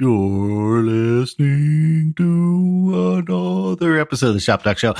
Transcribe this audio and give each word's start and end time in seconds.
You're 0.00 0.80
listening 0.82 2.14
to 2.16 3.18
another 3.28 4.00
episode 4.00 4.28
of 4.28 4.34
the 4.34 4.40
Shop 4.40 4.62
Talk 4.62 4.78
Show. 4.78 4.94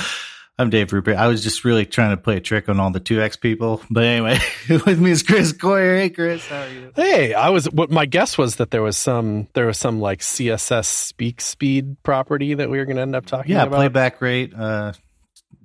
I'm 0.59 0.69
Dave 0.69 0.93
Rupert. 0.93 1.15
I 1.17 1.25
was 1.25 1.41
just 1.41 1.65
really 1.65 1.87
trying 1.87 2.11
to 2.11 2.21
play 2.21 2.37
a 2.37 2.39
trick 2.39 2.69
on 2.69 2.79
all 2.79 2.91
the 2.91 2.99
2X 2.99 3.41
people. 3.41 3.81
But 3.89 4.03
anyway, 4.03 4.37
with 4.69 4.99
me 4.99 5.09
is 5.09 5.23
Chris 5.23 5.53
Coyier. 5.53 5.97
Hey, 6.01 6.09
Chris, 6.11 6.45
how 6.47 6.61
are 6.61 6.69
you? 6.69 6.91
Hey, 6.95 7.33
I 7.33 7.49
was 7.49 7.65
what 7.71 7.89
my 7.89 8.05
guess 8.05 8.37
was 8.37 8.57
that 8.57 8.69
there 8.69 8.83
was 8.83 8.95
some 8.95 9.47
there 9.53 9.65
was 9.65 9.79
some 9.79 9.99
like 10.01 10.19
CSS 10.19 10.85
speak 10.85 11.41
speed 11.41 11.97
property 12.03 12.53
that 12.53 12.69
we 12.69 12.77
were 12.77 12.85
going 12.85 12.97
to 12.97 13.01
end 13.01 13.15
up 13.15 13.25
talking 13.25 13.51
Yeah, 13.53 13.63
about. 13.63 13.71
Yeah, 13.71 13.77
playback 13.77 14.21
rate, 14.21 14.53
uh, 14.53 14.93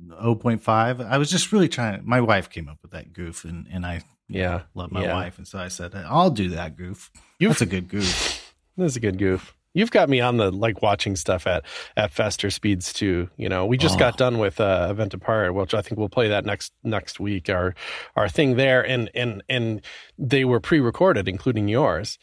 0.5. 0.09 1.07
I 1.07 1.19
was 1.19 1.31
just 1.31 1.53
really 1.53 1.69
trying. 1.69 2.01
My 2.07 2.23
wife 2.23 2.49
came 2.49 2.71
up 2.71 2.79
with 2.81 2.93
that 2.93 3.13
goof, 3.13 3.45
and, 3.45 3.67
and 3.71 3.85
I 3.85 4.01
Yeah, 4.29 4.63
love 4.75 4.91
my 4.93 5.03
yeah. 5.03 5.13
wife. 5.13 5.37
And 5.37 5.47
so 5.47 5.59
I 5.59 5.69
said, 5.69 5.95
I'll 5.95 6.31
do 6.31 6.49
that 6.51 6.79
goof. 6.79 7.11
You've- 7.39 7.51
That's 7.51 7.61
a 7.61 7.67
good 7.67 7.89
goof. 7.89 8.43
That's 8.77 8.97
a 8.97 9.01
good 9.01 9.19
goof. 9.19 9.55
You've 9.75 9.91
got 9.91 10.09
me 10.09 10.21
on 10.21 10.39
the 10.39 10.51
like 10.51 10.81
watching 10.81 11.17
stuff 11.17 11.47
at 11.47 11.65
at 11.99 12.11
faster 12.11 12.49
speeds 12.49 12.95
too. 12.95 13.29
You 13.37 13.49
know, 13.51 13.67
we 13.67 13.77
just 13.77 13.97
Oh. 13.97 13.99
got 13.99 14.17
done 14.17 14.39
with 14.39 14.59
uh, 14.59 14.89
Event 14.91 15.13
Apart, 15.13 15.55
which 15.55 15.75
I 15.75 15.83
think 15.83 15.99
we'll 15.99 16.09
play 16.09 16.29
that 16.29 16.47
next 16.47 16.73
next 16.83 17.21
week. 17.21 17.51
Our 17.51 17.75
our 18.17 18.29
thing 18.29 18.57
there, 18.57 18.81
and 18.87 19.11
and 19.15 19.43
and 19.51 19.83
they 20.19 20.45
were 20.47 20.61
pre-recorded, 20.61 21.29
including 21.29 21.69
yours. 21.69 22.19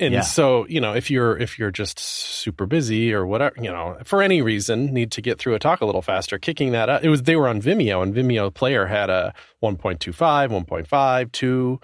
And 0.00 0.14
Yeah. 0.14 0.20
so, 0.22 0.66
you 0.68 0.80
know, 0.80 0.94
if 0.94 1.10
you're 1.10 1.36
if 1.36 1.58
you're 1.58 1.70
just 1.72 1.98
super 1.98 2.66
busy 2.66 3.12
or 3.12 3.26
whatever, 3.26 3.54
you 3.60 3.70
know, 3.70 3.98
for 4.04 4.22
any 4.22 4.40
reason, 4.40 4.86
need 4.94 5.10
to 5.12 5.20
get 5.20 5.38
through 5.40 5.54
a 5.54 5.58
talk 5.58 5.80
a 5.80 5.86
little 5.86 6.02
faster, 6.02 6.38
kicking 6.38 6.70
that 6.72 6.88
up. 6.88 7.02
It 7.04 7.08
was 7.08 7.24
they 7.24 7.34
were 7.36 7.48
on 7.48 7.60
Vimeo, 7.60 8.00
and 8.02 8.14
Vimeo 8.14 8.52
Player 8.54 8.86
had 8.86 9.10
a 9.10 9.34
1.25, 9.60 10.50
1.5, 10.50 11.32
2 11.32 11.80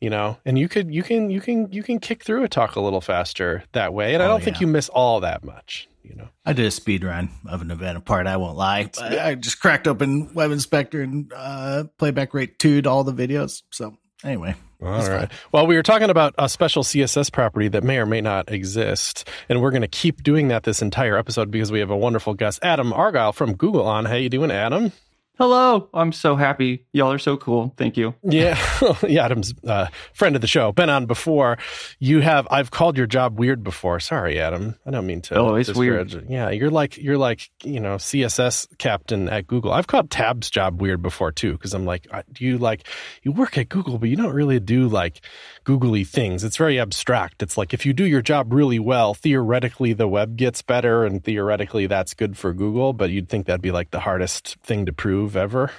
you 0.00 0.10
know 0.10 0.36
and 0.44 0.58
you 0.58 0.68
could 0.68 0.92
you 0.94 1.02
can 1.02 1.30
you 1.30 1.40
can 1.40 1.70
you 1.72 1.82
can 1.82 1.98
kick 1.98 2.22
through 2.24 2.44
a 2.44 2.48
talk 2.48 2.76
a 2.76 2.80
little 2.80 3.00
faster 3.00 3.64
that 3.72 3.92
way 3.92 4.14
and 4.14 4.22
i 4.22 4.26
Oh, 4.26 4.30
don't 4.30 4.42
think 4.42 4.56
yeah. 4.56 4.66
you 4.66 4.72
miss 4.72 4.88
all 4.88 5.20
that 5.20 5.44
much 5.44 5.88
you 6.02 6.14
know 6.14 6.28
I 6.44 6.52
did 6.54 6.64
a 6.66 6.70
speed 6.70 7.04
run 7.04 7.28
of 7.46 7.60
an 7.60 7.70
event 7.70 7.98
apart. 7.98 8.26
I 8.26 8.38
won't 8.38 8.56
lie. 8.56 8.88
But 8.96 9.18
I 9.18 9.34
just 9.34 9.60
cracked 9.60 9.86
open 9.86 10.32
Web 10.32 10.50
Inspector 10.50 10.98
and 10.98 11.30
uh, 11.36 11.84
playback 11.98 12.32
rate 12.32 12.58
two 12.58 12.80
to 12.80 12.88
all 12.88 13.04
the 13.04 13.12
videos. 13.12 13.62
So 13.70 13.98
anyway, 14.24 14.54
all 14.82 14.88
right 15.06 15.30
well 15.52 15.66
we 15.66 15.76
were 15.76 15.82
talking 15.82 16.08
about 16.08 16.34
a 16.38 16.48
special 16.48 16.82
css 16.84 17.30
property 17.30 17.68
that 17.68 17.82
may 17.84 17.98
or 17.98 18.06
may 18.06 18.20
not 18.22 18.50
exist 18.50 19.28
and 19.50 19.60
we're 19.60 19.70
going 19.72 19.82
to 19.82 19.88
keep 19.88 20.22
doing 20.22 20.48
that 20.48 20.62
this 20.62 20.80
entire 20.80 21.18
episode 21.18 21.50
because 21.50 21.70
we 21.72 21.80
have 21.80 21.90
a 21.90 21.96
wonderful 21.96 22.32
guest 22.32 22.58
adam 22.62 22.92
argyle 22.92 23.32
from 23.32 23.54
google 23.56 23.84
on 23.86 24.04
how 24.06 24.14
you 24.14 24.28
doing 24.30 24.50
adam 24.52 24.92
Hello. 25.38 25.88
I'm 25.94 26.10
so 26.10 26.34
happy. 26.34 26.84
Y'all 26.92 27.12
are 27.12 27.18
so 27.18 27.36
cool. 27.36 27.72
Thank 27.76 27.96
you. 27.96 28.12
Yeah, 28.24 28.58
yeah. 29.06 29.24
Adam's 29.24 29.54
uh, 29.64 29.86
friend 30.12 30.34
of 30.34 30.40
the 30.40 30.48
show, 30.48 30.72
been 30.72 30.90
on 30.90 31.06
before. 31.06 31.58
You 32.00 32.18
have. 32.20 32.48
I've 32.50 32.72
called 32.72 32.98
your 32.98 33.06
job 33.06 33.38
weird 33.38 33.62
before. 33.62 34.00
Sorry, 34.00 34.40
Adam. 34.40 34.74
I 34.84 34.90
don't 34.90 35.06
mean 35.06 35.20
to. 35.22 35.36
Oh, 35.36 35.54
it's 35.54 35.68
disparage 35.68 36.14
weird. 36.14 36.28
Yeah, 36.28 36.50
you're 36.50 36.70
like 36.70 36.96
you're 36.96 37.16
like 37.16 37.50
you 37.62 37.78
know 37.78 37.96
CSS 37.96 38.66
captain 38.78 39.28
at 39.28 39.46
Google. 39.46 39.72
I've 39.72 39.86
called 39.86 40.10
Tab's 40.10 40.50
job 40.50 40.80
weird 40.80 41.02
before 41.02 41.30
too 41.30 41.52
because 41.52 41.72
I'm 41.72 41.84
like, 41.84 42.08
uh, 42.10 42.22
do 42.32 42.44
you 42.44 42.58
like 42.58 42.88
you 43.22 43.30
work 43.30 43.56
at 43.58 43.68
Google, 43.68 43.98
but 43.98 44.08
you 44.08 44.16
don't 44.16 44.34
really 44.34 44.58
do 44.58 44.88
like 44.88 45.20
googly 45.68 46.02
things. 46.02 46.44
It's 46.44 46.56
very 46.56 46.80
abstract. 46.80 47.42
It's 47.42 47.58
like 47.58 47.74
if 47.74 47.84
you 47.84 47.92
do 47.92 48.04
your 48.06 48.22
job 48.22 48.54
really 48.54 48.78
well, 48.78 49.12
theoretically 49.12 49.92
the 49.92 50.08
web 50.08 50.34
gets 50.38 50.62
better, 50.62 51.04
and 51.04 51.22
theoretically 51.22 51.86
that's 51.86 52.14
good 52.14 52.38
for 52.38 52.54
Google. 52.54 52.94
But 52.94 53.10
you'd 53.10 53.28
think 53.28 53.44
that'd 53.46 53.60
be 53.60 53.70
like 53.70 53.90
the 53.90 54.00
hardest 54.00 54.56
thing 54.62 54.86
to 54.86 54.94
prove 54.94 55.36
ever. 55.36 55.70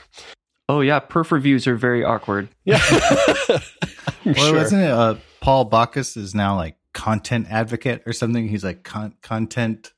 Oh 0.67 0.81
yeah, 0.81 0.99
perf 0.99 1.31
reviews 1.31 1.65
are 1.65 1.75
very 1.75 2.03
awkward. 2.03 2.49
Yeah. 2.65 2.79
Well, 4.25 4.35
sure. 4.35 4.57
isn't 4.57 4.79
it? 4.79 4.91
Uh, 4.91 5.15
Paul 5.39 5.67
Bakaus 5.69 6.17
is 6.17 6.35
now 6.35 6.55
like 6.57 6.75
content 6.93 7.47
advocate 7.49 8.03
or 8.05 8.11
something. 8.13 8.47
He's 8.47 8.63
like 8.65 8.83
con- 8.83 9.15
content. 9.23 9.93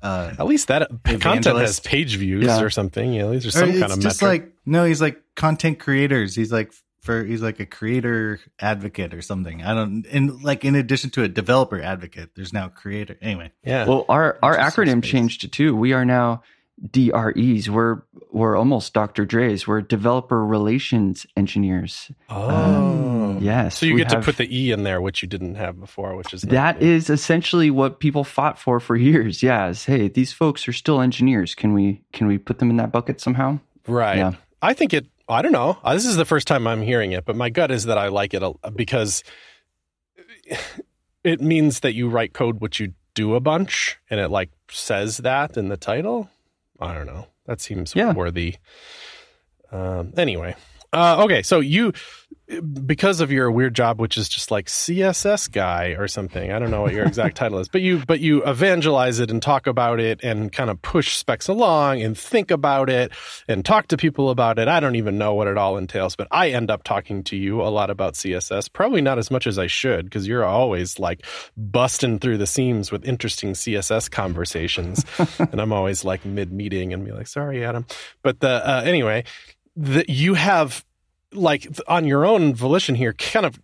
Uh, 0.00 0.32
At 0.38 0.46
least 0.46 0.68
that 0.68 0.88
content 1.20 1.58
has 1.58 1.80
page 1.80 2.16
views 2.16 2.44
Yeah. 2.44 2.60
or 2.62 2.70
something. 2.70 3.12
You 3.12 3.22
know, 3.22 3.30
these 3.32 3.44
are 3.46 3.48
or 3.48 3.50
some 3.50 3.70
it's 3.70 3.80
kind 3.80 3.92
of 3.92 4.00
just 4.00 4.22
metric. 4.22 4.42
like 4.42 4.52
no, 4.64 4.84
he's 4.84 5.02
like 5.02 5.20
content 5.34 5.80
creators. 5.80 6.34
He's 6.36 6.52
like 6.52 6.72
for 7.04 7.22
he's 7.22 7.42
like 7.42 7.60
a 7.60 7.66
creator 7.66 8.40
advocate 8.58 9.12
or 9.12 9.20
something. 9.20 9.62
I 9.62 9.74
don't. 9.74 10.06
And 10.10 10.42
like 10.42 10.64
in 10.64 10.74
addition 10.74 11.10
to 11.10 11.22
a 11.22 11.28
developer 11.28 11.80
advocate, 11.80 12.30
there's 12.34 12.52
now 12.52 12.68
creator. 12.68 13.18
Anyway, 13.20 13.52
yeah. 13.62 13.86
Well, 13.86 14.06
our 14.08 14.38
our 14.42 14.56
acronym 14.56 14.98
space. 14.98 15.10
changed 15.10 15.52
too. 15.52 15.76
We 15.76 15.92
are 15.92 16.06
now 16.06 16.42
DREs. 16.90 17.68
We're 17.68 18.02
we're 18.32 18.56
almost 18.56 18.94
Dr. 18.94 19.26
Dre's. 19.26 19.66
We're 19.66 19.82
developer 19.82 20.44
relations 20.44 21.26
engineers. 21.36 22.10
oh, 22.30 22.48
um, 22.48 23.38
Yes. 23.40 23.76
So 23.76 23.86
you 23.86 23.94
we 23.94 24.00
get 24.00 24.08
to 24.10 24.22
put 24.22 24.38
the 24.38 24.48
e 24.56 24.72
in 24.72 24.84
there, 24.84 25.02
which 25.02 25.20
you 25.20 25.28
didn't 25.28 25.56
have 25.56 25.78
before, 25.78 26.16
which 26.16 26.32
is 26.32 26.42
That 26.42 26.82
is 26.82 27.10
essentially 27.10 27.70
what 27.70 28.00
people 28.00 28.24
fought 28.24 28.58
for 28.58 28.80
for 28.80 28.96
years. 28.96 29.42
Yeah, 29.42 29.68
is 29.68 29.84
hey, 29.84 30.08
these 30.08 30.32
folks 30.32 30.66
are 30.68 30.72
still 30.72 31.02
engineers. 31.02 31.54
Can 31.54 31.74
we 31.74 32.02
can 32.14 32.26
we 32.26 32.38
put 32.38 32.60
them 32.60 32.70
in 32.70 32.76
that 32.78 32.92
bucket 32.92 33.20
somehow? 33.20 33.60
right. 33.86 34.16
Yeah. 34.16 34.32
I 34.62 34.72
think 34.72 34.94
it. 34.94 35.06
I 35.28 35.42
don't 35.42 35.52
know. 35.52 35.78
Uh, 35.82 35.94
This 35.94 36.04
is 36.04 36.16
the 36.16 36.24
first 36.24 36.46
time 36.46 36.66
I'm 36.66 36.82
hearing 36.82 37.12
it, 37.12 37.24
but 37.24 37.36
my 37.36 37.48
gut 37.50 37.70
is 37.70 37.84
that 37.84 37.98
I 37.98 38.08
like 38.08 38.34
it 38.34 38.42
because 38.74 39.22
it 41.24 41.40
means 41.40 41.80
that 41.80 41.94
you 41.94 42.08
write 42.08 42.32
code 42.32 42.60
which 42.60 42.80
you 42.80 42.92
do 43.14 43.34
a 43.34 43.40
bunch, 43.40 43.96
and 44.10 44.20
it 44.20 44.28
like 44.28 44.50
says 44.70 45.18
that 45.18 45.56
in 45.56 45.68
the 45.68 45.76
title. 45.76 46.28
I 46.80 46.92
don't 46.94 47.06
know. 47.06 47.28
That 47.46 47.60
seems 47.60 47.94
Yeah. 47.94 48.12
worthy. 48.12 48.56
Um, 49.70 50.12
anyway, 50.16 50.56
uh, 50.92 51.22
okay. 51.24 51.42
So 51.42 51.60
you, 51.60 51.92
because 52.46 53.20
of 53.20 53.32
your 53.32 53.50
weird 53.50 53.74
job, 53.74 53.98
which 53.98 54.18
is 54.18 54.28
just 54.28 54.50
like 54.50 54.66
CSS 54.66 55.50
guy 55.50 55.94
or 55.98 56.06
something. 56.06 56.52
I 56.52 56.58
don't 56.58 56.70
know 56.70 56.82
what 56.82 56.92
your 56.92 57.04
exact 57.06 57.36
title 57.36 57.58
is, 57.58 57.68
but 57.68 57.80
you 57.80 58.04
but 58.06 58.20
you 58.20 58.44
evangelize 58.44 59.18
it 59.18 59.30
and 59.30 59.40
talk 59.40 59.66
about 59.66 59.98
it 59.98 60.22
and 60.22 60.52
kind 60.52 60.68
of 60.68 60.80
push 60.82 61.16
specs 61.16 61.48
along 61.48 62.02
and 62.02 62.16
think 62.16 62.50
about 62.50 62.90
it 62.90 63.12
and 63.48 63.64
talk 63.64 63.88
to 63.88 63.96
people 63.96 64.28
about 64.28 64.58
it. 64.58 64.68
I 64.68 64.80
don't 64.80 64.96
even 64.96 65.16
know 65.16 65.32
what 65.32 65.46
it 65.46 65.56
all 65.56 65.78
entails, 65.78 66.16
but 66.16 66.28
I 66.30 66.50
end 66.50 66.70
up 66.70 66.82
talking 66.82 67.24
to 67.24 67.36
you 67.36 67.62
a 67.62 67.70
lot 67.70 67.88
about 67.88 68.14
CSS. 68.14 68.70
Probably 68.70 69.00
not 69.00 69.18
as 69.18 69.30
much 69.30 69.46
as 69.46 69.58
I 69.58 69.66
should 69.66 70.04
because 70.04 70.28
you're 70.28 70.44
always 70.44 70.98
like 70.98 71.24
busting 71.56 72.18
through 72.18 72.38
the 72.38 72.46
seams 72.46 72.92
with 72.92 73.06
interesting 73.06 73.52
CSS 73.52 74.10
conversations, 74.10 75.04
and 75.38 75.60
I'm 75.60 75.72
always 75.72 76.04
like 76.04 76.26
mid 76.26 76.52
meeting 76.52 76.92
and 76.92 77.06
be 77.06 77.12
like, 77.12 77.26
"Sorry, 77.26 77.64
Adam," 77.64 77.86
but 78.22 78.40
the 78.40 78.68
uh, 78.68 78.82
anyway, 78.84 79.24
that 79.76 80.10
you 80.10 80.34
have 80.34 80.84
like 81.34 81.68
on 81.88 82.04
your 82.06 82.24
own 82.24 82.54
volition 82.54 82.94
here, 82.94 83.12
kind 83.14 83.46
of 83.46 83.58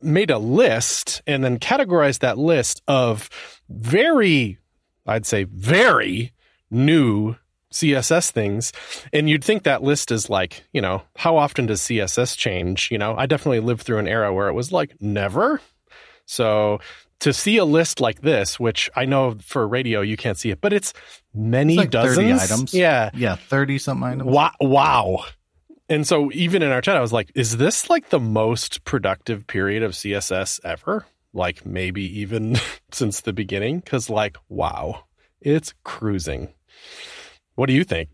made 0.00 0.30
a 0.30 0.38
list 0.38 1.22
and 1.26 1.42
then 1.42 1.58
categorized 1.58 2.18
that 2.20 2.36
list 2.38 2.82
of 2.86 3.30
very, 3.68 4.58
I'd 5.06 5.26
say, 5.26 5.44
very 5.44 6.32
new 6.70 7.36
CSS 7.72 8.30
things. 8.30 8.72
And 9.12 9.28
you'd 9.28 9.42
think 9.42 9.62
that 9.64 9.82
list 9.82 10.10
is 10.12 10.28
like, 10.30 10.64
you 10.72 10.80
know, 10.80 11.02
how 11.16 11.36
often 11.36 11.66
does 11.66 11.80
CSS 11.80 12.36
change? 12.36 12.90
You 12.90 12.98
know, 12.98 13.14
I 13.16 13.26
definitely 13.26 13.60
lived 13.60 13.82
through 13.82 13.98
an 13.98 14.08
era 14.08 14.32
where 14.32 14.48
it 14.48 14.52
was 14.52 14.70
like 14.72 14.94
never. 15.00 15.60
So 16.26 16.80
to 17.20 17.32
see 17.32 17.56
a 17.56 17.64
list 17.64 18.00
like 18.00 18.20
this, 18.20 18.60
which 18.60 18.90
I 18.94 19.06
know 19.06 19.36
for 19.40 19.66
radio 19.66 20.02
you 20.02 20.16
can't 20.16 20.38
see 20.38 20.50
it, 20.50 20.60
but 20.60 20.72
it's 20.72 20.92
many 21.32 21.74
It's 21.74 21.78
like 21.78 21.92
30 21.92 22.28
dozens. 22.30 22.50
items. 22.52 22.74
Yeah. 22.74 23.10
yeah, 23.14 23.36
thirty 23.36 23.78
something 23.78 24.06
items. 24.08 24.24
Wow. 24.30 24.52
Wow. 24.60 25.24
And 25.88 26.06
so 26.06 26.30
even 26.32 26.62
in 26.62 26.70
our 26.70 26.80
chat, 26.80 26.96
I 26.96 27.00
was 27.00 27.12
like, 27.12 27.30
is 27.34 27.58
this 27.58 27.90
like 27.90 28.08
the 28.08 28.20
most 28.20 28.84
productive 28.84 29.46
period 29.46 29.82
of 29.82 29.92
CSS 29.92 30.60
ever? 30.64 31.06
Like 31.32 31.66
maybe 31.66 32.02
even 32.20 32.56
since 32.92 33.20
the 33.20 33.32
beginning? 33.32 33.82
Cause 33.82 34.08
like, 34.08 34.36
wow, 34.48 35.04
it's 35.40 35.74
cruising. 35.84 36.54
What 37.54 37.66
do 37.66 37.72
you 37.72 37.84
think? 37.84 38.08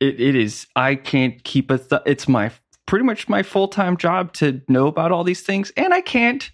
It 0.00 0.20
it 0.20 0.36
is. 0.36 0.66
I 0.76 0.94
can't 0.94 1.42
keep 1.42 1.70
a. 1.70 1.78
Th- 1.78 2.02
it's 2.06 2.28
my 2.28 2.52
pretty 2.86 3.04
much 3.04 3.28
my 3.28 3.42
full 3.42 3.68
time 3.68 3.96
job 3.96 4.32
to 4.34 4.60
know 4.68 4.86
about 4.86 5.10
all 5.10 5.24
these 5.24 5.42
things, 5.42 5.72
and 5.76 5.92
I 5.92 6.00
can't. 6.00 6.50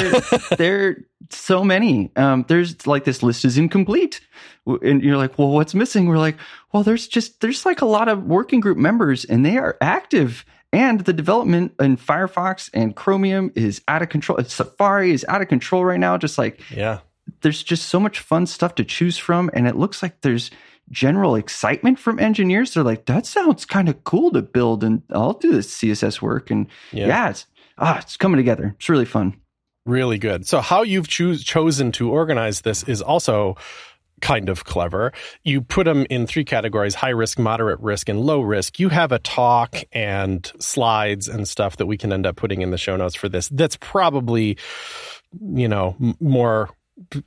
There, 0.00 0.20
there 0.56 0.88
are 0.88 0.96
so 1.30 1.64
many. 1.64 2.10
Um, 2.16 2.44
there's 2.48 2.86
like 2.86 3.04
this 3.04 3.22
list 3.22 3.44
is 3.44 3.58
incomplete, 3.58 4.20
and 4.66 5.02
you're 5.02 5.16
like, 5.16 5.38
well, 5.38 5.50
what's 5.50 5.74
missing? 5.74 6.06
We're 6.06 6.18
like, 6.18 6.36
well, 6.72 6.82
there's 6.82 7.08
just 7.08 7.40
there's 7.40 7.66
like 7.66 7.82
a 7.82 7.86
lot 7.86 8.08
of 8.08 8.24
working 8.24 8.60
group 8.60 8.78
members, 8.78 9.24
and 9.24 9.44
they 9.44 9.58
are 9.58 9.76
active. 9.80 10.44
And 10.72 11.00
the 11.00 11.12
development 11.12 11.74
in 11.80 11.96
Firefox 11.96 12.70
and 12.72 12.94
Chromium 12.94 13.50
is 13.56 13.82
out 13.88 14.02
of 14.02 14.08
control. 14.08 14.38
Safari 14.44 15.10
is 15.12 15.24
out 15.28 15.42
of 15.42 15.48
control 15.48 15.84
right 15.84 15.98
now. 15.98 16.16
Just 16.16 16.38
like 16.38 16.60
yeah. 16.70 17.00
there's 17.40 17.62
just 17.62 17.88
so 17.88 17.98
much 17.98 18.20
fun 18.20 18.46
stuff 18.46 18.76
to 18.76 18.84
choose 18.84 19.18
from, 19.18 19.50
and 19.52 19.66
it 19.66 19.76
looks 19.76 20.02
like 20.02 20.20
there's 20.20 20.50
general 20.90 21.34
excitement 21.34 21.98
from 21.98 22.18
engineers. 22.18 22.74
They're 22.74 22.84
like, 22.84 23.06
that 23.06 23.26
sounds 23.26 23.64
kind 23.64 23.88
of 23.88 24.04
cool 24.04 24.30
to 24.32 24.42
build, 24.42 24.84
and 24.84 25.02
I'll 25.10 25.34
do 25.34 25.52
this 25.52 25.76
CSS 25.76 26.22
work. 26.22 26.50
And 26.50 26.66
Yeah. 26.92 27.06
yeah, 27.06 27.30
it's 27.30 27.46
ah, 27.78 27.98
it's 27.98 28.16
coming 28.16 28.36
together. 28.36 28.74
It's 28.78 28.88
really 28.88 29.04
fun. 29.04 29.40
Really 29.86 30.18
good. 30.18 30.46
So 30.46 30.60
how 30.60 30.82
you've 30.82 31.08
chosen 31.08 31.92
to 31.92 32.10
organize 32.10 32.60
this 32.60 32.82
is 32.82 33.00
also 33.00 33.56
kind 34.20 34.48
of 34.48 34.64
clever. 34.64 35.12
You 35.44 35.62
put 35.62 35.84
them 35.84 36.06
in 36.10 36.26
three 36.26 36.44
categories 36.44 36.94
high 36.94 37.10
risk, 37.10 37.38
moderate 37.38 37.80
risk, 37.80 38.08
and 38.08 38.20
low 38.20 38.40
risk. 38.40 38.78
You 38.78 38.90
have 38.90 39.12
a 39.12 39.18
talk 39.18 39.76
and 39.92 40.50
slides 40.58 41.28
and 41.28 41.48
stuff 41.48 41.78
that 41.78 41.86
we 41.86 41.96
can 41.96 42.12
end 42.12 42.26
up 42.26 42.36
putting 42.36 42.60
in 42.60 42.70
the 42.70 42.78
show 42.78 42.96
notes 42.96 43.14
for 43.14 43.28
this. 43.28 43.48
That's 43.48 43.76
probably, 43.76 44.58
you 45.40 45.68
know, 45.68 45.96
more, 46.20 46.70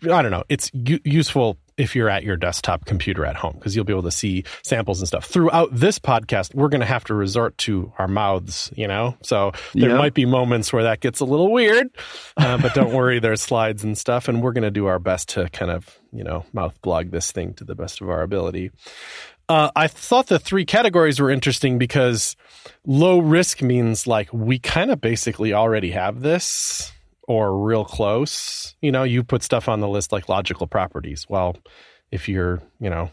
I 0.04 0.22
don't 0.22 0.32
know, 0.32 0.44
it's 0.50 0.70
u- 0.74 1.00
useful 1.04 1.58
if 1.78 1.96
you're 1.96 2.10
at 2.10 2.24
your 2.24 2.38
desktop 2.38 2.86
computer 2.86 3.26
at 3.26 3.36
home 3.36 3.54
because 3.54 3.76
you'll 3.76 3.86
be 3.86 3.94
able 3.94 4.04
to 4.04 4.12
see 4.12 4.44
samples 4.64 5.00
and 5.00 5.08
stuff. 5.08 5.26
Throughout 5.26 5.70
this 5.74 6.00
podcast, 6.00 6.54
we're 6.54 6.70
going 6.70 6.82
to 6.82 6.88
have 6.88 7.04
to 7.06 7.14
resort 7.14 7.58
to 7.60 7.92
our 7.98 8.08
mouths, 8.08 8.72
you 8.76 8.88
know? 8.88 9.18
So 9.24 9.52
there 9.74 9.90
yep. 9.90 9.98
might 9.98 10.14
be 10.14 10.26
moments 10.26 10.72
where 10.72 10.84
that 10.84 11.00
gets 11.00 11.20
a 11.20 11.26
little 11.26 11.52
weird, 11.52 11.90
uh, 12.38 12.58
but 12.58 12.74
don't 12.74 12.94
worry, 12.94 13.20
there's 13.24 13.42
slides 13.42 13.84
and 13.84 13.98
stuff, 13.98 14.28
and 14.28 14.42
we're 14.42 14.54
going 14.54 14.64
to 14.64 14.72
do 14.72 14.86
our 14.86 15.00
best 15.00 15.30
to 15.30 15.50
kind 15.50 15.72
of, 15.72 15.98
you 16.12 16.24
know, 16.24 16.46
mouth 16.54 16.80
blog 16.82 17.12
this 17.12 17.32
thing 17.32 17.54
to 17.56 17.64
the 17.64 17.76
best 17.76 18.02
of 18.02 18.10
our 18.10 18.22
ability. 18.22 18.72
Uh, 19.50 19.72
I 19.76 19.88
thought 19.88 20.28
the 20.28 20.40
three 20.40 20.66
categories 20.66 21.20
were 21.20 21.30
interesting 21.30 21.78
because 21.78 22.36
low 22.86 23.20
risk 23.20 23.62
means 23.62 24.08
like 24.08 24.32
we 24.32 24.58
kind 24.58 24.90
of 24.90 25.02
basically 25.02 25.54
already 25.54 25.92
have 25.92 26.22
this 26.22 26.94
or 27.28 27.58
real 27.58 27.86
close. 27.86 28.76
You 28.82 28.92
know, 28.92 29.04
you 29.04 29.24
put 29.24 29.44
stuff 29.44 29.70
on 29.70 29.80
the 29.80 29.88
list 29.88 30.12
like 30.12 30.30
logical 30.30 30.68
properties. 30.68 31.26
Well, 31.30 31.56
if 32.12 32.28
you're, 32.30 32.62
you 32.80 32.90
know, 32.90 33.10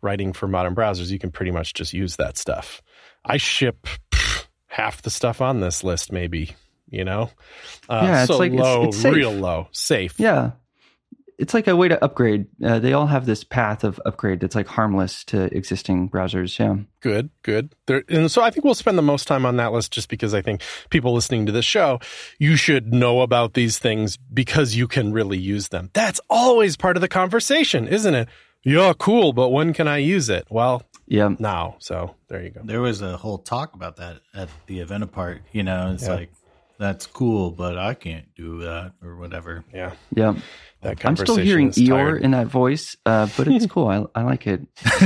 writing 0.00 0.32
for 0.32 0.48
modern 0.48 0.74
browsers, 0.74 1.10
you 1.10 1.18
can 1.18 1.30
pretty 1.30 1.52
much 1.52 1.74
just 1.74 1.92
use 1.92 2.16
that 2.16 2.36
stuff. 2.36 2.82
I 3.24 3.36
ship 3.36 3.86
pff, 4.10 4.46
half 4.66 5.02
the 5.02 5.10
stuff 5.10 5.40
on 5.40 5.60
this 5.60 5.84
list, 5.84 6.12
maybe, 6.12 6.56
you 6.90 7.04
know? 7.04 7.30
Uh, 7.88 8.00
yeah, 8.04 8.22
it's 8.22 8.28
so 8.28 8.38
like 8.38 8.52
low, 8.52 8.88
it's, 8.88 9.04
it's 9.04 9.14
real 9.14 9.32
low, 9.32 9.68
safe. 9.70 10.18
Yeah 10.18 10.52
it's 11.38 11.54
like 11.54 11.66
a 11.66 11.76
way 11.76 11.88
to 11.88 12.02
upgrade. 12.04 12.46
Uh, 12.64 12.78
they 12.78 12.92
all 12.92 13.06
have 13.06 13.26
this 13.26 13.44
path 13.44 13.84
of 13.84 14.00
upgrade 14.04 14.40
that's 14.40 14.54
like 14.54 14.66
harmless 14.66 15.24
to 15.24 15.44
existing 15.56 16.08
browsers. 16.08 16.58
Yeah. 16.58 16.84
Good, 17.00 17.30
good. 17.42 17.74
There, 17.86 18.04
and 18.08 18.30
so 18.30 18.42
I 18.42 18.50
think 18.50 18.64
we'll 18.64 18.74
spend 18.74 18.96
the 18.96 19.02
most 19.02 19.26
time 19.26 19.44
on 19.44 19.56
that 19.56 19.72
list 19.72 19.92
just 19.92 20.08
because 20.08 20.34
I 20.34 20.42
think 20.42 20.62
people 20.90 21.12
listening 21.12 21.46
to 21.46 21.52
this 21.52 21.64
show, 21.64 22.00
you 22.38 22.56
should 22.56 22.92
know 22.92 23.22
about 23.22 23.54
these 23.54 23.78
things 23.78 24.16
because 24.16 24.74
you 24.74 24.86
can 24.86 25.12
really 25.12 25.38
use 25.38 25.68
them. 25.68 25.90
That's 25.94 26.20
always 26.30 26.76
part 26.76 26.96
of 26.96 27.00
the 27.00 27.08
conversation, 27.08 27.88
isn't 27.88 28.14
it? 28.14 28.28
Yeah, 28.64 28.92
cool, 28.96 29.32
but 29.32 29.48
when 29.48 29.72
can 29.72 29.88
I 29.88 29.96
use 29.98 30.28
it? 30.28 30.46
Well, 30.48 30.84
yeah, 31.06 31.34
now. 31.38 31.76
So 31.80 32.14
there 32.28 32.42
you 32.42 32.50
go. 32.50 32.60
There 32.62 32.80
was 32.80 33.02
a 33.02 33.16
whole 33.16 33.38
talk 33.38 33.74
about 33.74 33.96
that 33.96 34.20
at 34.34 34.48
the 34.66 34.80
event 34.80 35.02
apart. 35.02 35.42
You 35.50 35.64
know, 35.64 35.92
it's 35.92 36.04
yeah. 36.04 36.14
like 36.14 36.32
that's 36.82 37.06
cool, 37.06 37.52
but 37.52 37.78
I 37.78 37.94
can't 37.94 38.26
do 38.34 38.62
that 38.62 38.94
or 39.00 39.16
whatever. 39.16 39.64
Yeah. 39.72 39.92
Yeah. 40.12 40.34
That 40.80 41.04
I'm 41.06 41.16
still 41.16 41.36
hearing 41.36 41.70
Eeyore 41.70 41.88
tired. 41.88 42.22
in 42.22 42.32
that 42.32 42.48
voice, 42.48 42.96
uh, 43.06 43.28
but 43.36 43.46
it's 43.46 43.66
cool. 43.66 43.86
I, 43.86 44.04
I 44.18 44.24
like 44.24 44.48
it. 44.48 44.62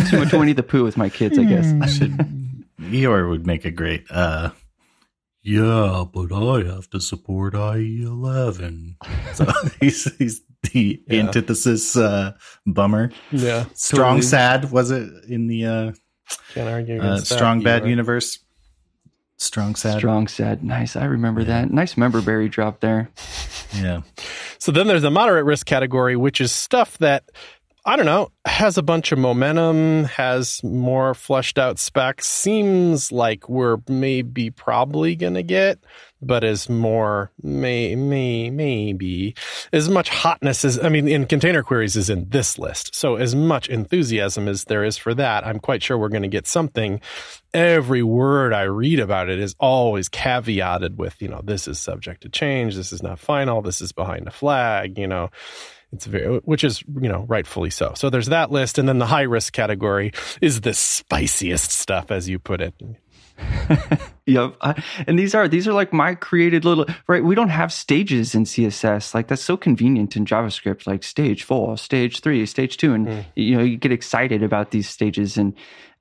Too 0.09 0.21
much 0.21 0.33
Winnie 0.33 0.55
the 0.55 0.63
Pooh 0.63 0.85
with 0.85 0.97
my 0.97 1.11
kids, 1.11 1.39
I 1.39 1.45
guess. 1.45 1.67
I 1.83 1.87
should, 1.87 2.17
Eeyore 2.81 3.29
would 3.29 3.47
make 3.47 3.67
a 3.67 3.71
great, 3.71 4.07
uh, 4.11 4.53
yeah, 5.43 6.05
but 6.11 6.33
I 6.33 6.65
have 6.65 6.89
to 6.91 7.01
support 7.01 7.53
IE11. 7.53 8.95
So 9.35 9.45
he's, 9.81 10.17
he's 10.17 10.41
the 10.73 11.03
yeah. 11.07 11.21
antithesis, 11.21 11.95
uh, 11.95 12.33
bummer. 12.65 13.13
Yeah. 13.33 13.67
Strong 13.75 14.17
totally. 14.17 14.23
sad, 14.23 14.73
was 14.73 14.91
it 14.91 15.11
in 15.29 15.47
the, 15.47 15.67
uh, 15.67 15.93
Can't 16.55 16.71
argue 16.71 17.03
uh, 17.03 17.19
Strong 17.19 17.65
Bad 17.65 17.83
Eeyore. 17.83 17.91
universe? 17.91 18.39
Strong 19.39 19.75
sad. 19.75 19.99
Strong 19.99 20.29
sad. 20.29 20.65
Nice. 20.65 20.97
I 20.97 21.05
remember 21.05 21.43
yeah. 21.43 21.63
that. 21.63 21.71
Nice 21.71 21.97
member 21.97 22.23
berry 22.23 22.49
drop 22.49 22.81
there. 22.81 23.11
Yeah. 23.75 24.03
So 24.59 24.71
then 24.71 24.87
there's 24.87 25.03
a 25.03 25.11
moderate 25.11 25.45
risk 25.45 25.67
category, 25.67 26.15
which 26.15 26.41
is 26.41 26.53
stuff 26.53 26.97
that 26.99 27.25
I 27.89 27.95
don't 27.95 28.05
know, 28.05 28.33
has 28.45 28.77
a 28.77 28.83
bunch 28.83 29.13
of 29.13 29.19
momentum, 29.21 30.05
has 30.07 30.61
more 30.65 31.15
fleshed 31.15 31.57
out 31.57 31.79
specs, 31.79 32.27
seems 32.27 33.13
like 33.13 33.49
we're 33.49 33.77
maybe 33.89 34.51
probably 34.51 35.15
going 35.15 35.35
to 35.35 35.45
get, 35.45 35.79
but 36.21 36.43
is 36.43 36.69
more, 36.69 37.31
may, 37.45 37.95
may, 37.95 38.51
maybe, 38.51 39.37
as 39.73 39.89
much 39.89 40.09
hotness 40.09 40.65
as, 40.65 40.83
I 40.83 40.89
mean, 40.89 41.07
in 41.07 41.27
container 41.27 41.63
queries 41.63 41.95
is 41.95 42.11
in 42.11 42.29
this 42.29 42.59
list. 42.59 42.93
So 42.97 43.15
as 43.15 43.37
much 43.37 43.69
enthusiasm 43.69 44.49
as 44.49 44.65
there 44.65 44.83
is 44.83 44.97
for 44.97 45.15
that, 45.15 45.47
I'm 45.47 45.61
quite 45.61 45.81
sure 45.81 45.97
we're 45.97 46.09
going 46.09 46.23
to 46.23 46.29
get 46.29 46.49
something. 46.49 47.01
Every 47.55 48.03
word 48.03 48.53
I 48.53 48.63
read 48.63 48.99
about 48.99 49.29
it 49.29 49.39
is 49.39 49.55
always 49.61 50.09
caveated 50.09 50.97
with, 50.97 51.23
you 51.23 51.29
know, 51.29 51.41
this 51.45 51.69
is 51.69 51.79
subject 51.79 52.23
to 52.23 52.31
change. 52.31 52.75
This 52.75 52.93
is 52.93 53.01
not 53.01 53.21
final. 53.21 53.63
This 53.63 53.81
is 53.81 53.93
behind 53.93 54.27
a 54.27 54.33
flag, 54.33 54.99
you 54.99 55.07
know 55.07 55.31
it's 55.93 56.07
very, 56.07 56.39
which 56.39 56.65
is, 56.65 56.83
you 57.01 57.09
know, 57.09 57.25
rightfully 57.29 57.71
so. 57.71 57.93
So 57.95 58.11
there's 58.11 58.27
that 58.27 58.51
list. 58.51 58.79
And 58.79 58.89
then 58.89 58.99
the 58.99 59.07
high 59.07 59.23
risk 59.23 59.53
category 59.53 60.13
is 60.41 60.63
the 60.63 60.75
spiciest 60.75 61.71
stuff, 61.71 62.11
as 62.11 62.29
you 62.29 62.39
put 62.39 62.61
it. 62.61 62.75
yep. 64.27 64.57
I, 64.61 64.83
and 65.07 65.19
these 65.19 65.35
are, 65.35 65.47
these 65.47 65.69
are 65.69 65.73
like 65.73 65.93
my 65.93 66.15
created 66.15 66.65
little, 66.65 66.87
right? 67.07 67.23
We 67.23 67.35
don't 67.35 67.51
have 67.51 67.73
stages 67.73 68.35
in 68.35 68.45
CSS. 68.45 69.15
Like 69.15 69.29
that's 69.29 69.43
so 69.43 69.57
convenient 69.57 70.17
in 70.17 70.25
JavaScript, 70.25 70.87
like 70.87 71.03
stage 71.03 71.45
four, 71.45 71.79
stage 71.79 72.21
three, 72.21 72.45
stage 72.47 72.77
two. 72.77 72.93
And, 72.93 73.07
mm. 73.07 73.25
you 73.37 73.57
know, 73.57 73.63
you 73.63 73.77
get 73.77 73.93
excited 73.93 74.43
about 74.43 74.73
these 74.73 74.89
stages. 74.89 75.37
And, 75.37 75.55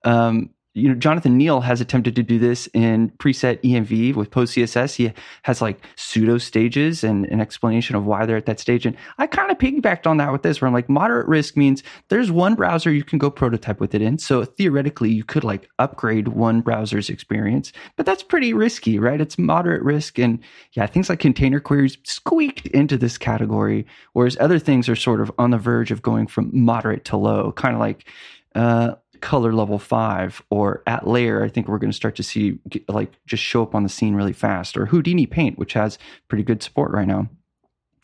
um, 0.04 0.50
you 0.76 0.90
know, 0.90 0.96
Jonathan 0.96 1.38
Neal 1.38 1.62
has 1.62 1.80
attempted 1.80 2.18
to 2.18 2.24
do 2.24 2.38
this 2.38 2.68
in 2.74 3.10
preset 3.12 3.62
env 3.62 4.14
with 4.14 4.30
PostCSS. 4.30 4.96
He 4.96 5.14
has 5.44 5.62
like 5.62 5.80
pseudo 5.96 6.38
stages 6.38 7.02
and 7.02 7.26
an 7.28 7.40
explanation 7.40 7.96
of 7.96 8.06
why 8.06 8.26
they're 8.26 8.36
at 8.36 8.46
that 8.48 8.60
stage. 8.60 8.86
And 8.86 8.98
I 9.18 9.26
kind 9.26 9.50
of 9.50 9.58
piggybacked 9.58 10.06
on 10.06 10.18
that 10.18 10.34
with 10.34 10.44
this, 10.44 10.60
where 10.60 10.68
I'm 10.68 10.74
like, 10.74 10.90
moderate 10.90 11.30
risk 11.30 11.56
means 11.56 11.82
there's 12.10 12.30
one 12.30 12.56
browser 12.56 12.92
you 12.92 13.06
can 13.06 13.18
go 13.18 13.32
prototype 13.32 13.80
with 13.80 13.96
it 13.96 14.02
in. 14.02 14.18
So 14.18 14.44
theoretically, 14.44 15.12
you 15.12 15.24
could 15.24 15.46
like 15.46 15.70
upgrade 15.80 16.28
one 16.28 16.60
browser's 16.60 17.10
experience, 17.10 17.72
but 17.96 18.06
that's 18.06 18.24
pretty 18.24 18.54
risky, 18.54 19.00
right? 19.00 19.22
It's 19.22 19.40
moderate 19.40 19.82
risk. 19.82 20.20
And 20.20 20.40
yeah, 20.74 20.88
things 20.88 21.08
like 21.08 21.20
container 21.20 21.62
queries 21.62 21.98
squeaked 22.04 22.68
into 22.68 22.98
this 22.98 23.18
category, 23.18 23.86
whereas 24.12 24.36
other 24.42 24.60
things 24.60 24.90
are 24.90 24.96
sort 24.98 25.22
of 25.22 25.32
on 25.38 25.52
the 25.52 25.58
verge 25.58 25.92
of 25.92 26.02
going 26.02 26.28
from 26.28 26.52
moderate 26.54 27.06
to 27.06 27.18
low, 27.18 27.54
kind 27.54 27.76
of 27.76 27.80
like, 27.80 28.10
uh, 28.56 28.96
color 29.26 29.54
level 29.54 29.80
five 29.80 30.44
or 30.52 30.84
at 30.86 31.08
layer, 31.08 31.44
I 31.44 31.50
think 31.50 31.68
we're 31.68 31.80
going 31.80 31.90
to 31.90 31.98
start 31.98 32.16
to 32.18 32.24
see 32.24 32.60
like 32.88 33.12
just 33.26 33.42
show 33.42 33.64
up 33.64 33.74
on 33.74 33.82
the 33.82 33.90
scene 33.90 34.14
really 34.14 34.34
fast, 34.34 34.78
or 34.78 34.86
Houdini 34.86 35.26
Paint, 35.26 35.58
which 35.58 35.74
has 35.74 35.98
pretty 36.28 36.44
good 36.44 36.62
support 36.62 36.92
right 36.92 37.08
now. 37.08 37.28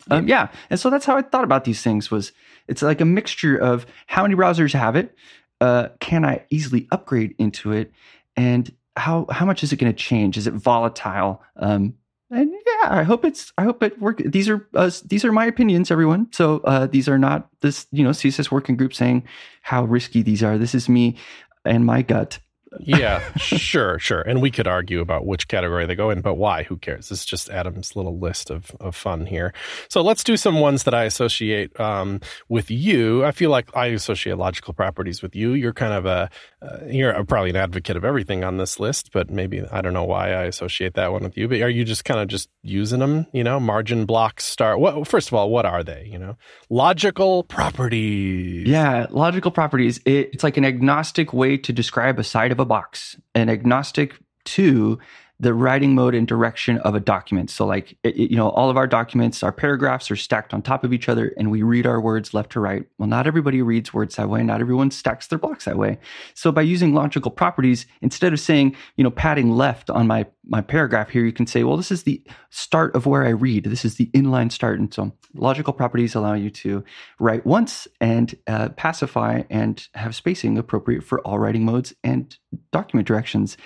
Um, 0.09 0.27
yeah, 0.27 0.47
and 0.71 0.79
so 0.79 0.89
that's 0.89 1.05
how 1.05 1.15
I 1.15 1.21
thought 1.21 1.43
about 1.43 1.63
these 1.63 1.83
things. 1.83 2.09
Was 2.09 2.31
it's 2.67 2.81
like 2.81 3.01
a 3.01 3.05
mixture 3.05 3.55
of 3.55 3.85
how 4.07 4.23
many 4.23 4.33
browsers 4.33 4.73
have 4.73 4.95
it, 4.95 5.15
uh, 5.61 5.89
can 5.99 6.25
I 6.25 6.43
easily 6.49 6.87
upgrade 6.91 7.35
into 7.37 7.71
it, 7.71 7.91
and 8.35 8.73
how 8.95 9.27
how 9.29 9.45
much 9.45 9.61
is 9.61 9.71
it 9.71 9.77
going 9.77 9.93
to 9.93 9.97
change? 9.97 10.39
Is 10.39 10.47
it 10.47 10.55
volatile? 10.55 11.43
Um, 11.55 11.93
and 12.31 12.49
yeah, 12.49 12.70
I 12.83 13.03
hope 13.03 13.25
it's 13.25 13.53
I 13.57 13.63
hope 13.63 13.83
it 13.83 13.99
work. 13.99 14.21
These 14.25 14.49
are 14.49 14.67
uh, 14.73 14.91
these 15.05 15.25
are 15.25 15.31
my 15.31 15.45
opinions, 15.45 15.91
everyone. 15.91 16.27
So 16.31 16.59
uh, 16.59 16.87
these 16.87 17.07
are 17.07 17.17
not 17.17 17.49
this 17.61 17.87
you 17.91 18.03
know 18.03 18.11
CSS 18.11 18.51
working 18.51 18.75
group 18.75 18.93
saying 18.93 19.27
how 19.61 19.85
risky 19.85 20.21
these 20.21 20.43
are. 20.43 20.57
This 20.57 20.75
is 20.75 20.89
me 20.89 21.17
and 21.65 21.85
my 21.85 22.01
gut 22.01 22.39
yeah, 22.79 23.21
sure, 23.35 23.99
sure. 23.99 24.21
And 24.21 24.41
we 24.41 24.49
could 24.49 24.67
argue 24.67 25.01
about 25.01 25.25
which 25.25 25.47
category 25.47 25.85
they 25.85 25.95
go 25.95 26.09
in, 26.09 26.21
but 26.21 26.35
why? 26.35 26.63
Who 26.63 26.77
cares? 26.77 27.11
Is 27.11 27.25
just 27.25 27.49
Adam's 27.49 27.95
little 27.95 28.17
list 28.17 28.49
of, 28.49 28.71
of 28.79 28.95
fun 28.95 29.25
here. 29.25 29.53
So 29.89 30.01
let's 30.01 30.23
do 30.23 30.37
some 30.37 30.59
ones 30.61 30.83
that 30.83 30.93
I 30.93 31.03
associate 31.03 31.77
um, 31.79 32.21
with 32.47 32.71
you. 32.71 33.25
I 33.25 33.31
feel 33.31 33.49
like 33.49 33.75
I 33.75 33.87
associate 33.87 34.37
logical 34.37 34.73
properties 34.73 35.21
with 35.21 35.35
you. 35.35 35.53
You're 35.53 35.73
kind 35.73 35.93
of 35.93 36.05
a, 36.05 36.29
uh, 36.61 36.77
you're 36.87 37.23
probably 37.25 37.49
an 37.49 37.57
advocate 37.57 37.97
of 37.97 38.05
everything 38.05 38.43
on 38.43 38.57
this 38.57 38.79
list, 38.79 39.11
but 39.11 39.29
maybe 39.29 39.63
I 39.69 39.81
don't 39.81 39.93
know 39.93 40.05
why 40.05 40.29
I 40.29 40.43
associate 40.43 40.93
that 40.93 41.11
one 41.11 41.23
with 41.23 41.37
you. 41.37 41.49
But 41.49 41.61
are 41.61 41.69
you 41.69 41.83
just 41.83 42.05
kind 42.05 42.21
of 42.21 42.29
just 42.29 42.49
using 42.63 42.99
them? 42.99 43.27
You 43.33 43.43
know, 43.43 43.59
margin 43.59 44.05
blocks, 44.05 44.45
star. 44.45 44.77
What? 44.77 45.07
First 45.07 45.27
of 45.27 45.33
all, 45.33 45.49
what 45.49 45.65
are 45.65 45.83
they? 45.83 46.07
You 46.09 46.19
know, 46.19 46.37
logical 46.69 47.43
properties. 47.43 48.67
Yeah, 48.67 49.07
logical 49.09 49.51
properties. 49.51 49.99
It, 50.05 50.29
it's 50.33 50.43
like 50.43 50.55
an 50.55 50.63
agnostic 50.63 51.33
way 51.33 51.57
to 51.57 51.73
describe 51.73 52.17
a 52.17 52.23
side 52.23 52.51
of 52.51 52.60
a 52.61 52.65
box, 52.65 53.19
an 53.35 53.49
agnostic 53.49 54.17
to 54.45 54.99
the 55.41 55.55
writing 55.55 55.95
mode 55.95 56.13
and 56.13 56.27
direction 56.27 56.77
of 56.79 56.93
a 56.93 56.99
document. 56.99 57.49
So, 57.49 57.65
like, 57.65 57.97
it, 58.03 58.15
you 58.15 58.37
know, 58.37 58.49
all 58.49 58.69
of 58.69 58.77
our 58.77 58.85
documents, 58.85 59.41
our 59.41 59.51
paragraphs 59.51 60.11
are 60.11 60.15
stacked 60.15 60.53
on 60.53 60.61
top 60.61 60.83
of 60.83 60.93
each 60.93 61.09
other 61.09 61.33
and 61.35 61.49
we 61.49 61.63
read 61.63 61.87
our 61.87 61.99
words 61.99 62.31
left 62.35 62.51
to 62.51 62.59
right. 62.59 62.85
Well, 62.99 63.09
not 63.09 63.25
everybody 63.25 63.63
reads 63.63 63.91
words 63.91 64.17
that 64.17 64.29
way. 64.29 64.43
Not 64.43 64.61
everyone 64.61 64.91
stacks 64.91 65.25
their 65.25 65.39
blocks 65.39 65.65
that 65.65 65.77
way. 65.77 65.97
So, 66.35 66.51
by 66.51 66.61
using 66.61 66.93
logical 66.93 67.31
properties, 67.31 67.87
instead 68.03 68.33
of 68.33 68.39
saying, 68.39 68.75
you 68.97 69.03
know, 69.03 69.09
padding 69.09 69.49
left 69.49 69.89
on 69.89 70.05
my, 70.05 70.27
my 70.45 70.61
paragraph 70.61 71.09
here, 71.09 71.25
you 71.25 71.33
can 71.33 71.47
say, 71.47 71.63
well, 71.63 71.75
this 71.75 71.91
is 71.91 72.03
the 72.03 72.23
start 72.51 72.95
of 72.95 73.07
where 73.07 73.25
I 73.25 73.29
read. 73.29 73.63
This 73.63 73.83
is 73.83 73.95
the 73.95 74.11
inline 74.13 74.51
start. 74.51 74.77
And 74.79 74.93
so, 74.93 75.11
logical 75.33 75.73
properties 75.73 76.13
allow 76.13 76.35
you 76.35 76.51
to 76.51 76.83
write 77.19 77.47
once 77.47 77.87
and 77.99 78.35
uh, 78.45 78.69
pacify 78.69 79.41
and 79.49 79.87
have 79.95 80.15
spacing 80.15 80.59
appropriate 80.59 81.03
for 81.03 81.19
all 81.21 81.39
writing 81.39 81.65
modes 81.65 81.95
and 82.03 82.37
document 82.71 83.07
directions. 83.07 83.57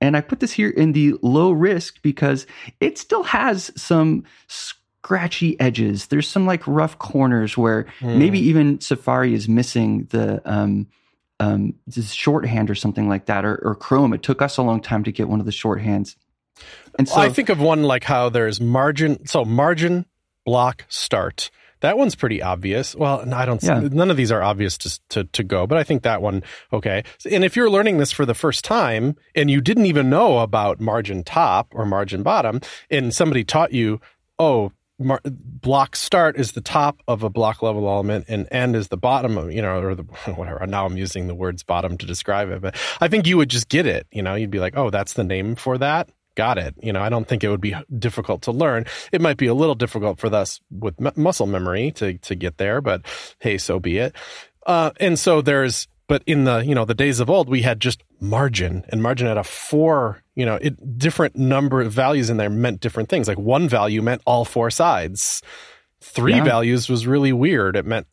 And 0.00 0.16
I 0.16 0.20
put 0.20 0.40
this 0.40 0.52
here 0.52 0.70
in 0.70 0.92
the 0.92 1.14
low 1.22 1.50
risk 1.50 2.02
because 2.02 2.46
it 2.80 2.98
still 2.98 3.22
has 3.22 3.72
some 3.76 4.24
scratchy 4.46 5.58
edges. 5.58 6.06
There's 6.06 6.28
some 6.28 6.46
like 6.46 6.66
rough 6.66 6.98
corners 6.98 7.56
where 7.56 7.86
maybe 8.18 8.38
even 8.40 8.80
Safari 8.80 9.32
is 9.34 9.48
missing 9.48 10.06
the 10.10 10.42
um, 10.44 10.88
um, 11.40 11.74
this 11.86 12.12
shorthand 12.12 12.70
or 12.70 12.74
something 12.74 13.08
like 13.08 13.26
that, 13.26 13.44
or, 13.44 13.56
or 13.62 13.74
Chrome. 13.74 14.12
It 14.12 14.22
took 14.22 14.42
us 14.42 14.56
a 14.56 14.62
long 14.62 14.80
time 14.80 15.04
to 15.04 15.12
get 15.12 15.28
one 15.28 15.40
of 15.40 15.46
the 15.46 15.52
shorthands. 15.52 16.16
And 16.98 17.08
so 17.08 17.16
I 17.16 17.28
think 17.28 17.48
of 17.48 17.60
one 17.60 17.82
like 17.82 18.04
how 18.04 18.28
there's 18.28 18.60
margin. 18.60 19.26
So 19.26 19.44
margin, 19.44 20.06
block, 20.44 20.84
start. 20.88 21.50
That 21.80 21.98
one's 21.98 22.14
pretty 22.14 22.42
obvious. 22.42 22.94
Well, 22.94 23.32
I 23.34 23.44
don't. 23.44 23.62
Yeah. 23.62 23.80
None 23.80 24.10
of 24.10 24.16
these 24.16 24.32
are 24.32 24.42
obvious 24.42 24.78
to, 24.78 25.00
to 25.10 25.24
to 25.24 25.42
go, 25.42 25.66
but 25.66 25.78
I 25.78 25.84
think 25.84 26.02
that 26.02 26.22
one 26.22 26.42
okay. 26.72 27.04
And 27.30 27.44
if 27.44 27.56
you're 27.56 27.70
learning 27.70 27.98
this 27.98 28.12
for 28.12 28.24
the 28.24 28.34
first 28.34 28.64
time 28.64 29.16
and 29.34 29.50
you 29.50 29.60
didn't 29.60 29.86
even 29.86 30.08
know 30.08 30.38
about 30.38 30.80
margin 30.80 31.22
top 31.22 31.68
or 31.72 31.84
margin 31.84 32.22
bottom, 32.22 32.60
and 32.90 33.14
somebody 33.14 33.44
taught 33.44 33.72
you, 33.72 34.00
oh, 34.38 34.72
mar- 34.98 35.20
block 35.24 35.96
start 35.96 36.38
is 36.38 36.52
the 36.52 36.60
top 36.60 37.02
of 37.06 37.22
a 37.22 37.28
block 37.30 37.62
level 37.62 37.88
element, 37.88 38.24
and 38.28 38.48
end 38.50 38.74
is 38.74 38.88
the 38.88 38.96
bottom 38.96 39.36
of 39.36 39.52
you 39.52 39.60
know, 39.60 39.80
or 39.80 39.94
the 39.94 40.02
whatever. 40.34 40.66
Now 40.66 40.86
I'm 40.86 40.96
using 40.96 41.26
the 41.26 41.34
words 41.34 41.62
bottom 41.62 41.98
to 41.98 42.06
describe 42.06 42.50
it, 42.50 42.62
but 42.62 42.74
I 43.00 43.08
think 43.08 43.26
you 43.26 43.36
would 43.36 43.50
just 43.50 43.68
get 43.68 43.86
it. 43.86 44.06
You 44.10 44.22
know, 44.22 44.34
you'd 44.34 44.50
be 44.50 44.60
like, 44.60 44.76
oh, 44.76 44.90
that's 44.90 45.12
the 45.12 45.24
name 45.24 45.56
for 45.56 45.76
that 45.78 46.08
got 46.36 46.58
it. 46.58 46.74
You 46.80 46.92
know, 46.92 47.00
I 47.02 47.08
don't 47.08 47.26
think 47.26 47.42
it 47.42 47.48
would 47.48 47.60
be 47.60 47.74
difficult 47.98 48.42
to 48.42 48.52
learn. 48.52 48.86
It 49.10 49.20
might 49.20 49.36
be 49.36 49.46
a 49.46 49.54
little 49.54 49.74
difficult 49.74 50.20
for 50.20 50.32
us 50.32 50.60
with 50.70 50.94
m- 51.04 51.12
muscle 51.16 51.46
memory 51.46 51.90
to 51.92 52.18
to 52.18 52.34
get 52.36 52.58
there, 52.58 52.80
but 52.80 53.02
hey, 53.40 53.58
so 53.58 53.80
be 53.80 53.98
it. 53.98 54.14
Uh, 54.64 54.90
and 55.00 55.18
so 55.18 55.40
there's, 55.42 55.86
but 56.08 56.22
in 56.26 56.44
the 56.44 56.58
you 56.58 56.74
know 56.74 56.84
the 56.84 56.94
days 56.94 57.18
of 57.20 57.28
old, 57.28 57.48
we 57.48 57.62
had 57.62 57.80
just 57.80 58.02
margin, 58.20 58.84
and 58.90 59.02
margin 59.02 59.26
had 59.26 59.38
a 59.38 59.44
four. 59.44 60.22
You 60.36 60.46
know, 60.46 60.56
it 60.56 60.98
different 60.98 61.34
number 61.36 61.80
of 61.80 61.92
values 61.92 62.30
in 62.30 62.36
there 62.36 62.50
meant 62.50 62.80
different 62.80 63.08
things. 63.08 63.26
Like 63.26 63.38
one 63.38 63.68
value 63.68 64.02
meant 64.02 64.22
all 64.26 64.44
four 64.44 64.70
sides. 64.70 65.42
Three 66.02 66.34
Yeah. 66.36 66.44
values 66.44 66.88
was 66.88 67.06
really 67.06 67.32
weird. 67.32 67.74
It 67.76 67.86
meant 67.86 68.06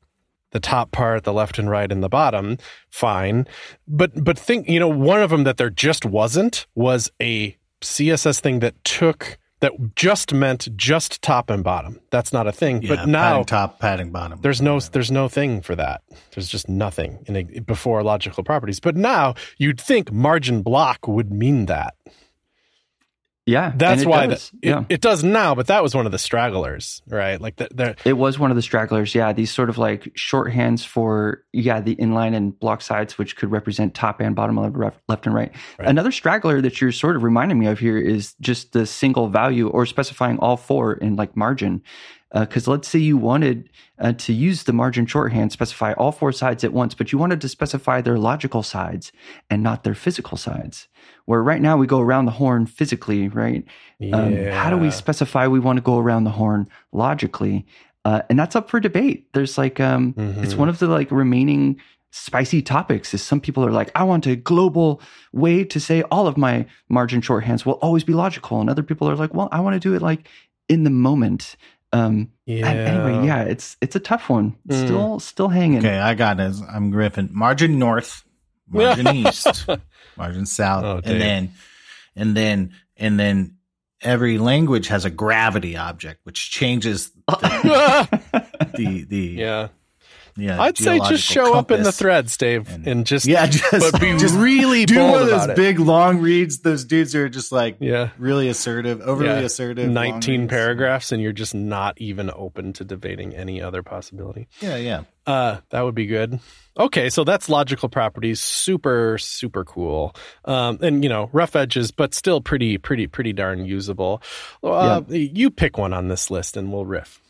the 0.52 0.60
top 0.60 0.92
part, 0.92 1.24
the 1.24 1.34
left 1.34 1.58
and 1.60 1.70
right, 1.70 1.92
and 1.92 2.02
the 2.04 2.10
bottom. 2.10 2.58
Fine, 2.92 3.48
but 3.88 4.12
but 4.24 4.38
think 4.38 4.70
you 4.70 4.80
know 4.80 4.88
one 4.88 5.22
of 5.22 5.32
them 5.32 5.44
that 5.46 5.58
there 5.58 5.70
just 5.72 6.06
wasn't 6.06 6.66
was 6.76 7.12
a 7.22 7.58
CSS 7.84 8.40
thing 8.40 8.60
that 8.60 8.82
took 8.84 9.38
that 9.64 9.96
just 9.96 10.34
meant 10.34 10.68
just 10.76 11.22
top 11.22 11.50
and 11.50 11.64
bottom. 11.64 11.98
That's 12.10 12.34
not 12.34 12.48
a 12.48 12.52
thing. 12.52 12.82
Yeah, 12.82 12.96
but 12.96 13.08
now 13.08 13.30
padding 13.30 13.46
top, 13.46 13.80
padding 13.80 14.12
bottom. 14.12 14.42
there's 14.42 14.62
no 14.62 14.82
there's 14.82 15.10
no 15.10 15.30
thing 15.30 15.62
for 15.62 15.74
that. 15.76 16.02
There's 16.36 16.50
just 16.50 16.68
nothing 16.68 17.24
in 17.28 17.38
a, 17.38 17.44
before 17.62 18.04
logical 18.04 18.44
properties. 18.44 18.82
But 18.82 18.98
now 18.98 19.36
you'd 19.58 19.80
think 19.80 20.12
margin 20.12 20.64
block 20.64 21.08
would 21.08 21.32
mean 21.32 21.68
that. 21.68 21.96
Yeah, 23.46 23.74
That's 23.76 24.06
why 24.06 24.28
does. 24.28 24.50
that, 24.52 24.58
it, 24.62 24.70
yeah. 24.70 24.84
it 24.88 25.02
does 25.02 25.24
now. 25.24 25.54
But 25.54 25.68
that 25.68 25.84
was 25.84 25.94
one 25.94 26.06
of 26.06 26.14
the 26.14 26.18
stragglers, 26.18 27.02
right? 27.08 27.42
Like 27.42 27.58
the, 27.58 27.68
the 27.74 27.96
It 28.06 28.14
was 28.14 28.40
one 28.40 28.52
of 28.52 28.56
the 28.56 28.62
stragglers. 28.62 29.14
Yeah, 29.14 29.34
these 29.34 29.52
sort 29.52 29.70
of 29.70 29.78
like 29.78 30.04
shorthands 30.16 30.86
for 30.86 31.44
yeah 31.52 31.82
the 31.82 31.96
inline 31.98 32.36
and 32.36 32.58
block 32.58 32.82
sides, 32.82 33.18
which 33.18 33.36
could 33.36 33.52
represent 33.52 33.94
top 33.96 34.22
and 34.22 34.34
bottom, 34.36 34.58
left, 34.58 34.78
left, 34.78 35.00
left 35.10 35.26
and 35.26 35.36
right. 35.36 35.52
Right. 35.78 35.90
Another 35.90 36.12
straggler 36.12 36.62
that 36.62 36.80
you're 36.80 36.94
sort 36.94 37.18
of 37.18 37.24
reminding 37.24 37.60
me 37.60 37.68
of 37.68 37.80
here 37.80 37.98
is 37.98 38.34
just 38.40 38.72
the 38.72 38.86
single 38.86 39.28
value 39.28 39.68
or 39.68 39.86
specifying 39.86 40.40
all 40.40 40.56
four 40.56 40.94
in 40.94 41.18
like 41.18 41.36
margin. 41.36 41.82
Because 42.34 42.68
let's 42.68 42.88
say 42.88 42.98
you 43.00 43.16
wanted 43.16 43.70
uh, 44.00 44.14
to 44.14 44.34
use 44.34 44.64
the 44.64 44.74
margin 44.74 45.06
shorthand, 45.06 45.52
specify 45.52 45.94
all 45.94 46.12
four 46.12 46.32
sides 46.32 46.64
at 46.64 46.74
once, 46.74 46.96
but 46.96 47.12
you 47.12 47.20
wanted 47.20 47.40
to 47.42 47.48
specify 47.48 48.02
their 48.02 48.18
logical 48.18 48.64
sides 48.64 49.12
and 49.52 49.62
not 49.62 49.84
their 49.84 49.94
physical 49.94 50.36
sides. 50.36 50.88
Where 51.26 51.44
right 51.44 51.62
now 51.62 51.78
we 51.78 51.86
go 51.86 52.00
around 52.00 52.26
the 52.26 52.32
horn 52.32 52.66
physically, 52.66 53.28
right? 53.28 53.64
Um, 54.12 54.34
how 54.52 54.70
do 54.72 54.78
we 54.78 54.90
specify 54.92 55.48
we 55.48 55.60
want 55.60 55.78
to 55.78 55.82
go 55.84 56.00
around 56.00 56.24
the 56.24 56.32
horn 56.32 56.68
logically? 56.92 57.66
Uh, 58.04 58.22
and 58.30 58.38
that's 58.40 58.56
up 58.56 58.70
for 58.70 58.80
debate. 58.80 59.32
There's 59.34 59.58
like, 59.58 59.80
um, 59.80 60.14
it's 60.42 60.56
Mhm. 60.56 60.58
one 60.58 60.70
of 60.70 60.80
the 60.80 60.88
like 60.88 61.12
remaining 61.12 61.78
spicy 62.12 62.62
topics. 62.62 63.14
Is 63.14 63.22
some 63.24 63.40
people 63.40 63.64
are 63.66 63.72
like, 63.72 63.92
I 63.96 64.04
want 64.04 64.26
a 64.28 64.36
global 64.36 65.02
way 65.32 65.64
to 65.66 65.80
say 65.80 66.02
all 66.12 66.28
of 66.28 66.36
my 66.38 66.66
margin 66.90 67.22
shorthands 67.22 67.66
will 67.66 67.74
always 67.82 68.04
be 68.04 68.14
logical, 68.14 68.60
and 68.60 68.70
other 68.70 68.84
people 68.84 69.08
are 69.10 69.16
like, 69.16 69.34
well, 69.34 69.50
I 69.52 69.60
want 69.62 69.76
to 69.76 69.80
do 69.80 69.96
it 69.96 70.02
like 70.02 70.28
in 70.70 70.84
the 70.84 70.90
moment. 70.90 71.56
Um, 71.94 72.32
yeah. 72.46 72.68
and 72.68 72.80
Anyway, 72.80 73.28
yeah, 73.28 73.44
it's 73.44 73.78
it's 73.80 73.96
a 73.96 74.00
tough 74.00 74.30
one. 74.30 74.56
Mm. 74.68 74.86
Still 74.86 75.20
still 75.20 75.48
hanging. 75.48 75.78
Okay, 75.80 75.98
I 76.00 76.16
got 76.16 76.40
it. 76.40 76.56
I'm 76.70 76.90
Griffin. 76.90 77.30
Margin 77.32 77.78
north, 77.80 78.24
margin 78.68 79.08
east, 79.16 79.68
margin 80.18 80.46
south, 80.46 80.84
Oh, 80.84 80.96
and 81.06 81.22
then, 81.22 81.52
and 82.16 82.36
then, 82.36 82.74
and 82.98 83.20
then 83.20 83.58
every 84.02 84.38
language 84.40 84.88
has 84.88 85.06
a 85.06 85.10
gravity 85.10 85.78
object, 85.78 86.22
which 86.24 86.50
changes 86.52 87.12
the 87.28 88.44
the 89.10 89.36
yeah. 89.38 89.68
Yeah. 90.36 90.62
I'd 90.62 90.78
say 90.78 91.00
just 91.00 91.24
show 91.24 91.54
up 91.54 91.72
in 91.72 91.84
the 91.84 91.92
threads, 91.92 92.36
Dave, 92.38 92.70
And- 92.70 92.88
and, 92.88 93.06
just 93.06 93.26
Yeah, 93.26 93.46
just 93.48 93.72
but 93.72 94.00
be 94.02 94.18
just 94.18 94.36
really 94.36 94.86
do 94.86 95.00
one 95.00 95.22
of 95.22 95.28
those 95.28 95.56
big 95.56 95.80
long 95.80 96.20
reads. 96.20 96.60
Those 96.60 96.86
dudes 96.86 97.16
are 97.16 97.30
just 97.30 97.52
like 97.52 97.78
yeah. 97.80 98.10
really 98.18 98.50
assertive, 98.50 99.02
overly 99.02 99.30
Yeah. 99.30 99.40
assertive. 99.40 99.90
19 99.90 100.48
paragraphs 100.48 101.12
and 101.12 101.22
you're 101.22 101.32
just 101.34 101.54
not 101.56 102.00
even 102.00 102.32
open 102.34 102.74
to 102.74 102.84
debating 102.84 103.36
any 103.36 103.62
other 103.62 103.84
possibility. 103.84 104.48
Yeah, 104.60 104.78
yeah. 104.78 105.04
Uh, 105.26 105.58
that 105.70 105.82
would 105.82 105.96
be 105.96 106.06
good. 106.06 106.40
Okay, 106.78 107.10
so 107.10 107.24
that's 107.24 107.48
logical 107.48 107.88
properties. 107.88 108.42
Super, 108.42 109.18
super 109.18 109.64
cool. 109.64 110.14
Um, 110.44 110.80
and 110.82 111.02
you 111.04 111.10
know, 111.10 111.30
rough 111.32 111.56
edges, 111.56 111.92
but 111.92 112.14
still 112.14 112.42
pretty, 112.42 112.78
pretty, 112.78 113.08
pretty 113.08 113.32
darn 113.32 113.64
usable. 113.66 114.22
Uh, 114.64 115.02
You 115.08 115.50
pick 115.52 115.78
one 115.78 115.94
on 115.94 116.08
this 116.10 116.30
list, 116.32 116.58
and 116.58 116.74
we'll 116.74 116.86
riff. 116.86 117.22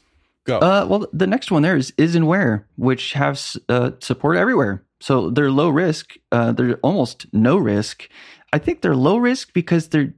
Go. 0.46 0.58
Uh, 0.60 0.86
well, 0.90 1.08
the 1.14 1.28
next 1.28 1.52
one 1.52 1.62
there 1.62 1.78
is 1.78 1.94
is 1.98 2.16
and 2.16 2.28
where, 2.28 2.68
which 2.76 3.14
have 3.14 3.40
uh, 3.70 3.92
support 4.00 4.38
everywhere. 4.38 4.84
So 5.00 5.30
they're 5.30 5.52
low 5.52 5.70
risk. 5.70 6.16
Uh, 6.32 6.52
they're 6.52 6.78
almost 6.78 7.26
no 7.34 7.58
risk. 7.58 8.10
I 8.52 8.58
think 8.58 8.82
they're 8.82 8.96
low 8.96 9.18
risk 9.18 9.54
because 9.54 9.90
they're 9.90 10.14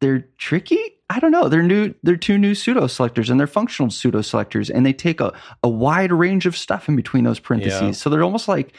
they're 0.00 0.26
tricky. 0.38 0.80
I 1.10 1.18
don't 1.18 1.32
know. 1.32 1.48
They're 1.48 1.62
new. 1.62 1.94
They're 2.02 2.16
two 2.16 2.38
new 2.38 2.54
pseudo 2.54 2.86
selectors, 2.86 3.28
and 3.30 3.38
they're 3.38 3.46
functional 3.46 3.90
pseudo 3.90 4.22
selectors, 4.22 4.70
and 4.70 4.86
they 4.86 4.92
take 4.92 5.20
a, 5.20 5.32
a 5.62 5.68
wide 5.68 6.12
range 6.12 6.46
of 6.46 6.56
stuff 6.56 6.88
in 6.88 6.96
between 6.96 7.24
those 7.24 7.38
parentheses. 7.40 7.82
Yeah. 7.82 7.90
So 7.92 8.08
they're 8.10 8.22
almost 8.22 8.48
like 8.48 8.72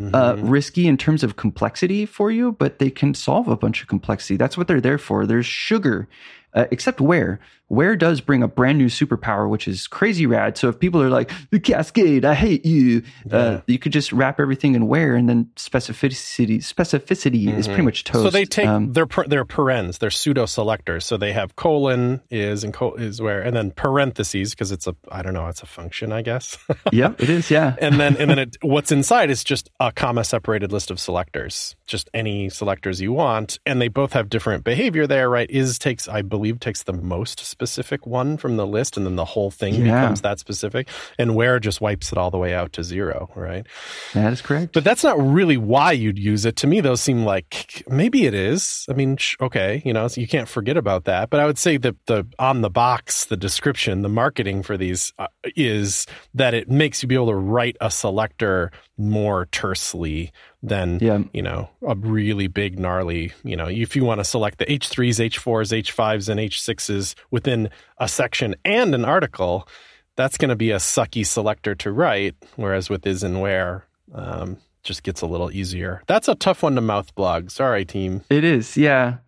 uh, 0.00 0.34
Mhm. 0.34 0.42
risky 0.48 0.86
in 0.86 0.96
terms 0.96 1.24
of 1.24 1.34
complexity 1.34 2.06
for 2.06 2.30
you, 2.30 2.52
but 2.52 2.78
they 2.78 2.88
can 2.90 3.14
solve 3.14 3.48
a 3.48 3.56
bunch 3.56 3.82
of 3.82 3.88
complexity. 3.88 4.36
That's 4.36 4.56
what 4.56 4.68
they're 4.68 4.80
there 4.80 4.98
for. 4.98 5.26
There's 5.26 5.44
sugar, 5.46 6.06
uh, 6.54 6.66
except 6.70 7.00
where. 7.00 7.40
Where 7.68 7.96
does 7.96 8.20
bring 8.20 8.42
a 8.42 8.48
brand 8.48 8.78
new 8.78 8.86
superpower, 8.86 9.48
which 9.48 9.68
is 9.68 9.86
crazy 9.86 10.26
rad. 10.26 10.56
So 10.58 10.68
if 10.68 10.78
people 10.78 11.02
are 11.02 11.10
like, 11.10 11.30
the 11.50 11.60
cascade, 11.60 12.24
I 12.24 12.34
hate 12.34 12.64
you, 12.64 13.02
Yeah. 13.26 13.36
uh, 13.36 13.60
you 13.66 13.78
could 13.78 13.92
just 13.92 14.12
wrap 14.12 14.40
everything 14.40 14.74
in 14.74 14.88
where, 14.88 15.14
and 15.14 15.28
then 15.28 15.50
specificity 15.56 16.58
specificity 16.58 17.52
is 17.54 17.66
pretty 17.66 17.82
much 17.82 18.04
toast. 18.04 18.18
Mm-hmm. 18.18 18.26
So 18.26 18.30
they 18.30 18.44
take 18.44 18.66
Um, 18.66 18.92
their 18.92 19.06
their 19.26 19.44
parens, 19.44 19.98
their 19.98 20.10
pseudo 20.10 20.46
selectors. 20.46 21.04
So 21.04 21.16
they 21.16 21.32
have 21.32 21.56
colon 21.56 22.20
is 22.30 22.64
and 22.64 22.72
co- 22.72 22.94
is 22.94 23.20
where, 23.20 23.40
and 23.42 23.54
then 23.54 23.70
parentheses 23.70 24.50
because 24.54 24.72
it's 24.72 24.86
a 24.86 24.94
I 25.10 25.22
don't 25.22 25.34
know, 25.34 25.46
it's 25.48 25.62
a 25.62 25.66
function, 25.66 26.12
I 26.12 26.22
guess. 26.22 26.56
yeah, 26.92 27.12
it 27.18 27.28
is. 27.30 27.50
Yeah. 27.50 27.76
and 27.80 27.98
then 28.00 28.16
and 28.16 28.30
then 28.30 28.38
it, 28.38 28.56
what's 28.62 28.90
inside 28.92 29.30
is 29.30 29.44
just 29.44 29.70
a 29.80 29.92
comma 29.92 30.24
separated 30.24 30.72
list 30.72 30.90
of 30.90 30.98
selectors 31.00 31.76
just 31.86 32.08
any 32.14 32.48
selectors 32.48 33.00
you 33.00 33.12
want 33.12 33.58
and 33.66 33.80
they 33.80 33.88
both 33.88 34.12
have 34.12 34.28
different 34.28 34.64
behavior 34.64 35.06
there 35.06 35.28
right 35.30 35.50
is 35.50 35.78
takes 35.78 36.06
i 36.08 36.20
believe 36.22 36.60
takes 36.60 36.82
the 36.84 36.92
most 36.92 37.40
specific 37.58 38.06
one 38.06 38.36
from 38.36 38.56
the 38.56 38.64
list 38.66 38.96
and 38.96 39.04
then 39.04 39.16
the 39.16 39.24
whole 39.24 39.50
thing 39.50 39.74
Yeah. 39.74 39.82
becomes 40.00 40.20
that 40.20 40.38
specific. 40.38 40.88
And 41.18 41.34
where 41.34 41.58
just 41.58 41.80
wipes 41.80 42.12
it 42.12 42.18
all 42.18 42.30
the 42.30 42.38
way 42.38 42.54
out 42.54 42.72
to 42.74 42.84
zero 42.84 43.28
right? 43.34 43.66
That 44.14 44.32
is 44.32 44.40
correct. 44.40 44.72
but 44.74 44.84
that's 44.84 45.02
not 45.02 45.18
really 45.20 45.56
why 45.56 45.90
you'd 45.90 46.18
use 46.20 46.44
it. 46.44 46.54
To 46.56 46.68
me 46.68 46.80
those 46.80 47.00
seem 47.00 47.24
like 47.24 47.82
maybe 47.88 48.26
it 48.26 48.34
is. 48.34 48.86
I 48.88 48.92
mean 48.92 49.18
okay 49.40 49.82
you 49.84 49.92
know 49.92 50.06
so 50.06 50.20
you 50.20 50.28
can't 50.28 50.48
forget 50.48 50.76
about 50.76 51.04
that. 51.06 51.30
But 51.30 51.40
i 51.40 51.46
would 51.46 51.58
say 51.58 51.76
that 51.78 51.96
the 52.06 52.24
on 52.38 52.60
the 52.60 52.70
box 52.70 53.24
the 53.24 53.36
description 53.36 54.02
the 54.02 54.08
marketing 54.08 54.62
for 54.62 54.76
these 54.76 55.12
uh, 55.18 55.26
is 55.56 56.06
that 56.34 56.54
it 56.54 56.70
makes 56.70 57.02
you 57.02 57.08
be 57.08 57.16
able 57.16 57.26
to 57.26 57.34
write 57.34 57.76
a 57.80 57.90
selector 57.90 58.70
more 58.98 59.46
tersely 59.52 60.32
than 60.62 60.98
Yeah. 61.00 61.22
you 61.32 61.40
know 61.42 61.70
a 61.86 61.94
really 61.94 62.48
big 62.48 62.78
gnarly 62.78 63.32
you 63.44 63.56
know 63.56 63.68
if 63.68 63.94
you 63.94 64.04
want 64.04 64.18
to 64.20 64.24
select 64.24 64.58
the 64.58 64.66
h3s 64.66 65.24
h4s 65.30 65.72
h5s 65.82 66.28
and 66.28 66.40
h6s 66.40 67.14
within 67.30 67.70
a 67.98 68.08
section 68.08 68.56
and 68.64 68.94
an 68.94 69.04
article 69.04 69.68
that's 70.16 70.36
going 70.36 70.48
to 70.48 70.56
be 70.56 70.72
a 70.72 70.76
sucky 70.78 71.24
selector 71.24 71.76
to 71.76 71.92
write 71.92 72.34
whereas 72.56 72.90
with 72.90 73.06
is 73.06 73.22
and 73.22 73.40
where 73.40 73.84
um, 74.14 74.56
just 74.82 75.04
gets 75.04 75.20
a 75.20 75.26
little 75.26 75.52
easier 75.52 76.02
that's 76.08 76.26
a 76.28 76.34
tough 76.34 76.62
one 76.64 76.74
to 76.74 76.80
mouth 76.80 77.14
blog 77.14 77.50
sorry 77.50 77.84
team 77.84 78.22
It 78.30 78.42
is. 78.44 78.76
Yeah. 78.76 79.18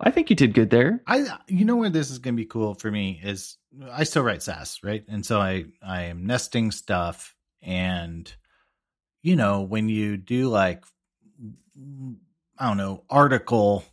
I 0.00 0.10
think 0.10 0.28
you 0.28 0.36
did 0.36 0.52
good 0.54 0.68
there. 0.70 1.00
I 1.06 1.24
you 1.46 1.64
know 1.64 1.76
where 1.76 1.88
this 1.88 2.10
is 2.10 2.18
going 2.18 2.34
to 2.34 2.42
be 2.42 2.44
cool 2.46 2.74
for 2.74 2.90
me 2.90 3.20
is 3.22 3.56
I 3.90 4.04
still 4.04 4.22
write 4.24 4.42
Sass, 4.42 4.80
right? 4.82 5.04
And 5.08 5.24
so 5.24 5.40
I 5.40 5.64
I 5.86 6.02
am 6.02 6.26
nesting 6.26 6.72
stuff 6.72 7.34
and 7.62 8.30
you 9.24 9.34
know, 9.34 9.62
when 9.62 9.88
you 9.88 10.16
do 10.16 10.48
like 10.48 10.84
I 12.58 12.68
don't 12.68 12.76
know, 12.76 13.02
article 13.10 13.84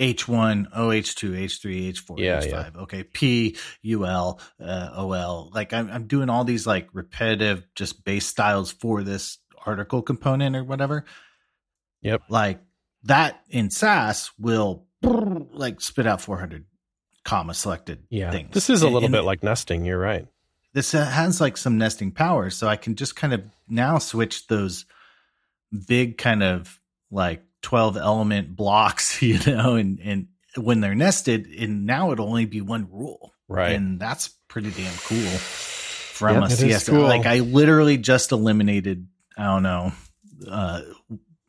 H1, 0.00 0.72
OH2, 0.72 1.30
H3, 1.44 1.92
H4, 1.92 2.18
Yeah, 2.18 2.40
H5. 2.40 2.50
yeah. 2.74 2.80
Okay. 2.82 3.02
P, 3.02 3.56
UL, 3.84 4.40
uh, 4.62 4.90
OL. 4.94 5.50
Like 5.52 5.72
I'm, 5.74 5.90
I'm 5.90 6.06
doing 6.06 6.30
all 6.30 6.44
these 6.44 6.66
like 6.66 6.88
repetitive 6.94 7.66
just 7.74 8.04
base 8.04 8.24
styles 8.26 8.70
for 8.72 9.02
this 9.02 9.38
article 9.66 10.00
component 10.00 10.54
or 10.56 10.62
whatever. 10.64 11.04
Yep. 12.02 12.22
Like 12.28 12.60
that 13.02 13.40
in 13.50 13.70
Sass 13.70 14.30
will 14.38 14.86
like 15.02 15.80
spit 15.80 16.06
out 16.06 16.20
400 16.20 16.64
comma 17.24 17.52
selected 17.52 18.04
Yeah. 18.08 18.30
things. 18.30 18.50
This 18.54 18.70
is 18.70 18.82
a 18.82 18.86
little 18.86 19.04
and 19.04 19.12
bit 19.12 19.24
like 19.24 19.42
nesting. 19.42 19.84
You're 19.84 19.98
right. 19.98 20.26
This 20.78 20.92
has 20.92 21.40
like 21.40 21.56
some 21.56 21.76
nesting 21.76 22.12
power 22.12 22.50
so 22.50 22.68
i 22.68 22.76
can 22.76 22.94
just 22.94 23.16
kind 23.16 23.32
of 23.32 23.42
now 23.68 23.98
switch 23.98 24.46
those 24.46 24.84
big 25.86 26.16
kind 26.16 26.42
of 26.44 26.78
like 27.10 27.42
12 27.62 27.96
element 27.96 28.54
blocks 28.56 29.20
you 29.20 29.38
know 29.46 29.74
and 29.74 29.98
and 30.00 30.28
when 30.56 30.80
they're 30.80 30.94
nested 30.94 31.46
and 31.46 31.84
now 31.84 32.12
it'll 32.12 32.28
only 32.28 32.46
be 32.46 32.60
one 32.60 32.88
rule 32.92 33.32
Right. 33.48 33.72
and 33.72 33.98
that's 33.98 34.28
pretty 34.46 34.70
damn 34.70 34.94
cool 34.98 35.18
from 35.38 36.42
Yep, 36.42 36.44
a 36.44 36.50
cs 36.52 36.88
cool. 36.88 37.00
like 37.02 37.26
i 37.26 37.40
literally 37.40 37.96
just 37.96 38.30
eliminated 38.30 39.08
i 39.36 39.44
don't 39.44 39.62
know 39.64 39.92
uh 40.48 40.82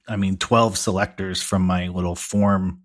i 0.08 0.16
mean 0.16 0.38
12 0.38 0.76
selectors 0.78 1.44
from 1.44 1.62
my 1.64 1.90
little 1.90 2.16
form 2.16 2.82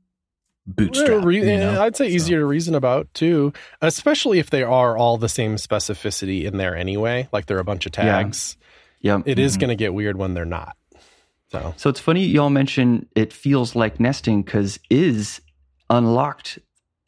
bootstrap 0.66 1.25
re- 1.25 1.37
you 1.38 1.56
know? 1.59 1.80
I'd 1.83 1.97
say 1.97 2.09
So- 2.09 2.14
easier 2.14 2.38
to 2.40 2.47
reason 2.47 2.75
about 2.75 3.12
too, 3.14 3.52
especially 3.83 4.38
if 4.38 4.50
they 4.50 4.62
are 4.62 4.97
all 4.97 5.18
the 5.18 5.28
same 5.28 5.56
specificity 5.56 6.44
in 6.44 6.56
there 6.56 6.75
anyway. 6.76 7.28
Like 7.33 7.47
they're 7.47 7.59
a 7.59 7.64
bunch 7.64 7.87
of 7.87 7.92
tags. 7.92 8.56
Yeah. 9.00 9.21
It 9.26 9.38
is 9.38 9.56
Mhm. 9.56 9.61
going 9.61 9.68
to 9.68 9.76
get 9.76 9.92
weird 9.94 10.16
when 10.16 10.33
they're 10.35 10.44
not. 10.47 10.76
So 11.52 11.75
So 11.76 11.90
it's 11.90 12.00
funny 12.00 12.25
y'all 12.25 12.50
mention 12.50 13.06
it 13.14 13.33
feels 13.33 13.76
like 13.76 14.00
nesting 14.00 14.42
because 14.42 14.78
is 14.90 15.40
unlocked 15.90 16.59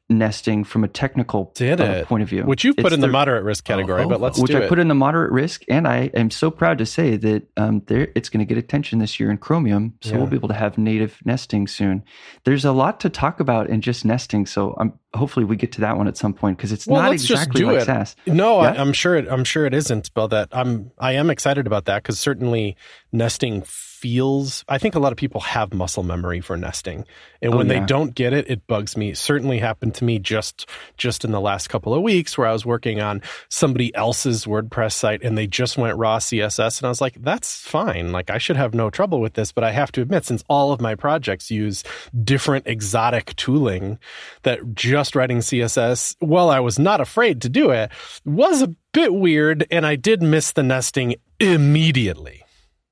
nesting 0.09 0.63
from 0.65 0.85
a 0.85 0.89
technical 0.89 1.53
uh, 1.61 2.05
point 2.05 2.23
of 2.23 2.29
view, 2.29 2.45
which 2.45 2.65
you've 2.65 2.77
put 2.77 2.87
It's 2.87 2.95
in 2.95 3.01
the 3.01 3.09
moderate 3.09 3.43
risk 3.45 3.65
category, 3.65 4.05
Oh, 4.05 4.09
but 4.09 4.21
let's 4.21 4.39
which 4.39 4.55
I 4.55 4.61
it. 4.61 4.69
put 4.69 4.79
in 4.79 4.89
the 4.89 4.95
moderate 4.95 5.33
risk, 5.33 5.65
and 5.69 5.87
I 5.89 6.11
am 6.15 6.31
so 6.31 6.51
proud 6.51 6.79
to 6.79 6.87
say 6.87 7.17
that 7.17 7.43
um, 7.57 7.83
there 7.87 8.09
it's 8.15 8.29
going 8.29 8.39
to 8.39 8.45
get 8.47 8.59
attention 8.59 8.99
this 9.01 9.19
year 9.19 9.31
in 9.31 9.39
Chromium, 9.39 9.95
so 10.03 10.11
Yeah. 10.11 10.19
we'll 10.19 10.27
be 10.29 10.37
able 10.37 10.49
to 10.49 10.55
have 10.55 10.79
native 10.79 11.19
nesting 11.25 11.67
soon. 11.67 12.05
There's 12.45 12.65
a 12.65 12.73
lot 12.73 13.01
to 13.01 13.09
talk 13.11 13.41
about 13.41 13.69
in 13.69 13.81
just 13.81 14.05
nesting, 14.05 14.47
so 14.47 14.77
I'm 14.79 14.93
hopefully 15.17 15.45
we 15.45 15.57
get 15.57 15.73
to 15.73 15.81
that 15.83 15.97
one 15.97 16.09
at 16.09 16.17
some 16.17 16.33
point 16.33 16.57
because 16.57 16.73
it's 16.73 16.87
Well, 16.87 17.03
not 17.03 17.13
exactly 17.13 17.63
like 17.65 17.83
it. 17.83 17.85
Sass. 17.87 18.15
No, 18.27 18.59
I, 18.59 18.75
Yeah? 18.75 18.81
I'm 18.83 18.93
sure 18.93 19.17
it. 19.17 19.27
I'm 19.29 19.45
sure 19.45 19.67
it 19.67 19.75
isn't. 19.75 20.13
But 20.15 20.29
that 20.29 20.49
I'm. 20.53 20.91
I 20.99 21.13
am 21.13 21.31
excited 21.31 21.67
about 21.67 21.87
that 21.87 22.03
because 22.03 22.19
certainly 22.19 22.77
nesting 23.13 23.63
feels. 23.67 24.65
I 24.69 24.79
think 24.79 24.95
a 24.95 24.99
lot 24.99 25.13
of 25.13 25.19
people 25.19 25.41
have 25.41 25.73
muscle 25.73 26.03
memory 26.03 26.41
for 26.41 26.57
nesting, 26.57 27.05
and 27.41 27.55
Oh, 27.55 27.57
when 27.57 27.69
they 27.69 27.81
don't 27.81 28.15
get 28.15 28.33
it, 28.33 28.49
it 28.51 28.67
bugs 28.67 28.97
me. 28.97 29.11
It 29.11 29.17
certainly 29.17 29.59
happened 29.59 29.95
to 29.97 30.05
me 30.05 30.19
just 30.19 30.69
just 30.97 31.25
in 31.25 31.33
the 31.33 31.41
last 31.41 31.69
couple 31.69 31.95
of 31.95 32.03
weeks 32.03 32.37
where 32.37 32.47
I 32.47 32.53
was 32.53 32.67
working 32.67 33.01
on 33.01 33.23
somebody 33.49 33.95
else's 33.95 34.45
WordPress 34.45 34.93
site 34.93 35.23
and 35.23 35.37
they 35.37 35.47
just 35.47 35.79
went 35.79 35.97
raw 35.97 36.19
CSS, 36.19 36.79
and 36.79 36.87
I 36.87 36.89
was 36.89 37.01
like, 37.01 37.15
that's 37.23 37.57
fine. 37.63 38.13
Like 38.13 38.29
I 38.31 38.39
should 38.39 38.57
have 38.57 38.75
no 38.75 38.91
trouble 38.91 39.21
with 39.21 39.35
this. 39.35 39.53
But 39.53 39.65
I 39.65 39.73
have 39.73 39.93
to 39.93 40.03
admit, 40.03 40.25
since 40.27 40.45
all 40.49 40.73
of 40.73 40.81
my 40.81 40.95
projects 40.95 41.51
use 41.51 41.83
different 42.23 42.67
exotic 42.67 43.35
tooling, 43.37 43.99
that 44.43 44.75
just 44.75 45.06
writing 45.15 45.39
CSS, 45.39 46.17
while 46.19 46.51
I 46.51 46.61
was 46.61 46.79
not 46.79 47.01
afraid 47.01 47.43
to 47.43 47.49
do 47.49 47.71
it, 47.71 47.91
was 48.25 48.63
a 48.63 48.75
bit 48.93 49.15
weird, 49.15 49.67
and 49.71 49.87
I 49.87 49.97
did 49.97 50.23
miss 50.23 50.53
the 50.53 50.63
nesting 50.63 51.15
immediately. 51.39 52.43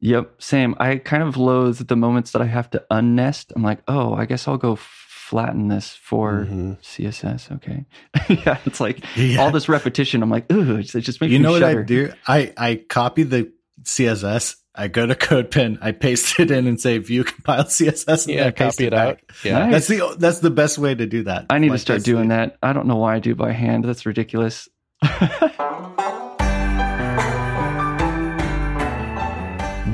Yep, 0.01 0.43
same. 0.43 0.75
I 0.79 0.97
kind 0.99 1.23
of 1.23 1.37
loathe 1.37 1.87
the 1.89 1.97
moments 1.97 2.33
that 2.33 2.43
I 2.43 2.47
have 2.47 2.69
to 2.71 2.85
unnest. 2.91 3.53
I'm 3.57 3.63
like, 3.63 3.81
oh, 3.89 4.13
I 4.15 4.27
guess 4.27 4.47
I'll 4.47 4.59
go 4.59 4.77
flatten 4.79 5.69
this 5.69 5.95
for 5.95 6.47
Mhm. 6.51 6.77
CSS. 6.83 7.51
Okay, 7.53 7.87
yeah, 8.29 8.59
it's 8.67 8.81
like 8.81 9.03
Yeah. 9.17 9.41
all 9.41 9.51
this 9.51 9.69
repetition. 9.69 10.23
I'm 10.23 10.29
like, 10.31 10.53
ooh, 10.53 10.77
it 10.77 10.83
just 10.85 11.21
makes 11.23 11.33
you 11.33 11.39
me 11.39 11.43
know 11.45 11.53
what 11.53 11.61
shudder. 11.63 11.81
I 11.81 11.85
do? 11.85 12.13
I 12.29 12.53
I 12.59 12.77
copy 12.89 13.23
the 13.23 13.51
CSS. 13.85 14.57
I 14.75 14.89
go 14.89 15.07
to 15.07 15.15
CodePen. 15.15 15.79
I 15.81 15.93
paste 15.93 16.41
it 16.41 16.51
in 16.51 16.67
and 16.67 16.81
say 16.81 16.99
view 16.99 17.23
compile 17.25 17.65
CSS. 17.65 18.25
And 18.27 18.35
Yeah, 18.35 18.41
then 18.41 18.47
I 18.49 18.51
paste 18.51 18.79
copy 18.79 18.87
it 18.87 18.91
back. 18.91 19.09
out. 19.09 19.21
Yeah. 19.45 19.59
Nice. 19.67 19.73
That's 19.73 19.87
the 19.87 20.17
that's 20.19 20.39
the 20.41 20.51
best 20.51 20.79
way 20.79 20.95
to 20.95 21.07
do 21.07 21.23
that. 21.25 21.47
I 21.51 21.59
need 21.59 21.71
Like, 21.71 21.77
to 21.79 21.83
start 21.83 22.03
doing 22.03 22.29
the- 22.29 22.35
that. 22.35 22.57
I 22.63 22.73
don't 22.73 22.87
know 22.87 22.97
why 22.97 23.15
I 23.15 23.19
do 23.21 23.35
by 23.35 23.53
hand. 23.53 23.85
That's 23.85 24.05
ridiculous. 24.07 24.69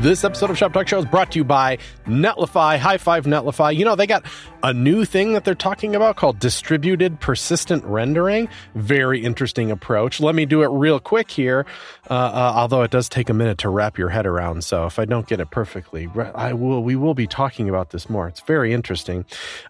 This 0.00 0.24
episode 0.24 0.48
of 0.48 0.56
Shop 0.56 0.72
Talk 0.72 0.88
Show 0.88 1.00
is 1.00 1.04
brought 1.04 1.32
to 1.32 1.38
you 1.38 1.44
by 1.44 1.76
Netlify. 2.06 2.78
High 2.78 2.96
five, 2.96 3.26
Netlify. 3.26 3.76
You 3.76 3.84
know, 3.84 3.96
they 3.96 4.06
got 4.06 4.24
a 4.62 4.72
new 4.72 5.04
thing 5.04 5.34
that 5.34 5.44
they're 5.44 5.54
talking 5.54 5.94
about 5.94 6.16
called 6.16 6.38
distributed 6.38 7.20
persistent 7.20 7.84
rendering. 7.84 8.48
Very 8.74 9.22
interesting 9.22 9.70
approach. 9.70 10.18
Let 10.18 10.34
me 10.34 10.46
do 10.46 10.62
it 10.62 10.68
real 10.68 11.00
quick 11.00 11.30
here, 11.30 11.66
uh, 12.08 12.14
uh, 12.14 12.52
although 12.56 12.80
it 12.80 12.90
does 12.90 13.10
take 13.10 13.28
a 13.28 13.34
minute 13.34 13.58
to 13.58 13.68
wrap 13.68 13.98
your 13.98 14.08
head 14.08 14.24
around. 14.24 14.64
So 14.64 14.86
if 14.86 14.98
I 14.98 15.04
don't 15.04 15.26
get 15.26 15.38
it 15.38 15.50
perfectly, 15.50 16.08
I 16.34 16.54
will. 16.54 16.82
We 16.82 16.96
will 16.96 17.14
be 17.14 17.26
talking 17.26 17.68
about 17.68 17.90
this 17.90 18.08
more. 18.08 18.26
It's 18.26 18.40
very 18.40 18.72
interesting. 18.72 19.26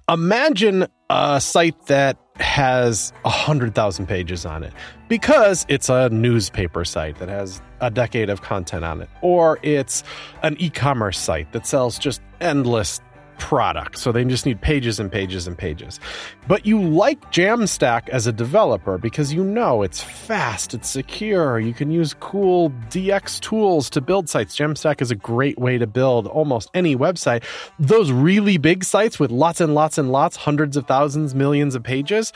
Imagine 0.08 0.86
a 1.10 1.40
site 1.40 1.86
that 1.86 2.16
has 2.36 3.12
a 3.24 3.30
hundred 3.30 3.74
thousand 3.74 4.06
pages 4.06 4.46
on 4.46 4.62
it 4.62 4.72
because 5.08 5.66
it's 5.68 5.88
a 5.88 6.08
newspaper 6.10 6.84
site 6.84 7.18
that 7.18 7.28
has 7.28 7.60
a 7.80 7.90
decade 7.90 8.30
of 8.30 8.42
content 8.42 8.84
on 8.84 9.00
it, 9.00 9.08
or 9.22 9.58
it's 9.62 10.02
an 10.42 10.56
e-commerce 10.58 11.18
site 11.18 11.52
that 11.52 11.66
sells 11.66 11.98
just 11.98 12.20
endless 12.40 13.00
products. 13.40 14.00
So 14.00 14.12
they 14.12 14.24
just 14.24 14.46
need 14.46 14.60
pages 14.60 15.00
and 15.00 15.10
pages 15.10 15.46
and 15.48 15.58
pages. 15.58 15.98
But 16.46 16.66
you 16.66 16.80
like 16.80 17.20
Jamstack 17.32 18.08
as 18.10 18.26
a 18.26 18.32
developer 18.32 18.98
because 18.98 19.32
you 19.32 19.42
know 19.42 19.82
it's 19.82 20.00
fast, 20.00 20.74
it's 20.74 20.88
secure, 20.88 21.58
you 21.58 21.72
can 21.72 21.90
use 21.90 22.14
cool 22.20 22.70
DX 22.90 23.40
tools 23.40 23.90
to 23.90 24.00
build 24.00 24.28
sites. 24.28 24.56
Jamstack 24.56 25.02
is 25.02 25.10
a 25.10 25.16
great 25.16 25.58
way 25.58 25.78
to 25.78 25.86
build 25.86 26.26
almost 26.28 26.70
any 26.74 26.94
website. 26.94 27.42
Those 27.78 28.12
really 28.12 28.58
big 28.58 28.84
sites 28.84 29.18
with 29.18 29.30
lots 29.30 29.60
and 29.60 29.74
lots 29.74 29.98
and 29.98 30.12
lots, 30.12 30.36
hundreds 30.36 30.76
of 30.76 30.86
thousands, 30.86 31.34
millions 31.34 31.74
of 31.74 31.82
pages, 31.82 32.32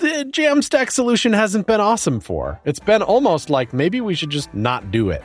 the 0.00 0.30
Jamstack 0.30 0.90
solution 0.90 1.32
hasn't 1.32 1.66
been 1.66 1.80
awesome 1.80 2.20
for. 2.20 2.60
It's 2.64 2.80
been 2.80 3.02
almost 3.02 3.50
like 3.50 3.72
maybe 3.72 4.00
we 4.00 4.14
should 4.14 4.30
just 4.30 4.52
not 4.54 4.90
do 4.90 5.10
it. 5.10 5.22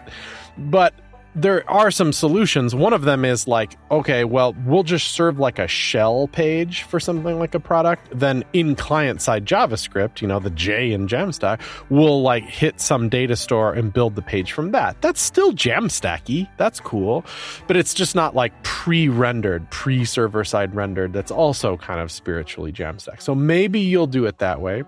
But 0.57 0.93
there 1.35 1.69
are 1.69 1.91
some 1.91 2.13
solutions. 2.13 2.73
One 2.73 2.93
of 2.93 3.01
them 3.01 3.25
is 3.25 3.47
like, 3.47 3.77
okay, 3.91 4.23
well, 4.23 4.55
we'll 4.65 4.83
just 4.83 5.09
serve 5.09 5.37
like 5.37 5.59
a 5.59 5.67
shell 5.67 6.27
page 6.29 6.83
for 6.83 6.99
something 6.99 7.37
like 7.37 7.53
a 7.53 7.59
product. 7.59 8.07
Then 8.17 8.43
in 8.53 8.75
client 8.75 9.21
side 9.21 9.45
JavaScript, 9.45 10.21
you 10.21 10.27
know, 10.27 10.39
the 10.39 10.49
J 10.49 10.93
in 10.93 11.07
Jamstack, 11.07 11.59
we'll 11.89 12.21
like 12.21 12.43
hit 12.43 12.79
some 12.79 13.09
data 13.09 13.35
store 13.35 13.73
and 13.73 13.91
build 13.91 14.15
the 14.15 14.21
page 14.21 14.53
from 14.53 14.71
that. 14.71 15.01
That's 15.01 15.21
still 15.21 15.51
Jamstacky. 15.51 16.47
That's 16.57 16.79
cool. 16.79 17.25
But 17.67 17.75
it's 17.75 17.93
just 17.93 18.15
not 18.15 18.33
like 18.33 18.63
pre 18.63 19.09
rendered, 19.09 19.69
pre 19.69 20.05
server 20.05 20.45
side 20.45 20.73
rendered. 20.73 21.11
That's 21.11 21.31
also 21.31 21.75
kind 21.75 21.99
of 21.99 22.11
spiritually 22.11 22.71
Jamstack. 22.71 23.21
So 23.21 23.35
maybe 23.35 23.81
you'll 23.81 24.07
do 24.07 24.25
it 24.25 24.37
that 24.39 24.61
way. 24.61 24.83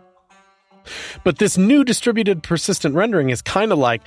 But 1.24 1.38
this 1.38 1.58
new 1.58 1.84
distributed 1.84 2.44
persistent 2.44 2.96
rendering 2.96 3.30
is 3.30 3.42
kind 3.42 3.72
of 3.72 3.78
like 3.78 4.02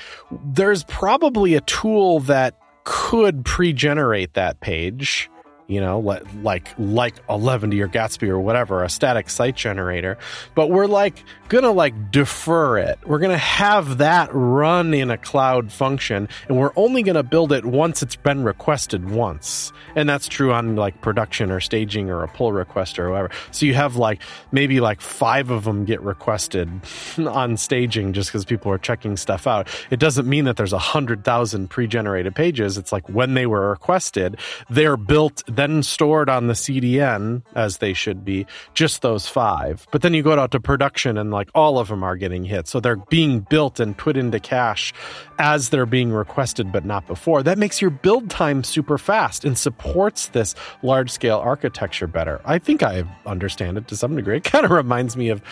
there's 0.45 0.85
probably 0.85 1.55
a 1.55 1.61
tool 1.63 2.21
that 2.21 2.59
could 2.85 3.45
pre-generate 3.45 4.35
that 4.35 4.61
page, 4.61 5.31
you 5.71 5.81
know, 5.81 6.01
like 6.01 6.25
like 6.43 6.69
like 6.79 7.15
Eleventy 7.29 7.81
or 7.81 7.87
Gatsby 7.87 8.29
or 8.29 8.41
whatever, 8.41 8.83
a 8.83 8.89
static 8.89 9.31
site 9.31 9.55
generator. 9.55 10.19
But 10.57 10.69
we're 10.69 10.87
like 10.87 11.23
gonna 11.49 11.71
like 11.71 12.11
defer 12.11 12.79
it. 12.79 12.99
We're 13.07 13.21
gonna 13.21 13.39
have 13.39 13.99
that 13.99 14.31
run 14.33 14.93
in 14.95 15.13
a 15.13 15.17
cloud 15.17 15.71
function, 15.71 16.29
and 16.49 16.59
we're 16.59 16.73
only 16.75 17.05
gonna 17.05 17.23
build 17.23 17.53
it 17.53 17.65
once 17.65 18.03
it's 18.03 18.17
been 18.17 18.43
requested 18.43 19.11
once. 19.11 19.73
And 19.95 20.09
that's 20.09 20.27
true 20.27 20.53
on 20.53 20.75
like 20.75 21.01
production 21.03 21.53
or 21.53 21.61
staging 21.61 22.11
or 22.11 22.25
a 22.25 22.29
pull 22.29 22.53
request 22.53 22.99
or 22.99 23.09
whatever. 23.11 23.31
So 23.53 23.65
you 23.65 23.75
have 23.75 23.95
like 23.95 24.23
maybe 24.51 24.81
like 24.81 25.01
five 25.01 25.51
of 25.51 25.63
them 25.63 25.85
get 25.85 26.03
requested 26.03 26.69
on 27.19 27.57
staging 27.57 28.13
just 28.13 28.31
because 28.31 28.45
people 28.45 28.73
are 28.73 28.79
checking 28.79 29.17
stuff 29.17 29.47
out. 29.47 29.69
It 29.91 30.01
doesn't 30.01 30.29
mean 30.29 30.47
that 30.47 30.57
there's 30.57 30.73
a 30.73 30.79
hundred 30.79 31.23
thousand 31.23 31.71
pre-generated 31.71 32.35
pages. 32.35 32.77
It's 32.77 32.91
like 32.91 33.09
when 33.09 33.35
they 33.35 33.47
were 33.47 33.71
requested, 33.71 34.41
they're 34.69 34.97
built 34.97 35.45
then 35.61 35.83
stored 35.83 36.31
on 36.31 36.47
the 36.47 36.55
CDN 36.55 37.43
as 37.55 37.79
they 37.79 37.93
should 37.93 38.25
be. 38.25 38.47
Just 38.73 39.03
those 39.03 39.29
five. 39.29 39.87
But 39.93 40.03
then 40.03 40.15
you 40.15 40.23
go 40.23 40.39
out 40.39 40.53
to 40.53 40.61
production 40.61 41.19
and 41.19 41.31
like 41.31 41.51
all 41.55 41.79
of 41.79 41.89
them 41.89 42.03
are 42.03 42.17
getting 42.17 42.45
hit. 42.45 42.67
So 42.67 42.81
they're 42.81 42.97
being 42.97 43.41
built 43.41 43.79
and 43.79 43.97
put 43.97 44.17
into 44.17 44.41
cache 44.41 44.95
as 45.39 45.69
they're 45.69 45.87
being 45.87 46.13
requested, 46.13 46.73
but 46.73 46.85
not 46.85 47.07
before. 47.07 47.43
That 47.43 47.59
makes 47.59 47.81
your 47.81 47.91
build 47.91 48.31
time 48.31 48.65
super 48.65 48.99
fast 48.99 49.45
and 49.45 49.57
supports 49.57 50.29
this 50.29 50.55
large 50.83 51.11
scale 51.11 51.39
architecture 51.39 52.07
better. 52.07 52.41
I 52.45 52.59
think 52.59 52.83
I 52.83 53.05
understand 53.27 53.77
it 53.77 53.89
to 53.89 53.97
some 53.97 54.17
degree. 54.17 54.31
It 54.41 54.45
kind 54.45 54.65
of 54.65 54.71
reminds 54.71 55.19
me 55.19 55.29
of 55.29 55.43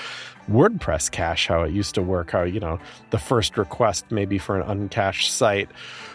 WordPress 0.51 1.11
cache, 1.11 1.47
how 1.47 1.63
it 1.63 1.73
used 1.73 1.95
to 1.97 2.03
work, 2.03 2.31
how, 2.31 2.45
you 2.45 2.59
know, 2.59 2.79
the 3.11 3.19
first 3.19 3.59
request 3.59 4.07
maybe 4.11 4.39
for 4.39 4.59
an 4.59 4.63
uncached 4.63 5.31
site 5.31 5.69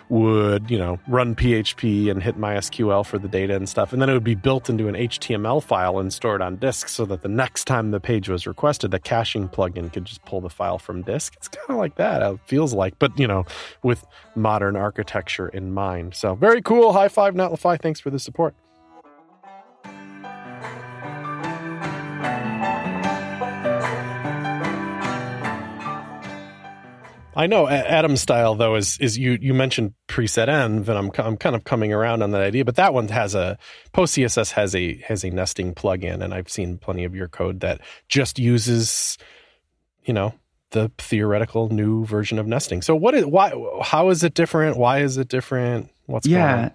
would, 0.09 0.69
you 0.69 0.77
know, 0.77 0.99
run 1.07 1.35
PHP 1.35 2.09
and 2.09 2.21
hit 2.21 2.37
MySQL 2.37 3.05
for 3.05 3.17
the 3.17 3.27
data 3.27 3.55
and 3.55 3.67
stuff. 3.67 3.93
And 3.93 4.01
then 4.01 4.09
it 4.09 4.13
would 4.13 4.23
be 4.23 4.35
built 4.35 4.69
into 4.69 4.87
an 4.87 4.95
HTML 4.95 5.63
file 5.63 5.99
and 5.99 6.13
stored 6.13 6.41
on 6.41 6.57
disk 6.57 6.87
so 6.87 7.05
that 7.05 7.21
the 7.21 7.29
next 7.29 7.65
time 7.65 7.91
the 7.91 7.99
page 7.99 8.29
was 8.29 8.45
requested, 8.45 8.91
the 8.91 8.99
caching 8.99 9.49
plugin 9.49 9.91
could 9.91 10.05
just 10.05 10.23
pull 10.25 10.41
the 10.41 10.49
file 10.49 10.79
from 10.79 11.01
disk. 11.01 11.35
It's 11.37 11.47
kind 11.47 11.69
of 11.69 11.77
like 11.77 11.95
that, 11.95 12.21
it 12.21 12.39
feels 12.45 12.73
like, 12.73 12.99
but, 12.99 13.17
you 13.17 13.27
know, 13.27 13.45
with 13.81 14.05
modern 14.35 14.75
architecture 14.75 15.47
in 15.47 15.73
mind. 15.73 16.15
So 16.15 16.35
very 16.35 16.61
cool. 16.61 16.93
High 16.93 17.07
five, 17.07 17.33
Netlify. 17.33 17.81
Thanks 17.81 17.99
for 17.99 18.09
the 18.09 18.19
support. 18.19 18.55
I 27.35 27.47
know 27.47 27.67
Adam's 27.67 28.21
style 28.21 28.55
though 28.55 28.75
is 28.75 28.97
is 28.99 29.17
you 29.17 29.37
you 29.41 29.53
mentioned 29.53 29.93
preset 30.07 30.47
env 30.47 30.87
and 30.87 30.97
I'm 30.97 31.11
I'm 31.17 31.37
kind 31.37 31.55
of 31.55 31.63
coming 31.63 31.91
around 31.93 32.21
on 32.21 32.31
that 32.31 32.41
idea, 32.41 32.65
but 32.65 32.75
that 32.75 32.93
one 32.93 33.07
has 33.09 33.35
a 33.35 33.57
post 33.91 34.15
CSS 34.15 34.51
has 34.51 34.75
a 34.75 34.97
has 34.97 35.23
a 35.23 35.29
nesting 35.29 35.73
plugin, 35.73 36.23
and 36.23 36.33
I've 36.33 36.49
seen 36.49 36.77
plenty 36.77 37.03
of 37.03 37.15
your 37.15 37.27
code 37.27 37.61
that 37.61 37.81
just 38.07 38.39
uses, 38.39 39.17
you 40.05 40.13
know, 40.13 40.33
the 40.71 40.91
theoretical 40.97 41.69
new 41.69 42.05
version 42.05 42.37
of 42.39 42.47
nesting. 42.47 42.81
So 42.81 42.95
what 42.95 43.15
is 43.15 43.25
why 43.25 43.53
how 43.81 44.09
is 44.09 44.23
it 44.23 44.33
different? 44.33 44.77
Why 44.77 44.99
is 44.99 45.17
it 45.17 45.27
different? 45.27 45.89
What's 46.05 46.27
going 46.27 46.39
yeah? 46.39 46.69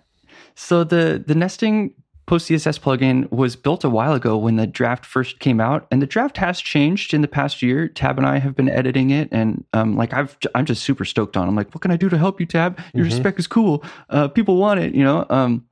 So 0.54 0.84
the 0.84 1.22
the 1.24 1.34
nesting 1.34 1.94
PostCSS 2.28 2.78
plugin 2.78 3.30
was 3.32 3.56
built 3.56 3.84
a 3.84 3.88
while 3.88 4.12
ago 4.12 4.36
when 4.36 4.56
the 4.56 4.66
draft 4.66 5.06
first 5.06 5.38
came 5.38 5.60
out, 5.60 5.86
and 5.90 6.02
the 6.02 6.06
draft 6.06 6.36
has 6.36 6.60
changed 6.60 7.14
in 7.14 7.22
the 7.22 7.28
past 7.28 7.62
year. 7.62 7.88
Tab 7.88 8.18
and 8.18 8.26
I 8.26 8.38
have 8.38 8.54
been 8.54 8.68
editing 8.68 9.08
it, 9.08 9.30
and 9.32 9.64
um, 9.72 9.96
like 9.96 10.12
I've, 10.12 10.36
I'm 10.54 10.66
just 10.66 10.84
super 10.84 11.06
stoked 11.06 11.38
on. 11.38 11.44
It. 11.44 11.48
I'm 11.48 11.56
like, 11.56 11.74
what 11.74 11.80
can 11.80 11.90
I 11.90 11.96
do 11.96 12.10
to 12.10 12.18
help 12.18 12.38
you, 12.38 12.44
Tab? 12.44 12.78
Your 12.92 13.06
mm-hmm. 13.06 13.16
spec 13.16 13.38
is 13.38 13.46
cool. 13.46 13.82
Uh, 14.10 14.28
people 14.28 14.58
want 14.58 14.78
it, 14.78 14.94
you 14.94 15.02
know. 15.02 15.24
Um, 15.30 15.64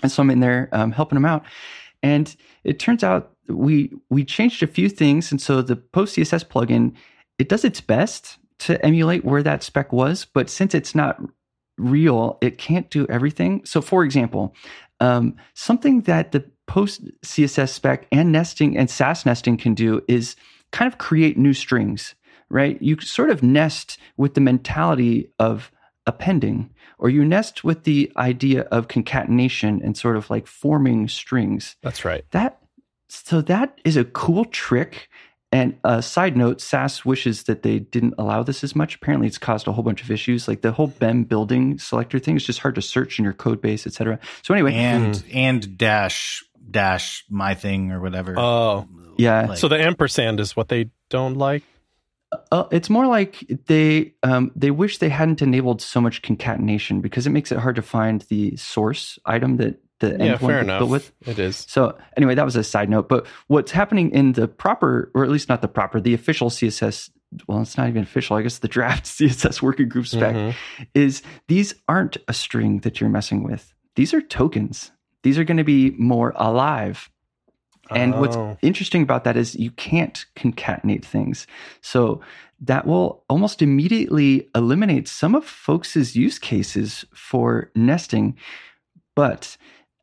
and 0.00 0.12
so 0.12 0.22
I'm 0.22 0.30
in 0.30 0.38
there 0.38 0.68
um, 0.70 0.92
helping 0.92 1.16
them 1.16 1.24
out, 1.24 1.44
and 2.04 2.34
it 2.62 2.78
turns 2.78 3.02
out 3.02 3.32
we 3.48 3.92
we 4.08 4.24
changed 4.24 4.62
a 4.62 4.68
few 4.68 4.88
things, 4.88 5.32
and 5.32 5.40
so 5.40 5.60
the 5.60 5.76
PostCSS 5.76 6.44
plugin 6.46 6.94
it 7.38 7.48
does 7.48 7.64
its 7.64 7.80
best 7.80 8.38
to 8.58 8.82
emulate 8.84 9.24
where 9.24 9.42
that 9.42 9.62
spec 9.62 9.92
was, 9.92 10.24
but 10.24 10.48
since 10.48 10.74
it's 10.74 10.94
not 10.94 11.20
real, 11.78 12.38
it 12.40 12.58
can't 12.58 12.88
do 12.90 13.06
everything. 13.08 13.64
So, 13.64 13.80
for 13.82 14.04
example, 14.04 14.54
um, 15.00 15.36
something 15.54 16.02
that 16.02 16.32
the 16.32 16.44
post 16.66 17.02
CSS 17.22 17.70
spec 17.70 18.06
and 18.12 18.32
nesting 18.32 18.76
and 18.76 18.90
Sass 18.90 19.24
nesting 19.24 19.56
can 19.56 19.74
do 19.74 20.02
is 20.08 20.36
kind 20.72 20.90
of 20.90 20.98
create 20.98 21.38
new 21.38 21.54
strings, 21.54 22.14
right? 22.48 22.80
You 22.82 23.00
sort 23.00 23.30
of 23.30 23.42
nest 23.42 23.98
with 24.16 24.34
the 24.34 24.40
mentality 24.40 25.30
of 25.38 25.70
appending, 26.06 26.70
or 26.98 27.08
you 27.08 27.24
nest 27.24 27.64
with 27.64 27.84
the 27.84 28.12
idea 28.16 28.62
of 28.62 28.88
concatenation 28.88 29.80
and 29.82 29.96
sort 29.96 30.16
of 30.16 30.30
like 30.30 30.46
forming 30.46 31.08
strings. 31.08 31.76
That's 31.82 32.04
right. 32.04 32.24
That 32.30 32.58
so 33.08 33.40
that 33.42 33.80
is 33.84 33.96
a 33.96 34.04
cool 34.04 34.44
trick 34.46 35.08
and 35.52 35.78
a 35.84 36.02
side 36.02 36.36
note, 36.36 36.60
Sass 36.60 37.04
wishes 37.04 37.44
that 37.44 37.62
they 37.62 37.78
didn't 37.78 38.14
allow 38.18 38.42
this 38.42 38.64
as 38.64 38.74
much. 38.74 38.96
Apparently, 38.96 39.28
it's 39.28 39.38
caused 39.38 39.68
a 39.68 39.72
whole 39.72 39.84
bunch 39.84 40.02
of 40.02 40.10
issues. 40.10 40.48
Like 40.48 40.62
the 40.62 40.72
whole 40.72 40.88
BEM 40.88 41.24
building 41.24 41.78
selector 41.78 42.18
thing 42.18 42.36
is 42.36 42.44
just 42.44 42.58
hard 42.58 42.74
to 42.74 42.82
search 42.82 43.18
in 43.18 43.24
your 43.24 43.32
code 43.32 43.60
base, 43.60 43.86
etc. 43.86 44.18
So 44.42 44.54
anyway, 44.54 44.74
and 44.74 45.14
mm. 45.14 45.34
and 45.34 45.78
dash 45.78 46.44
dash 46.68 47.24
my 47.30 47.54
thing 47.54 47.92
or 47.92 48.00
whatever. 48.00 48.34
Oh, 48.36 48.88
yeah. 49.16 49.46
Like, 49.46 49.58
so 49.58 49.68
the 49.68 49.80
ampersand 49.80 50.40
is 50.40 50.56
what 50.56 50.68
they 50.68 50.90
don't 51.10 51.34
like. 51.34 51.62
Uh, 52.50 52.64
it's 52.72 52.90
more 52.90 53.06
like 53.06 53.44
they 53.66 54.14
um, 54.24 54.50
they 54.56 54.72
wish 54.72 54.98
they 54.98 55.08
hadn't 55.08 55.42
enabled 55.42 55.80
so 55.80 56.00
much 56.00 56.22
concatenation 56.22 57.00
because 57.00 57.26
it 57.26 57.30
makes 57.30 57.52
it 57.52 57.58
hard 57.58 57.76
to 57.76 57.82
find 57.82 58.22
the 58.22 58.56
source 58.56 59.18
item 59.24 59.58
that 59.58 59.80
the 60.00 60.16
yeah, 60.18 60.36
fair 60.36 60.60
enough. 60.60 60.88
with. 60.88 61.12
It 61.26 61.38
is. 61.38 61.64
So 61.68 61.96
anyway, 62.16 62.34
that 62.34 62.44
was 62.44 62.56
a 62.56 62.64
side 62.64 62.88
note. 62.88 63.08
But 63.08 63.26
what's 63.46 63.72
happening 63.72 64.10
in 64.10 64.32
the 64.32 64.48
proper, 64.48 65.10
or 65.14 65.24
at 65.24 65.30
least 65.30 65.48
not 65.48 65.62
the 65.62 65.68
proper, 65.68 66.00
the 66.00 66.14
official 66.14 66.50
CSS. 66.50 67.10
Well, 67.48 67.60
it's 67.60 67.76
not 67.76 67.88
even 67.88 68.02
official. 68.02 68.36
I 68.36 68.42
guess 68.42 68.58
the 68.58 68.68
draft 68.68 69.04
CSS 69.06 69.62
working 69.62 69.88
group 69.88 70.06
spec 70.06 70.34
mm-hmm. 70.34 70.82
is 70.94 71.22
these 71.48 71.74
aren't 71.88 72.16
a 72.28 72.32
string 72.32 72.80
that 72.80 73.00
you're 73.00 73.10
messing 73.10 73.42
with. 73.42 73.74
These 73.96 74.12
are 74.14 74.20
tokens. 74.20 74.92
These 75.22 75.38
are 75.38 75.44
going 75.44 75.56
to 75.56 75.64
be 75.64 75.90
more 75.98 76.32
alive. 76.36 77.10
And 77.90 78.14
oh. 78.14 78.20
what's 78.20 78.36
interesting 78.62 79.02
about 79.02 79.24
that 79.24 79.36
is 79.36 79.54
you 79.54 79.70
can't 79.70 80.24
concatenate 80.36 81.04
things. 81.04 81.46
So 81.80 82.20
that 82.60 82.86
will 82.86 83.24
almost 83.28 83.62
immediately 83.62 84.48
eliminate 84.54 85.08
some 85.08 85.34
of 85.34 85.44
folks' 85.44 86.16
use 86.16 86.38
cases 86.38 87.04
for 87.14 87.70
nesting. 87.74 88.36
But 89.14 89.56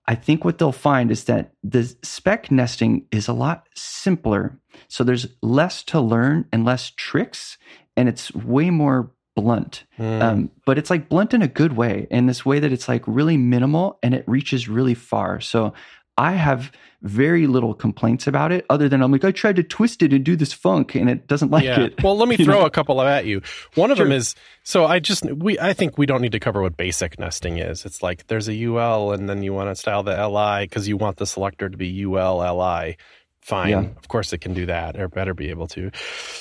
I 0.05 0.15
think 0.15 0.43
what 0.43 0.57
they'll 0.57 0.71
find 0.71 1.11
is 1.11 1.25
that 1.25 1.53
the 1.63 1.83
spec 2.03 2.51
nesting 2.51 3.05
is 3.11 3.27
a 3.27 3.33
lot 3.33 3.67
simpler. 3.73 4.59
So 4.87 5.03
there's 5.03 5.27
less 5.41 5.83
to 5.83 6.01
learn 6.01 6.45
and 6.51 6.65
less 6.65 6.91
tricks, 6.95 7.57
and 7.95 8.09
it's 8.09 8.33
way 8.33 8.69
more 8.69 9.11
blunt. 9.35 9.85
Mm. 9.97 10.21
Um, 10.21 10.51
but 10.65 10.77
it's 10.77 10.89
like 10.89 11.09
blunt 11.09 11.33
in 11.33 11.41
a 11.41 11.47
good 11.47 11.75
way, 11.75 12.07
in 12.11 12.25
this 12.27 12.45
way 12.45 12.59
that 12.59 12.71
it's 12.71 12.87
like 12.87 13.03
really 13.07 13.37
minimal 13.37 13.97
and 14.03 14.13
it 14.13 14.23
reaches 14.27 14.67
really 14.67 14.93
far. 14.93 15.39
So 15.39 15.73
I 16.17 16.33
have 16.33 16.71
very 17.01 17.47
little 17.47 17.73
complaints 17.73 18.27
about 18.27 18.51
it 18.51 18.65
other 18.69 18.87
than 18.87 19.01
I'm 19.01 19.11
like, 19.11 19.25
I 19.25 19.31
tried 19.31 19.57
to 19.57 19.63
twist 19.63 20.01
it 20.03 20.13
and 20.13 20.23
do 20.23 20.35
this 20.35 20.53
funk 20.53 20.95
and 20.95 21.09
it 21.09 21.27
doesn't 21.27 21.51
like 21.51 21.63
yeah. 21.63 21.81
it. 21.81 21.93
Well, 22.03 22.17
let 22.17 22.27
me 22.27 22.37
throw 22.37 22.59
know? 22.59 22.65
a 22.65 22.69
couple 22.69 23.01
at 23.01 23.25
you. 23.25 23.41
One 23.75 23.91
of 23.91 23.97
sure. 23.97 24.05
them 24.05 24.13
is 24.13 24.35
so 24.63 24.85
I 24.85 24.99
just 24.99 25.25
we 25.25 25.57
I 25.59 25.73
think 25.73 25.97
we 25.97 26.05
don't 26.05 26.21
need 26.21 26.31
to 26.33 26.39
cover 26.39 26.61
what 26.61 26.77
basic 26.77 27.19
nesting 27.19 27.57
is. 27.57 27.85
It's 27.85 28.03
like 28.03 28.27
there's 28.27 28.47
a 28.47 28.65
UL 28.65 29.11
and 29.11 29.29
then 29.29 29.43
you 29.43 29.53
want 29.53 29.69
to 29.69 29.75
style 29.75 30.03
the 30.03 30.11
LI 30.11 30.65
because 30.65 30.87
you 30.87 30.97
want 30.97 31.17
the 31.17 31.25
selector 31.25 31.69
to 31.69 31.77
be 31.77 32.05
UL 32.05 32.37
LI. 32.57 32.97
Fine. 33.41 33.69
Yeah. 33.69 33.79
Of 33.79 34.07
course 34.07 34.31
it 34.31 34.39
can 34.39 34.53
do 34.53 34.65
that 34.67 34.99
or 34.99 35.07
better 35.07 35.33
be 35.33 35.49
able 35.49 35.67
to. 35.69 35.91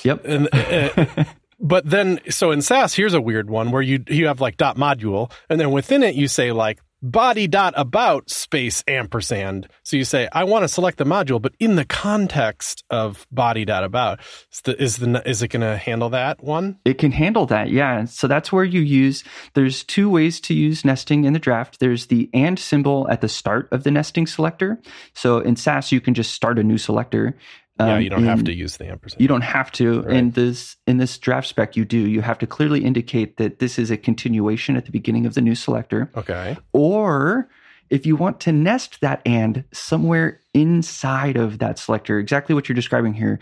Yep. 0.03 0.25
And 0.25 0.49
uh, 0.53 1.23
but 1.59 1.89
then 1.89 2.19
so 2.29 2.51
in 2.51 2.61
Sass, 2.61 2.93
here's 2.93 3.13
a 3.13 3.21
weird 3.21 3.49
one 3.49 3.71
where 3.71 3.81
you 3.81 4.03
you 4.07 4.27
have 4.27 4.39
like 4.39 4.57
dot 4.57 4.77
module 4.77 5.31
and 5.49 5.59
then 5.59 5.71
within 5.71 6.03
it 6.03 6.15
you 6.15 6.27
say 6.27 6.51
like 6.51 6.79
body 7.03 7.47
dot 7.47 7.73
about 7.75 8.29
space 8.29 8.83
ampersand. 8.87 9.67
So 9.83 9.97
you 9.97 10.05
say, 10.05 10.29
I 10.31 10.45
want 10.45 10.63
to 10.63 10.67
select 10.69 10.97
the 10.97 11.03
module, 11.03 11.41
but 11.41 11.53
in 11.59 11.75
the 11.75 11.85
context 11.85 12.83
of 12.89 13.27
body 13.29 13.65
dot 13.65 13.83
about, 13.83 14.21
is 14.51 14.61
the 14.61 14.81
is, 14.81 14.97
the, 14.97 15.29
is 15.29 15.43
it 15.43 15.49
going 15.49 15.61
to 15.61 15.77
handle 15.77 16.09
that 16.11 16.41
one? 16.41 16.79
It 16.85 16.97
can 16.97 17.11
handle 17.11 17.45
that, 17.47 17.69
yeah. 17.69 18.05
So 18.05 18.27
that's 18.27 18.51
where 18.51 18.63
you 18.63 18.79
use. 18.81 19.23
There's 19.53 19.83
two 19.83 20.09
ways 20.09 20.39
to 20.41 20.53
use 20.53 20.85
nesting 20.85 21.25
in 21.25 21.33
the 21.33 21.39
draft. 21.39 21.79
There's 21.79 22.07
the 22.07 22.29
and 22.33 22.57
symbol 22.57 23.07
at 23.09 23.21
the 23.21 23.29
start 23.29 23.67
of 23.71 23.83
the 23.83 23.91
nesting 23.91 24.25
selector. 24.25 24.79
So 25.13 25.39
in 25.39 25.57
Sass, 25.57 25.91
you 25.91 25.99
can 25.99 26.13
just 26.13 26.33
start 26.33 26.57
a 26.57 26.63
new 26.63 26.77
selector. 26.77 27.37
Um, 27.79 27.89
yeah, 27.89 27.97
you 27.97 28.09
don't 28.09 28.23
have 28.23 28.43
to 28.43 28.53
use 28.53 28.77
the 28.77 28.87
ampersand. 28.87 29.21
You 29.21 29.27
don't 29.27 29.41
have 29.41 29.71
to. 29.73 30.01
Right. 30.01 30.15
In 30.15 30.31
this 30.31 30.77
in 30.85 30.97
this 30.97 31.17
draft 31.17 31.47
spec, 31.47 31.75
you 31.75 31.85
do. 31.85 31.97
You 31.97 32.21
have 32.21 32.37
to 32.39 32.47
clearly 32.47 32.83
indicate 32.83 33.37
that 33.37 33.59
this 33.59 33.79
is 33.79 33.89
a 33.89 33.97
continuation 33.97 34.77
at 34.77 34.85
the 34.85 34.91
beginning 34.91 35.25
of 35.25 35.33
the 35.33 35.41
new 35.41 35.55
selector. 35.55 36.11
Okay. 36.15 36.55
Or 36.71 37.49
if 37.89 38.05
you 38.05 38.15
want 38.15 38.39
to 38.41 38.51
nest 38.51 39.01
that 39.01 39.21
and 39.25 39.63
somewhere 39.71 40.39
inside 40.53 41.35
of 41.35 41.59
that 41.59 41.79
selector, 41.79 42.19
exactly 42.19 42.53
what 42.53 42.69
you're 42.69 42.75
describing 42.75 43.13
here, 43.13 43.39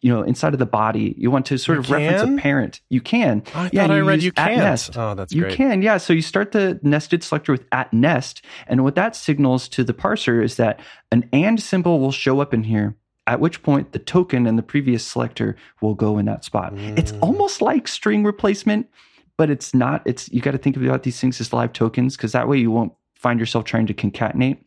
you 0.00 0.12
know, 0.12 0.22
inside 0.22 0.52
of 0.52 0.60
the 0.60 0.66
body, 0.66 1.14
you 1.18 1.30
want 1.30 1.46
to 1.46 1.58
sort 1.58 1.76
you 1.76 1.80
of 1.80 1.86
can? 1.86 1.94
reference 1.96 2.38
a 2.38 2.40
parent. 2.40 2.80
You 2.88 3.00
can. 3.00 3.42
I 3.52 3.70
yeah, 3.72 3.82
thought 3.82 3.90
I 3.90 3.98
read 3.98 4.22
you 4.22 4.30
can't. 4.30 4.58
Nest. 4.58 4.96
Oh, 4.96 5.16
that's 5.16 5.32
you 5.32 5.42
great. 5.42 5.50
You 5.50 5.56
can. 5.56 5.82
Yeah. 5.82 5.96
So 5.96 6.12
you 6.12 6.22
start 6.22 6.52
the 6.52 6.78
nested 6.84 7.24
selector 7.24 7.50
with 7.50 7.64
at 7.72 7.92
nest, 7.92 8.44
and 8.68 8.84
what 8.84 8.94
that 8.94 9.16
signals 9.16 9.68
to 9.70 9.82
the 9.82 9.94
parser 9.94 10.42
is 10.42 10.56
that 10.56 10.78
an 11.10 11.28
and 11.32 11.60
symbol 11.60 11.98
will 11.98 12.12
show 12.12 12.40
up 12.40 12.54
in 12.54 12.62
here 12.62 12.96
at 13.26 13.40
which 13.40 13.62
point 13.62 13.92
the 13.92 13.98
token 13.98 14.46
and 14.46 14.58
the 14.58 14.62
previous 14.62 15.04
selector 15.04 15.56
will 15.80 15.94
go 15.94 16.18
in 16.18 16.26
that 16.26 16.44
spot. 16.44 16.74
Mm. 16.74 16.98
It's 16.98 17.12
almost 17.20 17.62
like 17.62 17.86
string 17.86 18.24
replacement, 18.24 18.88
but 19.36 19.50
it's 19.50 19.74
not. 19.74 20.02
It's 20.04 20.30
you 20.32 20.40
got 20.40 20.52
to 20.52 20.58
think 20.58 20.76
about 20.76 21.02
these 21.04 21.20
things 21.20 21.40
as 21.40 21.52
live 21.52 21.72
tokens 21.72 22.16
because 22.16 22.32
that 22.32 22.48
way 22.48 22.58
you 22.58 22.70
won't 22.70 22.92
find 23.14 23.38
yourself 23.38 23.64
trying 23.64 23.86
to 23.86 23.94
concatenate. 23.94 24.58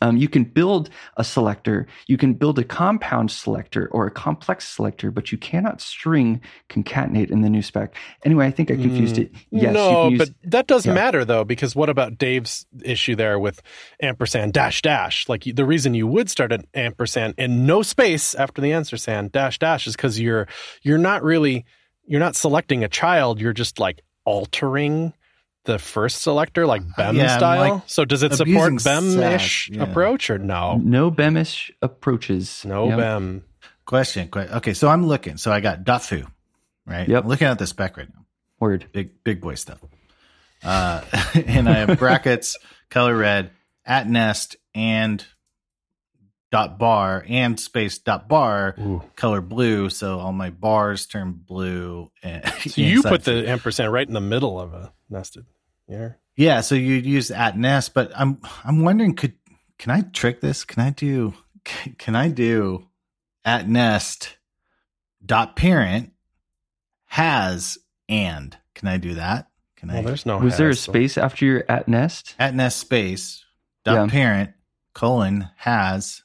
Um, 0.00 0.16
you 0.16 0.28
can 0.28 0.44
build 0.44 0.88
a 1.16 1.24
selector, 1.24 1.86
you 2.06 2.16
can 2.16 2.32
build 2.32 2.58
a 2.58 2.64
compound 2.64 3.30
selector 3.30 3.88
or 3.92 4.06
a 4.06 4.10
complex 4.10 4.66
selector, 4.66 5.10
but 5.10 5.30
you 5.30 5.38
cannot 5.38 5.80
string 5.80 6.40
concatenate 6.70 7.30
in 7.30 7.42
the 7.42 7.50
new 7.50 7.62
spec. 7.62 7.94
Anyway, 8.24 8.46
I 8.46 8.50
think 8.50 8.70
I 8.70 8.76
confused 8.76 9.18
it. 9.18 9.30
Yes, 9.50 9.74
no, 9.74 10.08
use, 10.08 10.18
but 10.18 10.30
that 10.50 10.66
does 10.66 10.86
yeah. 10.86 10.94
matter 10.94 11.24
though, 11.24 11.44
because 11.44 11.76
what 11.76 11.90
about 11.90 12.16
Dave's 12.16 12.66
issue 12.82 13.14
there 13.14 13.38
with 13.38 13.60
ampersand 14.00 14.54
dash 14.54 14.80
dash? 14.80 15.28
Like 15.28 15.44
the 15.44 15.64
reason 15.64 15.94
you 15.94 16.06
would 16.06 16.30
start 16.30 16.52
an 16.52 16.64
ampersand 16.74 17.34
and 17.36 17.66
no 17.66 17.82
space 17.82 18.34
after 18.34 18.62
the 18.62 18.72
ampersand 18.72 19.32
dash 19.32 19.58
dash 19.58 19.86
is 19.86 19.94
because 19.94 20.18
you're 20.18 20.48
you're 20.82 20.98
not 20.98 21.22
really 21.22 21.64
you're 22.06 22.20
not 22.20 22.34
selecting 22.34 22.82
a 22.82 22.88
child, 22.88 23.40
you're 23.40 23.52
just 23.52 23.78
like 23.78 24.02
altering 24.24 25.12
the 25.64 25.78
first 25.78 26.22
selector, 26.22 26.66
like 26.66 26.82
BEM 26.96 27.16
yeah, 27.16 27.36
style? 27.36 27.74
Like 27.74 27.82
so 27.86 28.04
does 28.04 28.22
it 28.22 28.34
support 28.34 28.82
BEM-ish 28.82 29.70
yeah. 29.70 29.82
approach 29.82 30.30
or 30.30 30.38
no? 30.38 30.78
No 30.82 31.10
BEM-ish 31.10 31.72
approaches. 31.80 32.64
No 32.64 32.88
yep. 32.88 32.98
BEM. 32.98 33.44
question. 33.84 34.28
que- 34.28 34.56
Okay, 34.56 34.74
so 34.74 34.88
I'm 34.88 35.06
looking. 35.06 35.36
So 35.36 35.52
I 35.52 35.60
got 35.60 35.84
dot 35.84 36.10
right? 36.86 37.08
Yep. 37.08 37.24
I'm 37.24 37.28
looking 37.28 37.46
at 37.46 37.58
the 37.58 37.66
spec 37.66 37.96
right 37.96 38.08
now. 38.08 38.26
Word. 38.58 38.86
Big 38.92 39.22
big 39.24 39.40
boy 39.40 39.54
stuff. 39.54 39.78
Uh, 40.62 41.02
and 41.34 41.68
I 41.68 41.84
have 41.84 41.98
brackets, 41.98 42.56
color 42.90 43.16
red, 43.16 43.50
at 43.84 44.08
nest, 44.08 44.56
and 44.74 45.24
dot 46.52 46.78
bar 46.78 47.24
and 47.28 47.58
space 47.58 47.98
dot 47.98 48.28
bar 48.28 48.74
Ooh. 48.78 49.02
color 49.16 49.40
blue. 49.40 49.88
So 49.88 50.18
all 50.18 50.32
my 50.32 50.50
bars 50.50 51.06
turn 51.06 51.32
blue. 51.32 52.10
And 52.22 52.46
So 52.60 52.80
you 52.80 53.02
put 53.02 53.24
the 53.24 53.48
ampersand 53.48 53.92
right 53.92 54.06
in 54.06 54.14
the 54.14 54.20
middle 54.20 54.60
of 54.60 54.74
a 54.74 54.92
nested. 55.12 55.46
Yeah. 55.88 56.10
Yeah, 56.34 56.60
so 56.62 56.74
you'd 56.74 57.04
use 57.06 57.30
at 57.30 57.58
nest, 57.58 57.92
but 57.94 58.10
I'm 58.16 58.40
I'm 58.64 58.82
wondering 58.82 59.14
could 59.14 59.34
can 59.78 59.90
I 59.92 60.00
trick 60.02 60.40
this? 60.40 60.64
Can 60.64 60.82
I 60.82 60.90
do 60.90 61.34
can 61.98 62.16
I 62.16 62.28
do 62.28 62.88
at 63.44 63.68
nest 63.68 64.36
dot 65.24 65.54
parent 65.56 66.12
has 67.06 67.78
and 68.08 68.56
can 68.74 68.88
I 68.88 68.96
do 68.96 69.14
that? 69.14 69.48
Can 69.76 69.88
Well, 69.90 69.98
I 69.98 70.02
there's 70.02 70.24
no. 70.26 70.38
Was 70.38 70.56
there 70.56 70.68
a 70.68 70.70
has, 70.70 70.80
so- 70.80 70.92
space 70.92 71.18
after 71.18 71.44
your 71.44 71.64
at 71.68 71.88
nest? 71.88 72.34
at 72.38 72.54
nest 72.54 72.78
space 72.78 73.44
dot 73.84 73.94
Yeah. 73.94 74.06
parent 74.10 74.50
colon 74.94 75.48
has 75.56 76.22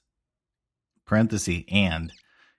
parenthesis 1.06 1.64
and 1.70 2.12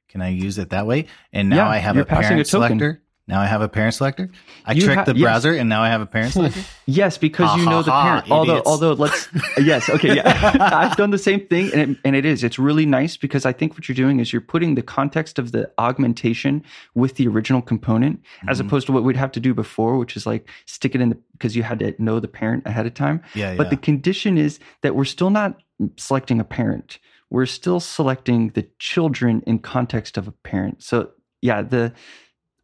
can 0.08 0.20
I 0.22 0.28
use 0.28 0.58
it 0.58 0.70
that 0.70 0.86
way? 0.86 1.06
And 1.32 1.48
now 1.50 1.66
Yeah, 1.66 1.68
I 1.68 1.76
have 1.78 1.96
a 1.96 2.04
passing 2.04 2.28
parent 2.30 2.48
a 2.48 2.50
token. 2.50 2.68
selector. 2.78 3.02
Now 3.28 3.40
I 3.40 3.46
have 3.46 3.60
a 3.60 3.68
parent 3.68 3.94
selector. 3.94 4.30
I 4.64 4.72
You 4.72 4.80
tricked 4.82 4.98
ha- 5.00 5.04
the 5.04 5.14
yes. 5.14 5.22
browser 5.22 5.52
and 5.52 5.68
now 5.68 5.82
I 5.82 5.90
have 5.90 6.00
a 6.00 6.06
parent 6.06 6.32
selector. 6.36 6.60
Yes, 6.86 7.18
because 7.18 7.54
you 7.58 7.64
Ha, 7.64 7.70
know 7.70 7.82
the 7.82 7.90
ha, 7.90 8.00
ha, 8.02 8.08
parent. 8.08 8.30
although, 8.30 8.52
idiots. 8.54 8.68
although 8.68 8.92
let's 8.94 9.28
yes, 9.58 9.88
okay, 9.90 10.16
yeah, 10.16 10.58
I've 10.72 10.96
done 10.96 11.10
the 11.10 11.18
same 11.18 11.46
thing, 11.46 11.70
and 11.74 11.90
it, 11.92 11.98
and 12.04 12.16
it 12.16 12.24
is. 12.24 12.42
It's 12.42 12.58
really 12.58 12.86
nice 12.86 13.16
because 13.18 13.44
I 13.44 13.52
think 13.52 13.74
what 13.74 13.86
you're 13.88 13.94
doing 13.94 14.18
is 14.18 14.32
you're 14.32 14.40
putting 14.40 14.74
the 14.74 14.82
context 14.82 15.38
of 15.38 15.52
the 15.52 15.70
augmentation 15.78 16.64
with 16.94 17.16
the 17.16 17.28
original 17.28 17.60
component, 17.62 18.22
as 18.48 18.58
Mhm. 18.60 18.66
opposed 18.66 18.86
to 18.86 18.92
what 18.92 19.04
we'd 19.04 19.16
have 19.16 19.32
to 19.32 19.40
do 19.40 19.52
before, 19.54 19.98
which 19.98 20.16
is 20.16 20.24
like 20.26 20.48
stick 20.66 20.94
it 20.94 21.00
in 21.02 21.10
the 21.10 21.18
because 21.32 21.54
you 21.54 21.62
had 21.62 21.78
to 21.80 21.94
know 22.02 22.18
the 22.20 22.28
parent 22.28 22.64
ahead 22.66 22.86
of 22.86 22.94
time. 22.94 23.20
yeah, 23.34 23.54
But 23.56 23.64
yeah. 23.66 23.70
the 23.70 23.76
condition 23.76 24.38
is 24.38 24.58
that 24.82 24.96
we're 24.96 25.04
still 25.04 25.30
not 25.30 25.60
selecting 25.96 26.40
a 26.40 26.44
parent. 26.44 26.98
We're 27.30 27.46
still 27.46 27.78
selecting 27.78 28.48
the 28.54 28.66
children 28.78 29.42
in 29.46 29.58
context 29.58 30.16
of 30.16 30.26
a 30.26 30.32
parent. 30.32 30.82
So 30.82 31.10
yeah, 31.42 31.60
the 31.62 31.92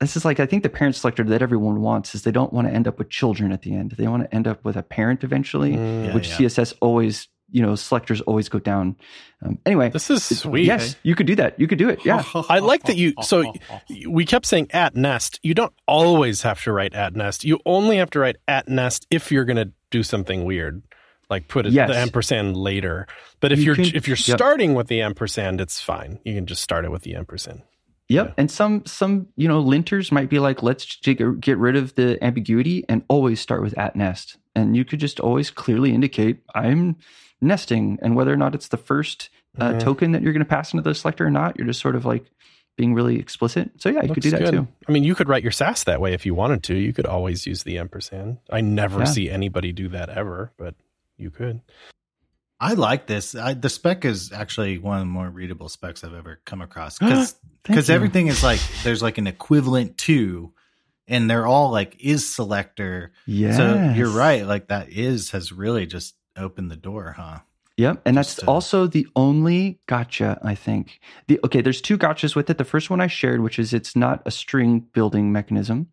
this 0.05 0.17
is 0.17 0.25
like 0.25 0.39
I 0.41 0.47
think 0.47 0.63
the 0.63 0.69
parent 0.69 0.95
selector 0.97 1.25
that 1.25 1.43
everyone 1.43 1.81
wants 1.81 2.15
is 2.15 2.23
they 2.23 2.31
don't 2.31 2.53
want 2.53 2.69
to 2.69 2.75
end 2.75 2.87
up 2.87 2.99
with 2.99 3.09
children 3.11 3.51
at 3.53 3.63
the 3.63 3.75
end. 3.75 3.93
They 3.99 4.07
want 4.07 4.23
to 4.23 4.35
end 4.35 4.47
up 4.47 4.65
with 4.65 4.77
a 4.77 4.83
parent 4.83 5.25
eventually, 5.25 5.73
Mm. 5.73 6.07
Yeah, 6.07 6.15
which 6.15 6.29
yeah. 6.29 6.37
CSS 6.49 6.75
always 6.81 7.29
you 7.51 7.63
know 7.63 7.75
selectors 7.75 8.21
always 8.23 8.49
go 8.49 8.59
down. 8.59 8.97
Um, 9.43 9.59
anyway, 9.67 9.91
This 9.91 10.11
is 10.11 10.25
sweet. 10.25 10.65
yes, 10.67 10.97
you 11.03 11.15
could 11.15 11.27
do 11.27 11.35
that. 11.37 11.59
You 11.61 11.67
could 11.69 11.79
do 11.79 11.89
it. 11.89 12.05
Yeah. 12.05 12.23
I 12.49 12.59
like 12.61 12.85
that 12.85 12.97
you. 12.97 13.13
So 13.23 13.53
we 14.09 14.25
kept 14.25 14.47
saying 14.47 14.69
at 14.73 14.97
nest. 14.97 15.41
You 15.43 15.55
don't 15.55 15.73
always 15.87 16.43
have 16.43 16.63
to 16.65 16.73
write 16.73 16.95
at 16.95 17.15
nest. 17.15 17.45
You 17.45 17.61
only 17.67 17.97
have 17.99 18.11
to 18.11 18.19
write 18.21 18.37
at 18.49 18.69
nest 18.69 19.07
if 19.11 19.31
you're 19.33 19.45
going 19.45 19.57
to 19.59 19.71
do 19.91 20.03
something 20.03 20.45
weird, 20.45 20.83
like 21.31 21.47
put 21.47 21.67
it, 21.67 21.73
Yes. 21.73 21.91
the 21.91 21.97
ampersand 21.97 22.57
later. 22.57 23.07
But 23.41 23.53
if 23.53 23.59
You 23.61 23.67
you 23.67 23.73
are 23.73 23.75
can- 23.77 23.95
if 23.97 24.09
you're 24.09 24.17
yep. 24.17 24.39
starting 24.39 24.75
with 24.75 24.89
the 24.89 25.03
ampersand, 25.03 25.61
it's 25.61 25.81
fine. 25.81 26.19
You 26.25 26.35
can 26.35 26.47
just 26.47 26.63
start 26.63 26.85
it 26.85 26.91
with 26.91 27.03
the 27.03 27.15
ampersand. 27.15 27.63
Yep. 28.15 28.27
Yeah. 28.29 28.35
And 28.39 28.51
some 28.51 28.85
some 28.87 29.27
you 29.37 29.49
know 29.49 29.63
linters 29.63 30.11
might 30.13 30.29
be 30.31 30.39
like 30.39 30.63
let's 30.63 30.97
get 30.97 31.59
rid 31.59 31.77
of 31.77 31.95
the 31.97 32.23
ambiguity 32.25 32.85
and 32.89 33.03
always 33.09 33.41
start 33.41 33.63
with 33.63 33.77
at 33.79 33.97
nest. 33.97 34.37
And 34.55 34.77
you 34.77 34.85
could 34.85 35.01
just 35.01 35.21
always 35.21 35.51
clearly 35.51 35.93
indicate 35.93 36.39
I'm 36.55 36.97
nesting 37.41 37.99
and 38.03 38.17
whether 38.17 38.33
or 38.33 38.37
not 38.37 38.55
it's 38.55 38.69
the 38.69 38.77
first 38.77 39.31
uh, 39.59 39.73
Mhm. 39.75 39.81
token 39.81 40.13
that 40.13 40.23
you're 40.23 40.33
going 40.33 40.45
to 40.45 40.49
pass 40.49 40.73
into 40.73 40.83
the 40.83 40.95
selector 40.95 41.27
or 41.27 41.31
not, 41.31 41.57
you're 41.57 41.67
just 41.67 41.81
sort 41.81 41.95
of 41.97 42.05
like 42.05 42.25
being 42.77 42.93
really 42.95 43.19
explicit. 43.21 43.71
So 43.79 43.89
yeah, 43.89 44.03
you 44.03 44.13
could 44.13 44.23
do 44.23 44.31
that 44.33 44.41
good. 44.41 44.51
too. 44.53 44.69
I 44.89 44.91
mean, 44.93 45.05
you 45.05 45.15
could 45.15 45.29
write 45.29 45.45
your 45.45 45.53
Sass 45.53 45.85
that 45.85 46.01
way 46.01 46.13
if 46.13 46.27
you 46.27 46.35
wanted 46.35 46.65
to. 46.65 46.75
You 46.75 46.93
could 46.93 47.07
always 47.07 47.47
use 47.47 47.63
the 47.63 47.79
ampersand. 47.79 48.39
I 48.51 48.61
never 48.63 49.01
Yeah. 49.01 49.05
see 49.05 49.31
anybody 49.31 49.71
do 49.71 49.89
that 49.91 50.09
ever, 50.09 50.51
but 50.57 50.75
you 51.17 51.31
could. 51.31 51.61
I 52.65 52.73
like 52.73 53.07
this. 53.07 53.35
I, 53.35 53.53
the 53.53 53.69
spec 53.69 54.07
is 54.07 54.33
actually 54.33 54.79
one 54.79 54.97
of 54.97 55.03
the 55.03 55.07
more 55.07 55.29
readable 55.29 55.69
specs 55.69 56.03
I've 56.03 56.15
ever 56.15 56.41
come 56.47 56.63
across 56.63 56.99
because 57.01 57.37
because 57.63 57.91
everything 57.91 58.29
is 58.29 58.43
like 58.43 58.61
there's 58.83 59.03
like 59.03 59.19
an 59.19 59.27
equivalent 59.27 59.99
to, 59.99 60.53
and 61.07 61.29
they're 61.29 61.47
all 61.47 61.71
like 61.71 61.97
is 62.01 62.27
selector. 62.27 63.13
Yeah. 63.27 63.57
So 63.57 63.93
you're 63.95 64.09
right. 64.09 64.47
Like 64.47 64.69
that 64.69 64.89
is 64.89 65.31
has 65.33 65.53
really 65.53 65.87
just 65.87 66.15
opened 66.37 66.71
the 66.71 66.77
door, 66.77 67.15
huh? 67.17 67.41
Yep, 67.77 68.03
and 68.05 68.17
that's 68.17 68.37
Just, 68.37 68.49
uh, 68.49 68.53
also 68.53 68.87
the 68.87 69.07
only 69.17 69.81
gotcha 69.87 70.39
I 70.43 70.55
think. 70.55 71.01
The 71.27 71.41
okay, 71.45 71.61
there's 71.61 71.83
two 71.83 71.99
gotchas 71.99 72.35
with 72.35 72.49
it. 72.49 72.57
The 72.57 72.65
first 72.65 72.89
one 72.89 73.01
I 73.01 73.09
shared, 73.09 73.41
which 73.41 73.59
is 73.59 73.75
it's 73.75 73.95
not 73.95 74.23
a 74.25 74.31
string 74.31 74.87
building 74.93 75.33
mechanism. 75.33 75.89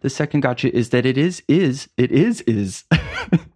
The 0.00 0.10
second 0.10 0.40
gotcha 0.40 0.74
is 0.74 0.90
that 0.90 1.04
it 1.06 1.18
is 1.18 1.42
is 1.48 1.88
it 1.96 2.10
is 2.10 2.40
is 2.42 2.84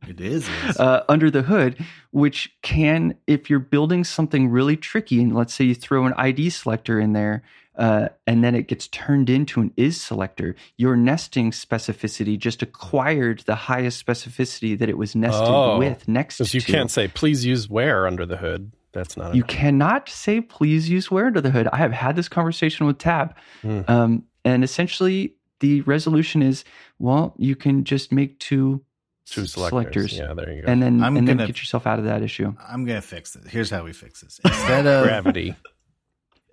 It 0.09 0.21
is. 0.21 0.49
is. 0.69 0.79
uh, 0.79 1.03
under 1.09 1.31
the 1.31 1.43
hood, 1.43 1.83
which 2.11 2.55
can 2.63 3.15
if 3.27 3.49
you're 3.49 3.59
building 3.59 4.05
something 4.05 4.49
really 4.49 4.77
tricky, 4.77 5.21
and 5.23 5.35
let's 5.35 5.55
say 5.55 5.65
you 5.65 5.75
throw 5.75 6.05
an 6.07 6.13
ID 6.17 6.51
selector 6.51 7.01
in 7.01 7.13
there. 7.15 7.43
Uh, 7.77 8.09
and 8.29 8.45
then 8.45 8.55
it 8.55 8.69
gets 8.69 8.87
turned 8.89 9.29
into 9.29 9.61
an 9.61 9.73
is 9.77 10.01
selector. 10.01 10.55
Your 10.77 10.95
nesting 10.95 11.51
specificity 11.51 12.39
just 12.39 12.63
acquired 12.63 13.41
the 13.47 13.57
highest 13.57 14.07
specificity 14.07 14.79
that 14.79 14.89
it 14.89 14.97
was 14.97 15.17
nested 15.17 15.49
Oh, 15.49 15.77
with 15.79 16.07
next 16.07 16.39
Because 16.39 16.53
to. 16.53 16.59
you 16.59 16.63
can't 16.63 16.89
say 16.91 17.09
please 17.09 17.45
use 17.45 17.69
where 17.69 18.07
under 18.07 18.25
the 18.25 18.37
hood. 18.37 18.71
That's 18.93 19.17
not. 19.17 19.35
You 19.35 19.43
cannot 19.43 20.09
say 20.09 20.41
please 20.41 20.89
use 20.89 21.11
where 21.11 21.27
under 21.27 21.41
the 21.41 21.51
hood. 21.51 21.67
I 21.73 21.79
have 21.79 21.91
had 21.91 22.15
this 22.15 22.29
conversation 22.29 22.87
with 22.87 22.99
Tab. 22.99 23.35
Hmm. 23.63 23.81
Um, 23.89 24.23
and 24.45 24.63
essentially 24.63 25.35
the 25.65 25.81
resolution 25.83 26.43
is 26.43 26.65
well, 26.99 27.35
you 27.39 27.57
can 27.57 27.85
just 27.85 28.13
make 28.13 28.39
two, 28.39 28.83
two 29.27 29.43
s- 29.45 29.53
selectors. 29.53 30.13
Yeah, 30.13 30.35
there 30.35 30.53
you 30.53 30.63
go. 30.63 30.69
and 30.71 30.83
then 30.83 31.03
I'm 31.03 31.17
and 31.17 31.27
then 31.27 31.37
gonna- 31.39 31.47
get 31.49 31.59
yourself 31.59 31.87
out 31.87 31.99
of 31.99 32.05
that 32.05 32.23
issue. 32.23 32.53
I'm 32.73 32.85
gonna 32.85 33.01
fix 33.01 33.35
it. 33.37 33.45
Here's 33.49 33.71
how 33.71 33.83
we 33.85 33.93
fix 33.93 34.21
this. 34.21 34.41
Instead 34.45 34.87
of 34.87 35.05
Gravity. 35.05 35.55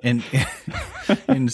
and, 0.03 0.23
and 1.27 1.51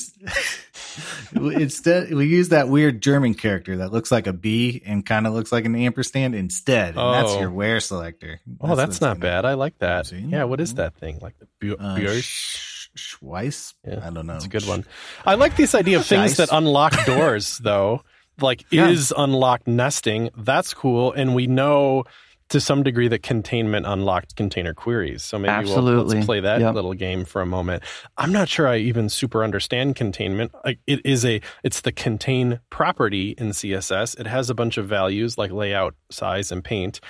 instead 1.43 2.13
we 2.13 2.25
use 2.27 2.49
that 2.49 2.69
weird 2.69 3.01
German 3.01 3.33
character 3.33 3.77
that 3.77 3.91
looks 3.91 4.11
like 4.11 4.27
a 4.27 4.33
B 4.33 4.81
and 4.85 5.05
kind 5.05 5.27
of 5.27 5.33
looks 5.33 5.51
like 5.51 5.65
an 5.65 5.75
ampersand 5.75 6.33
instead. 6.35 6.89
And 6.97 7.13
that's 7.13 7.31
Oh. 7.33 7.39
your 7.39 7.51
where 7.51 7.79
selector. 7.79 8.39
Oh, 8.61 8.75
that's 8.75 9.01
not 9.01 9.19
bad. 9.19 9.45
I 9.45 9.53
like 9.55 9.77
that. 9.79 10.11
Yeah, 10.11 10.45
what 10.45 10.61
is 10.61 10.75
that 10.75 10.95
thing? 10.95 11.19
Like 11.21 11.35
the 11.39 11.47
bu- 11.59 11.75
Uh, 11.79 11.97
Björk? 11.97 12.21
Sch- 12.23 12.66
Schweiss? 12.97 13.73
Yeah, 13.87 14.01
I 14.05 14.09
don't 14.09 14.27
know. 14.27 14.35
It's 14.35 14.45
a 14.45 14.49
good 14.49 14.67
one. 14.67 14.85
I 15.25 15.35
like 15.35 15.55
this 15.55 15.73
idea 15.75 15.97
of 15.99 16.05
things 16.05 16.35
Dice. 16.35 16.49
that 16.49 16.55
unlock 16.57 16.93
doors, 17.05 17.57
though. 17.59 18.03
Like 18.39 18.65
Yeah. 18.69 18.89
is 18.89 19.13
unlocked 19.17 19.67
nesting. 19.67 20.29
That's 20.37 20.73
cool, 20.73 21.11
and 21.13 21.33
we 21.33 21.47
know 21.47 22.03
to 22.49 22.61
some 22.61 22.81
degree 22.81 23.09
that 23.09 23.23
containment 23.23 23.85
unlocked 23.85 24.35
container 24.37 24.73
queries. 24.73 25.21
So 25.21 25.37
maybe 25.37 25.65
we'll 25.65 25.81
let's 25.81 26.25
play 26.25 26.39
that 26.39 26.61
Yep. 26.61 26.75
little 26.75 26.93
game 26.93 27.25
for 27.25 27.41
a 27.41 27.45
moment. 27.45 27.83
I'm 28.17 28.31
not 28.31 28.47
sure 28.47 28.67
I 28.69 28.77
even 28.77 29.09
super 29.09 29.43
understand 29.43 29.95
containment. 29.97 30.53
Like 30.63 30.79
it 30.87 31.05
is 31.05 31.25
a 31.25 31.41
it's 31.63 31.81
the 31.81 31.91
contain 31.91 32.61
property 32.69 33.35
in 33.37 33.49
CSS. 33.49 34.17
It 34.17 34.27
has 34.27 34.49
a 34.49 34.53
bunch 34.55 34.77
of 34.77 34.87
values 34.87 35.37
like 35.37 35.51
layout, 35.51 35.95
size, 36.09 36.51
and 36.51 36.63
paint. 36.63 37.01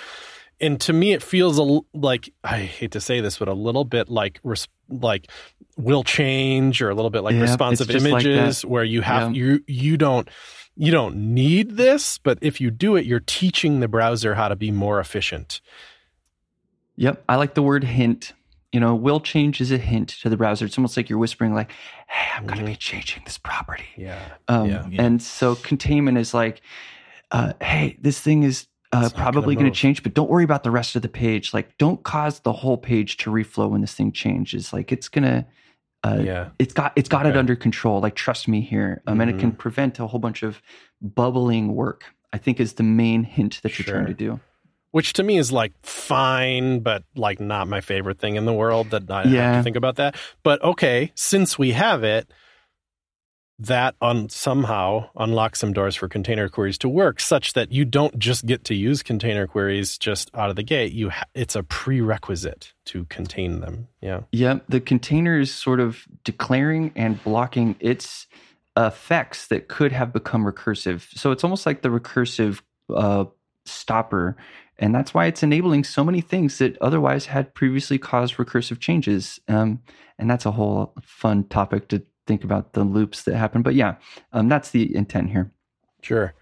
And 0.60 0.80
to 0.82 0.92
me, 0.92 1.12
it 1.12 1.22
feels 1.22 1.58
a, 1.58 1.80
like 1.96 2.32
I 2.42 2.58
hate 2.60 2.90
to 2.92 3.00
say 3.00 3.20
this, 3.20 3.38
but 3.38 3.48
a 3.48 3.52
little 3.54 3.84
bit 3.84 4.08
like 4.08 4.40
res- 4.42 4.66
like 4.88 5.30
will 5.76 6.02
change 6.02 6.82
or 6.82 6.90
a 6.90 6.94
little 6.94 7.10
bit 7.10 7.20
like 7.20 7.34
Yeah, 7.36 7.42
responsive 7.42 7.88
just 7.88 8.04
like 8.04 8.24
images 8.24 8.64
where 8.64 8.82
you 8.84 9.00
have 9.02 9.34
Yeah. 9.36 9.42
you 9.44 9.64
you 9.68 9.96
don't 9.96 10.28
you 10.76 10.90
don't 10.92 11.16
need 11.34 11.76
this, 11.76 12.18
but 12.18 12.38
if 12.40 12.60
you 12.60 12.70
do 12.70 12.96
it, 12.96 13.04
you're 13.04 13.20
teaching 13.20 13.80
the 13.80 13.88
browser 13.88 14.34
how 14.34 14.48
to 14.48 14.56
be 14.56 14.70
more 14.70 14.98
efficient. 15.00 15.60
Yep. 16.96 17.22
I 17.28 17.36
like 17.36 17.54
the 17.54 17.62
word 17.62 17.84
hint. 17.84 18.32
You 18.72 18.80
know, 18.80 18.94
will 18.94 19.20
change 19.20 19.60
is 19.62 19.72
a 19.72 19.78
hint 19.78 20.10
to 20.22 20.28
the 20.28 20.36
browser. 20.36 20.66
It's 20.66 20.76
almost 20.76 20.94
like 20.96 21.08
you're 21.08 21.18
whispering, 21.18 21.54
like, 21.54 21.70
hey, 22.06 22.28
I'm 22.36 22.46
going 22.46 22.58
to 22.58 22.66
be 22.66 22.76
changing 22.76 23.22
this 23.24 23.38
property. 23.38 23.86
Yeah. 23.96 24.20
Um, 24.46 24.68
Yeah. 24.68 24.86
Yeah. 24.90 25.02
And 25.02 25.22
so 25.22 25.54
containment 25.54 26.18
is 26.18 26.34
like, 26.34 26.60
uh, 27.30 27.54
hey, 27.62 27.96
this 28.00 28.20
thing 28.20 28.42
is 28.42 28.66
uh, 28.92 29.10
probably 29.14 29.54
gonna 29.54 29.64
going 29.64 29.72
to 29.72 29.78
change, 29.78 30.02
but 30.02 30.14
don't 30.14 30.30
worry 30.30 30.44
about 30.44 30.62
the 30.62 30.70
rest 30.70 30.96
of 30.96 31.02
the 31.02 31.08
page. 31.08 31.52
Like, 31.52 31.76
don't 31.78 32.02
cause 32.02 32.40
the 32.40 32.52
whole 32.52 32.76
page 32.78 33.16
to 33.18 33.30
reflow 33.30 33.68
when 33.70 33.80
this 33.82 33.94
thing 33.94 34.12
changes. 34.12 34.72
Like, 34.72 34.92
it's 34.92 35.08
going 35.08 35.24
to. 35.24 35.46
Uh, 36.04 36.20
yeah. 36.22 36.48
It's 36.60 36.72
got 36.72 36.92
it's 36.94 37.08
got 37.08 37.26
it 37.26 37.36
under 37.36 37.56
control. 37.56 38.00
Like 38.00 38.14
trust 38.14 38.46
me 38.46 38.60
here, 38.60 39.02
um, 39.08 39.20
and 39.20 39.28
it 39.28 39.38
can 39.40 39.50
Mhm. 39.50 39.58
prevent 39.58 39.98
a 39.98 40.06
whole 40.06 40.20
bunch 40.20 40.44
of 40.44 40.62
bubbling 41.02 41.74
work. 41.74 42.04
I 42.32 42.38
think 42.38 42.60
is 42.60 42.74
the 42.74 42.84
main 42.84 43.24
hint 43.24 43.58
that 43.64 43.76
you're 43.78 43.86
trying 43.86 44.06
to 44.06 44.14
do. 44.14 44.38
Which 44.92 45.12
to 45.14 45.24
me 45.24 45.38
is 45.38 45.50
like 45.50 45.72
fine, 45.82 46.80
but 46.80 47.02
like 47.16 47.40
not 47.40 47.66
my 47.66 47.80
favorite 47.80 48.20
thing 48.20 48.36
in 48.36 48.44
the 48.44 48.52
world 48.52 48.90
that 48.90 49.10
I 49.10 49.26
have 49.26 49.56
to 49.58 49.62
think 49.64 49.74
about 49.76 49.96
that. 49.96 50.14
But 50.44 50.62
okay, 50.62 51.10
since 51.16 51.58
we 51.58 51.72
have 51.72 52.04
it, 52.04 52.30
that 53.58 53.94
on 54.00 54.28
somehow 54.28 55.08
unlocks 55.16 55.58
some 55.58 55.72
doors 55.72 55.96
for 55.96 56.08
container 56.08 56.48
queries 56.48 56.78
to 56.78 56.88
work 56.88 57.20
such 57.20 57.54
that 57.54 57.72
you 57.72 57.84
don't 57.84 58.18
just 58.18 58.46
get 58.46 58.64
to 58.64 58.74
use 58.74 59.02
container 59.02 59.46
queries 59.46 59.98
just 59.98 60.30
out 60.34 60.50
of 60.50 60.56
the 60.56 60.62
gate. 60.62 60.92
You 60.92 61.10
ha- 61.10 61.26
it's 61.34 61.56
a 61.56 61.62
prerequisite 61.62 62.72
to 62.86 63.04
contain 63.06 63.60
them. 63.60 63.88
Yeah. 64.00 64.20
Yeah 64.30 64.60
the 64.68 64.80
container 64.80 65.38
is 65.38 65.52
sort 65.52 65.80
of 65.80 66.06
declaring 66.24 66.92
and 66.94 67.22
blocking 67.24 67.76
its 67.80 68.26
effects 68.76 69.48
that 69.48 69.68
could 69.68 69.90
have 69.92 70.12
become 70.12 70.44
recursive. 70.44 71.08
So 71.18 71.32
it's 71.32 71.42
almost 71.42 71.66
like 71.66 71.82
the 71.82 71.88
recursive 71.88 72.60
uh, 72.94 73.24
stopper 73.66 74.36
and 74.78 74.94
that's 74.94 75.12
why 75.12 75.26
it's 75.26 75.42
enabling 75.42 75.84
so 75.84 76.04
many 76.04 76.20
things 76.20 76.58
that 76.58 76.80
otherwise 76.80 77.26
had 77.26 77.54
previously 77.54 77.98
caused 77.98 78.36
recursive 78.36 78.78
changes. 78.78 79.40
Um, 79.48 79.82
and 80.18 80.30
that's 80.30 80.46
a 80.46 80.52
whole 80.52 80.94
fun 81.02 81.44
topic 81.48 81.88
to 81.88 82.02
think 82.28 82.44
about 82.44 82.74
the 82.74 82.84
loops 82.84 83.24
that 83.24 83.34
happen. 83.34 83.62
But 83.62 83.74
yeah, 83.74 83.96
um, 84.32 84.48
that's 84.48 84.70
the 84.70 84.94
intent 84.94 85.30
here. 85.30 85.50
Sure. 86.02 86.34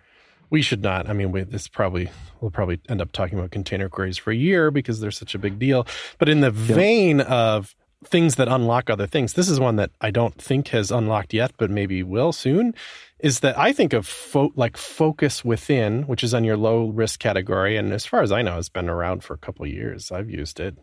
We 0.50 0.60
should 0.60 0.82
not. 0.82 1.08
I 1.08 1.12
mean, 1.12 1.32
we, 1.32 1.42
this 1.42 1.66
probably 1.66 2.10
we'll 2.40 2.50
probably 2.50 2.80
end 2.88 3.00
up 3.00 3.12
talking 3.12 3.38
about 3.38 3.50
container 3.50 3.88
queries 3.88 4.18
for 4.18 4.30
a 4.30 4.36
year 4.36 4.70
because 4.70 5.00
they're 5.00 5.10
such 5.10 5.34
a 5.34 5.38
big 5.38 5.58
deal. 5.58 5.86
But 6.18 6.28
in 6.28 6.40
the 6.40 6.50
vein 6.50 7.20
of 7.20 7.74
things 8.04 8.36
that 8.36 8.48
unlock 8.48 8.90
other 8.90 9.06
things, 9.06 9.32
this 9.32 9.48
is 9.48 9.58
one 9.58 9.76
that 9.76 9.90
I 10.00 10.10
don't 10.10 10.40
think 10.40 10.68
has 10.68 10.90
unlocked 10.90 11.32
yet, 11.32 11.52
but 11.56 11.70
maybe 11.70 12.02
will 12.02 12.32
soon. 12.32 12.74
Is 13.18 13.40
that 13.40 13.58
I 13.58 13.72
think 13.72 13.92
of 13.92 14.06
fo- 14.06 14.52
like 14.54 14.76
focus 14.76 15.44
within, 15.44 16.02
which 16.02 16.22
is 16.22 16.34
on 16.34 16.44
your 16.44 16.56
low 16.56 16.88
risk 16.88 17.18
category, 17.18 17.76
and 17.76 17.92
as 17.92 18.04
far 18.04 18.22
as 18.22 18.30
I 18.30 18.42
know, 18.42 18.58
it's 18.58 18.68
been 18.68 18.90
around 18.90 19.24
for 19.24 19.34
a 19.34 19.38
couple 19.38 19.66
years. 19.66 20.12
I've 20.12 20.30
used 20.30 20.60
it. 20.60 20.76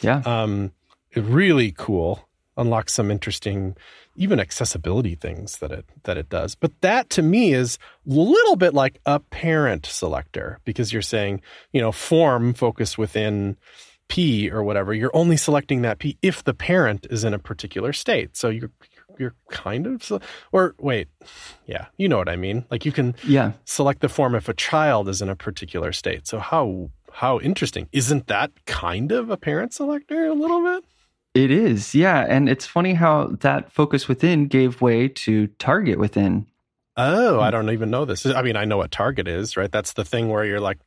Yeah. 0.00 0.22
Um, 0.26 0.72
really 1.16 1.72
cool. 1.72 2.28
Unlocks 2.56 2.92
some 2.94 3.10
interesting 3.10 3.76
even 4.16 4.40
accessibility 4.40 5.14
things 5.14 5.58
that 5.58 5.70
it 5.70 5.84
that 6.04 6.16
it 6.16 6.28
does. 6.28 6.54
But 6.54 6.80
that 6.80 7.10
to 7.10 7.22
me 7.22 7.52
is 7.52 7.78
a 8.08 8.12
little 8.12 8.56
bit 8.56 8.74
like 8.74 9.00
a 9.06 9.20
parent 9.20 9.86
selector 9.86 10.58
because 10.64 10.92
you're 10.92 11.02
saying, 11.02 11.42
you 11.72 11.80
know, 11.80 11.92
form 11.92 12.54
focus 12.54 12.96
within 12.96 13.56
P 14.08 14.50
or 14.50 14.62
whatever. 14.62 14.94
You're 14.94 15.14
only 15.14 15.36
selecting 15.36 15.82
that 15.82 15.98
P 15.98 16.18
if 16.22 16.44
the 16.44 16.54
parent 16.54 17.06
is 17.10 17.24
in 17.24 17.34
a 17.34 17.38
particular 17.38 17.92
state. 17.92 18.36
So 18.36 18.48
you're 18.48 18.70
you're 19.18 19.34
kind 19.50 19.86
of 19.86 20.22
or 20.52 20.74
wait 20.78 21.08
yeah 21.66 21.86
you 21.96 22.08
know 22.08 22.18
what 22.18 22.28
i 22.28 22.36
mean 22.36 22.66
like 22.70 22.84
you 22.84 22.92
can 22.92 23.14
yeah 23.24 23.52
select 23.64 24.00
the 24.00 24.08
form 24.08 24.34
if 24.34 24.48
a 24.48 24.54
child 24.54 25.08
is 25.08 25.22
in 25.22 25.28
a 25.30 25.36
particular 25.36 25.92
state 25.92 26.26
so 26.26 26.38
how 26.38 26.90
how 27.12 27.40
interesting 27.40 27.88
isn't 27.92 28.26
that 28.26 28.50
kind 28.66 29.12
of 29.12 29.30
a 29.30 29.36
parent 29.36 29.72
selector 29.72 30.26
a 30.26 30.34
little 30.34 30.62
bit 30.62 30.84
it 31.36 31.50
is, 31.50 31.94
yeah. 31.94 32.24
And 32.26 32.48
it's 32.48 32.66
funny 32.66 32.94
how 32.94 33.28
that 33.40 33.70
focus 33.70 34.08
within 34.08 34.46
gave 34.46 34.80
way 34.80 35.08
to 35.08 35.48
target 35.58 35.98
within. 35.98 36.46
Oh, 36.96 37.40
I 37.40 37.50
don't 37.50 37.70
even 37.70 37.90
know 37.90 38.06
this. 38.06 38.24
I 38.24 38.40
mean, 38.40 38.56
I 38.56 38.64
know 38.64 38.78
what 38.78 38.90
target 38.90 39.28
is, 39.28 39.56
right? 39.56 39.70
That's 39.70 39.92
the 39.92 40.04
thing 40.04 40.30
where 40.30 40.44
you're 40.44 40.60
like, 40.60 40.78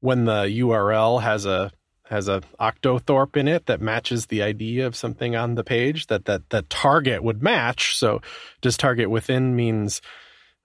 when 0.00 0.24
the 0.24 0.44
URL 0.44 1.22
has 1.22 1.46
a 1.46 1.70
has 2.06 2.28
a 2.28 2.42
octothorpe 2.60 3.36
in 3.36 3.48
it 3.48 3.66
that 3.66 3.80
matches 3.80 4.26
the 4.26 4.42
ID 4.42 4.80
of 4.80 4.96
something 4.96 5.36
on 5.36 5.54
the 5.54 5.64
page 5.64 6.08
that 6.08 6.24
that 6.24 6.48
that 6.50 6.70
target 6.70 7.22
would 7.22 7.42
match. 7.42 7.96
So, 7.96 8.22
does 8.62 8.76
target 8.76 9.10
within 9.10 9.54
means 9.54 10.00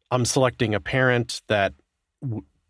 I'm 0.10 0.26
selecting 0.26 0.74
a 0.74 0.80
parent 0.80 1.42
that 1.48 1.74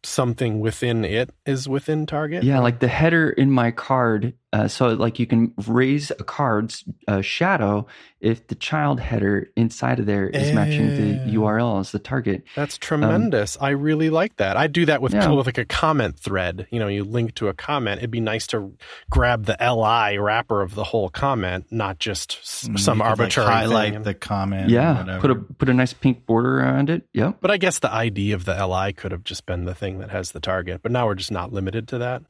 something 0.03 0.59
within 0.59 1.05
it 1.05 1.29
is 1.47 1.67
within 1.67 2.05
target? 2.05 2.43
Yeah, 2.43 2.59
like 2.59 2.79
the 2.79 2.87
header 2.87 3.29
in 3.29 3.51
my 3.51 3.71
card. 3.71 4.33
Uh, 4.53 4.67
so, 4.67 4.87
like, 4.89 5.19
you 5.19 5.27
can 5.27 5.53
raise 5.67 6.09
a 6.09 6.23
card's 6.23 6.85
uh, 7.07 7.21
shadow 7.21 7.85
if 8.19 8.47
the 8.47 8.55
child 8.55 8.99
header 8.99 9.49
inside 9.55 9.99
of 9.99 10.05
there 10.05 10.27
is 10.27 10.53
matching 10.53 10.87
the 10.87 11.37
URL 11.37 11.79
as 11.79 11.91
the 11.91 11.99
target. 11.99 12.43
That's 12.55 12.75
um, 12.75 12.79
tremendous. 12.79 13.57
Um, 13.57 13.65
I 13.65 13.69
really 13.71 14.09
like 14.09 14.37
that. 14.37 14.57
I 14.57 14.67
do 14.67 14.85
that 14.87 15.01
with, 15.01 15.13
yeah. 15.13 15.29
with 15.29 15.45
like 15.45 15.59
a 15.59 15.65
comment 15.65 16.17
thread. 16.17 16.67
You 16.71 16.79
know, 16.79 16.87
you 16.87 17.03
link 17.03 17.35
to 17.35 17.47
a 17.47 17.53
comment. 17.53 17.99
It'd 17.99 18.09
be 18.09 18.19
nice 18.19 18.47
to 18.47 18.75
grab 19.09 19.45
the 19.45 19.57
li 19.59 20.17
wrapper 20.17 20.61
of 20.61 20.73
the 20.73 20.83
whole 20.83 21.09
comment, 21.09 21.67
not 21.69 21.99
just 21.99 22.39
mm, 22.41 22.79
some 22.79 23.01
arbitrary 23.01 23.47
like 23.47 23.55
highlight 23.55 23.93
thing. 23.93 24.03
the 24.03 24.13
comment. 24.13 24.69
Yeah, 24.69 25.19
put 25.21 25.29
a 25.29 25.35
put 25.35 25.69
a 25.69 25.73
nice 25.73 25.93
pink 25.93 26.25
border 26.25 26.59
around 26.59 26.89
it. 26.89 27.03
Yeah, 27.13 27.33
but 27.39 27.51
I 27.51 27.57
guess 27.57 27.79
the 27.79 27.93
ID 27.93 28.31
of 28.31 28.45
the 28.45 28.67
li 28.67 28.93
could 28.93 29.11
have 29.11 29.23
just 29.23 29.45
been 29.45 29.65
the 29.65 29.75
thing 29.75 29.99
that 29.99 30.09
has 30.09 30.31
the 30.31 30.39
target. 30.39 30.81
But 30.81 30.91
now 30.91 31.05
we're 31.05 31.15
just 31.15 31.31
not 31.37 31.53
limited 31.53 31.89
to 31.89 31.99
that. 31.99 32.23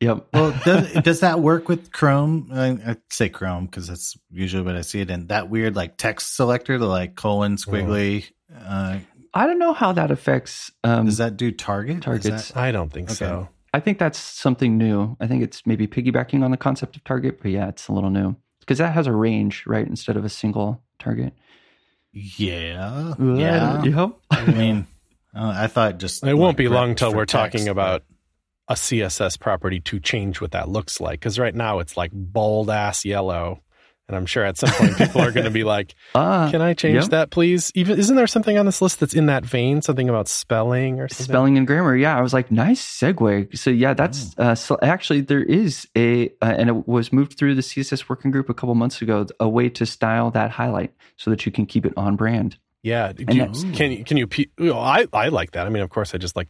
Yep. 0.00 0.26
well, 0.34 0.54
does, 0.66 0.92
does 1.02 1.20
that 1.20 1.40
work 1.40 1.66
with 1.66 1.90
Chrome? 1.92 2.50
I, 2.52 2.90
I 2.90 2.96
say 3.08 3.30
Chrome 3.30 3.64
because 3.64 3.86
that's 3.86 4.18
usually 4.30 4.62
what 4.62 4.76
I 4.76 4.82
see 4.82 5.00
it 5.00 5.10
in. 5.10 5.28
That 5.28 5.48
weird 5.48 5.74
like 5.74 5.96
text 5.96 6.36
selector, 6.36 6.76
the 6.76 6.86
like 6.86 7.14
colon 7.14 7.56
squiggly. 7.56 8.30
Uh, 8.54 8.98
I 9.32 9.46
don't 9.46 9.58
know 9.58 9.72
how 9.72 9.92
that 9.92 10.10
affects. 10.10 10.70
Um, 10.84 11.06
does 11.06 11.16
that 11.16 11.38
do 11.38 11.50
target? 11.50 12.02
Targets? 12.02 12.48
That, 12.48 12.56
I 12.56 12.70
don't 12.70 12.92
think 12.92 13.08
okay. 13.08 13.14
so. 13.14 13.48
I 13.72 13.80
think 13.80 13.98
that's 13.98 14.18
something 14.18 14.76
new. 14.76 15.16
I 15.18 15.26
think 15.26 15.42
it's 15.42 15.64
maybe 15.64 15.86
piggybacking 15.86 16.44
on 16.44 16.50
the 16.50 16.58
concept 16.58 16.96
of 16.96 17.04
target, 17.04 17.40
but 17.40 17.50
yeah, 17.50 17.68
it's 17.68 17.88
a 17.88 17.92
little 17.92 18.10
new 18.10 18.36
because 18.60 18.76
that 18.78 18.92
has 18.92 19.06
a 19.06 19.12
range, 19.12 19.64
right, 19.66 19.86
instead 19.86 20.18
of 20.18 20.24
a 20.26 20.28
single 20.28 20.82
target. 20.98 21.32
Yeah. 22.12 23.14
Yeah. 23.18 23.82
Yep. 23.82 24.10
I 24.30 24.44
mean, 24.52 24.86
uh, 25.34 25.54
I 25.56 25.66
thought 25.66 25.98
just 25.98 26.22
it 26.22 26.26
like 26.26 26.36
won't 26.36 26.58
be 26.58 26.68
long 26.68 26.94
till 26.94 27.14
we're 27.14 27.24
text, 27.24 27.54
talking 27.54 27.68
about 27.68 28.04
a 28.68 28.74
CSS 28.74 29.38
property 29.38 29.80
to 29.80 30.00
change 30.00 30.40
what 30.40 30.52
that 30.52 30.68
looks 30.68 31.00
like. 31.00 31.20
Because 31.20 31.38
right 31.38 31.54
now 31.54 31.80
it's 31.80 31.96
like 31.96 32.10
bold 32.12 32.70
ass 32.70 33.04
yellow. 33.04 33.60
And 34.06 34.14
I'm 34.14 34.26
sure 34.26 34.44
at 34.44 34.58
some 34.58 34.68
point 34.70 34.98
people 34.98 35.22
are 35.22 35.32
going 35.32 35.44
to 35.44 35.50
be 35.50 35.64
like, 35.74 35.94
uh, 36.14 36.50
"Can 36.50 36.60
I 36.60 36.74
change 36.74 37.04
yep. 37.04 37.10
that, 37.10 37.30
please?" 37.30 37.72
Even 37.74 37.98
isn't 37.98 38.16
there 38.16 38.26
something 38.26 38.58
on 38.58 38.66
this 38.66 38.82
list 38.82 39.00
that's 39.00 39.14
in 39.14 39.26
that 39.26 39.46
vein? 39.46 39.80
Something 39.80 40.10
about 40.10 40.28
spelling 40.28 41.00
or 41.00 41.08
something? 41.08 41.24
Spelling 41.24 41.56
and 41.56 41.66
grammar. 41.66 41.96
Yeah, 41.96 42.18
I 42.18 42.20
was 42.20 42.34
like, 42.34 42.50
"Nice 42.50 42.84
segue." 42.84 43.56
So 43.56 43.70
yeah, 43.70 43.94
that's 43.94 44.34
oh. 44.36 44.42
uh, 44.44 44.54
so 44.56 44.78
actually 44.82 45.22
there 45.22 45.42
is 45.42 45.88
a, 45.96 46.28
uh, 46.42 46.54
and 46.58 46.68
it 46.68 46.86
was 46.86 47.14
moved 47.14 47.38
through 47.38 47.54
the 47.54 47.62
CSS 47.62 48.06
working 48.06 48.30
group 48.30 48.50
a 48.50 48.54
couple 48.54 48.74
months 48.74 49.00
ago. 49.00 49.26
A 49.40 49.48
way 49.48 49.70
to 49.70 49.86
style 49.86 50.30
that 50.32 50.50
highlight 50.50 50.92
so 51.16 51.30
that 51.30 51.46
you 51.46 51.52
can 51.52 51.64
keep 51.64 51.86
it 51.86 51.94
on 51.96 52.16
brand. 52.16 52.58
Yeah, 52.84 53.14
you, 53.16 53.24
can 53.72 53.92
you 53.92 54.04
can 54.04 54.18
you? 54.18 54.74
I 54.74 55.06
I 55.10 55.28
like 55.28 55.52
that. 55.52 55.66
I 55.66 55.70
mean, 55.70 55.82
of 55.82 55.88
course, 55.88 56.14
I 56.14 56.18
just 56.18 56.36
like 56.36 56.48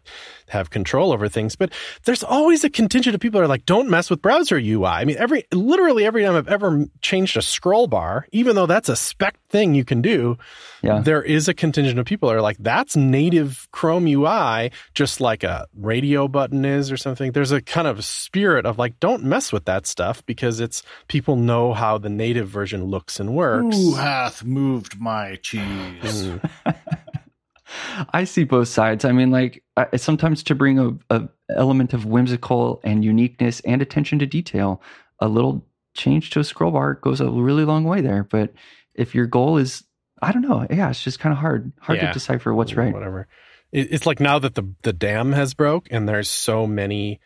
have 0.49 0.69
control 0.69 1.13
over 1.13 1.29
things, 1.29 1.55
but 1.55 1.73
there's 2.07 2.25
always 2.25 2.65
a 2.65 2.71
contingent 2.71 3.15
of 3.15 3.21
people 3.21 3.39
that 3.39 3.45
are 3.45 3.49
like, 3.49 3.65
don't 3.67 3.89
mess 3.89 4.11
with 4.11 4.21
browser 4.21 4.57
UI. 4.57 4.85
I 4.85 5.05
mean, 5.05 5.17
every 5.17 5.45
literally 5.53 6.05
every 6.05 6.25
time 6.25 6.35
I've 6.35 6.49
ever 6.49 6.87
changed 7.01 7.37
a 7.37 7.43
scroll 7.43 7.87
bar, 7.87 8.27
even 8.33 8.57
though 8.57 8.67
that's 8.67 8.89
a 8.89 8.97
spec 8.97 9.39
thing 9.49 9.77
you 9.77 9.85
can 9.85 10.03
do, 10.03 10.37
yeah. 10.83 10.99
there 10.99 11.23
is 11.23 11.47
a 11.47 11.55
contingent 11.55 12.01
of 12.01 12.07
people 12.07 12.29
that 12.29 12.35
are 12.35 12.43
like, 12.43 12.57
that's 12.59 12.97
native 12.97 13.69
Chrome 13.71 14.09
UI, 14.09 14.73
just 14.93 15.21
like 15.21 15.45
a 15.45 15.69
radio 15.79 16.27
button 16.27 16.65
is 16.65 16.91
or 16.91 16.97
something. 16.97 17.31
There's 17.31 17.53
a 17.53 17.63
kind 17.63 17.87
of 17.87 18.05
spirit 18.05 18.67
of 18.67 18.77
like, 18.77 18.99
don't 18.99 19.23
mess 19.23 19.53
with 19.53 19.67
that 19.67 19.87
stuff 19.87 20.27
because 20.27 20.59
it's 20.59 20.83
people 21.07 21.37
know 21.37 21.75
how 21.75 21.97
the 21.97 22.11
native 22.11 22.49
version 22.49 22.87
looks 22.87 23.21
and 23.21 23.37
works. 23.37 23.77
Who 23.77 23.95
hath 23.95 24.43
moved 24.43 25.01
my 25.01 25.37
cheese? 25.37 26.24
I 28.13 28.25
see 28.25 28.45
both 28.45 28.69
sides. 28.69 29.05
I 29.05 29.13
mean, 29.13 29.31
like 29.31 29.63
I, 29.77 29.97
sometimes 29.97 30.43
to 30.45 30.55
bring 30.55 30.79
a, 30.79 30.93
a, 31.11 31.29
element 31.51 31.93
of 31.93 32.07
whimsical 32.07 32.81
and 32.85 33.05
uniqueness 33.05 33.61
and 33.61 33.83
attention 33.83 34.19
to 34.21 34.27
detail, 34.27 34.81
a 35.19 35.29
little 35.29 35.67
change 35.95 36.31
to 36.31 36.41
a 36.41 36.45
scroll 36.45 36.73
bar 36.73 36.95
goes 36.95 37.21
a 37.21 37.31
really 37.31 37.65
long 37.65 37.85
way 37.85 38.01
there. 38.01 38.25
But 38.25 38.53
if 38.95 39.15
your 39.15 39.27
goal 39.27 39.59
is, 39.59 39.85
I 40.23 40.33
don't 40.33 40.43
know, 40.43 40.67
yeah, 40.71 40.91
it's 40.91 41.03
just 41.03 41.21
kind 41.21 41.33
of 41.33 41.39
hard, 41.39 41.73
hard 41.81 41.99
yeah. 41.99 42.09
to 42.09 42.13
decipher 42.13 42.55
what's 42.55 42.75
right. 42.75 42.93
Whatever. 42.93 43.29
It, 43.73 43.93
it's 43.93 44.07
like 44.07 44.21
now 44.21 44.39
that 44.39 44.55
the 44.55 44.75
the 44.83 44.93
dam 44.93 45.33
has 45.33 45.55
broke 45.55 45.89
and 45.91 46.09
there's 46.09 46.29
so 46.29 46.67
many 46.67 47.21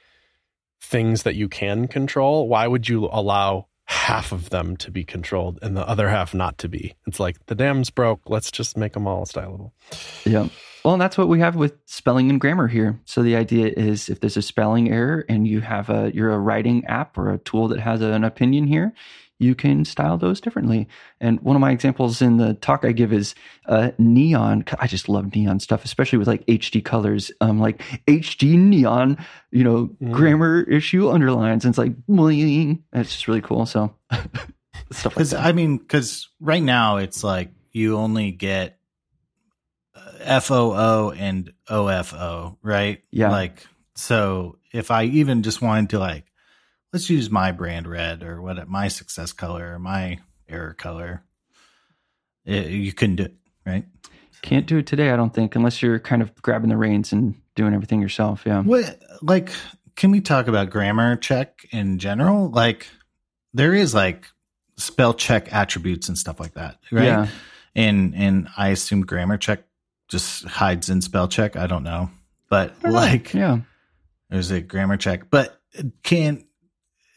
things 0.80 1.24
that 1.24 1.34
you 1.34 1.48
can 1.48 1.88
control. 1.88 2.48
Why 2.48 2.66
would 2.66 2.88
you 2.88 3.08
allow 3.11 3.68
half 3.88 4.33
of 4.33 4.51
them 4.51 4.77
to 4.77 4.90
be 4.90 5.03
controlled 5.03 5.59
and 5.62 5.74
the 5.74 5.88
other 5.88 6.11
half 6.11 6.35
not 6.35 6.59
to 6.59 6.68
be. 6.68 6.94
It's 7.07 7.18
like 7.18 7.46
the 7.46 7.55
dam's 7.55 7.88
broke. 7.88 8.20
Let's 8.27 8.51
just 8.51 8.77
make 8.77 8.92
them 8.92 9.07
all 9.07 9.24
stylable. 9.24 9.72
Yeah. 10.27 10.48
Well, 10.85 10.92
and 10.92 11.01
that's 11.01 11.16
what 11.16 11.29
we 11.29 11.40
have 11.40 11.57
with 11.57 11.74
spelling 11.87 12.29
and 12.29 12.38
grammar 12.38 12.68
here. 12.68 13.01
So 13.07 13.22
the 13.22 13.37
idea 13.37 13.72
is 13.74 14.11
if 14.11 14.20
there's 14.20 14.37
a 14.37 14.42
spelling 14.42 14.90
error 14.90 15.24
and 15.27 15.48
you 15.48 15.62
have 15.62 15.88
a 15.88 16.11
you're 16.14 16.33
a 16.33 16.38
writing 16.38 16.85
app 16.85 17.16
or 17.16 17.33
a 17.33 17.38
tool 17.38 17.68
that 17.68 17.81
has 17.81 18.03
an 18.03 18.24
opinion 18.24 18.66
here, 18.66 18.92
you 19.38 19.55
can 19.55 19.85
style 19.85 20.18
those 20.18 20.40
differently. 20.40 20.88
And 21.20 21.40
one 21.40 21.55
of 21.55 21.61
my 21.61 21.70
examples 21.70 22.20
in 22.20 22.38
the 22.38 22.55
talk 22.55 22.85
I 22.85 22.92
give 22.92 23.12
is 23.12 23.35
uh, 23.66 23.92
neon. 23.98 24.65
I 24.79 24.87
just 24.87 25.08
love 25.08 25.35
neon 25.35 25.60
stuff, 25.60 25.85
especially 25.85 26.19
with 26.19 26.29
like 26.29 26.44
HD 26.46 26.85
colors. 26.85 27.31
Um, 27.40 27.60
like 27.60 27.83
HD 28.06 28.58
neon, 28.58 29.25
you 29.50 29.65
know, 29.65 29.90
mm. 30.02 30.12
grammar 30.12 30.62
issue 30.62 31.08
underlines, 31.08 31.65
and 31.65 31.73
it's 31.73 31.79
like 31.79 31.94
bling. 32.06 32.83
It's 32.92 33.12
just 33.12 33.29
really 33.29 33.40
cool. 33.40 33.65
So 33.67 33.94
stuff 34.90 35.17
like 35.17 35.27
that. 35.27 35.44
I 35.44 35.52
mean, 35.52 35.79
because 35.79 36.29
right 36.40 36.62
now 36.62 36.96
it's 36.96 37.23
like 37.23 37.50
you 37.73 37.96
only 37.96 38.33
get 38.33 38.79
uh, 39.94 40.40
FOO 40.40 41.12
and 41.12 41.52
OFO, 41.69 42.56
right? 42.62 43.02
Yeah. 43.12 43.31
Like 43.31 43.65
so, 43.94 44.58
if 44.73 44.90
I 44.90 45.04
even 45.04 45.42
just 45.42 45.62
wanted 45.62 45.90
to 45.90 46.00
like 46.00 46.25
let's 46.92 47.10
use 47.10 47.30
my 47.30 47.52
brand 47.52 47.86
red 47.86 48.22
or 48.22 48.40
what 48.40 48.68
my 48.68 48.88
success 48.88 49.32
color 49.32 49.74
or 49.74 49.78
my 49.78 50.18
error 50.48 50.74
color. 50.74 51.22
It, 52.44 52.68
you 52.70 52.92
can 52.92 53.16
do 53.16 53.24
it, 53.24 53.34
right? 53.66 53.84
Can't 54.42 54.66
do 54.66 54.78
it 54.78 54.86
today, 54.86 55.10
I 55.10 55.16
don't 55.16 55.34
think, 55.34 55.56
unless 55.56 55.82
you're 55.82 55.98
kind 55.98 56.22
of 56.22 56.34
grabbing 56.42 56.70
the 56.70 56.76
reins 56.76 57.12
and 57.12 57.34
doing 57.56 57.74
everything 57.74 58.00
yourself. 58.00 58.44
Yeah. 58.46 58.62
What 58.62 59.00
like 59.20 59.50
can 59.96 60.10
we 60.12 60.20
talk 60.20 60.46
about 60.46 60.70
grammar 60.70 61.16
check 61.16 61.66
in 61.72 61.98
general? 61.98 62.48
Like 62.50 62.86
there 63.52 63.74
is 63.74 63.94
like 63.94 64.26
spell 64.76 65.12
check 65.12 65.52
attributes 65.52 66.08
and 66.08 66.16
stuff 66.16 66.38
like 66.38 66.54
that, 66.54 66.78
right? 66.92 67.04
Yeah. 67.04 67.26
And 67.74 68.14
and 68.14 68.48
I 68.56 68.68
assume 68.68 69.02
grammar 69.02 69.38
check 69.38 69.64
just 70.06 70.44
hides 70.44 70.88
in 70.88 71.02
spell 71.02 71.26
check. 71.28 71.56
I 71.56 71.66
don't 71.66 71.82
know. 71.82 72.10
But 72.48 72.74
like 72.84 73.34
Yeah. 73.34 73.58
there's 74.30 74.52
a 74.52 74.60
grammar 74.60 74.96
check. 74.96 75.30
But 75.30 75.60
can 76.04 76.44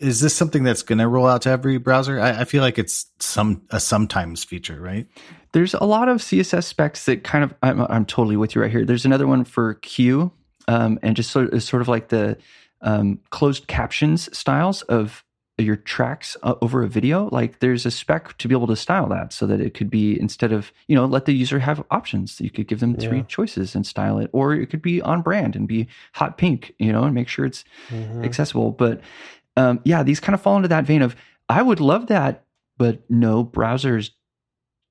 is 0.01 0.19
this 0.19 0.35
something 0.35 0.63
that's 0.63 0.81
gonna 0.83 1.07
roll 1.07 1.27
out 1.27 1.43
to 1.43 1.49
every 1.49 1.77
browser? 1.77 2.19
I, 2.19 2.41
I 2.41 2.45
feel 2.45 2.61
like 2.61 2.77
it's 2.79 3.05
some 3.19 3.61
a 3.69 3.79
sometimes 3.79 4.43
feature, 4.43 4.79
right? 4.81 5.07
There's 5.53 5.73
a 5.73 5.83
lot 5.83 6.09
of 6.09 6.17
CSS 6.21 6.63
specs 6.65 7.05
that 7.05 7.23
kind 7.23 7.43
of 7.43 7.53
I'm, 7.61 7.81
I'm 7.81 8.05
totally 8.05 8.37
with 8.37 8.55
you 8.55 8.61
right 8.61 8.71
here. 8.71 8.85
There's 8.85 9.05
another 9.05 9.27
one 9.27 9.43
for 9.43 9.75
cue, 9.75 10.31
um, 10.67 10.99
and 11.01 11.15
just 11.15 11.31
sort 11.31 11.53
of, 11.53 11.63
sort 11.63 11.81
of 11.81 11.87
like 11.87 12.09
the 12.09 12.37
um, 12.81 13.19
closed 13.29 13.67
captions 13.67 14.35
styles 14.37 14.81
of 14.83 15.23
your 15.57 15.75
tracks 15.75 16.35
uh, 16.41 16.55
over 16.63 16.81
a 16.81 16.87
video. 16.87 17.29
Like 17.31 17.59
there's 17.59 17.85
a 17.85 17.91
spec 17.91 18.35
to 18.39 18.47
be 18.47 18.55
able 18.55 18.65
to 18.67 18.75
style 18.75 19.07
that 19.09 19.31
so 19.31 19.45
that 19.45 19.61
it 19.61 19.75
could 19.75 19.91
be 19.91 20.19
instead 20.19 20.51
of 20.51 20.71
you 20.87 20.95
know 20.95 21.05
let 21.05 21.25
the 21.25 21.33
user 21.33 21.59
have 21.59 21.83
options. 21.91 22.41
You 22.41 22.49
could 22.49 22.67
give 22.67 22.79
them 22.79 22.95
three 22.95 23.17
Yeah. 23.19 23.23
choices 23.27 23.75
and 23.75 23.85
style 23.85 24.17
it, 24.17 24.29
or 24.33 24.53
it 24.55 24.71
could 24.71 24.81
be 24.81 25.01
on 25.01 25.21
brand 25.21 25.55
and 25.55 25.67
be 25.67 25.87
hot 26.13 26.37
pink, 26.37 26.73
you 26.79 26.91
know, 26.91 27.03
and 27.03 27.13
make 27.13 27.27
sure 27.27 27.45
it's 27.45 27.63
Mhm. 27.91 28.25
accessible. 28.25 28.71
But 28.71 29.01
um, 29.57 29.81
yeah, 29.83 30.03
these 30.03 30.19
kind 30.19 30.33
of 30.33 30.41
fall 30.41 30.55
into 30.55 30.69
that 30.69 30.85
vein 30.85 31.01
of 31.01 31.15
I 31.49 31.61
would 31.61 31.79
love 31.79 32.07
that, 32.07 32.45
but 32.77 33.09
no 33.09 33.43
browsers 33.43 34.11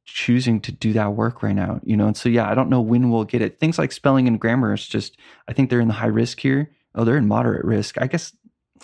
choosing 0.04 0.60
to 0.60 0.72
do 0.72 0.92
that 0.94 1.14
work 1.14 1.42
right 1.42 1.54
now. 1.54 1.80
You 1.82 1.96
know, 1.96 2.06
and 2.06 2.16
so 2.16 2.28
yeah, 2.28 2.50
I 2.50 2.54
don't 2.54 2.68
know 2.68 2.80
when 2.80 3.10
we'll 3.10 3.24
get 3.24 3.42
it. 3.42 3.58
Things 3.58 3.78
like 3.78 3.92
spelling 3.92 4.28
and 4.28 4.40
grammar 4.40 4.74
is 4.74 4.86
just 4.86 5.16
I 5.48 5.52
think 5.52 5.70
they're 5.70 5.80
in 5.80 5.88
the 5.88 5.94
high 5.94 6.06
risk 6.06 6.40
here. 6.40 6.70
Oh, 6.94 7.04
they're 7.04 7.16
in 7.16 7.28
moderate 7.28 7.64
risk. 7.64 8.00
I 8.00 8.06
guess 8.06 8.32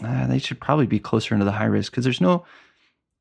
uh, 0.03 0.27
they 0.27 0.39
should 0.39 0.61
probably 0.61 0.87
be 0.87 0.99
closer 0.99 1.35
into 1.35 1.45
the 1.45 1.53
high 1.53 1.65
risk 1.65 1.93
because 1.93 2.05
there's 2.05 2.21
no 2.21 2.45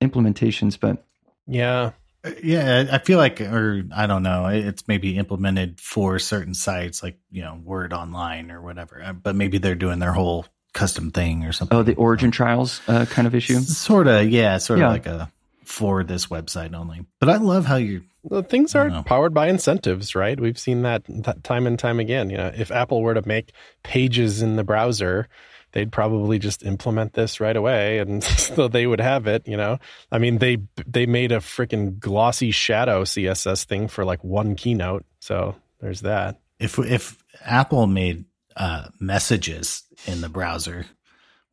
implementations. 0.01 0.79
But 0.79 1.03
Yeah. 1.47 1.91
Uh, 2.23 2.31
Yeah, 2.43 2.87
I 2.91 2.99
feel 2.99 3.17
like, 3.17 3.41
or 3.41 3.83
I 3.95 4.07
don't 4.07 4.23
know, 4.23 4.47
it's 4.47 4.87
maybe 4.87 5.17
implemented 5.17 5.79
for 5.79 6.19
certain 6.19 6.53
sites 6.53 7.03
like, 7.03 7.17
you 7.31 7.41
know, 7.41 7.59
Word 7.63 7.93
Online 7.93 8.51
or 8.51 8.61
whatever, 8.61 9.01
uh, 9.03 9.13
but 9.13 9.35
maybe 9.35 9.57
they're 9.57 9.75
doing 9.75 9.99
their 9.99 10.13
whole 10.13 10.45
custom 10.75 11.09
thing 11.09 11.43
or 11.45 11.51
something. 11.51 11.75
oh, 11.75 11.81
the 11.81 11.95
origin 11.95 12.29
trials 12.29 12.81
uh, 12.87 13.05
kind 13.05 13.27
of 13.27 13.33
issue. 13.33 13.59
Sort 13.61 14.07
of, 14.07 14.29
yeah, 14.29 14.59
sort 14.59 14.79
of 14.79 14.91
like 14.91 15.07
a 15.07 15.31
for 15.63 16.03
this 16.03 16.27
website 16.27 16.75
only. 16.75 17.05
But 17.19 17.29
I 17.29 17.37
love 17.37 17.65
how 17.65 17.77
you, 17.77 18.03
Well, 18.21 18.43
things 18.43 18.75
are 18.75 19.03
powered 19.03 19.33
by 19.33 19.47
incentives, 19.47 20.13
right? 20.13 20.39
We've 20.39 20.59
seen 20.59 20.83
that, 20.83 21.01
that 21.07 21.43
time 21.43 21.65
and 21.65 21.79
time 21.79 21.99
again. 21.99 22.29
You 22.29 22.37
know, 22.37 22.51
if 22.55 22.69
Apple 22.69 23.01
were 23.01 23.15
to 23.15 23.27
make 23.27 23.51
pages 23.81 24.43
in 24.43 24.57
the 24.57 24.63
browser, 24.63 25.27
they'd 25.71 25.91
probably 25.91 26.37
just 26.39 26.63
implement 26.63 27.13
this 27.13 27.39
right 27.39 27.55
away, 27.55 27.97
and 27.99 28.23
so 28.23 28.67
they 28.67 28.85
would 28.85 29.01
have 29.01 29.27
it. 29.27 29.47
You 29.47 29.57
know, 29.57 29.79
I 30.11 30.19
mean 30.19 30.37
they 30.37 30.57
they 30.85 31.05
made 31.05 31.31
a 31.31 31.37
freaking 31.39 31.99
glossy 31.99 32.51
shadow 32.51 33.03
CSS 33.03 33.65
thing 33.65 33.87
for 33.87 34.05
like 34.05 34.23
one 34.23 34.55
keynote, 34.55 35.05
so 35.19 35.55
there's 35.79 36.01
that. 36.01 36.39
if 36.59 36.77
if 36.79 37.17
Apple 37.43 37.87
made 37.87 38.25
uh, 38.55 38.87
messages 38.99 39.83
in 40.07 40.21
the 40.21 40.29
browser, 40.29 40.85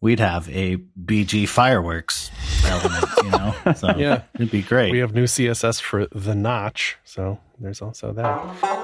we'd 0.01 0.21
have 0.21 0.49
a 0.51 0.77
BG 1.05 1.49
fireworks 1.49 2.31
element, 2.65 3.05
you 3.25 3.31
know? 3.31 3.55
So 3.77 3.97
Yeah. 3.97 4.23
it'd 4.35 4.51
be 4.51 4.63
great. 4.63 4.93
We 4.93 4.99
have 4.99 5.15
new 5.15 5.25
CSS 5.25 5.81
for 5.81 6.07
the 6.13 6.35
notch, 6.35 6.97
so 7.05 7.39
there's 7.59 7.81
also 7.83 8.13
that. 8.13 8.82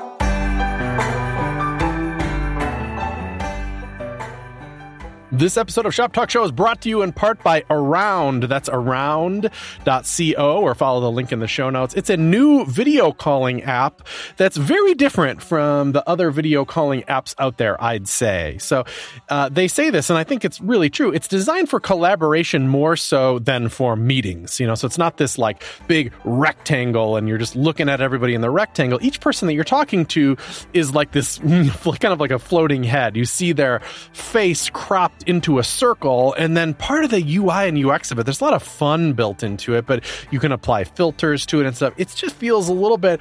This 5.30 5.58
episode 5.58 5.84
of 5.84 5.92
ShopTalk 5.92 6.30
Show 6.30 6.42
is 6.44 6.52
brought 6.52 6.80
to 6.82 6.88
you 6.88 7.02
in 7.02 7.12
part 7.12 7.42
by 7.42 7.62
Around. 7.68 8.44
That's 8.44 8.70
around.co 8.70 10.60
or 10.62 10.74
follow 10.74 11.00
the 11.02 11.10
link 11.10 11.32
in 11.32 11.40
the 11.40 11.46
show 11.46 11.68
notes. 11.68 11.92
It's 11.94 12.08
a 12.08 12.16
new 12.16 12.64
video 12.64 13.12
calling 13.12 13.62
app 13.62 14.08
that's 14.38 14.56
very 14.56 14.94
different 14.94 15.42
from 15.42 15.92
the 15.92 16.08
other 16.08 16.30
video 16.30 16.64
calling 16.64 17.02
apps 17.02 17.34
out 17.38 17.58
there, 17.58 17.82
I'd 17.82 18.08
say. 18.08 18.56
So 18.58 18.84
uh, 19.28 19.50
they 19.50 19.68
say 19.68 19.90
this, 19.90 20.08
and 20.08 20.18
I 20.18 20.24
think 20.24 20.46
it's 20.46 20.62
really 20.62 20.88
true. 20.88 21.12
It's 21.12 21.28
designed 21.28 21.68
for 21.68 21.78
collaboration 21.78 22.66
more 22.66 22.96
so 22.96 23.38
than 23.38 23.68
for 23.68 23.96
meetings, 23.96 24.58
you 24.58 24.66
know, 24.66 24.76
so 24.76 24.86
it's 24.86 24.98
not 24.98 25.18
this 25.18 25.36
like 25.36 25.62
big 25.88 26.10
rectangle 26.24 27.16
and 27.16 27.28
you're 27.28 27.36
just 27.36 27.54
looking 27.54 27.90
at 27.90 28.00
everybody 28.00 28.32
in 28.32 28.40
the 28.40 28.50
rectangle. 28.50 28.98
Each 29.02 29.20
person 29.20 29.46
that 29.48 29.52
you're 29.52 29.64
talking 29.64 30.06
to 30.06 30.38
is 30.72 30.94
like 30.94 31.12
this 31.12 31.36
kind 31.38 32.04
of 32.04 32.18
like 32.18 32.30
a 32.30 32.38
floating 32.38 32.82
head. 32.82 33.14
You 33.14 33.26
see 33.26 33.52
their 33.52 33.80
face 34.14 34.70
cropped 34.70 35.17
into 35.24 35.58
a 35.58 35.64
circle, 35.64 36.34
and 36.34 36.56
then 36.56 36.74
part 36.74 37.04
of 37.04 37.10
the 37.10 37.36
UI 37.36 37.68
and 37.68 37.84
UX 37.84 38.10
of 38.10 38.18
it, 38.18 38.24
there's 38.24 38.40
a 38.40 38.44
lot 38.44 38.54
of 38.54 38.62
fun 38.62 39.12
built 39.12 39.42
into 39.42 39.74
it, 39.74 39.86
but 39.86 40.04
you 40.30 40.40
can 40.40 40.52
apply 40.52 40.84
filters 40.84 41.46
to 41.46 41.60
it 41.60 41.66
and 41.66 41.74
stuff. 41.74 41.94
It 41.96 42.08
just 42.14 42.36
feels 42.36 42.68
a 42.68 42.72
little 42.72 42.98
bit 42.98 43.20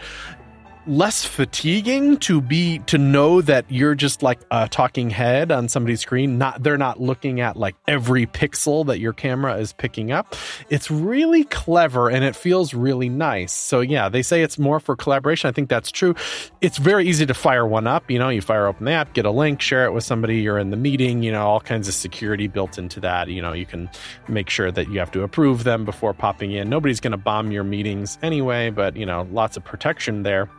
less 0.87 1.25
fatiguing 1.25 2.17
to 2.17 2.39
be 2.39 2.79
to 2.79 2.97
know 2.97 3.41
that 3.41 3.65
you're 3.69 3.95
just 3.95 4.23
like 4.23 4.39
a 4.51 4.67
talking 4.69 5.09
head 5.09 5.51
on 5.51 5.67
somebody's 5.67 5.99
screen 5.99 6.37
not 6.37 6.63
they're 6.63 6.77
not 6.77 6.99
looking 7.01 7.41
at 7.41 7.57
like 7.57 7.75
every 7.87 8.25
pixel 8.25 8.85
that 8.85 8.99
your 8.99 9.11
camera 9.11 9.57
is 9.57 9.73
picking 9.73 10.11
up. 10.11 10.35
It's 10.69 10.89
really 10.89 11.43
clever 11.43 12.09
and 12.09 12.23
it 12.23 12.35
feels 12.35 12.73
really 12.73 13.09
nice. 13.09 13.51
So 13.51 13.81
yeah 13.81 14.07
they 14.07 14.21
say 14.21 14.43
it's 14.43 14.57
more 14.57 14.79
for 14.79 14.95
collaboration. 14.95 15.49
I 15.49 15.51
think 15.51 15.69
that's 15.69 15.91
true. 15.91 16.15
It's 16.61 16.77
very 16.77 17.07
easy 17.07 17.25
to 17.25 17.33
fire 17.33 17.67
one 17.67 17.85
up. 17.85 18.09
You 18.09 18.19
know 18.19 18.29
you 18.29 18.41
fire 18.41 18.67
open 18.67 18.85
the 18.85 18.91
app 18.91 19.13
get 19.13 19.25
a 19.25 19.31
link 19.31 19.61
share 19.61 19.85
it 19.85 19.93
with 19.93 20.05
somebody 20.05 20.37
you're 20.37 20.57
in 20.57 20.69
the 20.69 20.77
meeting 20.77 21.21
you 21.21 21.31
know 21.31 21.45
all 21.45 21.59
kinds 21.59 21.87
of 21.87 21.93
security 21.93 22.47
built 22.47 22.77
into 22.77 22.99
that. 23.01 23.27
You 23.27 23.41
know 23.41 23.51
you 23.51 23.65
can 23.65 23.89
make 24.29 24.49
sure 24.49 24.71
that 24.71 24.89
you 24.89 24.99
have 24.99 25.11
to 25.11 25.23
approve 25.23 25.65
them 25.65 25.83
before 25.83 26.13
popping 26.13 26.51
in. 26.51 26.69
Nobody's 26.69 27.01
going 27.01 27.11
to 27.11 27.17
bomb 27.17 27.51
your 27.51 27.65
meetings 27.65 28.17
anyway 28.21 28.69
but 28.69 28.95
you 28.95 29.05
know 29.05 29.27
lots 29.31 29.57
of 29.57 29.65
protection 29.65 30.23
there 30.23 30.49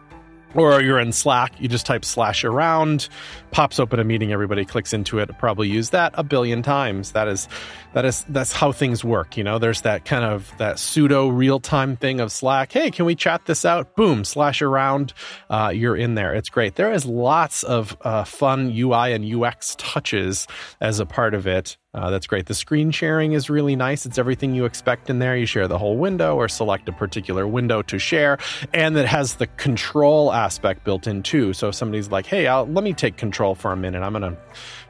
or 0.55 0.81
you're 0.81 0.99
in 0.99 1.13
Slack, 1.13 1.53
you 1.61 1.69
just 1.69 1.87
type 1.87 2.05
slash 2.05 2.45
around, 2.45 3.09
pops 3.51 3.79
open 3.79 4.01
a 4.01 4.05
meeting, 4.05 4.33
everybody 4.33 4.65
clicks 4.65 4.93
into 4.93 5.19
it. 5.19 5.31
Probably 5.39 5.69
use 5.69 5.91
that 5.91 6.13
a 6.17 6.23
billion 6.23 6.63
times. 6.63 7.13
That 7.13 7.29
is, 7.29 7.49
that 7.95 8.05
is, 8.05 8.25
that's 8.29 8.53
how 8.53 8.73
things 8.73 9.05
work. 9.05 9.37
You 9.37 9.45
know, 9.45 9.59
there's 9.59 9.83
that 9.83 10.05
kind 10.05 10.25
of 10.25 10.53
that 10.59 10.79
pseudo 10.79 11.29
real 11.29 11.61
time 11.61 11.97
thing 11.97 12.21
of 12.21 12.33
Slack. 12.33 12.73
Hey, 12.73 12.91
can 12.91 13.05
we 13.05 13.15
chat 13.15 13.47
this 13.47 13.65
out? 13.65 13.95
Boom, 13.97 14.25
slash 14.25 14.63
around. 14.63 15.13
Uh, 15.51 15.71
you're 15.75 15.97
in 15.97 16.15
there. 16.15 16.35
It's 16.35 16.49
great. 16.49 16.77
There 16.77 16.93
is 16.93 17.05
lots 17.05 17.63
of 17.63 17.97
uh, 18.03 18.25
fun 18.25 18.73
UI 18.75 19.13
and 19.13 19.25
UX 19.25 19.75
touches 19.79 20.47
as 20.81 21.01
a 21.01 21.07
part 21.07 21.35
of 21.35 21.47
it. 21.47 21.77
Uh, 21.95 22.11
that's 22.11 22.27
great. 22.27 22.45
The 22.45 22.55
screen 22.55 22.91
sharing 22.91 23.33
is 23.33 23.49
really 23.49 23.75
nice. 23.75 24.05
It's 24.05 24.19
everything 24.19 24.55
you 24.55 24.67
expect 24.67 25.09
in 25.09 25.21
there. 25.21 25.35
You 25.37 25.47
share 25.47 25.67
the 25.67 25.79
whole 25.79 25.97
window 25.97 26.37
or 26.37 26.47
select 26.47 26.87
a 26.89 26.93
particular 26.93 27.47
window 27.47 27.81
to 27.83 27.99
share, 27.99 28.39
and 28.75 28.95
it 28.97 29.07
has 29.07 29.37
the 29.37 29.47
control 29.47 30.31
aspect 30.31 30.85
built 30.85 31.07
in 31.07 31.23
too. 31.23 31.55
So 31.55 31.69
if 31.69 31.75
somebody's 31.75 32.11
like, 32.11 32.27
"Hey, 32.27 32.47
I'll, 32.47 32.67
let 32.67 32.85
me 32.85 32.93
take 32.93 33.17
control 33.17 33.55
for 33.55 33.73
a 33.73 33.77
minute. 33.77 34.03
I'm 34.03 34.13
going 34.13 34.35
to 34.35 34.39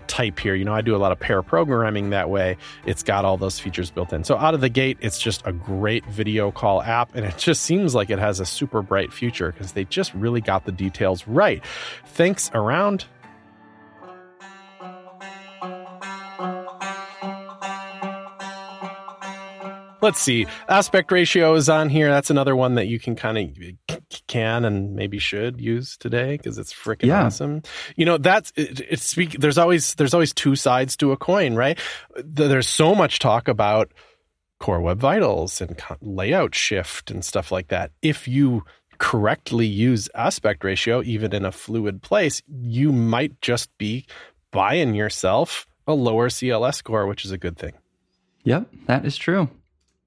type 0.08 0.40
here." 0.40 0.56
You 0.56 0.64
know, 0.64 0.74
I 0.74 0.80
do 0.80 0.96
a 0.96 0.98
lot 0.98 1.12
of 1.12 1.20
pair 1.20 1.40
programming 1.40 2.10
that 2.10 2.30
way. 2.30 2.56
It's 2.84 3.04
got 3.04 3.24
all 3.24 3.36
those 3.36 3.60
features 3.60 3.92
built 3.92 4.12
in. 4.12 4.24
So 4.24 4.36
out 4.36 4.54
of 4.54 4.60
the 4.60 4.68
gate, 4.68 4.98
it's 5.00 5.20
just 5.20 5.46
a 5.46 5.52
great 5.52 6.04
video 6.06 6.50
call 6.50 6.82
app, 6.82 7.14
and 7.14 7.24
it 7.24 7.38
just 7.38 7.62
seems 7.62 7.94
like 7.94 8.10
it 8.10 8.18
has 8.18 8.40
a 8.40 8.46
super 8.46 8.82
bright 8.82 9.12
future 9.12 9.52
because 9.52 9.70
they 9.70 9.84
just 9.84 10.12
really 10.14 10.40
got 10.40 10.64
the 10.64 10.72
details 10.72 11.28
right. 11.28 11.64
Thanks 12.06 12.50
around. 12.54 13.04
Let's 20.00 20.20
see. 20.20 20.46
Aspect 20.68 21.10
ratio 21.10 21.54
is 21.54 21.68
on 21.68 21.88
here. 21.88 22.08
That's 22.10 22.30
another 22.30 22.54
one 22.54 22.76
that 22.76 22.86
you 22.86 23.00
can 23.00 23.16
kind 23.16 23.36
of 23.38 24.16
can 24.28 24.64
and 24.64 24.94
maybe 24.94 25.18
should 25.18 25.60
use 25.60 25.96
today 25.96 26.36
because 26.36 26.56
it's 26.58 26.72
freaking 26.72 27.06
Yeah. 27.08 27.24
awesome. 27.24 27.62
You 27.96 28.04
know, 28.04 28.16
that's 28.18 28.52
it, 28.56 28.80
it's 28.88 29.04
speak. 29.08 29.32
There's 29.40 29.58
always 29.58 29.94
there's 29.96 30.14
always 30.14 30.32
two 30.32 30.54
sides 30.54 30.96
to 30.98 31.12
a 31.12 31.16
coin, 31.16 31.54
right? 31.56 31.78
There's 32.16 32.68
so 32.68 32.94
much 32.94 33.18
talk 33.18 33.48
about 33.48 33.92
Core 34.60 34.80
Web 34.80 35.00
Vitals 35.00 35.60
and 35.60 35.80
layout 36.00 36.54
shift 36.54 37.10
and 37.10 37.24
stuff 37.24 37.50
like 37.50 37.68
that. 37.68 37.90
If 38.00 38.28
you 38.28 38.64
correctly 38.98 39.66
use 39.66 40.08
aspect 40.14 40.62
ratio, 40.64 41.02
even 41.02 41.34
in 41.34 41.44
a 41.44 41.52
fluid 41.52 42.02
place, 42.02 42.42
you 42.48 42.92
might 42.92 43.40
just 43.40 43.76
be 43.78 44.06
buying 44.50 44.94
yourself 44.94 45.66
a 45.86 45.94
lower 45.94 46.28
CLS 46.28 46.74
score, 46.74 47.06
which 47.06 47.24
is 47.24 47.30
a 47.32 47.38
good 47.38 47.56
thing. 47.56 47.72
Yep, 48.44 48.68
that 48.86 49.04
is 49.04 49.16
true. 49.16 49.48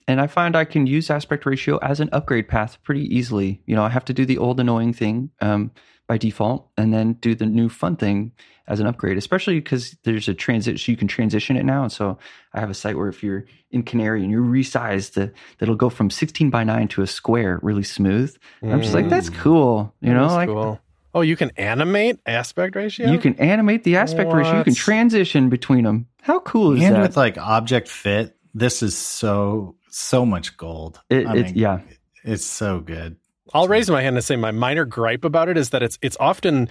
And 0.08 0.20
I 0.20 0.28
find 0.28 0.56
I 0.56 0.66
can 0.66 0.88
use 0.88 1.10
aspect 1.10 1.46
ratio 1.46 1.78
as 1.78 2.00
an 2.00 2.10
upgrade 2.12 2.48
path 2.48 2.82
pretty 2.84 3.04
easily. 3.16 3.62
You 3.66 3.76
know, 3.76 3.84
I 3.84 3.90
have 3.90 4.06
to 4.06 4.14
do 4.14 4.26
the 4.26 4.38
old 4.38 4.60
annoying 4.60 4.94
thing 4.94 5.30
um, 5.42 5.72
by 6.08 6.18
default, 6.18 6.70
and 6.78 6.94
then 6.94 7.14
do 7.14 7.36
the 7.36 7.46
new 7.46 7.70
fun 7.70 7.96
thing 7.96 8.32
as 8.68 8.80
an 8.80 8.88
upgrade. 8.88 9.18
Especially 9.18 9.56
because 9.56 9.98
there's 10.04 10.28
a 10.28 10.34
transition, 10.34 10.92
you 10.92 10.98
can 10.98 11.08
transition 11.08 11.58
it 11.58 11.64
now. 11.64 11.84
And 11.84 11.92
so 11.92 12.18
I 12.54 12.60
have 12.60 12.70
a 12.70 12.74
site 12.74 12.98
where 12.98 13.08
if 13.08 13.24
you're 13.24 13.46
in 13.72 13.84
Canary 13.84 14.24
and 14.24 14.32
you 14.32 14.42
resize 14.42 15.14
the, 15.14 15.32
that'll 15.60 15.76
go 15.76 15.90
from 15.90 16.10
16 16.10 16.50
by 16.50 16.64
9 16.64 16.88
to 16.90 17.02
a 17.02 17.08
square 17.08 17.60
really 17.62 17.84
smooth. 17.84 18.36
And 18.62 18.74
I'm 18.74 18.82
just 18.82 18.94
like, 18.94 19.10
that's 19.10 19.30
cool. 19.30 19.94
You 20.02 20.14
know, 20.14 20.28
like 20.28 20.50
cool. 20.50 20.80
Oh, 21.14 21.22
you 21.22 21.36
can 21.36 21.52
animate 21.58 22.20
aspect 22.26 22.76
ratio. 22.76 23.12
you 23.12 23.20
can 23.20 23.36
animate 23.36 23.84
the 23.84 23.98
aspect 23.98 24.32
ratio. 24.32 24.60
You 24.60 24.64
can 24.64 24.76
transition 24.76 25.50
between 25.50 25.84
them. 25.84 26.08
How 26.22 26.40
cool 26.40 26.74
is 26.74 26.84
and 26.84 26.96
that? 26.96 27.02
with 27.02 27.18
like 27.18 27.38
object 27.38 27.90
fit, 27.90 28.38
this 28.54 28.82
is 28.82 28.98
so 28.98 29.76
so 29.94 30.26
much 30.26 30.58
gold. 30.58 31.00
It- 31.10 31.28
I 31.28 31.36
it- 31.36 31.46
mean, 31.48 31.54
yeah. 31.56 31.80
it's 32.24 32.46
so 32.46 32.80
good. 32.80 33.18
I'll 33.54 33.68
raise 33.68 33.90
my 33.90 34.02
hand 34.02 34.16
and 34.16 34.24
say 34.24 34.36
my 34.38 34.52
minor 34.52 34.86
gripe 34.86 35.26
about 35.26 35.50
it 35.50 35.58
is 35.58 35.72
that 35.72 35.84
it's 35.84 36.00
it's 36.02 36.16
often 36.20 36.70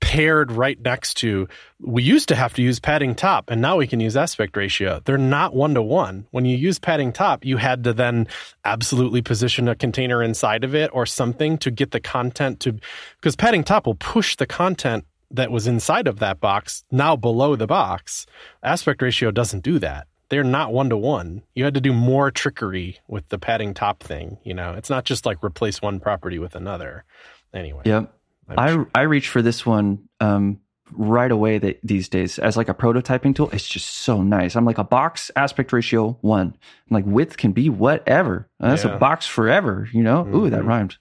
paired 0.00 0.50
right 0.50 0.80
next 0.80 1.14
to 1.18 1.46
we 1.78 2.02
used 2.02 2.26
to 2.28 2.34
have 2.34 2.52
to 2.54 2.60
use 2.62 2.80
padding 2.80 3.14
top 3.14 3.48
and 3.50 3.60
now 3.62 3.76
we 3.76 3.86
can 3.86 4.00
use 4.00 4.16
aspect 4.16 4.56
ratio 4.56 5.00
they're 5.04 5.16
not 5.16 5.54
one 5.54 5.74
to 5.74 5.82
one 5.82 6.26
when 6.32 6.44
you 6.44 6.56
use 6.56 6.76
padding 6.80 7.12
top 7.12 7.44
you 7.44 7.56
had 7.56 7.84
to 7.84 7.92
then 7.92 8.26
absolutely 8.64 9.22
position 9.22 9.68
a 9.68 9.76
container 9.76 10.20
inside 10.20 10.64
of 10.64 10.74
it 10.74 10.90
or 10.92 11.06
something 11.06 11.56
to 11.56 11.70
get 11.70 11.92
the 11.92 12.00
content 12.00 12.58
to 12.58 12.76
because 13.20 13.36
padding 13.36 13.62
top 13.62 13.86
will 13.86 13.94
push 13.94 14.34
the 14.34 14.46
content 14.46 15.04
that 15.30 15.52
was 15.52 15.68
inside 15.68 16.08
of 16.08 16.18
that 16.18 16.40
box 16.40 16.82
now 16.90 17.14
below 17.14 17.54
the 17.54 17.68
box 17.68 18.26
aspect 18.64 19.00
ratio 19.02 19.30
doesn't 19.30 19.62
do 19.62 19.78
that 19.78 20.08
they're 20.32 20.42
not 20.42 20.72
one 20.72 20.88
to 20.88 20.96
one 20.96 21.42
you 21.54 21.62
had 21.64 21.74
to 21.74 21.80
do 21.80 21.92
more 21.92 22.30
trickery 22.30 22.98
with 23.06 23.28
the 23.28 23.38
padding 23.38 23.74
top 23.74 24.02
thing 24.02 24.38
you 24.44 24.54
know 24.54 24.72
it's 24.72 24.88
not 24.88 25.04
just 25.04 25.26
like 25.26 25.44
replace 25.44 25.82
one 25.82 26.00
property 26.00 26.38
with 26.38 26.54
another 26.56 27.04
anyway 27.52 27.82
Yep. 27.84 28.10
I'm 28.48 28.58
I 28.58 28.72
sure- 28.72 28.88
I 28.94 29.02
reach 29.02 29.28
for 29.28 29.42
this 29.42 29.66
one 29.66 30.08
um, 30.20 30.58
right 30.90 31.30
away 31.30 31.58
that 31.58 31.78
these 31.84 32.08
days 32.08 32.38
as 32.38 32.56
like 32.56 32.68
a 32.68 32.74
prototyping 32.74 33.34
tool. 33.36 33.48
It's 33.50 33.66
just 33.68 33.88
so 33.88 34.20
nice. 34.22 34.56
I'm 34.56 34.64
like 34.66 34.78
a 34.78 34.84
box 34.84 35.30
aspect 35.36 35.72
ratio 35.72 36.18
one. 36.22 36.48
I'm 36.48 36.94
like 36.94 37.04
width 37.06 37.36
can 37.38 37.52
be 37.52 37.70
whatever. 37.70 38.48
That's 38.58 38.84
Yeah. 38.84 38.96
a 38.96 38.98
box 38.98 39.26
forever. 39.26 39.88
You 39.92 40.02
know. 40.02 40.26
Ooh, 40.34 40.50
that 40.50 40.62
Mhm. 40.62 40.66
rhymed. 40.66 40.96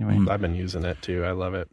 Anyway. 0.00 0.26
I've 0.32 0.40
been 0.40 0.54
using 0.56 0.84
it 0.84 1.00
too. 1.02 1.22
I 1.24 1.30
love 1.32 1.54
it. 1.54 1.68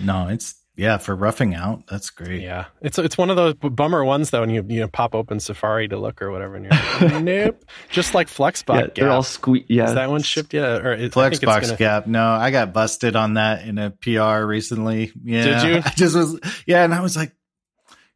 No, 0.00 0.26
it's 0.28 0.56
yeah 0.76 0.98
for 0.98 1.14
roughing 1.14 1.54
out. 1.54 1.86
That's 1.86 2.10
great. 2.10 2.42
Yeah, 2.42 2.66
it's 2.80 2.98
it's 2.98 3.16
one 3.18 3.30
of 3.30 3.36
those 3.36 3.54
bummer 3.54 4.04
ones 4.04 4.30
though, 4.30 4.42
and 4.42 4.52
you 4.52 4.64
you 4.68 4.80
know, 4.80 4.88
pop 4.88 5.14
open 5.14 5.40
Safari 5.40 5.88
to 5.88 5.96
look 5.98 6.20
or 6.22 6.30
whatever, 6.30 6.56
and 6.56 6.64
you're 6.66 7.10
like, 7.10 7.22
nope. 7.24 7.64
Just 7.90 8.14
like 8.14 8.28
Flexbox. 8.28 8.80
yeah, 8.80 8.86
they're 8.94 9.10
all 9.10 9.22
sque- 9.22 9.64
Yeah, 9.68 9.84
Is 9.86 9.94
that 9.94 10.10
one 10.10 10.22
shipped 10.22 10.52
yet? 10.54 10.84
Or 10.84 10.92
is, 10.94 11.16
I 11.16 11.30
think 11.30 11.42
it's 11.42 11.44
Flexbox 11.44 11.60
gonna- 11.62 11.76
gap. 11.76 12.06
No, 12.06 12.24
I 12.26 12.50
got 12.50 12.72
busted 12.72 13.16
on 13.16 13.34
that 13.34 13.66
in 13.66 13.78
a 13.78 13.90
PR 13.90 14.44
recently. 14.46 15.12
Yeah. 15.22 15.62
Did 15.62 15.68
you? 15.76 15.76
I 15.84 15.90
just 15.90 16.16
was 16.16 16.40
yeah, 16.66 16.84
and 16.84 16.92
I 16.94 17.00
was 17.00 17.16
like, 17.16 17.32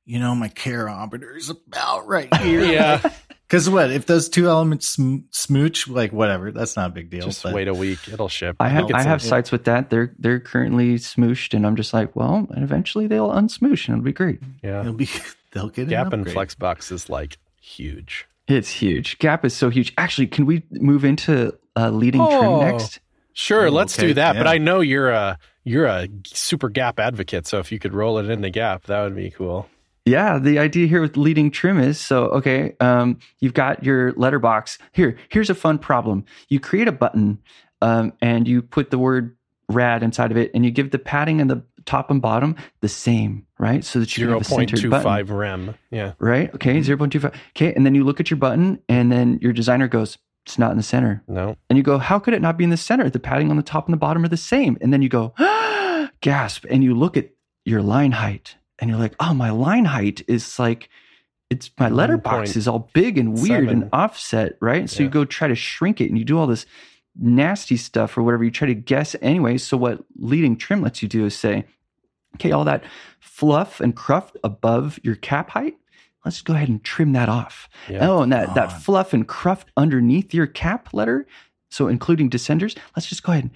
you 0.04 0.18
know, 0.18 0.34
my 0.34 0.48
carometer 0.48 1.36
is 1.36 1.50
about 1.50 2.06
right 2.08 2.34
here. 2.42 2.64
Yeah, 2.64 3.08
Because 3.48 3.70
what 3.70 3.90
if 3.90 4.04
those 4.04 4.28
two 4.28 4.46
elements 4.48 4.88
sm- 4.90 5.20
smooch? 5.30 5.88
Like 5.88 6.12
whatever, 6.12 6.52
that's 6.52 6.76
not 6.76 6.90
a 6.90 6.92
big 6.92 7.08
deal. 7.10 7.22
just 7.24 7.42
but 7.42 7.54
wait 7.54 7.66
a 7.66 7.72
week. 7.74 7.98
It'll 8.12 8.28
ship. 8.28 8.56
I 8.60 8.68
have 8.68 8.86
think 8.88 8.94
I 8.98 9.02
have 9.02 9.22
in- 9.22 9.26
sites 9.28 9.50
with 9.50 9.64
that. 9.64 9.88
They're 9.88 10.14
they're 10.18 10.38
currently 10.40 10.96
smooshed, 10.96 11.54
and 11.54 11.66
I'm 11.66 11.74
just 11.74 11.94
like, 11.94 12.14
well, 12.14 12.46
and 12.50 12.62
eventually 12.62 13.06
they'll 13.06 13.30
unsmoosh, 13.30 13.88
and 13.88 13.96
it'll 13.96 14.04
be 14.04 14.12
great. 14.12 14.40
Yeah, 14.62 14.80
It'll 14.80 14.92
be 14.92 15.08
they'll 15.52 15.70
get 15.70 15.84
an 15.84 15.88
Gap 15.88 16.12
and 16.12 16.26
upgrade. 16.28 16.36
Flexbox 16.36 16.92
is 16.92 17.08
like 17.08 17.38
huge. 17.60 18.26
It's 18.48 18.70
huge. 18.70 19.18
Gap 19.18 19.44
is 19.44 19.54
so 19.54 19.70
huge. 19.70 19.92
Actually, 19.98 20.26
can 20.26 20.44
we 20.46 20.62
move 20.70 21.04
into 21.04 21.54
uh, 21.76 21.90
leading 21.90 22.20
Oh. 22.20 22.58
trim 22.60 22.70
next? 22.72 23.00
Sure, 23.34 23.66
Oh, 23.68 23.70
let's 23.70 23.98
okay, 23.98 24.08
do 24.08 24.14
that. 24.14 24.36
But. 24.36 24.46
I 24.46 24.58
know 24.58 24.80
you're 24.80 25.10
a 25.10 25.38
you're 25.64 25.86
a 25.86 26.08
super 26.26 26.68
Gap 26.68 26.98
advocate, 26.98 27.46
so 27.46 27.58
if 27.60 27.70
you 27.72 27.78
could 27.78 27.94
roll 27.94 28.18
it 28.18 28.28
into 28.28 28.50
Gap, 28.50 28.84
that 28.84 29.02
would 29.02 29.16
be 29.16 29.30
cool. 29.30 29.68
Yeah, 30.08 30.38
the 30.38 30.58
idea 30.58 30.86
here 30.86 31.02
with 31.02 31.16
leading 31.16 31.50
trim 31.50 31.78
is 31.78 32.00
so 32.00 32.24
okay. 32.26 32.74
Um, 32.80 33.18
you've 33.40 33.54
got 33.54 33.84
your 33.84 34.12
letterbox 34.12 34.78
here. 34.92 35.18
Here's 35.28 35.50
a 35.50 35.54
fun 35.54 35.78
problem. 35.78 36.24
You 36.48 36.60
create 36.60 36.88
a 36.88 36.92
button, 36.92 37.38
um, 37.82 38.14
and 38.22 38.48
you 38.48 38.62
put 38.62 38.90
the 38.90 38.98
word 38.98 39.36
"rad" 39.68 40.02
inside 40.02 40.30
of 40.30 40.36
it, 40.36 40.50
and 40.54 40.64
you 40.64 40.70
give 40.70 40.90
the 40.90 40.98
padding 40.98 41.40
and 41.40 41.50
the 41.50 41.62
top 41.84 42.10
and 42.10 42.22
bottom 42.22 42.56
the 42.80 42.88
same, 42.88 43.46
right? 43.58 43.84
So 43.84 44.00
that 44.00 44.16
you 44.16 44.24
Zero 44.24 44.38
have 44.38 44.46
a 44.46 44.48
point 44.48 44.70
centered 44.70 44.82
two 44.82 44.90
button, 44.90 45.04
five 45.04 45.30
rem. 45.30 45.74
Yeah. 45.90 46.14
right? 46.18 46.52
Okay, 46.54 46.80
zero 46.80 46.96
point 46.96 47.12
two 47.12 47.20
five. 47.20 47.34
Okay, 47.50 47.74
and 47.74 47.84
then 47.84 47.94
you 47.94 48.04
look 48.04 48.18
at 48.18 48.30
your 48.30 48.38
button, 48.38 48.80
and 48.88 49.12
then 49.12 49.38
your 49.42 49.52
designer 49.52 49.88
goes, 49.88 50.16
"It's 50.46 50.58
not 50.58 50.70
in 50.70 50.78
the 50.78 50.82
center." 50.82 51.22
No. 51.28 51.56
And 51.68 51.76
you 51.76 51.82
go, 51.82 51.98
how 51.98 52.18
could 52.18 52.32
it 52.32 52.40
not 52.40 52.56
be 52.56 52.64
in 52.64 52.70
the 52.70 52.76
center? 52.76 53.10
The 53.10 53.20
padding 53.20 53.50
on 53.50 53.56
the 53.56 53.62
top 53.62 53.86
and 53.86 53.92
the 53.92 53.98
bottom 53.98 54.24
are 54.24 54.28
the 54.28 54.36
same. 54.36 54.78
And 54.80 54.92
then 54.92 55.02
you 55.02 55.08
go, 55.08 55.34
gasp. 56.20 56.64
And 56.70 56.82
you 56.82 56.94
look 56.94 57.16
at 57.16 57.30
your 57.64 57.82
line 57.82 58.12
height 58.12 58.56
and 58.78 58.90
you're 58.90 58.98
like, 58.98 59.14
oh, 59.20 59.34
my 59.34 59.50
line 59.50 59.84
height 59.84 60.22
is 60.28 60.58
like, 60.58 60.88
it's 61.50 61.70
my 61.78 61.88
letterbox 61.88 62.56
is 62.56 62.68
all 62.68 62.90
big 62.92 63.16
and 63.16 63.40
weird 63.40 63.68
and 63.68 63.88
offset, 63.92 64.56
right? 64.60 64.88
So 64.88 65.02
you 65.02 65.08
go 65.08 65.24
try 65.24 65.48
to 65.48 65.54
shrink 65.54 66.00
it 66.00 66.10
and 66.10 66.18
you 66.18 66.24
do 66.24 66.38
all 66.38 66.46
this 66.46 66.66
nasty 67.18 67.76
stuff 67.76 68.16
or 68.18 68.22
whatever. 68.22 68.44
You 68.44 68.50
try 68.50 68.68
to 68.68 68.74
guess 68.74 69.16
anyway. 69.22 69.56
So 69.58 69.76
what 69.76 70.04
leading 70.18 70.56
trim 70.56 70.82
lets 70.82 71.02
you 71.02 71.08
do 71.08 71.24
is 71.24 71.34
say, 71.34 71.64
okay, 72.34 72.52
all 72.52 72.64
that 72.64 72.84
fluff 73.18 73.80
and 73.80 73.96
cruft 73.96 74.36
above 74.44 75.00
your 75.02 75.14
cap 75.16 75.50
height, 75.50 75.78
let's 76.24 76.42
go 76.42 76.52
ahead 76.52 76.68
and 76.68 76.84
trim 76.84 77.12
that 77.12 77.30
off. 77.30 77.68
Yeah. 77.88 78.06
Oh, 78.06 78.22
and 78.22 78.32
that, 78.32 78.54
that 78.54 78.82
fluff 78.82 79.14
and 79.14 79.26
cruft 79.26 79.70
underneath 79.76 80.34
your 80.34 80.46
cap 80.46 80.92
letter, 80.92 81.26
so 81.70 81.88
including 81.88 82.28
descenders, 82.28 82.76
let's 82.94 83.08
just 83.08 83.22
go 83.22 83.32
ahead 83.32 83.44
and 83.44 83.52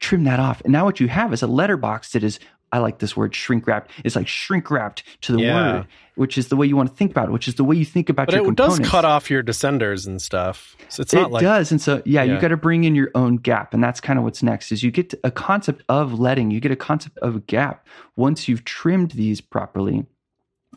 trim 0.00 0.24
that 0.24 0.40
off. 0.40 0.60
And 0.62 0.72
now 0.72 0.84
what 0.84 0.98
you 0.98 1.06
have 1.08 1.32
is 1.32 1.42
a 1.42 1.46
letterbox 1.46 2.12
that 2.12 2.24
is, 2.24 2.40
I 2.72 2.78
like 2.78 2.98
this 2.98 3.16
word, 3.16 3.34
shrink 3.34 3.66
wrapped. 3.66 3.90
It's 4.04 4.16
like 4.16 4.28
shrink 4.28 4.70
wrapped 4.70 5.02
to 5.22 5.32
the 5.32 5.40
Yeah. 5.40 5.54
word, 5.54 5.86
which 6.16 6.36
is 6.36 6.48
the 6.48 6.56
way 6.56 6.66
you 6.66 6.76
want 6.76 6.90
to 6.90 6.96
think 6.96 7.12
about 7.12 7.28
it, 7.28 7.30
which 7.32 7.46
is 7.46 7.54
the 7.54 7.64
way 7.64 7.76
you 7.76 7.84
think 7.84 8.08
about 8.08 8.30
your 8.30 8.40
own. 8.40 8.42
But 8.42 8.46
your 8.46 8.52
it 8.52 8.56
components. 8.56 8.78
does 8.80 8.90
cut 8.90 9.04
off 9.04 9.30
your 9.30 9.42
descenders 9.42 10.06
and 10.06 10.20
stuff. 10.20 10.76
So 10.88 11.02
it's 11.02 11.14
it 11.14 11.30
like 11.30 11.42
does, 11.42 11.70
and 11.70 11.80
so 11.80 12.02
yeah, 12.04 12.22
you 12.22 12.40
got 12.40 12.48
to 12.48 12.56
bring 12.56 12.84
in 12.84 12.94
your 12.94 13.10
own 13.14 13.36
gap, 13.36 13.72
and 13.72 13.82
that's 13.82 14.00
kind 14.00 14.18
of 14.18 14.24
what's 14.24 14.42
next. 14.42 14.72
Is 14.72 14.82
you 14.82 14.90
get 14.90 15.14
a 15.24 15.30
concept 15.30 15.84
of 15.88 16.18
letting, 16.18 16.50
you 16.50 16.60
get 16.60 16.72
a 16.72 16.76
concept 16.76 17.18
of 17.18 17.36
a 17.36 17.40
gap 17.40 17.86
once 18.16 18.48
you've 18.48 18.64
trimmed 18.64 19.12
these 19.12 19.40
properly, 19.40 20.04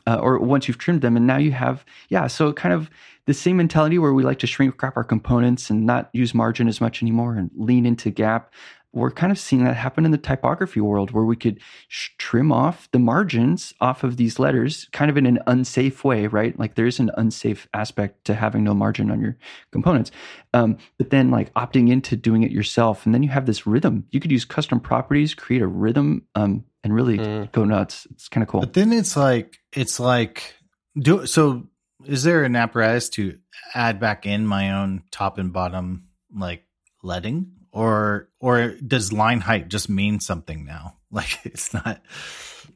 uh, 0.07 0.17
or 0.17 0.39
once 0.39 0.67
you've 0.67 0.77
trimmed 0.77 1.01
them, 1.01 1.17
and 1.17 1.25
now 1.25 1.37
you 1.37 1.51
have 1.51 1.83
yeah. 2.09 2.27
So 2.27 2.53
kind 2.53 2.73
of 2.73 2.89
the 3.25 3.33
same 3.33 3.57
mentality 3.57 3.99
where 3.99 4.13
we 4.13 4.23
like 4.23 4.39
to 4.39 4.47
shrink 4.47 4.81
wrap 4.81 4.97
our 4.97 5.03
components 5.03 5.69
and 5.69 5.85
not 5.85 6.09
use 6.13 6.33
margin 6.33 6.67
as 6.67 6.79
much 6.81 7.01
anymore, 7.01 7.35
and 7.35 7.49
lean 7.55 7.85
into 7.85 8.09
gap. 8.09 8.53
We're 8.91 9.11
kind 9.11 9.31
of 9.31 9.37
seeing 9.37 9.63
that 9.65 9.75
happen 9.75 10.05
in 10.05 10.11
the 10.11 10.17
typography 10.17 10.81
world, 10.81 11.11
where 11.11 11.23
we 11.25 11.35
could 11.35 11.59
sh- 11.87 12.09
trim 12.17 12.51
off 12.51 12.89
the 12.91 12.99
margins 12.99 13.73
off 13.79 14.03
of 14.03 14.17
these 14.17 14.39
letters, 14.39 14.87
kind 14.91 15.11
of 15.11 15.17
in 15.17 15.25
an 15.25 15.39
unsafe 15.45 16.03
way, 16.03 16.27
right? 16.27 16.57
Like 16.57 16.75
there 16.75 16.87
is 16.87 16.99
an 16.99 17.11
unsafe 17.17 17.67
aspect 17.73 18.25
to 18.25 18.33
having 18.33 18.63
no 18.63 18.73
margin 18.73 19.11
on 19.11 19.21
your 19.21 19.37
components 19.71 20.11
um, 20.53 20.77
but 20.97 21.09
then 21.09 21.29
like 21.31 21.53
opting 21.53 21.89
into 21.91 22.15
doing 22.15 22.43
it 22.43 22.51
yourself 22.51 23.05
and 23.05 23.13
then 23.13 23.23
you 23.23 23.29
have 23.29 23.45
this 23.45 23.65
rhythm 23.67 24.05
you 24.11 24.19
could 24.19 24.31
use 24.31 24.45
custom 24.45 24.79
properties 24.79 25.33
create 25.33 25.61
a 25.61 25.67
rhythm 25.67 26.25
um, 26.35 26.63
and 26.83 26.93
really 26.93 27.17
Mm. 27.17 27.51
go 27.51 27.63
nuts 27.65 28.07
it's 28.11 28.27
kind 28.29 28.41
of 28.41 28.47
cool 28.49 28.61
But 28.61 28.73
then 28.73 28.91
it's 28.91 29.15
like 29.15 29.59
it's 29.73 29.99
like 29.99 30.55
do 30.99 31.25
so. 31.25 31.67
Is 32.05 32.23
there 32.23 32.43
an 32.43 32.55
apparatus 32.55 33.09
to 33.09 33.37
add 33.73 33.99
back 33.99 34.25
in 34.25 34.47
my 34.47 34.71
own 34.71 35.03
top 35.11 35.37
and 35.37 35.51
bottom 35.51 36.07
like 36.33 36.63
letting, 37.03 37.51
or 37.79 38.29
or 38.39 38.69
does 38.85 39.11
line 39.13 39.41
height 39.41 39.67
just 39.69 39.89
mean 39.89 40.19
something 40.19 40.65
now? 40.65 40.95
Like 41.11 41.39
it's 41.43 41.73
not. 41.73 42.01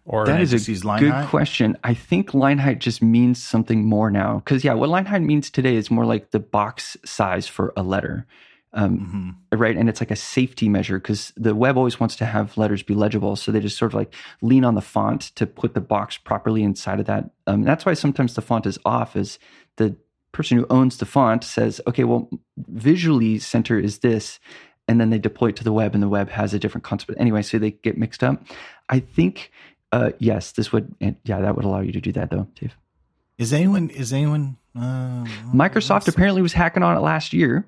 or 0.05 0.25
that 0.25 0.39
I 0.39 0.41
is 0.41 0.49
just 0.49 0.67
a 0.83 0.87
line 0.87 0.99
good 1.01 1.11
height? 1.11 1.29
question 1.29 1.77
i 1.83 1.93
think 1.93 2.33
line 2.33 2.57
height 2.57 2.79
just 2.79 2.99
means 3.03 3.37
something 3.41 3.85
more 3.85 4.09
now 4.09 4.31
because 4.39 4.63
yeah 4.63 4.73
what 4.73 4.89
line 4.89 5.05
height 5.05 5.21
means 5.21 5.51
today 5.51 5.75
is 5.75 5.91
more 5.91 6.05
like 6.13 6.31
the 6.31 6.39
box 6.39 6.97
size 7.05 7.47
for 7.47 7.71
a 7.77 7.83
letter 7.83 8.25
um, 8.75 9.37
Mhm. 9.53 9.59
right? 9.59 9.77
And 9.77 9.87
it's 9.87 10.01
like 10.01 10.09
a 10.09 10.15
safety 10.15 10.67
measure 10.67 10.97
because 10.97 11.31
the 11.37 11.53
web 11.53 11.77
always 11.77 11.99
wants 11.99 12.15
to 12.15 12.25
have 12.25 12.57
letters 12.57 12.81
be 12.81 12.95
legible. 12.95 13.35
So 13.35 13.51
they 13.51 13.59
just 13.59 13.77
sort 13.77 13.91
of 13.93 13.95
like 14.01 14.15
lean 14.41 14.65
on 14.65 14.73
the 14.73 14.81
font 14.81 15.21
to 15.35 15.45
put 15.45 15.75
the 15.75 15.79
box 15.95 16.17
properly 16.17 16.63
inside 16.63 16.99
of 16.99 17.05
that. 17.05 17.29
Um, 17.45 17.61
that's 17.61 17.85
why 17.85 17.93
sometimes 17.93 18.33
the 18.33 18.41
font 18.41 18.65
is 18.65 18.79
off, 18.83 19.15
is 19.15 19.37
the 19.75 19.95
person 20.31 20.57
who 20.57 20.65
owns 20.71 20.97
the 20.97 21.05
font 21.05 21.43
says, 21.43 21.81
okay, 21.85 22.03
well, 22.03 22.31
visually 22.57 23.37
center 23.37 23.77
is 23.77 23.99
this. 23.99 24.39
And 24.87 24.99
then 24.99 25.09
they 25.11 25.17
deploy 25.17 25.47
it 25.49 25.55
to 25.57 25.63
the 25.63 25.71
web 25.71 25.93
and 25.93 26.03
the 26.03 26.09
web 26.09 26.29
has 26.29 26.53
a 26.53 26.59
different 26.59 26.83
concept. 26.83 27.07
But 27.07 27.19
anyway, 27.21 27.41
so 27.41 27.57
they 27.57 27.71
get 27.71 27.97
mixed 27.97 28.23
up. 28.23 28.43
I 28.89 28.99
think, 28.99 29.51
uh, 29.93 30.11
yes, 30.19 30.51
this 30.51 30.71
would, 30.73 30.93
yeah, 30.99 31.39
that 31.39 31.55
would 31.55 31.63
allow 31.65 31.79
you 31.79 31.91
to 31.93 32.01
do 32.01 32.11
that 32.13 32.29
though, 32.31 32.47
Dave. 32.55 32.75
Is 33.37 33.53
anyone? 33.53 33.89
Is 33.89 34.11
anyone? 34.13 34.57
Uh, 34.75 35.23
Microsoft 35.53 36.07
apparently 36.07 36.41
was 36.41 36.53
hacking 36.53 36.83
on 36.83 36.97
it 36.97 36.99
last 36.99 37.31
year. 37.33 37.67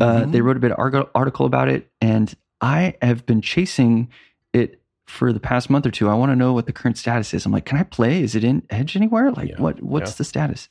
Uh, 0.00 0.22
Mhm. 0.22 0.32
They 0.32 0.40
wrote 0.40 0.56
a 0.56 0.60
bit 0.60 0.72
of 0.72 1.06
article 1.14 1.46
about 1.46 1.68
it, 1.68 1.90
and 2.00 2.32
I 2.60 2.94
have 3.02 3.26
been 3.26 3.40
chasing 3.42 4.08
it 4.52 4.80
for 5.06 5.32
the 5.32 5.40
past 5.40 5.68
month 5.68 5.84
or 5.84 5.90
two. 5.90 6.08
I 6.08 6.14
want 6.14 6.30
to 6.32 6.36
know 6.36 6.52
what 6.52 6.66
the 6.66 6.72
current 6.72 6.96
status 6.96 7.34
is. 7.34 7.44
I'm 7.44 7.52
like, 7.52 7.64
can 7.66 7.76
I 7.78 7.82
play? 7.82 8.22
Is 8.22 8.34
it 8.34 8.44
in 8.44 8.62
Edge 8.70 8.96
anywhere? 8.96 9.30
Like, 9.32 9.50
Yeah, 9.50 9.60
what? 9.60 9.82
What's 9.82 10.12
yeah. 10.12 10.16
the 10.18 10.24
status? 10.24 10.68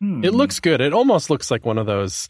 Hmm. 0.00 0.24
It 0.24 0.32
looks 0.34 0.58
good. 0.60 0.80
It 0.80 0.92
almost 0.94 1.28
looks 1.30 1.50
like 1.50 1.66
one 1.66 1.78
of 1.78 1.86
those 1.86 2.28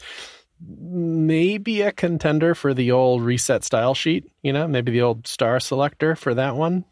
maybe 0.65 1.83
a 1.83 1.93
contender 1.93 2.55
for 2.55 2.73
the 2.75 2.91
old 2.93 3.23
reset 3.23 3.65
style 3.65 3.95
sheet. 3.95 4.31
You 4.43 4.53
know, 4.53 4.67
maybe 4.69 4.93
the 4.93 5.03
old 5.03 5.27
star 5.27 5.59
selector 5.61 6.15
for 6.17 6.35
that 6.35 6.57
one. 6.57 6.85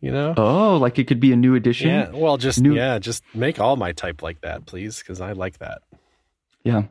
You 0.00 0.10
know, 0.10 0.34
Oh, 0.36 0.76
like 0.78 0.98
it 0.98 1.04
could 1.06 1.20
be 1.20 1.32
a 1.32 1.36
new 1.36 1.54
edition. 1.54 1.90
yeah. 1.90 2.10
Well, 2.10 2.36
just 2.38 2.60
New- 2.60 2.74
yeah, 2.74 2.98
just 2.98 3.22
make 3.34 3.60
all 3.60 3.76
my 3.76 3.92
type 3.92 4.22
like 4.22 4.40
that, 4.40 4.64
please, 4.66 4.98
because 4.98 5.20
I 5.20 5.32
like 5.32 5.58
that. 5.58 5.82
Yeah. 6.64 6.84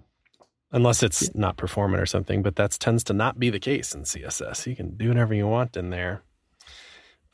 Unless 0.71 1.01
it's 1.01 1.33
not 1.33 1.57
performant 1.57 2.01
or 2.01 2.05
something, 2.05 2.43
but 2.43 2.55
that 2.57 2.71
tends 2.71 3.03
to 3.05 3.13
not 3.13 3.39
be 3.39 3.49
the 3.49 3.59
case 3.59 3.95
in 3.95 4.03
CSS. 4.03 4.67
You 4.67 4.75
can 4.75 4.95
do 4.95 5.07
whatever 5.07 5.33
you 5.33 5.47
want 5.47 5.75
in 5.75 5.89
there. 5.89 6.21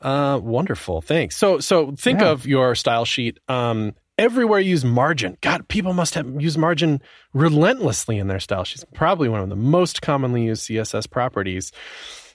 Uh, 0.00 0.38
wonderful. 0.42 1.00
Thanks. 1.00 1.36
So, 1.36 1.58
so 1.60 1.92
think 1.92 2.20
Yeah. 2.20 2.30
of 2.30 2.46
your 2.46 2.74
style 2.74 3.04
sheet. 3.04 3.38
Um, 3.48 3.94
everywhere 4.18 4.60
use 4.60 4.84
margin. 4.84 5.36
God, 5.40 5.68
people 5.68 5.92
must 5.92 6.14
have 6.14 6.40
used 6.40 6.58
margin 6.58 7.00
relentlessly 7.32 8.18
in 8.18 8.28
their 8.28 8.40
style 8.40 8.64
She's 8.64 8.84
Probably 8.94 9.28
one 9.28 9.40
of 9.40 9.48
the 9.48 9.56
most 9.56 10.02
commonly 10.02 10.44
used 10.44 10.68
CSS 10.68 11.10
properties. 11.10 11.72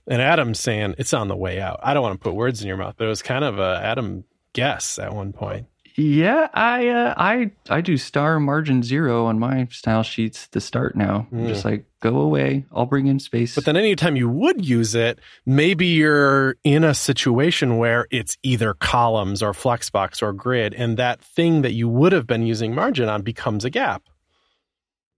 And 0.07 0.21
Adam's 0.21 0.59
saying 0.59 0.95
it's 0.97 1.13
on 1.13 1.27
the 1.27 1.35
way 1.35 1.59
out. 1.61 1.79
I 1.83 1.93
don't 1.93 2.03
want 2.03 2.19
to 2.19 2.23
put 2.23 2.35
words 2.35 2.61
in 2.61 2.67
your 2.67 2.77
mouth, 2.77 2.95
but 2.97 3.05
it 3.05 3.09
was 3.09 3.21
kind 3.21 3.43
of 3.43 3.59
a 3.59 3.79
Adam 3.83 4.23
guess 4.53 4.97
at 4.97 5.13
one 5.13 5.33
point. 5.33 5.67
Yeah, 5.99 6.47
I 6.53 6.87
uh, 6.87 7.13
I 7.17 7.51
I 7.69 7.81
do 7.81 7.97
star 7.97 8.39
margin 8.39 8.83
zero 8.83 9.25
on 9.25 9.37
my 9.37 9.67
style 9.69 10.03
sheets 10.03 10.47
to 10.49 10.61
start 10.61 10.95
now. 10.95 11.27
I'm 11.31 11.47
just 11.47 11.65
like 11.65 11.85
go 11.99 12.19
away. 12.21 12.65
I'll 12.71 12.85
bring 12.85 13.07
in 13.07 13.19
space. 13.19 13.53
But 13.53 13.65
then 13.65 13.75
anytime 13.75 14.15
you 14.15 14.29
would 14.29 14.63
use 14.65 14.95
it, 14.95 15.19
maybe 15.45 15.87
you're 15.87 16.55
in 16.63 16.85
a 16.85 16.93
situation 16.93 17.77
where 17.77 18.07
it's 18.11 18.37
either 18.43 18.73
columns 18.75 19.43
or 19.43 19.51
flexbox 19.51 20.21
or 20.21 20.31
grid, 20.31 20.73
and 20.73 20.95
that 20.95 21.21
thing 21.21 21.63
that 21.63 21.73
you 21.73 21.89
would 21.89 22.13
have 22.13 22.25
been 22.25 22.45
using 22.45 22.73
margin 22.73 23.09
on 23.09 23.21
becomes 23.21 23.65
a 23.65 23.69
gap. 23.69 24.03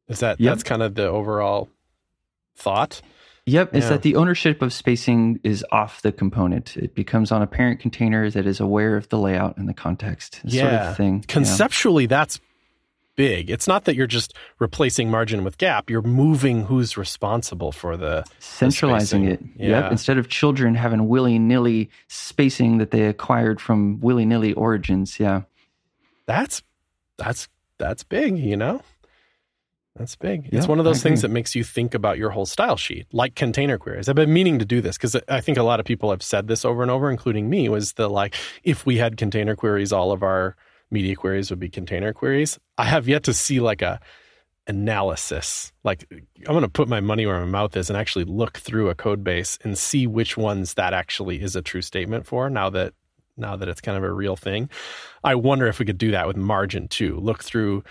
Is 0.08 0.20
that 0.22 0.40
Yep. 0.42 0.52
that's 0.52 0.64
kind 0.64 0.82
of 0.82 0.96
the 0.96 1.08
overall 1.08 1.70
thought? 2.56 3.02
Yep, 3.48 3.76
it's 3.76 3.86
Yeah. 3.86 3.90
that 3.90 4.02
the 4.04 4.16
ownership 4.16 4.62
of 4.62 4.72
spacing 4.72 5.40
is 5.44 5.66
off 5.72 6.02
the 6.04 6.12
component. 6.12 6.78
It 6.78 6.94
becomes 6.94 7.32
on 7.32 7.42
a 7.42 7.48
parent 7.48 7.80
container 7.80 8.30
that 8.30 8.46
is 8.46 8.60
aware 8.60 8.96
of 8.96 9.10
the 9.10 9.18
layout 9.18 9.58
and 9.58 9.68
the 9.68 9.74
context 9.74 10.42
sort 10.48 10.74
of 10.74 10.96
thing. 10.98 11.16
Yeah. 11.18 11.26
Conceptually, 11.28 12.06
that's 12.06 12.40
big. 13.16 13.50
It's 13.50 13.68
not 13.68 13.86
that 13.86 13.96
you're 13.96 14.06
just 14.08 14.36
replacing 14.60 15.10
margin 15.10 15.44
with 15.44 15.58
gap. 15.58 15.90
You're 15.90 16.02
moving 16.04 16.66
who's 16.66 16.98
responsible 16.98 17.72
for 17.72 17.98
the 17.98 18.24
Centralizing 18.40 19.26
it. 19.26 19.42
Yeah. 19.58 19.82
Yep. 19.82 19.92
Instead 19.94 20.18
of 20.20 20.30
children 20.30 20.76
having 20.76 21.08
willy 21.10 21.40
nilly 21.40 21.90
spacing 22.08 22.78
that 22.78 22.92
they 22.92 23.06
acquired 23.06 23.60
from 23.60 24.00
willy 24.02 24.26
nilly 24.26 24.54
origins. 24.54 25.20
Yeah. 25.20 25.42
that's 26.28 26.62
that's 27.18 27.48
that's 27.80 28.04
big 28.04 28.38
you 28.38 28.56
know 28.56 28.82
that's 29.96 30.16
big. 30.16 30.50
It's 30.54 30.68
one 30.68 30.80
of 30.80 30.86
those 30.86 31.04
things 31.04 31.22
that 31.22 31.30
makes 31.30 31.54
you 31.54 31.64
think 31.64 31.94
about 31.94 32.18
your 32.18 32.30
whole 32.30 32.46
style 32.46 32.78
sheet 32.78 33.08
like 33.12 33.36
container 33.36 33.78
queries. 33.78 34.08
I've 34.08 34.16
been 34.16 34.32
meaning 34.32 34.58
to 34.60 34.66
do 34.66 34.82
this 34.82 34.98
because 34.98 35.18
i 35.28 35.42
think 35.42 35.58
a 35.58 35.64
lot 35.64 35.80
of 35.80 35.86
people 35.86 36.12
have 36.12 36.24
said 36.24 36.48
this 36.48 36.64
over 36.64 36.82
and 36.82 36.90
over 36.90 37.12
including 37.12 37.50
me 37.50 37.68
was 37.68 37.94
the 37.94 38.10
like 38.10 38.36
if 38.64 38.86
we 38.86 38.98
had 38.98 39.18
container 39.18 39.56
queries 39.56 39.92
all 39.92 40.12
of 40.12 40.24
our 40.24 40.56
media 40.92 41.16
queries 41.16 41.50
would 41.50 41.60
be 41.60 41.70
container 41.70 42.14
queries. 42.14 42.60
I 42.78 42.86
have 42.86 43.08
yet 43.08 43.24
to 43.24 43.34
see 43.34 43.60
like 43.60 43.82
a 43.82 44.00
analysis. 44.68 45.74
Like 45.84 46.06
i'm 46.12 46.54
going 46.54 46.62
to 46.62 46.70
put 46.70 46.88
my 46.88 47.02
money 47.02 47.26
where 47.26 47.40
my 47.40 47.46
mouth 47.46 47.76
is 47.76 47.90
and 47.90 47.98
actually 47.98 48.26
look 48.26 48.58
through 48.58 48.90
a 48.90 48.96
code 48.96 49.24
base 49.24 49.60
and 49.64 49.78
see 49.78 50.08
which 50.08 50.38
ones 50.38 50.76
that 50.76 50.94
actually 50.94 51.42
is 51.42 51.56
a 51.56 51.62
true 51.62 51.82
statement 51.82 52.26
for 52.26 52.50
now 52.50 52.70
that 52.70 52.94
now 53.38 53.56
that 53.56 53.68
it's 53.68 53.82
kind 53.82 53.98
of 53.98 54.04
a 54.04 54.12
real 54.12 54.36
thing. 54.36 54.70
I 55.24 55.36
wonder 55.36 55.68
if 55.68 55.80
we 55.80 55.86
could 55.86 55.98
do 55.98 56.12
that 56.12 56.28
with 56.28 56.38
margin 56.38 56.88
too. 56.88 57.18
Look 57.18 57.44
through, 57.44 57.84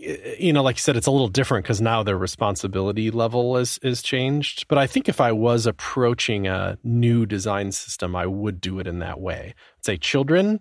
Uh, 0.00 0.12
you 0.38 0.52
know, 0.52 0.62
like 0.62 0.76
you 0.76 0.80
said, 0.80 0.96
it's 0.96 1.06
a 1.06 1.10
little 1.10 1.28
different 1.28 1.64
because 1.64 1.80
now 1.80 2.02
their 2.02 2.18
responsibility 2.18 3.10
level 3.10 3.56
is 3.56 3.78
is 3.82 4.02
changed. 4.02 4.66
But 4.68 4.78
I 4.78 4.86
think 4.86 5.08
if 5.08 5.20
I 5.20 5.32
was 5.32 5.66
approaching 5.66 6.46
a 6.46 6.78
new 6.84 7.26
design 7.26 7.72
system, 7.72 8.14
I 8.14 8.26
would 8.26 8.60
do 8.60 8.78
it 8.78 8.86
in 8.86 9.00
that 9.00 9.20
way. 9.20 9.54
Say, 9.82 9.96
children, 9.96 10.60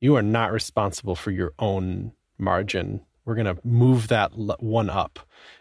you 0.00 0.16
are 0.16 0.22
not 0.22 0.52
responsible 0.52 1.14
for 1.14 1.30
your 1.30 1.52
own 1.58 2.12
margin. 2.38 3.00
We're 3.24 3.34
going 3.34 3.54
to 3.54 3.60
move 3.62 4.08
that 4.08 4.32
one 4.34 4.88
up. 4.88 5.18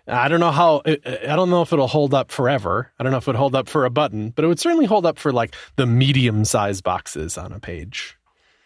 I 0.07 0.30
don't 0.30 0.39
know 0.39 0.51
how. 0.51 0.82
I 0.86 0.99
I 1.28 1.36
don't 1.36 1.49
know 1.49 1.61
if 1.61 1.74
it'll 1.74 1.88
hold 1.88 2.13
up 2.13 2.32
forever. 2.32 2.93
I 2.97 3.03
don't 3.03 3.11
know 3.11 3.18
if 3.18 3.24
it 3.24 3.28
would 3.28 3.36
hold 3.36 3.55
up 3.55 3.68
for 3.68 3.84
a 3.84 3.89
button, 3.89 4.30
but 4.30 4.45
it 4.45 4.47
would 4.47 4.59
certainly 4.59 4.86
hold 4.86 5.05
up 5.05 5.20
for 5.20 5.34
like 5.34 5.53
the 5.76 5.86
medium 5.86 6.45
size 6.45 6.82
boxes 6.82 7.38
on 7.38 7.51
a 7.51 7.59
page. 7.59 8.18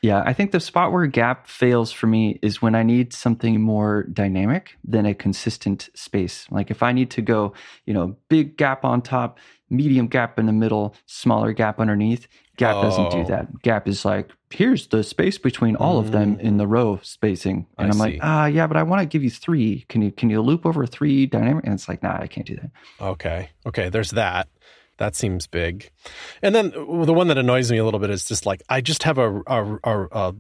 Yeah, 0.02 0.24
I 0.26 0.34
think 0.34 0.52
the 0.52 0.60
spot 0.60 0.92
where 0.92 1.06
gap 1.06 1.48
fails 1.48 1.92
for 1.92 2.08
me 2.08 2.40
is 2.42 2.60
when 2.62 2.74
I 2.74 2.82
need 2.82 3.14
something 3.14 3.62
more 3.62 4.04
dynamic 4.12 4.76
than 4.84 5.06
a 5.06 5.14
consistent 5.14 5.90
space. 5.94 6.48
Like 6.50 6.72
if 6.72 6.82
I 6.82 6.92
need 6.92 7.12
to 7.12 7.22
go, 7.22 7.54
you 7.86 7.94
know, 7.94 8.16
big 8.28 8.58
gap 8.58 8.84
on 8.84 9.04
top, 9.04 9.38
medium 9.70 10.08
gap 10.08 10.40
in 10.40 10.48
the 10.48 10.54
middle, 10.54 10.96
smaller 11.06 11.54
gap 11.54 11.80
underneath, 11.80 12.28
gap 12.58 12.82
doesn't 12.82 13.06
Oh. 13.06 13.12
do 13.12 13.24
that. 13.26 13.62
Gap 13.62 13.88
is 13.88 14.04
like, 14.04 14.32
here's 14.50 14.88
the 14.88 15.04
space 15.04 15.38
between 15.38 15.76
all 15.76 16.00
of 16.00 16.12
them 16.12 16.40
in 16.40 16.58
the 16.58 16.68
row 16.68 17.00
spacing. 17.04 17.68
And 17.78 17.92
I 17.92 17.94
I'm 17.94 18.00
like, 18.00 18.18
ah, 18.22 18.46
yeah, 18.48 18.66
but 18.66 18.78
I 18.78 18.84
want 18.84 19.02
to 19.02 19.06
give 19.06 19.24
you 19.24 19.30
three. 19.30 19.86
Can 19.88 20.02
you 20.02 20.12
can 20.12 20.32
you 20.32 20.42
loop 20.42 20.66
over 20.66 20.88
three 20.88 21.28
dynamic? 21.28 21.64
And 21.66 21.76
it's 21.76 21.88
like, 21.88 22.02
nah, 22.02 22.18
I 22.20 22.26
can't 22.26 22.48
do 22.48 22.56
that. 22.56 22.72
Okay. 23.00 23.50
Okay. 23.68 23.90
There's 23.90 24.12
that. 24.12 24.50
That 25.02 25.16
seems 25.16 25.48
big. 25.48 25.90
And 26.44 26.54
then 26.54 26.68
uh, 26.76 27.06
the 27.06 27.14
one 27.14 27.28
that 27.30 27.38
annoys 27.40 27.72
me 27.72 27.80
a 27.80 27.84
little 27.84 28.00
bit 28.00 28.12
is 28.12 28.24
just 28.24 28.46
like 28.46 28.62
I 28.70 28.82
just 28.82 29.02
have 29.02 29.18
a 29.18 29.42
a, 29.48 29.80
a, 29.84 30.08
a, 30.12 30.36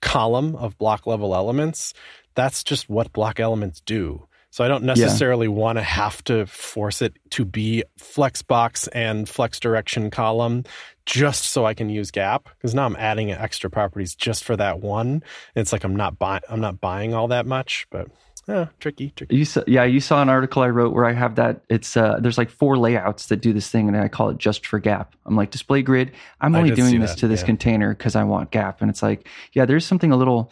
column 0.00 0.56
of 0.56 0.76
block 0.78 1.06
level 1.06 1.32
elements. 1.32 1.94
That's 2.34 2.64
just 2.64 2.88
what 2.88 3.12
block 3.12 3.38
elements 3.38 3.80
do. 3.80 4.26
So 4.50 4.64
I 4.64 4.68
don't 4.68 4.82
necessarily 4.82 5.46
want 5.46 5.78
to 5.78 5.82
have 5.82 6.24
to 6.24 6.46
force 6.46 7.02
it 7.02 7.14
to 7.30 7.44
be 7.44 7.84
flexbox 8.00 8.88
and 8.92 9.28
flex 9.28 9.60
direction 9.60 10.10
column 10.10 10.64
just 11.06 11.44
so 11.44 11.64
I 11.64 11.74
can 11.74 11.88
use 11.88 12.10
gap 12.10 12.48
because 12.56 12.74
now 12.74 12.84
I'm 12.84 12.96
adding 12.96 13.30
extra 13.30 13.70
properties 13.70 14.16
just 14.16 14.42
for 14.42 14.56
that 14.56 14.80
one. 14.80 15.08
And 15.08 15.22
it's 15.54 15.72
like 15.72 15.84
I'm 15.84 15.94
not 15.94 16.18
buying 16.18 16.42
I'm 16.48 16.60
not 16.60 16.80
buying 16.80 17.14
all 17.14 17.28
that 17.28 17.46
much, 17.46 17.86
but 17.90 18.08
yeah, 18.48 18.66
tricky, 18.80 19.10
tricky. 19.10 19.36
You 19.36 19.44
saw, 19.44 19.62
yeah, 19.66 19.84
you 19.84 20.00
saw 20.00 20.22
an 20.22 20.28
article 20.28 20.62
I 20.62 20.68
wrote 20.68 20.94
where 20.94 21.04
I 21.04 21.12
have 21.12 21.34
that. 21.34 21.60
It's 21.68 21.96
uh, 21.96 22.18
there's 22.20 22.38
like 22.38 22.48
four 22.50 22.78
layouts 22.78 23.26
that 23.26 23.42
do 23.42 23.52
this 23.52 23.68
thing, 23.68 23.88
and 23.88 23.96
I 23.96 24.08
call 24.08 24.30
it 24.30 24.38
just 24.38 24.66
for 24.66 24.78
gap. 24.78 25.14
I'm 25.26 25.36
like 25.36 25.50
display 25.50 25.82
grid. 25.82 26.12
I'm 26.40 26.54
only 26.54 26.70
doing 26.70 27.00
this 27.00 27.10
that, 27.10 27.18
to 27.18 27.28
this 27.28 27.40
yeah. 27.40 27.46
container 27.46 27.94
because 27.94 28.16
I 28.16 28.24
want 28.24 28.50
gap, 28.50 28.80
and 28.80 28.90
it's 28.90 29.02
like, 29.02 29.28
yeah, 29.52 29.66
there's 29.66 29.84
something 29.86 30.10
a 30.12 30.16
little 30.16 30.50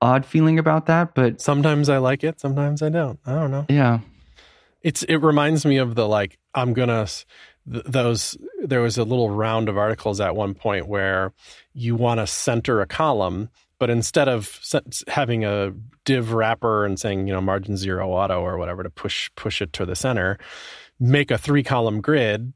odd 0.00 0.24
feeling 0.24 0.58
about 0.58 0.86
that, 0.86 1.14
but 1.14 1.40
Sometimes 1.40 1.88
I 1.88 1.98
like 1.98 2.22
it, 2.22 2.38
sometimes 2.38 2.82
I 2.82 2.90
don't. 2.90 3.18
I 3.26 3.32
don't 3.32 3.50
know. 3.50 3.66
yeah, 3.68 4.00
It's 4.82 5.02
it 5.04 5.16
reminds 5.16 5.66
me 5.66 5.78
of 5.78 5.94
the 5.94 6.06
like 6.06 6.38
I'm 6.54 6.74
gonna 6.74 7.06
th- 7.06 7.84
those 7.86 8.36
there 8.62 8.82
was 8.82 8.98
a 8.98 9.04
little 9.04 9.30
round 9.30 9.68
of 9.68 9.76
articles 9.76 10.20
at 10.20 10.36
one 10.36 10.54
point 10.54 10.86
where 10.86 11.32
you 11.74 11.96
want 11.96 12.20
to 12.20 12.26
center 12.26 12.80
a 12.80 12.86
column, 12.86 13.48
but 13.78 13.90
instead 13.90 14.28
of 14.28 14.60
having 15.08 15.44
a 15.44 15.72
div 16.04 16.32
wrapper 16.32 16.84
and 16.84 16.98
saying 16.98 17.26
you 17.26 17.32
know 17.32 17.40
margin 17.40 17.76
zero 17.76 18.10
auto 18.10 18.40
or 18.40 18.58
whatever 18.58 18.82
to 18.82 18.90
push 18.90 19.30
push 19.36 19.60
it 19.60 19.72
to 19.74 19.86
the 19.86 19.96
center, 19.96 20.38
make 20.98 21.30
a 21.30 21.38
three 21.38 21.62
column 21.62 22.00
grid, 22.00 22.52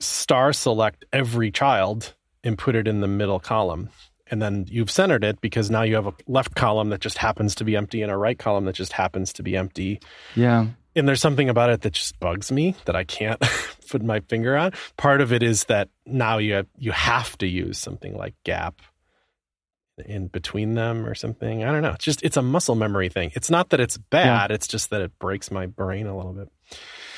star 0.00 0.52
select 0.52 1.04
every 1.12 1.50
child 1.50 2.14
and 2.44 2.58
put 2.58 2.74
it 2.74 2.88
in 2.88 3.00
the 3.00 3.08
middle 3.08 3.40
column. 3.40 3.88
And 4.28 4.40
then 4.40 4.64
you've 4.66 4.90
centered 4.90 5.24
it 5.24 5.42
because 5.42 5.70
now 5.70 5.82
you 5.82 5.94
have 5.94 6.06
a 6.06 6.14
left 6.26 6.54
column 6.54 6.88
that 6.88 7.00
just 7.00 7.18
happens 7.18 7.54
to 7.56 7.64
be 7.64 7.76
empty 7.76 8.00
and 8.00 8.10
a 8.10 8.16
right 8.16 8.38
column 8.38 8.64
that 8.64 8.74
just 8.74 8.94
happens 8.94 9.30
to 9.34 9.42
be 9.42 9.56
empty 9.56 10.00
yeah, 10.34 10.68
and 10.94 11.08
there's 11.08 11.20
something 11.20 11.48
about 11.48 11.70
it 11.70 11.82
that 11.82 11.94
just 11.94 12.18
bugs 12.20 12.52
me 12.52 12.74
that 12.84 12.96
I 12.96 13.04
can't 13.04 13.40
put 13.88 14.02
my 14.02 14.20
finger 14.20 14.56
on. 14.56 14.72
Part 14.96 15.20
of 15.20 15.32
it 15.32 15.42
is 15.42 15.64
that 15.64 15.88
now 16.06 16.38
you 16.38 16.54
have, 16.54 16.66
you 16.78 16.92
have 16.92 17.36
to 17.38 17.46
use 17.46 17.78
something 17.78 18.16
like 18.16 18.34
gap 18.44 18.80
in 20.06 20.28
between 20.28 20.74
them 20.74 21.06
or 21.06 21.14
something. 21.14 21.64
I 21.64 21.72
don't 21.72 21.82
know. 21.82 21.92
It's 21.92 22.04
just 22.04 22.22
it's 22.22 22.36
a 22.36 22.42
muscle 22.42 22.74
memory 22.74 23.08
thing. 23.08 23.30
It's 23.34 23.50
not 23.50 23.70
that 23.70 23.80
it's 23.80 23.96
bad. 23.98 24.50
It's 24.50 24.66
just 24.66 24.90
that 24.90 25.02
it 25.02 25.18
breaks 25.18 25.50
my 25.50 25.66
brain 25.66 26.06
a 26.06 26.16
little 26.16 26.32
bit. 26.32 26.48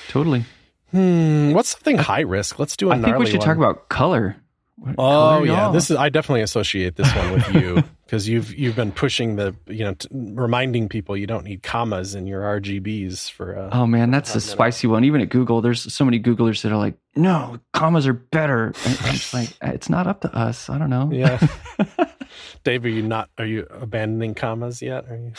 totally. 0.09 0.45
Hmm. 0.91 1.53
What's 1.53 1.71
something 1.71 1.99
high 1.99 2.21
risk? 2.21 2.59
Let's 2.59 2.77
do 2.77 2.91
I 2.91 3.01
think 3.01 3.19
we 3.19 3.27
should 3.27 3.39
one. 3.41 3.47
talk 3.49 3.57
about 3.57 3.89
color. 3.89 4.37
What 4.77 4.97
Oh 4.99 5.43
yeah, 5.45 5.65
y'all? 5.65 5.73
this 5.73 5.91
is. 5.91 5.97
I 5.97 6.09
definitely 6.09 6.43
associate 6.43 6.97
this 6.97 7.15
one 7.15 7.33
with 7.33 7.55
you 7.55 7.85
because 8.07 8.29
you've 8.29 8.53
you've 8.55 8.75
been 8.75 8.91
pushing 8.91 9.37
the 9.37 9.55
you 9.67 9.85
know 9.85 9.95
t- 9.95 10.09
reminding 10.13 10.89
people 10.89 11.17
you 11.17 11.29
don't 11.29 11.45
need 11.45 11.63
commas 11.63 12.15
in 12.17 12.27
your 12.27 12.43
RGBs 12.43 13.31
for. 13.31 13.57
Uh, 13.57 13.71
Oh 13.73 13.87
man, 13.87 14.11
that's 14.11 14.31
a 14.31 14.35
Hot 14.35 14.43
spicy 14.43 14.87
one. 14.89 15.05
Even 15.05 15.21
at 15.21 15.29
Google, 15.29 15.61
there's 15.61 15.93
so 15.95 16.05
many 16.05 16.19
Googlers 16.19 16.63
that 16.63 16.73
are 16.73 16.77
like, 16.77 16.97
"No, 17.15 17.61
commas 17.73 18.07
are 18.09 18.13
better." 18.15 18.67
And 18.85 18.99
it's 19.15 19.33
like 19.33 19.51
it's 19.63 19.89
not 19.89 20.07
up 20.09 20.23
to 20.23 20.35
us. 20.37 20.69
I 20.69 20.77
don't 20.79 20.91
know. 20.91 21.09
Yeah. 21.13 21.39
Dave, 22.65 22.85
are 22.85 22.89
you 22.89 23.03
not? 23.03 23.31
Are 23.39 23.47
you 23.47 23.67
abandoning 23.71 24.35
commas 24.35 24.83
yet? 24.83 25.05
Are 25.09 25.17
you? 25.17 25.33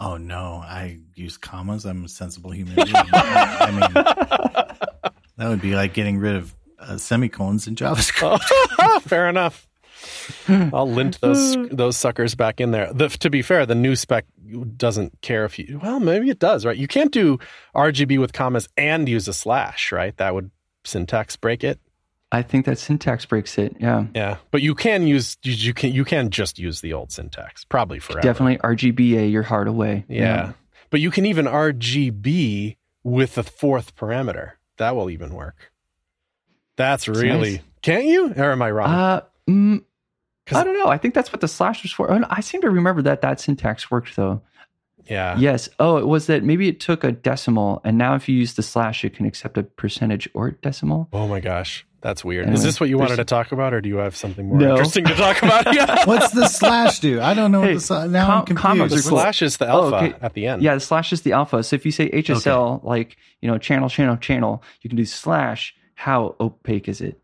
Oh 0.00 0.18
no, 0.18 0.62
I 0.64 0.98
use 1.14 1.38
commas. 1.38 1.86
I'm 1.86 2.04
a 2.04 2.08
sensible 2.08 2.50
human 2.50 2.74
being. 2.74 2.88
I 2.94 3.70
mean, 3.70 3.94
that 5.38 5.48
would 5.48 5.62
be 5.62 5.74
like 5.74 5.94
getting 5.94 6.18
rid 6.18 6.36
of 6.36 6.54
uh, 6.82 6.98
semicolons 6.98 7.66
in 7.66 7.74
JavaScript. 7.74 8.42
Fair 9.02 9.28
enough. 9.28 9.68
I'll 10.48 10.90
lint 10.90 11.20
those 11.20 11.56
those 11.70 11.96
suckers 11.96 12.34
back 12.34 12.60
in 12.60 12.72
there. 12.72 12.92
The, 12.92 13.08
to 13.08 13.30
be 13.30 13.40
fair, 13.40 13.66
the 13.66 13.76
new 13.76 13.94
spec 13.94 14.24
doesn't 14.76 15.20
care 15.20 15.44
if 15.44 15.58
you. 15.58 15.80
Well, 15.82 16.00
maybe 16.00 16.28
it 16.28 16.38
does, 16.38 16.64
right? 16.66 16.76
You 16.76 16.88
can't 16.88 17.12
do 17.12 17.38
RGB 17.74 18.18
with 18.18 18.32
commas 18.32 18.68
and 18.76 19.08
use 19.08 19.28
a 19.28 19.32
slash, 19.32 19.92
right? 19.92 20.16
That 20.16 20.34
would 20.34 20.50
syntax 20.84 21.36
break 21.36 21.62
it. 21.62 21.78
I 22.32 22.42
think 22.42 22.64
that 22.64 22.78
syntax 22.78 23.26
breaks 23.26 23.58
it. 23.58 23.76
Yeah. 23.78 24.06
Yeah, 24.14 24.38
but 24.50 24.62
you 24.62 24.74
can 24.74 25.06
use 25.06 25.36
you, 25.42 25.52
you 25.52 25.74
can 25.74 25.92
you 25.92 26.04
can 26.04 26.30
just 26.30 26.58
use 26.58 26.80
the 26.80 26.92
old 26.94 27.12
syntax 27.12 27.64
probably 27.64 27.98
forever. 27.98 28.22
Definitely 28.22 28.58
RGBA 28.58 29.30
your 29.30 29.42
heart 29.42 29.68
away. 29.68 30.04
Yeah. 30.08 30.52
But 30.90 31.00
you 31.00 31.10
can 31.10 31.26
even 31.26 31.46
RGB 31.46 32.76
with 33.02 33.34
the 33.34 33.42
fourth 33.42 33.96
parameter. 33.96 34.52
That 34.78 34.96
will 34.96 35.10
even 35.10 35.34
work. 35.34 35.71
That's 36.76 37.08
really 37.08 37.52
nice. 37.52 37.60
can't 37.82 38.04
you? 38.04 38.32
Or 38.36 38.52
am 38.52 38.62
I 38.62 38.70
wrong? 38.70 38.88
Uh, 38.90 39.20
mm, 39.48 39.82
'Cause- 40.46 40.58
I 40.58 40.64
don't 40.64 40.78
know. 40.78 40.86
I 40.88 40.98
think 40.98 41.14
that's 41.14 41.32
what 41.32 41.40
the 41.40 41.48
slash 41.48 41.82
was 41.82 41.92
for. 41.92 42.10
Oh, 42.12 42.20
I 42.28 42.40
seem 42.40 42.60
to 42.62 42.70
remember 42.70 43.02
that 43.02 43.20
that 43.22 43.40
syntax 43.40 43.90
worked 43.90 44.16
though. 44.16 44.42
yeah. 45.08 45.36
Yes. 45.38 45.68
Oh, 45.78 45.96
it 45.98 46.06
was 46.06 46.26
that 46.26 46.42
maybe 46.44 46.68
it 46.68 46.80
took 46.80 47.04
a 47.04 47.12
decimal, 47.12 47.80
and 47.84 47.98
now 47.98 48.14
if 48.14 48.28
you 48.28 48.36
use 48.36 48.54
the 48.54 48.62
slash, 48.62 49.04
it 49.04 49.14
can 49.14 49.26
accept 49.26 49.56
a 49.58 49.62
percentage 49.64 50.28
or 50.34 50.52
decimal. 50.52 51.08
Oh 51.12 51.26
my 51.28 51.40
gosh, 51.40 51.84
that's 52.00 52.24
weird. 52.24 52.44
Anyway, 52.46 52.54
Is 52.56 52.62
this 52.64 52.78
what 52.80 52.88
you 52.88 52.98
wanted 52.98 53.16
to 53.16 53.24
talk 53.24 53.50
about, 53.52 53.74
or 53.74 53.80
do 53.80 53.88
you 53.88 53.96
have 53.98 54.14
something 54.16 54.48
more 54.48 54.58
No. 54.58 54.70
interesting 54.72 55.04
to 55.04 55.14
talk 55.14 55.42
about? 55.42 55.72
yeah. 55.74 56.04
What's 56.06 56.30
the 56.32 56.46
slash 56.48 57.00
do? 57.00 57.20
I 57.20 57.34
don't 57.34 57.50
know 57.52 57.62
Hey, 57.62 57.74
what 57.74 57.82
the. 57.88 58.06
Now 58.08 58.26
com- 58.26 58.38
I'm 58.38 58.44
confused. 58.46 58.62
commas 58.62 58.92
The 58.92 58.98
are 58.98 59.10
cool. 59.10 59.18
slash 59.20 59.42
is 59.42 59.56
the 59.58 59.66
Oh, 59.68 59.84
alpha 59.92 59.96
okay. 59.96 60.14
at 60.22 60.34
the 60.34 60.46
end. 60.46 60.62
Yeah, 60.62 60.74
the 60.74 60.80
slash 60.80 61.12
is 61.12 61.22
the 61.22 61.32
alpha. 61.32 61.62
So 61.64 61.74
if 61.76 61.84
you 61.84 61.92
say 61.92 62.08
HSL, 62.10 62.80
like 62.84 63.16
you 63.40 63.48
know, 63.50 63.58
channel, 63.58 63.88
channel, 63.88 64.16
channel, 64.16 64.62
you 64.82 64.90
can 64.90 64.96
do 64.96 65.04
slash. 65.04 65.74
How 66.02 66.34
opaque 66.40 66.88
is 66.88 67.00
it? 67.00 67.20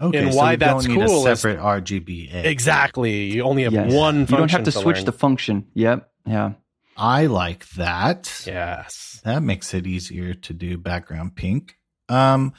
Okay, 0.00 0.18
And 0.18 0.32
so 0.32 0.38
why 0.38 0.50
we 0.52 0.56
don't 0.58 0.74
that's 0.76 0.86
need 0.86 0.94
cool 1.06 1.26
a 1.26 1.30
is- 1.32 1.40
separate 1.40 1.58
RGBA. 1.58 2.44
Exactly. 2.44 3.32
You 3.34 3.42
only 3.42 3.62
have 3.64 3.72
Yes. 3.72 3.92
one. 3.92 4.20
You 4.20 4.26
don't 4.26 4.50
have 4.50 4.50
function 4.50 4.64
to 4.64 4.70
switch 4.72 4.96
learn. 4.96 5.04
the 5.06 5.12
function. 5.12 5.66
Yep. 5.74 6.10
Yeah. 6.26 6.52
I 6.96 7.26
like 7.26 7.66
that. 7.70 8.42
Yes. 8.46 9.20
That 9.24 9.42
makes 9.42 9.72
it 9.72 9.86
easier 9.86 10.34
to 10.34 10.52
do 10.52 10.76
background 10.76 11.36
pink. 11.36 11.76
Um, 12.10 12.52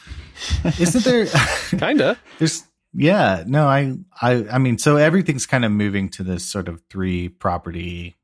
isn't 0.79 1.03
there? 1.05 1.27
Kinda. 1.77 2.17
There's 2.39 2.63
yeah. 2.93 3.43
No, 3.45 3.67
I 3.67 3.95
I 4.21 4.45
I 4.51 4.57
mean, 4.57 4.77
so 4.79 4.97
everything's 4.97 5.45
kind 5.45 5.63
of 5.65 5.71
moving 5.71 6.09
to 6.09 6.23
this 6.23 6.43
sort 6.43 6.67
of 6.67 6.81
three 6.89 7.29
property 7.29 8.17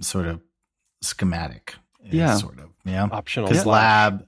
sort 0.00 0.26
of 0.26 0.40
schematic. 1.02 1.74
Yeah. 2.04 2.36
Sort 2.36 2.58
of. 2.58 2.70
Yeah. 2.84 3.08
Optional. 3.10 3.48
Because 3.48 3.62
slash. 3.62 3.82
lab, 4.12 4.26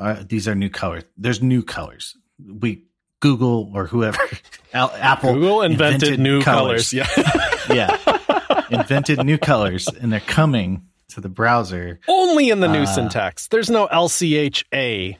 uh, 0.00 0.22
these 0.26 0.48
are 0.48 0.54
new 0.54 0.70
colors. 0.70 1.04
There's 1.16 1.42
new 1.42 1.62
colors. 1.62 2.16
We 2.44 2.84
Google 3.20 3.70
or 3.74 3.86
whoever, 3.86 4.18
Apple, 4.72 5.34
Google 5.34 5.62
invented, 5.62 6.02
invented 6.14 6.20
new 6.20 6.40
colors. 6.42 6.90
colors. 6.90 6.92
Yeah. 7.16 7.54
yeah, 7.98 8.62
invented 8.70 9.22
new 9.24 9.36
colors, 9.38 9.88
and 10.00 10.10
they're 10.12 10.20
coming 10.20 10.86
to 11.08 11.20
the 11.20 11.28
browser. 11.28 12.00
Only 12.08 12.50
in 12.50 12.60
the 12.60 12.68
new 12.68 12.82
Uh, 12.82 12.86
syntax. 12.86 13.48
There's 13.48 13.68
no 13.68 13.88
LCHA. 13.88 15.16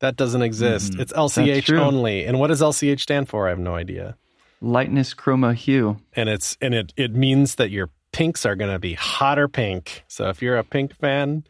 That 0.00 0.16
doesn't 0.16 0.42
exist. 0.42 0.92
Mhm. 0.94 1.00
It's 1.00 1.12
LCH 1.12 1.72
only. 1.78 2.24
And 2.24 2.38
what 2.38 2.46
does 2.48 2.62
LCH 2.62 3.00
stand 3.00 3.28
for? 3.28 3.46
I 3.46 3.50
have 3.50 3.58
no 3.58 3.74
idea. 3.74 4.16
Lightness, 4.62 5.14
chroma, 5.14 5.54
hue. 5.54 5.98
And 6.14 6.28
it's 6.28 6.56
and 6.60 6.74
it 6.74 6.92
it 6.96 7.14
means 7.14 7.56
that 7.56 7.70
your 7.70 7.90
pinks 8.12 8.44
are 8.46 8.56
going 8.56 8.70
to 8.72 8.78
be 8.78 8.94
hotter 8.94 9.48
pink. 9.48 10.04
So 10.08 10.28
if 10.28 10.40
you're 10.42 10.56
a 10.58 10.64
pink 10.64 10.94
fan, 10.94 11.44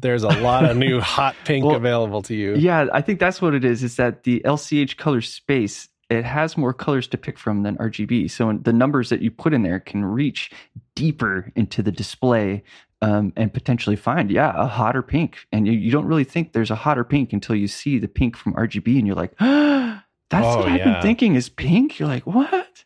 there's 0.00 0.22
a 0.22 0.28
lot 0.28 0.64
of 0.64 0.76
new 0.76 1.00
hot 1.16 1.34
pink 1.44 1.64
Well, 1.64 1.76
available 1.76 2.22
to 2.22 2.34
you. 2.34 2.54
Yeah, 2.56 2.86
I 2.92 3.00
think 3.02 3.20
that's 3.20 3.40
what 3.42 3.54
it 3.54 3.64
is. 3.64 3.82
Is 3.82 3.96
that 3.96 4.24
the 4.24 4.40
LCH 4.44 4.96
color 4.96 5.20
space? 5.20 5.88
It 6.10 6.24
has 6.24 6.56
more 6.56 6.72
colors 6.72 7.06
to 7.08 7.18
pick 7.18 7.38
from 7.38 7.62
than 7.64 7.76
RGB. 7.76 8.30
So 8.30 8.52
the 8.62 8.72
numbers 8.72 9.10
that 9.10 9.20
you 9.20 9.30
put 9.30 9.52
in 9.52 9.62
there 9.62 9.78
can 9.80 10.04
reach 10.04 10.50
deeper 10.94 11.52
into 11.54 11.82
the 11.82 11.92
display 11.92 12.62
um, 13.02 13.32
and 13.36 13.52
potentially 13.52 13.94
find, 13.96 14.30
yeah, 14.30 14.52
a 14.56 14.66
hotter 14.66 15.02
pink. 15.02 15.46
And 15.52 15.66
you, 15.66 15.74
you 15.74 15.90
don't 15.90 16.06
really 16.06 16.24
think 16.24 16.52
there's 16.52 16.70
a 16.70 16.74
hotter 16.76 17.04
pink 17.04 17.32
until 17.34 17.56
you 17.56 17.68
see 17.68 17.98
the 17.98 18.08
pink 18.08 18.36
from 18.36 18.54
RGB, 18.54 18.96
and 18.98 19.06
you're 19.06 19.14
like, 19.16 19.36
that's 19.38 20.46
Oh, 20.46 20.58
what 20.60 20.68
I've 20.68 20.78
yeah. 20.78 20.92
been 20.94 21.02
thinking 21.02 21.34
is 21.34 21.48
pink. 21.48 21.98
You're 21.98 22.08
like, 22.08 22.26
what? 22.26 22.84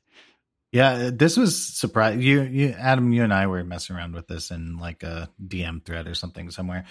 Yeah, 0.73 1.11
this 1.13 1.37
was 1.37 1.63
surprise. 1.63 2.19
You, 2.25 2.43
you, 2.43 2.69
Adam, 2.79 3.13
you 3.13 3.23
and 3.23 3.33
I 3.33 3.47
were 3.47 3.63
messing 3.63 3.95
around 3.95 4.15
with 4.15 4.27
this 4.27 4.51
in 4.51 4.79
like 4.79 5.03
a 5.03 5.29
DM 5.47 5.85
thread 5.85 6.07
or 6.09 6.15
something 6.15 6.51
somewhere, 6.51 6.85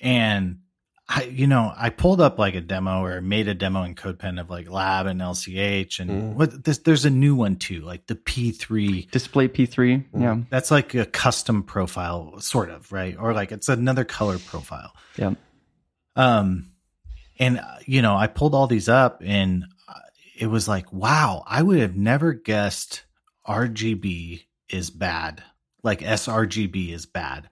and 0.00 0.60
I, 1.10 1.24
you 1.24 1.46
know, 1.46 1.72
I 1.74 1.88
pulled 1.90 2.20
up 2.20 2.38
like 2.38 2.54
a 2.54 2.60
demo 2.60 3.02
or 3.02 3.20
made 3.20 3.48
a 3.48 3.54
demo 3.54 3.82
in 3.82 3.94
CodePen 3.94 4.40
of 4.40 4.48
like 4.50 4.70
Lab 4.70 5.06
and 5.06 5.20
LCH, 5.20 6.00
and 6.00 6.10
Mm. 6.10 6.34
what 6.34 6.64
this. 6.64 6.78
There's 6.78 7.04
a 7.04 7.10
new 7.10 7.34
one 7.34 7.56
too, 7.56 7.80
like 7.80 8.06
the 8.06 8.14
P3. 8.14 9.10
Display 9.10 9.48
P3. 9.48 10.04
Yeah, 10.18 10.38
That's 10.50 10.70
like 10.70 10.94
a 10.94 11.04
custom 11.06 11.62
profile, 11.62 12.38
sort 12.40 12.70
of, 12.70 12.90
right? 12.92 13.16
Or 13.18 13.32
like 13.34 13.52
it's 13.52 13.68
another 13.68 14.04
color 14.04 14.38
profile. 14.38 14.92
yeah. 15.16 15.34
Um, 16.16 16.70
and 17.38 17.60
you 17.86 18.02
know, 18.02 18.16
I 18.16 18.26
pulled 18.26 18.54
all 18.54 18.66
these 18.66 18.88
up, 18.88 19.22
and 19.24 19.64
uh, 19.88 19.94
it 20.38 20.46
was 20.46 20.66
like, 20.68 20.92
wow, 20.92 21.44
I 21.46 21.62
would 21.62 21.78
have 21.78 21.96
never 21.96 22.32
guessed 22.32 23.02
RGB 23.48 24.44
is 24.68 24.90
bad, 24.90 25.42
like 25.82 26.00
sRGB 26.00 26.92
is 26.92 27.06
bad, 27.06 27.48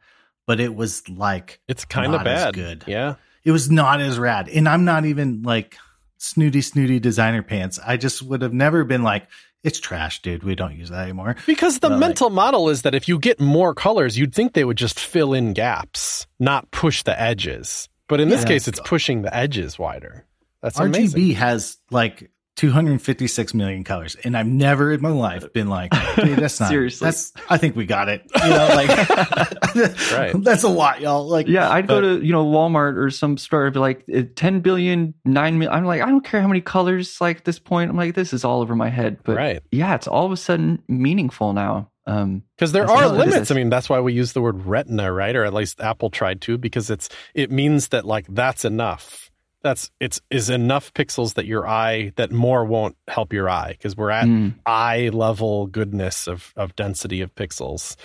but 0.47 0.61
it 0.61 0.75
was 0.75 1.09
like 1.09 1.61
It's 1.69 1.85
kind 1.85 2.15
of 2.15 2.23
bad. 2.25 2.55
good. 2.55 2.85
Yeah. 2.87 3.15
it 3.45 3.51
was 3.53 3.71
not 3.71 4.01
as 4.01 4.19
rad, 4.19 4.49
and 4.49 4.69
I'm 4.69 4.85
not 4.85 5.05
even 5.05 5.43
like 5.43 5.77
snooty 6.19 6.61
snooty 6.61 6.99
designer 7.01 7.43
pants. 7.43 7.79
I 7.85 7.97
just 7.97 8.23
would 8.23 8.43
have 8.43 8.53
never 8.53 8.85
been 8.85 9.03
like, 9.03 9.27
it's 9.63 9.81
trash, 9.81 10.23
dude. 10.23 10.43
We 10.45 10.55
don't 10.55 10.77
use 10.77 10.91
that 10.91 11.03
anymore. 11.03 11.37
Because 11.47 11.79
the 11.81 11.89
But, 11.89 11.93
like- 11.93 12.01
mental 12.01 12.31
model 12.31 12.69
is 12.69 12.83
that 12.83 12.95
if 12.95 13.09
you 13.09 13.19
get 13.19 13.41
more 13.41 13.75
colors, 13.75 14.19
you'd 14.19 14.35
think 14.35 14.53
they 14.53 14.65
would 14.65 14.77
just 14.77 14.99
fill 15.01 15.33
in 15.35 15.53
gaps, 15.55 16.27
not 16.39 16.71
push 16.71 17.03
the 17.03 17.19
edges. 17.21 17.89
But 18.09 18.21
in 18.21 18.29
this 18.29 18.43
Yeah. 18.43 18.49
case, 18.49 18.69
it's 18.69 18.81
pushing 18.85 19.23
the 19.23 19.35
edges 19.37 19.79
wider. 19.79 20.25
That's 20.63 20.79
RGB 20.79 20.87
amazing. 20.99 21.31
has 21.37 21.79
like 21.91 22.31
256 22.57 23.55
million 23.55 23.85
colors, 23.85 24.17
and 24.25 24.37
I've 24.37 24.47
never 24.47 24.93
in 24.93 25.03
my 25.03 25.11
life 25.11 25.53
been 25.53 25.69
like, 25.69 25.93
dude, 26.17 26.39
that's 26.39 26.59
not 26.59 26.69
Seriously. 26.71 27.05
That's 27.05 27.33
I 27.49 27.59
think 27.59 27.77
we 27.77 27.87
got 27.87 28.09
it. 28.09 28.23
You 28.43 28.51
know, 28.51 28.69
like 28.75 28.89
Right. 30.13 30.33
That's 30.43 30.63
a 30.63 30.69
lot, 30.69 31.01
y'all. 31.01 31.29
Like, 31.29 31.49
Yeah, 31.49 31.71
I'd 31.71 31.87
go 31.87 32.01
to 32.01 32.25
you 32.25 32.33
know 32.33 32.47
Walmart 32.47 32.97
or 32.97 33.11
some 33.11 33.37
store 33.37 33.67
and 33.67 33.75
be 33.75 33.81
like 33.81 34.05
uh, 34.15 34.23
10 34.35 34.61
billion, 34.61 35.15
9 35.25 35.59
million. 35.59 35.73
I'm 35.73 35.85
like, 35.85 36.01
I 36.01 36.07
don't 36.07 36.25
care 36.25 36.41
how 36.41 36.49
many 36.49 36.61
colors. 36.61 37.21
Like 37.21 37.39
at 37.39 37.45
this 37.45 37.59
point, 37.59 37.91
I'm 37.91 37.97
like, 37.97 38.15
this 38.15 38.33
is 38.33 38.45
all 38.45 38.63
over 38.63 38.75
my 38.75 38.89
head. 38.89 39.19
But 39.23 39.37
right. 39.37 39.63
yeah, 39.71 39.95
it's 39.95 40.09
all 40.09 40.25
of 40.27 40.33
a 40.33 40.37
sudden 40.37 40.83
meaningful 40.89 41.53
now. 41.53 41.91
Um, 42.07 42.45
Because 42.57 42.73
there 42.73 42.89
are 42.89 43.09
limits. 43.09 43.51
I 43.51 43.55
mean, 43.55 43.69
that's 43.69 43.89
why 43.89 44.01
we 44.01 44.13
use 44.13 44.33
the 44.33 44.41
word 44.41 44.65
retina, 44.65 45.13
right? 45.13 45.35
Or 45.35 45.45
at 45.45 45.53
least 45.53 45.81
Apple 45.81 46.09
tried 46.09 46.41
to, 46.43 46.57
because 46.57 46.89
it's 46.89 47.09
it 47.35 47.51
means 47.51 47.89
that 47.89 48.05
like 48.05 48.27
that's 48.29 48.65
enough. 48.65 49.26
That's 49.67 49.91
it's 49.99 50.21
is 50.31 50.49
enough 50.49 50.95
pixels 50.95 51.35
that 51.35 51.45
your 51.45 51.67
eye 51.67 52.13
that 52.15 52.31
more 52.31 52.65
won't 52.65 52.97
help 53.09 53.33
your 53.33 53.51
eye 53.51 53.73
because 53.73 53.97
we're 53.97 54.11
at 54.11 54.27
mm, 54.27 54.55
eye 54.65 55.11
level 55.13 55.67
goodness 55.67 56.29
of 56.29 56.53
of 56.55 56.77
density 56.77 57.21
of 57.21 57.35
pixels. 57.35 57.97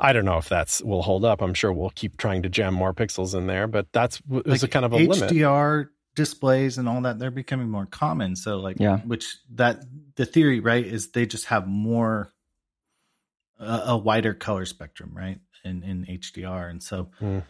I 0.00 0.14
don't 0.14 0.24
know 0.24 0.38
if 0.38 0.48
that's 0.48 0.80
will 0.82 1.02
hold 1.02 1.26
up. 1.26 1.42
I'm 1.42 1.52
sure 1.52 1.70
we'll 1.70 1.90
keep 1.90 2.16
trying 2.16 2.42
to 2.44 2.48
jam 2.48 2.72
more 2.72 2.94
pixels 2.94 3.34
in 3.34 3.46
there, 3.46 3.66
but 3.66 3.92
that's 3.92 4.22
is 4.46 4.62
a 4.62 4.64
like 4.64 4.70
kind 4.70 4.86
of 4.86 4.94
a 4.94 4.96
limit. 4.96 5.30
HDR 5.30 5.88
displays 6.14 6.78
and 6.78 6.88
all 6.88 7.02
that. 7.02 7.18
They're 7.18 7.30
becoming 7.30 7.68
more 7.68 7.84
common. 7.84 8.34
So, 8.34 8.56
like, 8.56 8.76
Yeah. 8.80 9.00
which 9.00 9.36
that 9.56 9.84
the 10.14 10.24
theory, 10.24 10.60
right, 10.60 10.86
is 10.86 11.10
they 11.10 11.26
just 11.26 11.44
have 11.46 11.66
more 11.68 12.32
a, 13.60 13.82
a 13.88 13.96
wider 13.98 14.32
color 14.32 14.64
spectrum, 14.64 15.12
right, 15.14 15.40
in 15.62 15.82
in 15.82 16.06
HDR, 16.06 16.70
and 16.70 16.82
so. 16.82 17.10
Mm. 17.20 17.44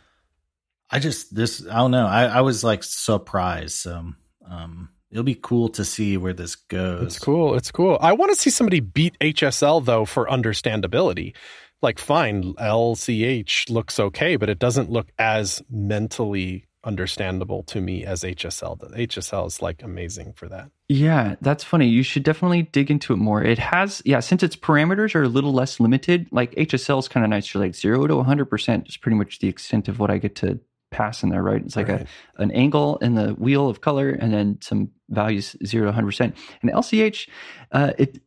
I 0.91 0.99
just 0.99 1.34
this 1.34 1.66
I 1.66 1.76
don't 1.76 1.91
know. 1.91 2.07
I, 2.07 2.24
I 2.24 2.41
was 2.43 2.62
like 2.62 2.82
surprised. 2.82 3.78
So 3.78 4.12
um 4.49 4.91
it'll 5.11 5.24
be 5.24 5.34
cool 5.34 5.68
to 5.70 5.84
see 5.84 6.16
where 6.16 6.32
this 6.32 6.55
goes. 6.57 7.03
It's 7.03 7.18
cool. 7.18 7.55
It's 7.55 7.70
cool. 7.70 7.99
I 8.01 8.12
want 8.12 8.32
to 8.32 8.41
see 8.41 8.51
somebody 8.51 8.80
beat 8.80 9.18
HSL 9.20 9.84
though 9.84 10.05
for 10.05 10.26
understandability. 10.26 11.34
Like, 11.82 11.99
fine, 11.99 12.55
LCH 12.55 13.68
looks 13.70 14.01
okay, 14.01 14.37
but 14.37 14.49
it 14.49 14.59
doesn't 14.59 14.91
look 14.91 15.09
as 15.18 15.62
mentally 15.70 16.66
understandable 16.84 17.64
to 17.64 17.80
me 17.80 18.05
as 18.05 18.22
HSL 18.22 18.78
does. 18.78 18.93
HSL 18.93 19.47
is 19.47 19.61
like 19.61 19.82
amazing 19.82 20.32
for 20.34 20.49
that. 20.49 20.70
yeah, 20.89 21.34
that's 21.43 21.64
funny. 21.64 21.87
You 21.89 22.03
should 22.03 22.22
definitely 22.22 22.62
dig 22.62 22.91
into 22.91 23.12
it 23.12 23.16
more. 23.16 23.43
It 23.43 23.59
has, 23.59 24.01
yeah, 24.05 24.20
since 24.20 24.43
its 24.43 24.57
parameters 24.57 25.14
are 25.14 25.24
a 25.24 25.28
little 25.28 25.53
less 25.53 25.78
limited, 25.80 26.28
like 26.30 26.55
HSL 26.55 27.01
is 27.01 27.09
kind 27.09 27.24
of 27.24 27.30
nice. 27.30 27.53
You're 27.53 27.62
like 27.62 27.74
zero 27.74 28.07
to 28.07 28.14
100% 28.14 28.89
is 28.89 28.97
pretty 28.97 29.16
much 29.16 29.41
the 29.41 29.49
extent 29.49 29.89
of 29.89 29.99
what 29.99 30.11
I 30.11 30.18
get 30.18 30.37
to 30.37 30.61
pass 30.97 31.22
in 31.22 31.28
there, 31.30 31.42
right? 31.42 31.62
It's 31.64 31.76
like 31.76 31.88
Right. 31.88 32.07
a 32.38 32.42
an 32.42 32.51
angle 32.53 32.97
in 33.07 33.14
the 33.14 33.28
wheel 33.44 33.68
of 33.68 33.80
color 33.80 34.11
and 34.11 34.32
then 34.32 34.59
some 34.62 34.90
values 35.11 35.57
0 35.64 35.84
to 35.86 35.92
100%. 35.92 36.32
And 36.62 36.70
LCH, 36.70 37.28
uh, 37.72 37.92
it 37.99 38.18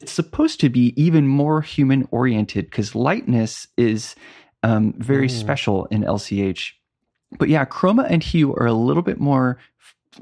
it's 0.00 0.12
supposed 0.12 0.60
to 0.60 0.68
be 0.68 0.92
even 0.96 1.26
more 1.28 1.60
human 1.62 2.06
oriented 2.10 2.64
because 2.66 2.94
lightness 2.94 3.68
is 3.76 4.14
um, 4.62 4.94
very 4.98 5.28
Mm. 5.28 5.38
special 5.40 5.86
in 5.94 6.02
LCH. 6.04 6.72
But 7.38 7.48
yeah, 7.48 7.64
chroma 7.64 8.06
and 8.08 8.22
hue 8.22 8.52
are 8.54 8.66
a 8.66 8.72
little 8.88 9.02
bit 9.02 9.18
more 9.20 9.58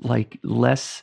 like 0.03 0.39
less 0.43 1.03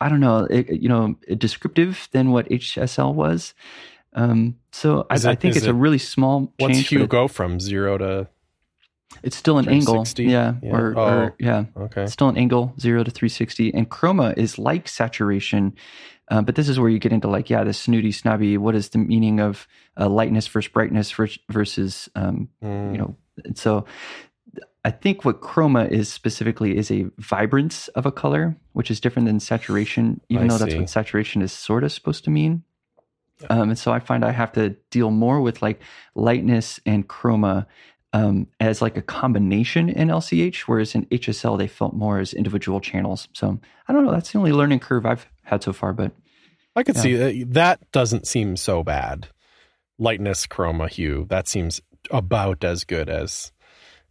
I 0.00 0.08
don't 0.08 0.20
know, 0.20 0.46
it, 0.48 0.70
you 0.82 0.88
know, 0.88 1.16
descriptive 1.36 2.08
than 2.12 2.30
what 2.30 2.48
HSL 2.50 3.12
was. 3.14 3.52
Um, 4.14 4.54
so 4.72 5.06
I, 5.10 5.16
it- 5.16 5.26
I 5.26 5.34
think 5.34 5.56
it's 5.56 5.66
a 5.66 5.74
really 5.74 5.98
small 5.98 6.52
What's 6.58 6.74
change. 6.76 6.88
hue 6.88 7.06
go 7.08 7.26
from 7.28 7.58
zero 7.60 7.98
to 7.98 8.28
It's 9.22 9.36
still 9.36 9.58
an 9.58 9.68
angle, 9.68 10.04
yeah, 10.18 10.54
Yeah. 10.62 10.70
Or, 10.76 10.94
Oh. 10.96 11.02
or 11.02 11.34
yeah, 11.38 11.64
okay? 11.76 12.06
still 12.06 12.28
an 12.28 12.36
angle 12.36 12.74
zero 12.78 13.02
to 13.02 13.10
360 13.10 13.72
and 13.74 13.88
chroma 13.88 14.36
is 14.36 14.58
like 14.58 14.86
saturation 14.88 15.74
uh, 16.30 16.42
but 16.42 16.54
this 16.56 16.68
is 16.68 16.78
where 16.78 16.90
you 16.90 16.98
get 16.98 17.10
into 17.12 17.26
like 17.26 17.48
yeah 17.48 17.64
the 17.64 17.72
snooty 17.72 18.12
snobby 18.12 18.58
what 18.58 18.74
is 18.74 18.90
the 18.90 18.98
meaning 18.98 19.40
of 19.40 19.66
uh, 19.98 20.08
lightness 20.08 20.46
versus 20.46 20.70
brightness 20.70 21.10
versus 21.50 22.08
um, 22.14 22.48
Mm, 22.62 22.92
you 22.92 22.98
know 22.98 23.16
and 23.44 23.56
so 23.56 23.86
i 24.84 24.90
think 24.90 25.24
what 25.24 25.40
chroma 25.40 25.88
is 25.90 26.12
specifically 26.12 26.76
is 26.76 26.90
a 26.90 27.06
vibrance 27.18 27.88
of 27.88 28.04
a 28.06 28.12
color 28.12 28.56
which 28.74 28.90
is 28.90 29.00
different 29.00 29.26
than 29.26 29.40
saturation 29.40 30.20
even 30.28 30.44
I 30.44 30.48
though 30.48 30.58
that's 30.58 30.74
what 30.80 30.90
saturation 30.90 31.40
is 31.42 31.50
sort 31.52 31.82
of 31.82 31.92
supposed 31.92 32.24
to 32.24 32.30
mean. 32.30 32.62
Um, 33.50 33.70
and 33.70 33.78
so 33.78 33.92
i 33.92 34.00
find 34.00 34.24
i 34.24 34.32
have 34.32 34.52
to 34.52 34.70
deal 34.90 35.10
more 35.10 35.40
with 35.40 35.62
like 35.62 35.80
lightness 36.14 36.78
and 36.84 37.08
chroma 37.08 37.66
um, 38.12 38.46
as 38.58 38.80
like 38.80 38.96
a 38.96 39.02
combination 39.02 39.88
in 39.88 40.08
lch 40.08 40.60
whereas 40.62 40.94
in 40.94 41.04
hsl 41.06 41.58
they 41.58 41.66
felt 41.68 41.94
more 41.94 42.18
as 42.18 42.32
individual 42.32 42.80
channels 42.80 43.28
so 43.34 43.58
i 43.86 43.92
don't 43.92 44.04
know 44.04 44.12
that's 44.12 44.32
the 44.32 44.38
only 44.38 44.52
learning 44.52 44.78
curve 44.80 45.04
i've 45.06 45.26
had 45.44 45.62
so 45.62 45.72
far 45.72 45.92
but 45.92 46.12
I 46.76 46.84
could 46.84 46.94
Yeah. 46.96 47.02
see 47.02 47.14
that. 47.16 47.52
That 47.54 47.90
doesn't 47.90 48.28
seem 48.28 48.56
so 48.56 48.84
bad. 48.84 49.28
Lightness, 49.98 50.46
chroma, 50.46 50.88
hue. 50.88 51.26
That 51.28 51.48
seems 51.48 51.80
about 52.10 52.62
as 52.62 52.84
good 52.84 53.08
as 53.08 53.50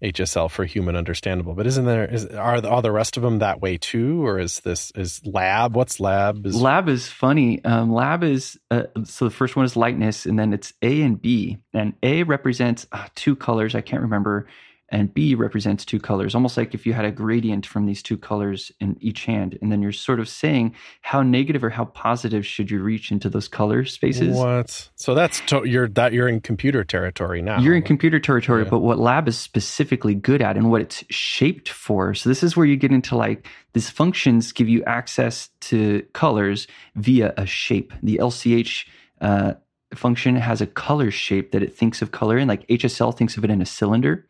HSL 0.01 0.49
for 0.51 0.63
human 0.65 0.95
understandable. 0.95 1.53
But 1.53 1.67
isn't 1.67 1.85
there? 1.85 2.05
Is 2.05 2.25
are 2.27 2.61
the, 2.61 2.69
all 2.69 2.81
the 2.81 2.91
rest 2.91 3.17
of 3.17 3.23
them 3.23 3.39
that 3.39 3.61
way 3.61 3.77
too, 3.77 4.25
or 4.25 4.39
is 4.39 4.59
this 4.59 4.91
is 4.91 5.25
lab? 5.25 5.75
What's 5.75 5.99
lab? 5.99 6.45
Is 6.45 6.61
lab 6.61 6.87
is 6.87 7.07
funny 7.07 7.63
um, 7.65 7.91
lab 7.91 8.23
is 8.23 8.59
uh, 8.69 8.83
so 9.03 9.25
the 9.25 9.31
first 9.31 9.55
one 9.55 9.65
is 9.65 9.75
lightness 9.75 10.25
and 10.25 10.37
then 10.37 10.53
it's 10.53 10.73
a 10.81 11.01
and 11.01 11.21
b 11.21 11.57
and 11.73 11.93
a 12.03 12.23
represents 12.23 12.87
uh, 12.91 13.07
two 13.15 13.35
colors 13.35 13.75
i 13.75 13.81
can't 13.81 14.01
remember 14.01 14.47
and 14.89 15.13
b 15.13 15.35
represents 15.35 15.83
two 15.83 15.99
colors 15.99 16.33
almost 16.33 16.57
like 16.57 16.73
if 16.73 16.85
you 16.85 16.93
had 16.93 17.05
a 17.05 17.11
gradient 17.11 17.65
from 17.65 17.85
these 17.85 18.01
two 18.01 18.17
colors 18.17 18.71
in 18.79 18.95
each 19.01 19.25
hand 19.25 19.57
and 19.61 19.71
then 19.71 19.81
you're 19.81 19.91
sort 19.91 20.19
of 20.19 20.29
saying 20.29 20.73
how 21.01 21.21
negative 21.21 21.63
or 21.63 21.69
how 21.69 21.85
positive 21.85 22.45
should 22.45 22.71
you 22.71 22.81
reach 22.81 23.11
into 23.11 23.29
those 23.29 23.47
color 23.47 23.83
spaces 23.85 24.35
what? 24.35 24.89
So 24.95 25.13
that's 25.13 25.39
to, 25.47 25.63
you're 25.65 25.87
that 25.89 26.13
you're 26.13 26.27
in 26.27 26.41
computer 26.41 26.83
territory 26.83 27.41
now. 27.41 27.59
You're 27.59 27.75
in 27.75 27.81
computer 27.83 28.19
territory, 28.19 28.63
Yeah. 28.63 28.69
but 28.69 28.79
what 28.79 28.99
lab 28.99 29.27
is 29.27 29.37
specifically 29.37 30.15
good 30.15 30.41
at 30.41 30.57
and 30.57 30.71
what 30.71 30.81
it's 30.81 31.03
shaped 31.09 31.69
for. 31.69 32.13
So 32.13 32.29
this 32.29 32.43
is 32.43 32.55
where 32.55 32.65
you 32.65 32.75
get 32.75 32.91
into 32.91 33.15
like 33.15 33.47
these 33.73 33.89
functions 33.89 34.51
give 34.51 34.69
you 34.69 34.83
access 34.85 35.49
to 35.61 36.05
colors 36.13 36.67
via 36.95 37.33
a 37.37 37.45
shape. 37.45 37.93
The 38.03 38.17
LCH 38.17 38.85
uh, 39.21 39.53
function 39.93 40.35
has 40.35 40.61
a 40.61 40.67
color 40.67 41.11
shape 41.11 41.51
that 41.51 41.63
it 41.63 41.75
thinks 41.75 42.01
of 42.01 42.11
color 42.11 42.37
in. 42.37 42.47
Like 42.47 42.67
HSL 42.67 43.15
thinks 43.15 43.37
of 43.37 43.43
it 43.43 43.49
in 43.49 43.61
a 43.61 43.65
cylinder. 43.65 44.27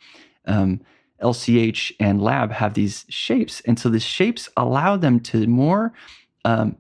Um, 0.48 0.82
LCH 1.22 1.94
and 2.00 2.22
lab 2.22 2.52
have 2.52 2.76
these 2.76 3.06
shapes, 3.10 3.62
and 3.62 3.80
so 3.80 3.90
the 3.90 4.00
shapes 4.00 4.50
allow 4.56 4.98
them 4.98 5.20
to 5.22 5.48
more. 5.48 5.94
Um, 6.46 6.78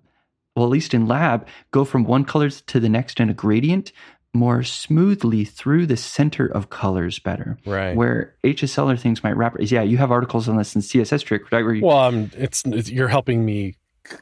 well, 0.56 0.66
at 0.66 0.72
least 0.72 0.94
in 0.94 1.08
lab, 1.08 1.48
go 1.72 1.86
from 1.86 2.04
one 2.04 2.24
color 2.24 2.50
to 2.50 2.80
the 2.80 2.90
next 2.90 3.20
in 3.20 3.30
a 3.30 3.34
gradient 3.34 3.92
more 4.34 4.64
smoothly 4.64 5.46
through 5.46 5.86
the 5.86 5.98
center 5.98 6.46
of 6.46 6.70
colors 6.70 7.20
better. 7.20 7.58
right. 7.66 7.96
Where 7.96 8.36
HSL 8.44 8.94
or 8.94 8.98
things 8.98 9.24
might 9.24 9.36
wrap. 9.36 9.56
Yeah, 9.60 9.82
you 9.82 9.98
have 9.98 10.12
articles 10.12 10.48
on 10.48 10.58
this 10.58 10.76
in 10.76 10.82
CSS 10.82 11.24
trick, 11.24 11.52
right? 11.52 11.64
Where 11.64 11.74
you, 11.74 11.86
Well, 11.86 11.98
um, 11.98 12.32
it's, 12.38 12.64
it's 12.66 12.90
you're 12.90 13.08
helping 13.08 13.44
me 13.44 13.76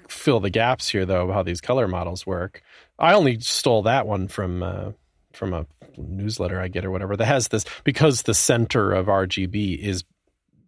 fill 0.08 0.40
the 0.40 0.50
gaps 0.50 0.90
here, 0.90 1.06
though, 1.06 1.28
of 1.30 1.34
how 1.34 1.44
these 1.44 1.62
color 1.62 1.88
models 1.88 2.26
work. 2.26 2.62
I 2.98 3.14
only 3.14 3.40
stole 3.40 3.84
that 3.84 4.08
one 4.08 4.28
from 4.28 4.64
uh, 4.64 4.92
from 5.36 5.54
a 5.54 5.66
newsletter 5.98 6.60
I 6.60 6.68
get 6.68 6.86
or 6.86 6.92
whatever 6.92 7.16
that 7.18 7.26
has 7.26 7.48
this 7.50 7.66
because 7.84 8.24
the 8.24 8.34
center 8.34 8.92
of 8.92 9.08
RGB 9.08 9.80
is 9.80 10.04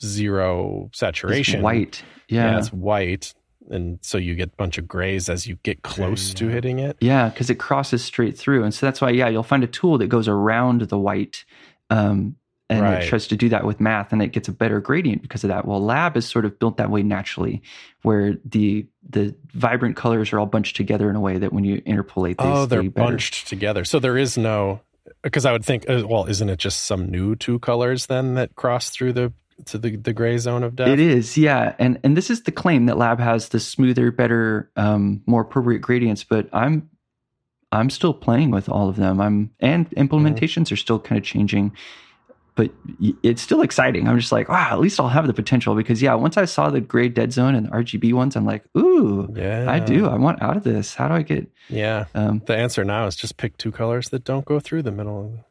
zero 0.01 0.85
it's 0.89 0.99
saturation. 0.99 1.61
white. 1.61 2.03
yeah, 2.29 2.51
Yeah. 2.51 2.57
it's 2.59 2.71
white, 2.71 3.33
and 3.69 3.99
so 4.01 4.17
you 4.17 4.35
get 4.35 4.49
a 4.53 4.55
bunch 4.55 4.77
of 4.77 4.87
grays 4.87 5.27
as 5.29 5.45
you 5.47 5.57
get 5.63 5.81
close 5.83 6.33
to 6.35 6.47
hitting 6.47 6.79
it. 6.79 6.95
Yeah, 7.01 7.27
because 7.29 7.49
it 7.49 7.55
crosses 7.55 8.03
straight 8.03 8.37
through. 8.37 8.63
And 8.63 8.73
so 8.73 8.85
that's 8.85 9.01
why, 9.01 9.09
yeah, 9.09 9.27
you'll 9.27 9.43
find 9.43 9.63
a 9.63 9.67
tool 9.67 9.97
that 9.97 10.07
goes 10.07 10.27
around 10.29 10.81
the 10.81 10.97
white. 10.97 11.43
Um, 11.89 12.36
and 12.69 12.81
Right. 12.81 13.03
it 13.03 13.07
tries 13.07 13.27
to 13.27 13.37
do 13.37 13.49
that 13.49 13.65
with 13.65 13.79
math 13.79 14.11
and 14.11 14.21
it 14.21 14.33
gets 14.33 14.47
a 14.47 14.51
better 14.51 14.81
gradient 14.81 15.21
because 15.21 15.43
of 15.43 15.47
that. 15.49 15.65
Well, 15.65 15.81
lab 15.83 16.17
is 16.17 16.25
sort 16.27 16.43
of 16.45 16.59
built 16.59 16.77
that 16.77 16.89
way 16.89 17.01
naturally, 17.03 17.61
where 18.01 18.35
the 18.43 18.85
the 19.09 19.33
vibrant 19.53 19.95
colors 19.95 20.33
are 20.33 20.39
all 20.39 20.45
bunched 20.45 20.75
together 20.75 21.09
in 21.09 21.15
a 21.15 21.21
way 21.21 21.37
that 21.37 21.53
when 21.53 21.63
you 21.63 21.81
interpolate, 21.85 22.37
they 22.37 22.43
oh, 22.43 22.65
they're 22.65 22.83
better. 22.83 23.07
bunched 23.11 23.47
together, 23.47 23.85
so 23.85 23.99
there 23.99 24.17
is 24.17 24.37
no. 24.37 24.81
Because 25.23 25.45
I 25.45 25.53
would 25.53 25.63
think, 25.63 25.89
uh, 25.89 26.03
well, 26.05 26.25
isn't 26.25 26.49
it 26.49 26.59
just 26.59 26.83
some 26.83 27.09
new 27.09 27.35
two 27.35 27.59
colors 27.59 28.07
then 28.07 28.35
that 28.35 28.55
cross 28.55 28.89
through 28.89 29.13
the 29.13 29.31
to 29.65 29.77
the 29.77 29.95
the 29.95 30.11
gray 30.13 30.37
zone 30.37 30.63
of 30.63 30.75
death? 30.75 30.89
It 30.89 30.99
is, 30.99 31.37
yeah, 31.37 31.73
and 31.79 31.99
and 32.03 32.17
this 32.17 32.29
is 32.29 32.43
the 32.43 32.51
claim 32.51 32.85
that 32.87 32.97
Lab 32.97 33.19
has 33.19 33.49
the 33.49 33.59
smoother, 33.61 34.11
better, 34.11 34.69
um, 34.75 35.21
more 35.25 35.41
appropriate 35.41 35.79
gradients. 35.79 36.25
But 36.25 36.49
I'm 36.51 36.89
I'm 37.71 37.89
still 37.89 38.13
playing 38.13 38.51
with 38.51 38.67
all 38.69 38.89
of 38.89 38.97
them. 38.97 39.21
I'm 39.21 39.51
and 39.61 39.89
implementations 39.91 40.71
are 40.71 40.75
still 40.77 40.99
kind 40.99 41.17
of 41.17 41.23
changing, 41.23 41.71
but 42.57 42.71
it's 43.23 43.41
still 43.41 43.61
exciting. 43.61 44.07
I'm 44.07 44.19
just 44.19 44.31
like, 44.33 44.49
wow, 44.49 44.69
at 44.71 44.79
least 44.79 44.99
I'll 44.99 45.07
have 45.07 45.27
the 45.27 45.33
potential 45.33 45.75
because 45.75 46.01
yeah, 46.01 46.15
once 46.15 46.35
I 46.35 46.45
saw 46.45 46.69
the 46.69 46.81
gray 46.81 47.07
dead 47.07 47.31
zone 47.31 47.55
and 47.55 47.67
the 47.67 47.71
RGB 47.71 48.11
ones, 48.13 48.35
I'm 48.35 48.45
like, 48.45 48.65
ooh, 48.75 49.31
Yeah, 49.33 49.67
I 49.69 49.79
do. 49.79 50.07
I 50.07 50.15
want 50.17 50.41
out 50.41 50.57
of 50.57 50.63
this. 50.63 50.95
How 50.95 51.07
do 51.07 51.13
I 51.13 51.21
get? 51.21 51.47
Yeah, 51.69 52.05
Um, 52.15 52.41
the 52.45 52.57
answer 52.57 52.83
now 52.83 53.05
is 53.05 53.15
just 53.15 53.37
pick 53.37 53.55
two 53.57 53.71
colors 53.71 54.09
that 54.09 54.23
don't 54.25 54.43
go 54.43 54.59
through 54.59 54.81
the 54.81 54.91
middle. 54.91 55.45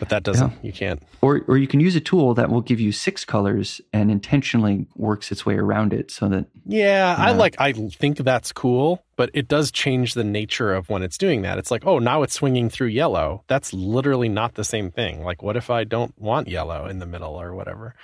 Of 0.00 0.08
the, 0.08 0.14
but 0.14 0.16
that 0.16 0.22
doesn't. 0.22 0.52
You 0.64 0.72
can't. 0.72 1.02
or 1.22 1.42
or 1.48 1.56
you 1.58 1.66
can 1.66 1.80
use 1.80 1.94
a 1.96 2.00
tool 2.00 2.34
that 2.34 2.50
will 2.50 2.60
give 2.60 2.80
you 2.80 2.92
six 2.92 3.24
colors 3.24 3.80
and 3.92 4.10
intentionally 4.10 4.86
works 4.96 5.30
its 5.30 5.44
way 5.46 5.56
around 5.56 5.92
it 5.92 6.10
so 6.10 6.28
that 6.28 6.46
Yeah, 6.66 7.14
I 7.18 7.32
like. 7.32 7.56
I 7.60 7.72
think 7.72 8.18
that's 8.18 8.52
cool, 8.52 9.04
but 9.16 9.30
it 9.34 9.48
does 9.48 9.70
change 9.70 10.14
the 10.14 10.24
nature 10.24 10.72
of 10.74 10.88
when 10.88 11.02
it's 11.02 11.18
doing 11.18 11.42
that. 11.42 11.58
It's 11.58 11.70
like, 11.70 11.86
oh, 11.86 11.98
now 11.98 12.22
it's 12.22 12.34
swinging 12.34 12.70
through 12.70 12.88
yellow. 12.88 13.44
That's 13.48 13.72
literally 13.72 14.28
not 14.28 14.54
the 14.54 14.64
same 14.64 14.90
thing. 14.90 15.22
Like, 15.22 15.42
what 15.42 15.56
if 15.56 15.70
I 15.70 15.84
don't 15.84 16.12
want 16.18 16.48
yellow 16.48 16.86
in 16.86 16.98
the 16.98 17.06
middle 17.06 17.40
or 17.40 17.54
whatever? 17.54 17.94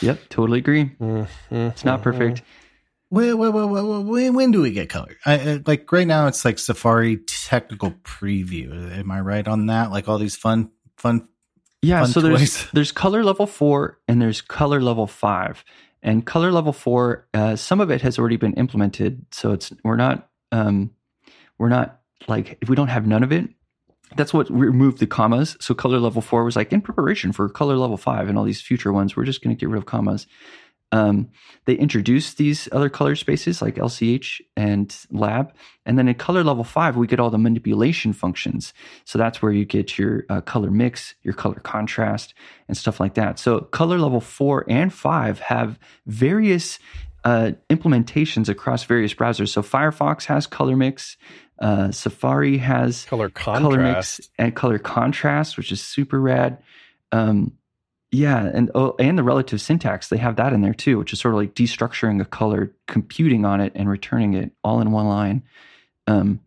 yep, 0.00 0.18
totally 0.28 0.58
agree. 0.58 0.90
Mm, 1.00 1.26
It's 1.50 1.84
not 1.84 2.02
perfect. 2.02 2.42
When, 3.10 3.38
when, 3.38 3.52
when, 3.52 4.06
when, 4.08 4.34
when 4.34 4.50
do 4.50 4.62
we 4.62 4.72
get 4.72 4.88
color? 4.88 5.16
I, 5.24 5.34
I- 5.34 5.62
like 5.66 5.90
right 5.92 6.06
now, 6.06 6.26
it's 6.26 6.44
like 6.44 6.58
Safari 6.58 7.18
technical 7.18 7.92
preview. 8.02 8.90
Am 8.98 9.10
I 9.10 9.20
right 9.20 9.46
on 9.46 9.66
that? 9.66 9.90
Like 9.92 10.08
all 10.08 10.18
these 10.18 10.34
fun, 10.36 10.70
fun. 10.96 11.28
Yeah, 11.84 12.04
so 12.04 12.20
there's 12.20 12.38
toys. 12.38 12.70
there's 12.72 12.92
color 12.92 13.22
level 13.22 13.46
four 13.46 13.98
and 14.08 14.20
there's 14.20 14.40
color 14.40 14.80
level 14.80 15.06
five, 15.06 15.64
and 16.02 16.24
color 16.24 16.52
level 16.52 16.72
four, 16.72 17.26
uh, 17.34 17.56
some 17.56 17.80
of 17.80 17.90
it 17.90 18.02
has 18.02 18.18
already 18.18 18.36
been 18.36 18.54
implemented, 18.54 19.24
so 19.30 19.52
it's 19.52 19.72
we're 19.84 19.96
not 19.96 20.28
um, 20.52 20.90
we're 21.58 21.68
not 21.68 22.00
like 22.28 22.58
if 22.60 22.68
we 22.68 22.76
don't 22.76 22.88
have 22.88 23.06
none 23.06 23.22
of 23.22 23.32
it. 23.32 23.48
That's 24.16 24.32
what 24.32 24.50
we 24.50 24.66
removed 24.66 24.98
the 24.98 25.06
commas. 25.06 25.56
So 25.60 25.74
color 25.74 25.98
level 25.98 26.22
four 26.22 26.44
was 26.44 26.56
like 26.56 26.72
in 26.72 26.80
preparation 26.80 27.32
for 27.32 27.48
color 27.48 27.76
level 27.76 27.96
five 27.96 28.28
and 28.28 28.38
all 28.38 28.44
these 28.44 28.60
future 28.60 28.92
ones. 28.92 29.16
We're 29.16 29.24
just 29.24 29.42
going 29.42 29.56
to 29.56 29.58
get 29.58 29.68
rid 29.68 29.78
of 29.78 29.86
commas. 29.86 30.26
Um, 30.94 31.30
they 31.64 31.74
introduced 31.74 32.36
these 32.36 32.68
other 32.70 32.88
color 32.88 33.16
spaces 33.16 33.60
like 33.60 33.74
LCH 33.74 34.40
and 34.56 34.96
Lab, 35.10 35.52
and 35.84 35.98
then 35.98 36.06
in 36.06 36.14
color 36.14 36.44
level 36.44 36.62
five 36.62 36.96
we 36.96 37.08
get 37.08 37.18
all 37.18 37.30
the 37.30 37.38
manipulation 37.38 38.12
functions. 38.12 38.72
So 39.04 39.18
that's 39.18 39.42
where 39.42 39.50
you 39.50 39.64
get 39.64 39.98
your 39.98 40.24
uh, 40.30 40.40
color 40.42 40.70
mix, 40.70 41.16
your 41.24 41.34
color 41.34 41.58
contrast, 41.58 42.32
and 42.68 42.76
stuff 42.76 43.00
like 43.00 43.14
that. 43.14 43.40
So 43.40 43.60
color 43.60 43.98
level 43.98 44.20
four 44.20 44.64
and 44.68 44.92
five 44.94 45.40
have 45.40 45.80
various 46.06 46.78
uh, 47.24 47.52
implementations 47.68 48.48
across 48.48 48.84
various 48.84 49.14
browsers. 49.14 49.48
So 49.48 49.62
Firefox 49.62 50.26
has 50.26 50.46
color 50.46 50.76
mix, 50.76 51.16
uh, 51.58 51.90
Safari 51.90 52.58
has 52.58 53.04
Color 53.06 53.30
color 53.30 53.78
contrast. 53.78 54.18
mix 54.20 54.30
and 54.38 54.54
color 54.54 54.78
contrast, 54.78 55.56
which 55.56 55.72
is 55.72 55.80
super 55.80 56.20
rad. 56.20 56.62
Um, 57.10 57.54
yeah, 58.14 58.48
and 58.54 58.70
oh, 58.76 58.94
and 59.00 59.18
the 59.18 59.24
relative 59.24 59.60
syntax 59.60 60.08
they 60.08 60.18
have 60.18 60.36
that 60.36 60.52
in 60.52 60.60
there 60.60 60.72
too, 60.72 60.98
which 60.98 61.12
is 61.12 61.18
sort 61.18 61.34
of 61.34 61.40
like 61.40 61.54
destructuring 61.54 62.20
a 62.20 62.24
color, 62.24 62.72
computing 62.86 63.44
on 63.44 63.60
it, 63.60 63.72
and 63.74 63.88
returning 63.88 64.34
it 64.34 64.52
all 64.62 64.80
in 64.80 64.92
one 64.92 65.08
line. 65.08 65.42
Um, 66.06 66.38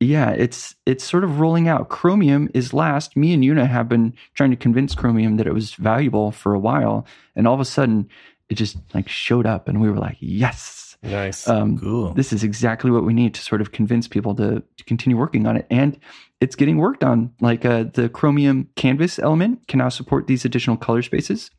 yeah, 0.00 0.30
it's 0.30 0.74
it's 0.86 1.04
sort 1.04 1.24
of 1.24 1.40
rolling 1.40 1.68
out. 1.68 1.90
Chromium 1.90 2.48
is 2.54 2.72
last. 2.72 3.16
Me 3.16 3.34
and 3.34 3.44
Una 3.44 3.66
have 3.66 3.86
been 3.88 4.14
trying 4.34 4.50
to 4.50 4.56
convince 4.56 4.94
Chromium 4.94 5.36
that 5.36 5.46
it 5.46 5.52
was 5.52 5.74
valuable 5.74 6.30
for 6.32 6.54
a 6.54 6.58
while, 6.58 7.06
and 7.36 7.46
all 7.46 7.54
of 7.54 7.60
a 7.60 7.66
sudden, 7.66 8.08
it 8.48 8.54
just 8.54 8.78
like 8.94 9.08
showed 9.08 9.44
up, 9.44 9.68
and 9.68 9.78
we 9.80 9.90
were 9.90 9.98
like, 9.98 10.16
yes. 10.20 10.91
Nice. 11.02 11.48
Um, 11.48 11.78
Cool. 11.78 12.14
this 12.14 12.32
is 12.32 12.44
exactly 12.44 12.90
what 12.90 13.04
we 13.04 13.12
need 13.12 13.34
to 13.34 13.42
sort 13.42 13.60
of 13.60 13.72
convince 13.72 14.06
people 14.06 14.34
to, 14.36 14.62
to 14.76 14.84
continue 14.84 15.16
working 15.16 15.46
on 15.46 15.56
it 15.56 15.66
and 15.70 15.98
it's 16.40 16.54
getting 16.54 16.76
worked 16.76 17.02
on 17.02 17.32
like 17.40 17.64
uh, 17.64 17.84
the 17.94 18.08
chromium 18.08 18.68
canvas 18.76 19.18
element 19.18 19.66
can 19.66 19.78
now 19.78 19.88
support 19.88 20.28
these 20.28 20.44
additional 20.44 20.76
color 20.76 21.02
spaces 21.02 21.50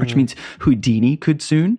which 0.00 0.16
means 0.16 0.34
Houdini 0.60 1.16
could 1.16 1.40
soon, 1.40 1.78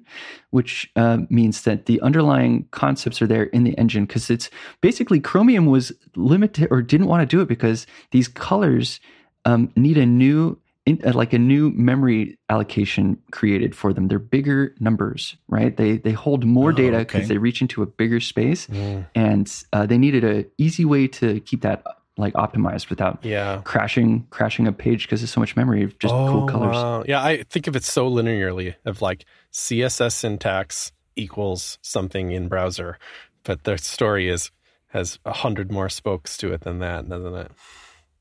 which 0.51 0.89
uh, 0.95 1.19
means 1.29 1.63
that 1.63 1.85
the 1.85 1.99
underlying 2.01 2.65
concepts 2.71 3.21
are 3.21 3.27
there 3.27 3.43
in 3.43 3.65
the 3.65 3.77
engine 3.77 4.05
because 4.05 4.29
it's 4.29 4.49
basically 4.79 5.19
Chromium 5.19 5.65
was 5.65 5.91
limited 6.15 6.69
or 6.71 6.81
didn't 6.81 7.07
want 7.07 7.21
to 7.21 7.25
do 7.25 7.41
it 7.41 7.47
because 7.47 7.85
these 8.11 8.27
colors 8.27 8.99
um, 9.45 9.71
need 9.75 9.97
a 9.97 10.05
new. 10.05 10.57
In, 10.85 10.99
uh, 11.05 11.13
like 11.13 11.31
a 11.31 11.39
new 11.39 11.71
memory 11.71 12.37
allocation 12.49 13.17
created 13.31 13.73
for 13.73 13.93
them. 13.93 14.09
They're 14.09 14.19
bigger 14.19 14.75
numbers, 14.81 15.37
right? 15.47 15.75
They 15.77 15.95
they 15.97 16.11
hold 16.11 16.43
more 16.45 16.71
Oh, 16.71 16.75
data 16.75 16.97
because 16.99 17.21
okay. 17.21 17.27
they 17.27 17.37
reach 17.37 17.61
into 17.61 17.81
a 17.81 17.85
bigger 17.85 18.19
space, 18.19 18.67
Mm. 18.67 19.05
and 19.15 19.63
uh, 19.71 19.85
they 19.85 19.97
needed 19.97 20.23
a 20.25 20.45
easy 20.57 20.83
way 20.83 21.07
to 21.07 21.39
keep 21.39 21.61
that 21.61 21.83
like 22.17 22.33
optimized 22.33 22.89
without 22.89 23.23
Yeah. 23.23 23.61
crashing 23.63 24.27
crashing 24.29 24.67
a 24.67 24.73
page 24.73 25.03
because 25.07 25.21
there's 25.21 25.31
so 25.31 25.39
much 25.39 25.55
memory 25.55 25.83
of 25.83 25.97
just 25.99 26.13
cool 26.13 26.47
colors. 26.47 26.75
Oh, 26.75 26.99
wow. 26.99 27.03
Yeah, 27.07 27.23
I 27.23 27.43
think 27.43 27.67
of 27.67 27.77
it 27.77 27.83
so 27.85 28.11
linearly 28.11 28.75
of 28.85 29.01
like 29.01 29.23
CSS 29.53 30.13
syntax 30.15 30.91
equals 31.15 31.79
something 31.81 32.31
in 32.31 32.49
browser, 32.49 32.99
but 33.43 33.63
the 33.63 33.77
story 33.77 34.27
is 34.27 34.51
has 34.87 35.17
a 35.25 35.31
hundred 35.31 35.71
more 35.71 35.87
spokes 35.89 36.35
to 36.37 36.51
it 36.51 36.61
than 36.61 36.79
that, 36.79 37.07
doesn't 37.07 37.35
it? 37.35 37.51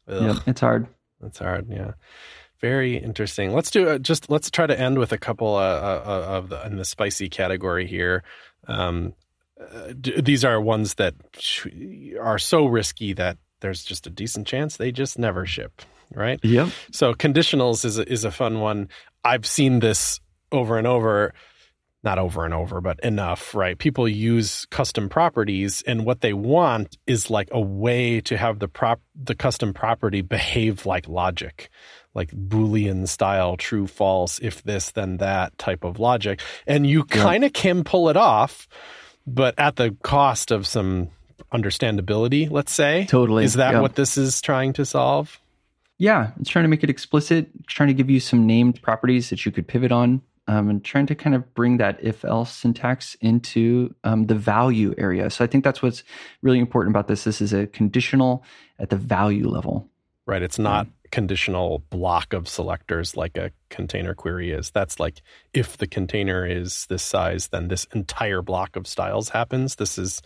Ugh, 0.09 0.23
Yep, 0.37 0.37
it's 0.47 0.61
hard. 0.61 0.87
That's 1.21 1.39
hard. 1.41 1.67
Yeah. 1.69 1.93
Very 2.63 2.97
interesting. 2.97 3.53
Let's 3.53 3.73
do 3.73 3.89
uh, 3.89 3.99
just 3.99 4.31
let's 4.31 4.49
try 4.49 4.69
to 4.69 4.79
end 4.79 4.99
with 4.99 5.11
a 5.13 5.19
couple 5.19 5.57
uh, 5.57 5.59
uh, 5.59 6.27
of 6.29 6.49
the 6.49 6.65
in 6.65 6.77
the 6.77 6.85
spicy 6.85 7.29
category 7.29 7.89
here. 7.89 8.23
Um, 8.69 9.15
uh, 9.61 9.93
d- 10.01 10.21
these 10.21 10.45
are 10.45 10.61
ones 10.61 10.95
that 10.95 11.15
sh- 11.37 11.67
are 12.21 12.39
so 12.39 12.67
risky 12.67 13.15
that 13.15 13.39
there's 13.61 13.85
just 13.85 14.07
a 14.07 14.11
decent 14.11 14.47
chance 14.47 14.77
they 14.77 14.93
just 14.93 15.19
never 15.19 15.45
ship, 15.45 15.83
right? 16.15 16.39
Yep. 16.45 16.69
So 16.93 17.15
conditionals 17.15 17.85
is 17.85 17.99
a, 17.99 18.11
is 18.11 18.25
a 18.25 18.31
fun 18.31 18.61
one. 18.61 18.89
I've 19.25 19.47
seen 19.47 19.81
this 19.81 20.21
over 20.53 20.79
and 20.79 20.87
over, 20.87 21.35
not 22.05 22.19
over 22.19 22.45
and 22.45 22.55
over, 22.55 22.81
but 22.81 23.01
enough, 23.01 23.55
right? 23.55 23.79
People 23.79 24.09
use 24.09 24.67
custom 24.71 25.09
properties 25.09 25.83
and 25.83 26.05
what 26.05 26.21
they 26.21 26.33
want 26.33 26.97
is 27.07 27.31
like 27.31 27.49
a 27.53 27.61
way 27.61 28.21
to 28.23 28.37
have 28.37 28.59
the 28.59 28.69
prop 28.69 29.01
the 29.21 29.35
custom 29.35 29.75
property 29.75 30.21
behave 30.21 30.87
like 30.87 31.09
logic. 31.09 31.71
Like 32.15 32.31
Boolean 32.31 33.09
style, 33.09 33.57
true, 33.57 33.87
false, 33.87 34.39
if 34.41 34.63
this, 34.63 34.91
then 34.91 35.17
that 35.19 35.57
type 35.57 35.83
of 35.83 35.99
logic. 35.99 36.41
And 36.67 36.87
you 36.87 37.05
kind 37.05 37.45
of 37.45 37.53
can 37.55 37.85
pull 37.85 38.09
it 38.11 38.17
off, 38.17 38.69
but 39.27 39.55
at 39.59 39.77
the 39.77 39.97
cost 40.03 40.51
of 40.51 40.67
some 40.67 41.09
understandability, 41.53 42.51
let's 42.51 42.73
say. 42.73 43.07
Totally. 43.09 43.45
Is 43.45 43.55
that 43.55 43.75
Yeah. 43.75 43.81
what 43.81 43.95
this 43.95 44.17
is 44.19 44.41
trying 44.41 44.73
to 44.75 44.85
solve? 44.85 45.41
Yeah, 45.99 46.33
it's 46.41 46.51
trying 46.51 46.65
to 46.65 46.69
make 46.69 46.83
it 46.83 46.91
explicit, 46.91 47.49
trying 47.67 47.89
to 47.89 47.95
give 47.95 48.11
you 48.11 48.21
some 48.21 48.47
named 48.47 48.83
properties 48.83 49.31
that 49.31 49.47
you 49.47 49.53
could 49.53 49.69
pivot 49.69 49.93
on, 49.93 50.21
um, 50.49 50.69
and 50.69 50.85
trying 50.85 51.07
to 51.07 51.15
kind 51.15 51.37
of 51.37 51.55
bring 51.55 51.77
that 51.77 51.99
if 52.03 52.25
else 52.25 52.53
syntax 52.53 53.15
into 53.21 53.95
um, 54.03 54.27
the 54.27 54.35
value 54.35 54.95
area. 54.99 55.31
So 55.31 55.45
I 55.45 55.47
think 55.47 55.63
that's 55.63 55.81
what's 55.83 56.03
really 56.43 56.59
important 56.59 56.93
about 56.93 57.07
this. 57.07 57.25
This 57.25 57.41
is 57.41 57.53
a 57.53 57.67
conditional 57.69 58.43
at 58.79 58.91
the 58.91 58.97
value 58.97 59.49
level. 59.49 59.89
Right. 60.27 60.43
It's 60.43 60.59
not 60.59 60.89
conditional 61.13 61.85
block 61.91 62.33
of 62.33 62.49
selectors 62.49 63.17
like 63.17 63.37
a 63.37 63.53
container 63.69 64.15
query 64.15 64.51
is. 64.51 64.71
That's 64.71 64.99
like 64.99 65.23
if 65.53 65.77
the 65.77 65.87
container 65.87 66.45
is 66.45 66.87
this 66.87 67.03
size, 67.05 67.49
then 67.49 67.69
this 67.69 67.87
entire 67.95 68.43
block 68.43 68.75
of 68.75 68.89
styles 68.89 69.29
happens. 69.29 69.77
This 69.77 69.99
is, 69.99 70.23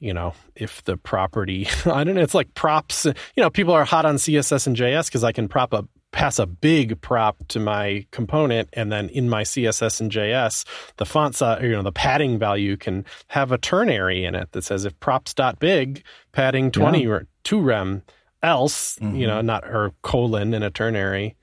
you 0.00 0.12
know, 0.12 0.34
if 0.56 0.84
the 0.84 0.98
property, 0.98 1.68
I 1.86 2.04
don't 2.04 2.16
know, 2.16 2.20
it's 2.20 2.34
like 2.34 2.52
props. 2.54 3.06
You 3.06 3.14
know, 3.42 3.48
people 3.48 3.72
are 3.72 3.84
hot 3.84 4.04
on 4.04 4.16
CSS 4.16 4.66
and 4.66 4.76
JS 4.76 5.06
because 5.06 5.24
I 5.24 5.32
can 5.32 5.48
prop 5.48 5.72
a 5.72 5.86
pass 6.12 6.40
a 6.40 6.46
big 6.46 7.00
prop 7.00 7.36
to 7.46 7.60
my 7.60 8.04
component 8.10 8.68
and 8.72 8.90
then 8.90 9.08
in 9.10 9.28
my 9.28 9.44
css 9.44 10.00
and 10.00 10.10
js 10.10 10.64
the 10.96 11.06
font 11.06 11.36
size 11.36 11.62
you 11.62 11.70
know 11.70 11.82
the 11.82 11.92
padding 11.92 12.36
value 12.36 12.76
can 12.76 13.04
have 13.28 13.52
a 13.52 13.58
ternary 13.58 14.24
in 14.24 14.34
it 14.34 14.50
that 14.50 14.64
says 14.64 14.84
if 14.84 14.98
props 14.98 15.32
dot 15.34 15.60
big 15.60 16.02
padding 16.32 16.72
20 16.72 17.06
or 17.06 17.28
2 17.44 17.60
rem 17.60 18.02
else 18.42 18.98
you 19.00 19.26
know 19.26 19.38
mm-hmm. 19.38 19.46
not 19.46 19.64
or 19.64 19.92
colon 20.02 20.54
in 20.54 20.62
a 20.62 20.70
ternary 20.70 21.36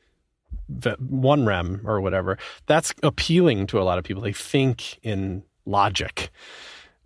one 0.99 1.45
rem 1.45 1.81
or 1.85 2.01
whatever 2.01 2.37
that's 2.65 2.93
appealing 3.03 3.67
to 3.67 3.79
a 3.79 3.83
lot 3.83 3.97
of 3.97 4.03
people. 4.03 4.23
They 4.23 4.33
think 4.33 4.99
in 5.01 5.43
logic. 5.65 6.29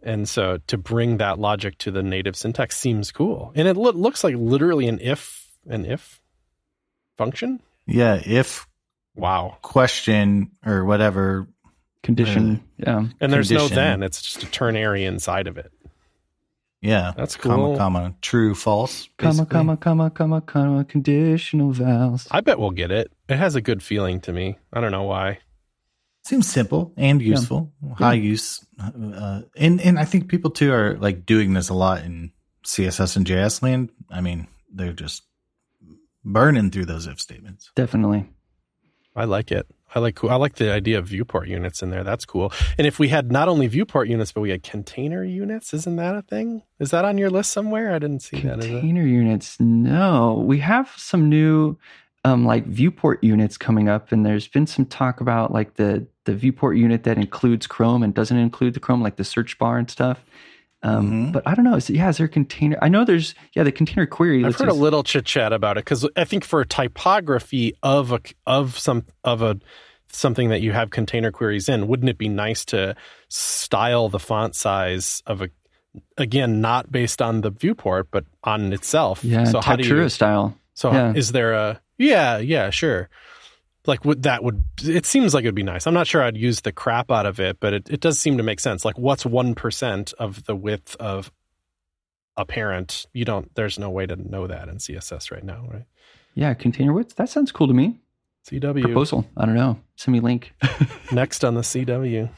And 0.04 0.28
so 0.28 0.58
to 0.68 0.78
bring 0.78 1.18
that 1.18 1.38
logic 1.38 1.78
to 1.80 1.92
the 1.92 2.02
native 2.02 2.36
syntax 2.36 2.78
seems 2.78 3.12
cool. 3.12 3.52
And 3.56 3.68
it 3.68 3.78
lo- 3.78 3.92
looks 3.92 4.24
like 4.24 4.36
literally 4.36 4.88
an 4.88 5.00
if 5.00 5.52
an 5.68 5.86
if 5.86 6.22
function. 7.18 7.62
Yeah, 7.86 8.20
if 8.26 8.68
wow. 9.16 9.58
question 9.62 10.52
or 10.66 10.86
whatever. 10.86 11.48
Condition. 12.02 12.64
Uh, 12.80 12.84
yeah. 12.88 13.08
and 13.20 13.32
there's 13.32 13.52
no 13.52 13.68
then. 13.68 14.02
It's 14.02 14.24
just 14.24 14.42
a 14.42 14.48
ternary 14.48 15.06
inside 15.06 15.48
of 15.48 15.60
it 15.60 15.72
Yeah, 16.82 17.14
That's 17.16 17.36
comma 17.36 17.56
cool. 17.58 17.78
comma 17.78 18.16
true 18.22 18.56
false. 18.56 19.08
Comma, 19.18 19.34
basically. 19.34 19.52
comma, 19.52 19.78
comma, 19.78 20.10
comma, 20.10 20.42
comma, 20.42 20.84
conditional 20.84 21.72
vowels. 21.72 22.28
i 22.32 22.42
bet 22.42 22.58
we'll 22.58 22.72
get 22.72 22.90
it 22.92 23.12
it 23.30 23.38
has 23.38 23.56
a 23.56 23.62
good 23.62 23.84
feeling 23.84 24.20
to 24.22 24.34
me 24.34 24.58
i 24.74 24.82
don't 24.82 24.92
know 24.92 25.04
why 25.04 25.38
Seems 26.24 26.48
simple 26.48 26.94
and 26.98 27.20
useful, 27.20 27.74
high 27.96 28.14
use, 28.14 28.64
uh, 28.80 29.42
and 29.58 29.82
and 29.82 29.98
I 29.98 30.06
think 30.06 30.28
people 30.28 30.52
too 30.52 30.72
are 30.72 30.96
like 30.98 31.26
doing 31.26 31.54
this 31.54 31.70
a 31.70 31.74
lot 31.74 32.04
in 32.04 32.32
CSS 32.64 33.18
and 33.18 33.26
JS 33.26 33.64
land. 33.64 33.90
I 34.08 34.22
mean, 34.22 34.48
they're 34.72 34.94
just 34.94 35.24
burning 36.24 36.70
through 36.70 36.86
those 36.86 37.08
if 37.08 37.20
statements. 37.20 37.72
Definitely. 37.76 38.30
I 39.16 39.26
like 39.26 39.52
it. 39.52 39.66
I 39.94 40.00
like 40.00 40.24
I 40.24 40.36
like 40.36 40.56
the 40.56 40.72
idea 40.72 41.00
of 41.00 41.08
viewport 41.08 41.48
units 41.48 41.82
in 41.82 41.90
there. 41.90 42.04
That's 42.04 42.26
cool. 42.26 42.54
And 42.78 42.88
if 42.88 42.98
we 43.00 43.10
had 43.10 43.32
not 43.32 43.50
only 43.50 43.68
viewport 43.68 44.08
units, 44.08 44.32
but 44.32 44.42
we 44.42 44.50
had 44.50 44.64
container 44.64 45.24
units, 45.24 45.74
isn't 45.74 45.98
that 45.98 46.16
a 46.16 46.22
thing? 46.22 46.64
Is 46.80 46.92
that 46.92 47.04
on 47.06 47.18
your 47.18 47.30
list 47.30 47.52
somewhere? 47.52 47.94
I 47.94 48.00
didn't 48.00 48.22
see 48.22 48.40
that. 48.42 48.60
Is 48.60 48.66
it? 48.66 48.70
Container 48.70 49.06
units. 49.06 49.60
No, 49.60 50.44
we 50.46 50.60
have 50.60 50.92
some 50.96 51.30
new 51.30 51.78
um, 52.24 52.46
like 52.46 52.66
viewport 52.66 53.24
units 53.24 53.58
coming 53.58 53.90
up, 53.90 54.12
and 54.12 54.26
there's 54.26 54.48
been 54.48 54.68
some 54.68 54.86
talk 54.86 55.22
about 55.22 55.52
like 55.52 55.76
the 55.76 56.08
the 56.26 56.36
viewport 56.36 56.78
unit 56.78 57.04
that 57.04 57.18
includes 57.18 57.68
Chrome 57.68 58.04
and 58.04 58.14
doesn't 58.14 58.38
include 58.38 58.76
the 58.76 58.80
Chrome, 58.80 59.02
like 59.02 59.16
the 59.16 59.24
search 59.24 59.58
bar 59.58 59.78
and 59.78 59.90
stuff. 59.90 60.24
Um, 60.84 61.12
Mhm. 61.30 61.34
But 61.34 61.44
I 61.48 61.54
don't 61.54 61.66
know. 61.66 61.76
Is, 61.76 61.90
yeah, 61.90 62.10
is 62.10 62.18
there 62.18 62.26
a 62.26 62.30
container? 62.30 62.78
I 62.82 62.90
know 62.90 63.06
there's 63.06 63.36
yeah 63.54 63.64
the 63.64 63.72
container 63.72 64.06
query. 64.08 64.44
I've 64.44 64.56
heard 64.56 64.70
a 64.70 64.74
little 64.74 65.04
chit 65.04 65.26
chat 65.26 65.54
about 65.54 65.78
it 65.78 65.86
because 65.86 66.08
I 66.16 66.24
think 66.24 66.44
for 66.44 66.62
a 66.62 66.66
typography 66.66 67.76
of 67.84 68.12
a 68.12 68.20
of 68.48 68.78
some 68.80 69.06
of 69.24 69.42
a 69.42 69.60
something 70.12 70.50
that 70.50 70.62
you 70.62 70.72
have 70.74 70.90
container 70.90 71.32
queries 71.32 71.70
in, 71.70 71.88
wouldn't 71.88 72.10
it 72.10 72.18
be 72.18 72.28
nice 72.30 72.66
to 72.66 72.96
style 73.30 74.10
the 74.10 74.20
font 74.20 74.56
size 74.56 75.22
of 75.26 75.42
a 75.42 75.50
again 76.18 76.62
not 76.62 76.92
based 76.92 77.22
on 77.22 77.42
the 77.42 77.52
viewport 77.52 78.08
but 78.12 78.26
on 78.44 78.74
itself? 78.74 79.24
yeah 79.24 79.44
So 79.46 79.62
how 79.62 79.76
do 79.76 79.88
you 79.88 80.10
style. 80.10 80.58
So 80.74 80.92
Yeah. 80.92 81.14
is 81.16 81.32
there 81.32 81.54
a 81.54 81.80
yeah, 81.98 82.40
yeah, 82.40 82.72
sure. 82.72 83.10
Like 83.88 84.06
would 84.06 84.24
that 84.24 84.44
would 84.44 84.64
it 84.84 85.06
seems 85.06 85.34
like 85.34 85.44
it'd 85.44 85.56
be 85.56 85.64
nice. 85.64 85.88
I'm 85.88 85.94
not 85.94 86.06
sure 86.08 86.22
I'd 86.22 86.38
use 86.38 86.62
the 86.62 86.72
crap 86.72 87.10
out 87.12 87.26
of 87.26 87.40
it, 87.40 87.60
but 87.60 87.74
it, 87.74 87.90
it 87.90 88.00
does 88.00 88.20
seem 88.20 88.38
to 88.38 88.44
make 88.44 88.60
sense. 88.60 88.86
Like 88.86 88.98
what's 88.98 89.26
one 89.26 89.56
percent 89.56 90.14
of 90.20 90.44
the 90.46 90.56
width 90.56 90.96
of 91.00 91.32
a 92.38 92.46
parent? 92.46 93.08
You 93.14 93.26
don't 93.26 93.54
there's 93.56 93.80
no 93.80 93.90
way 93.90 94.06
to 94.06 94.16
know 94.16 94.46
that 94.48 94.70
in 94.70 94.78
CSS 94.78 95.32
right 95.32 95.44
now, 95.44 95.68
right? 95.72 95.86
Yeah, 96.36 96.54
container 96.54 96.94
width. 96.94 97.16
That 97.16 97.30
sounds 97.30 97.52
cool 97.52 97.68
to 97.68 97.74
me. 97.74 97.98
CW. 98.50 98.84
Proposal. 98.84 99.28
I 99.38 99.46
don't 99.46 99.56
know. 99.56 99.80
Send 99.96 100.14
me 100.14 100.20
link. 100.20 100.54
Next 101.12 101.44
on 101.44 101.56
the 101.56 101.62
CW. 101.62 102.30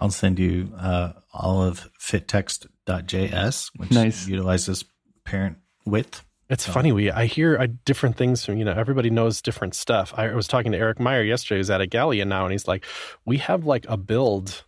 I'll 0.00 0.10
send 0.10 0.38
you 0.38 0.72
uh, 0.78 1.12
all 1.32 1.62
of 1.62 1.88
fittext.js, 2.00 3.70
which 3.76 3.90
Nice. 3.90 4.26
utilizes 4.26 4.84
parent 5.24 5.58
width. 5.84 6.24
It's 6.48 6.64
So- 6.64 6.72
funny. 6.72 6.92
We 6.92 7.10
I 7.10 7.26
hear 7.26 7.58
uh, 7.58 7.66
different 7.84 8.16
things 8.16 8.44
from 8.44 8.56
you 8.58 8.64
know 8.64 8.72
everybody 8.72 9.10
knows 9.10 9.42
different 9.42 9.74
stuff. 9.74 10.14
I 10.16 10.32
was 10.32 10.46
talking 10.46 10.72
to 10.72 10.78
Eric 10.78 11.00
Meyer 11.00 11.22
yesterday. 11.22 11.58
Who's 11.58 11.70
at 11.70 11.80
Igalia 11.80 12.26
now, 12.26 12.44
and 12.44 12.52
he's 12.52 12.68
like, 12.68 12.84
"We 13.24 13.38
have 13.38 13.64
like 13.64 13.84
a 13.88 13.96
build 13.96 14.64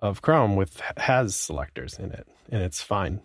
of 0.00 0.20
Chrome 0.22 0.54
with 0.56 0.80
has 0.96 1.34
selectors 1.34 1.98
in 1.98 2.12
it, 2.12 2.26
and 2.50 2.62
it's 2.62 2.82
fine." 2.82 3.20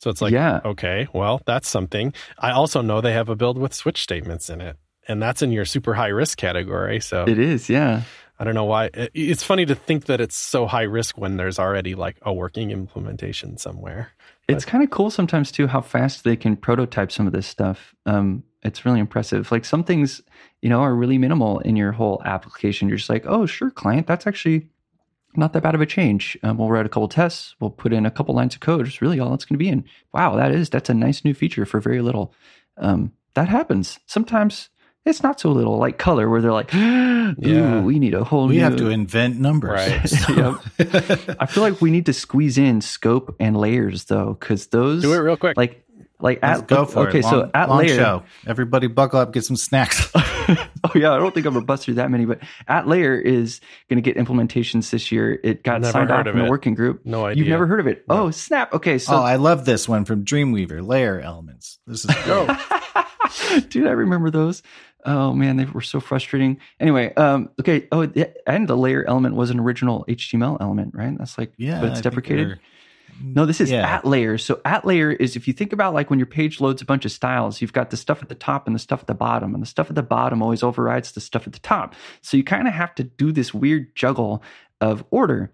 So 0.00 0.10
it's 0.10 0.22
like, 0.22 0.32
Yeah. 0.32 0.60
okay, 0.64 1.08
well, 1.12 1.40
that's 1.44 1.68
something. 1.68 2.12
I 2.38 2.52
also 2.52 2.82
know 2.82 3.00
they 3.00 3.14
have 3.14 3.28
a 3.28 3.34
build 3.34 3.58
with 3.58 3.74
switch 3.74 4.00
statements 4.02 4.48
in 4.48 4.60
it, 4.60 4.76
and 5.08 5.20
that's 5.20 5.42
in 5.42 5.50
your 5.50 5.64
super 5.64 5.94
high 5.94 6.08
risk 6.08 6.38
category. 6.38 7.00
So 7.00 7.24
It 7.26 7.38
is. 7.38 7.68
Yeah. 7.68 8.02
I 8.38 8.44
don't 8.44 8.54
know 8.54 8.64
why. 8.64 8.90
It's 8.94 9.42
funny 9.42 9.66
to 9.66 9.74
think 9.74 10.04
that 10.06 10.20
it's 10.20 10.36
so 10.36 10.66
high 10.66 10.82
risk 10.82 11.18
when 11.18 11.36
there's 11.36 11.58
already 11.58 11.94
like 11.96 12.18
a 12.22 12.32
working 12.32 12.70
implementation 12.70 13.58
somewhere. 13.58 14.12
It's 14.48 14.64
kind 14.64 14.82
of 14.84 14.90
cool 14.90 15.10
sometimes 15.10 15.50
too 15.50 15.66
how 15.66 15.80
fast 15.80 16.24
they 16.24 16.36
can 16.36 16.56
prototype 16.56 17.10
some 17.10 17.26
of 17.26 17.32
this 17.32 17.46
stuff. 17.46 17.94
Um, 18.06 18.44
it's 18.62 18.84
really 18.84 19.00
impressive. 19.00 19.50
Like 19.52 19.64
some 19.64 19.84
things, 19.84 20.22
you 20.62 20.68
know, 20.68 20.80
are 20.80 20.94
really 20.94 21.18
minimal 21.18 21.58
in 21.60 21.76
your 21.76 21.92
whole 21.92 22.22
application. 22.24 22.88
You're 22.88 22.96
just 22.96 23.10
like, 23.10 23.24
oh, 23.26 23.44
sure, 23.44 23.70
client, 23.70 24.06
that's 24.06 24.26
actually 24.26 24.68
not 25.36 25.52
that 25.52 25.62
bad 25.62 25.74
of 25.74 25.80
a 25.80 25.86
change. 25.86 26.38
Um, 26.42 26.58
we'll 26.58 26.70
write 26.70 26.86
a 26.86 26.88
couple 26.88 27.08
tests. 27.08 27.54
We'll 27.60 27.70
put 27.70 27.92
in 27.92 28.06
a 28.06 28.10
couple 28.10 28.34
lines 28.34 28.54
of 28.54 28.60
code. 28.60 28.86
It's 28.86 29.02
really 29.02 29.20
all 29.20 29.34
it's 29.34 29.44
going 29.44 29.54
to 29.54 29.64
be. 29.64 29.68
And 29.68 29.84
wow, 30.12 30.36
that 30.36 30.52
is 30.52 30.70
that's 30.70 30.90
a 30.90 30.94
nice 30.94 31.24
new 31.24 31.34
feature 31.34 31.66
for 31.66 31.80
very 31.80 32.00
little. 32.00 32.34
Um, 32.76 33.12
that 33.34 33.48
happens 33.48 33.98
sometimes. 34.06 34.70
It's 35.06 35.22
not 35.22 35.40
so 35.40 35.50
little 35.50 35.78
like 35.78 35.96
color 35.98 36.28
where 36.28 36.40
they're 36.42 36.52
like, 36.52 36.74
ooh, 36.74 37.34
Yeah. 37.38 37.80
we 37.80 37.98
need 37.98 38.14
a 38.14 38.24
whole 38.24 38.46
we 38.48 38.56
new. 38.56 38.62
have 38.62 38.76
to 38.76 38.88
invent 38.90 39.38
numbers. 39.38 39.70
Right. 39.70 40.08
So- 40.08 40.60
I 41.40 41.46
feel 41.46 41.62
like 41.62 41.80
we 41.80 41.90
need 41.90 42.06
to 42.06 42.12
squeeze 42.12 42.58
in 42.58 42.80
scope 42.80 43.34
and 43.40 43.56
layers 43.56 44.04
though, 44.04 44.36
because 44.38 44.66
those 44.68 45.02
Do 45.02 45.12
it 45.14 45.18
real 45.18 45.36
quick. 45.36 45.56
like 45.56 45.84
like 46.20 46.40
Let's 46.42 46.62
at 46.62 46.66
go 46.66 46.84
for 46.84 47.08
okay, 47.08 47.20
it. 47.20 47.24
so 47.24 47.48
at 47.54 47.68
long 47.68 47.78
layer. 47.78 47.94
show. 47.94 48.22
Everybody 48.44 48.88
buckle 48.88 49.20
up, 49.20 49.32
get 49.32 49.44
some 49.44 49.54
snacks. 49.54 50.10
oh 50.14 50.92
yeah, 50.96 51.12
I 51.12 51.18
don't 51.18 51.32
think 51.32 51.46
I'm 51.46 51.54
gonna 51.54 51.64
bust 51.64 51.84
through 51.84 51.94
that 51.94 52.10
many, 52.10 52.24
but 52.24 52.40
at 52.66 52.88
layer 52.88 53.14
is 53.14 53.60
gonna 53.88 54.00
get 54.00 54.16
implementations 54.16 54.90
this 54.90 55.12
year. 55.12 55.38
It 55.44 55.62
got 55.62 55.80
Never 55.80 55.92
signed 55.92 56.10
heard 56.10 56.20
off 56.22 56.26
of 56.26 56.34
in 56.36 56.42
the 56.44 56.50
working 56.50 56.74
group. 56.74 57.06
no 57.06 57.24
idea. 57.24 57.38
You've 57.44 57.50
never 57.50 57.68
heard 57.68 57.78
of 57.78 57.86
it? 57.86 58.04
Oh 58.08 58.32
snap! 58.32 58.74
Okay, 58.74 58.98
so 58.98 59.14
oh, 59.14 59.22
I 59.22 59.36
love 59.36 59.64
this 59.64 59.88
one 59.88 60.04
from 60.04 60.24
Dreamweaver, 60.24 60.84
layer 60.84 61.20
elements. 61.20 61.78
This 61.86 62.04
is 62.04 62.12
great. 62.24 62.50
Dude, 63.68 63.86
I 63.86 63.90
remember 63.92 64.30
those. 64.30 64.62
Oh 65.04 65.32
man, 65.32 65.56
they 65.56 65.64
were 65.64 65.80
so 65.80 66.00
frustrating. 66.00 66.58
Anyway, 66.80 67.14
um, 67.14 67.50
okay. 67.60 67.86
Oh, 67.92 68.02
and 68.46 68.68
the 68.68 68.76
layer 68.76 69.04
element 69.06 69.36
was 69.36 69.50
an 69.50 69.60
original 69.60 70.04
HTML 70.08 70.58
element, 70.60 70.92
right? 70.94 71.16
That's 71.16 71.38
like, 71.38 71.52
yeah, 71.56 71.80
but 71.80 71.90
it's 71.90 72.00
deprecated. 72.00 72.58
No, 73.20 73.46
this 73.46 73.60
is 73.60 73.70
Yeah. 73.70 73.88
at 73.88 74.04
layer. 74.04 74.38
So 74.38 74.60
at 74.64 74.84
layer 74.84 75.10
is 75.10 75.34
if 75.34 75.48
you 75.48 75.54
think 75.54 75.72
about 75.72 75.94
like 75.94 76.10
when 76.10 76.18
your 76.18 76.26
page 76.26 76.60
loads 76.60 76.82
a 76.82 76.84
bunch 76.84 77.04
of 77.04 77.10
styles, 77.10 77.60
you've 77.60 77.72
got 77.72 77.90
the 77.90 77.96
stuff 77.96 78.22
at 78.22 78.28
the 78.28 78.34
top 78.34 78.66
and 78.66 78.74
the 78.74 78.78
stuff 78.80 79.00
at 79.00 79.06
the 79.06 79.14
bottom, 79.14 79.54
and 79.54 79.62
the 79.62 79.66
stuff 79.66 79.88
at 79.88 79.96
the 79.96 80.02
bottom 80.02 80.42
always 80.42 80.62
overrides 80.62 81.12
the 81.12 81.20
stuff 81.20 81.46
at 81.46 81.52
the 81.52 81.58
top. 81.60 81.94
So 82.20 82.36
you 82.36 82.44
kind 82.44 82.68
of 82.68 82.74
have 82.74 82.94
to 82.96 83.04
do 83.04 83.32
this 83.32 83.54
weird 83.54 83.94
juggle 83.96 84.42
of 84.80 85.04
order. 85.10 85.52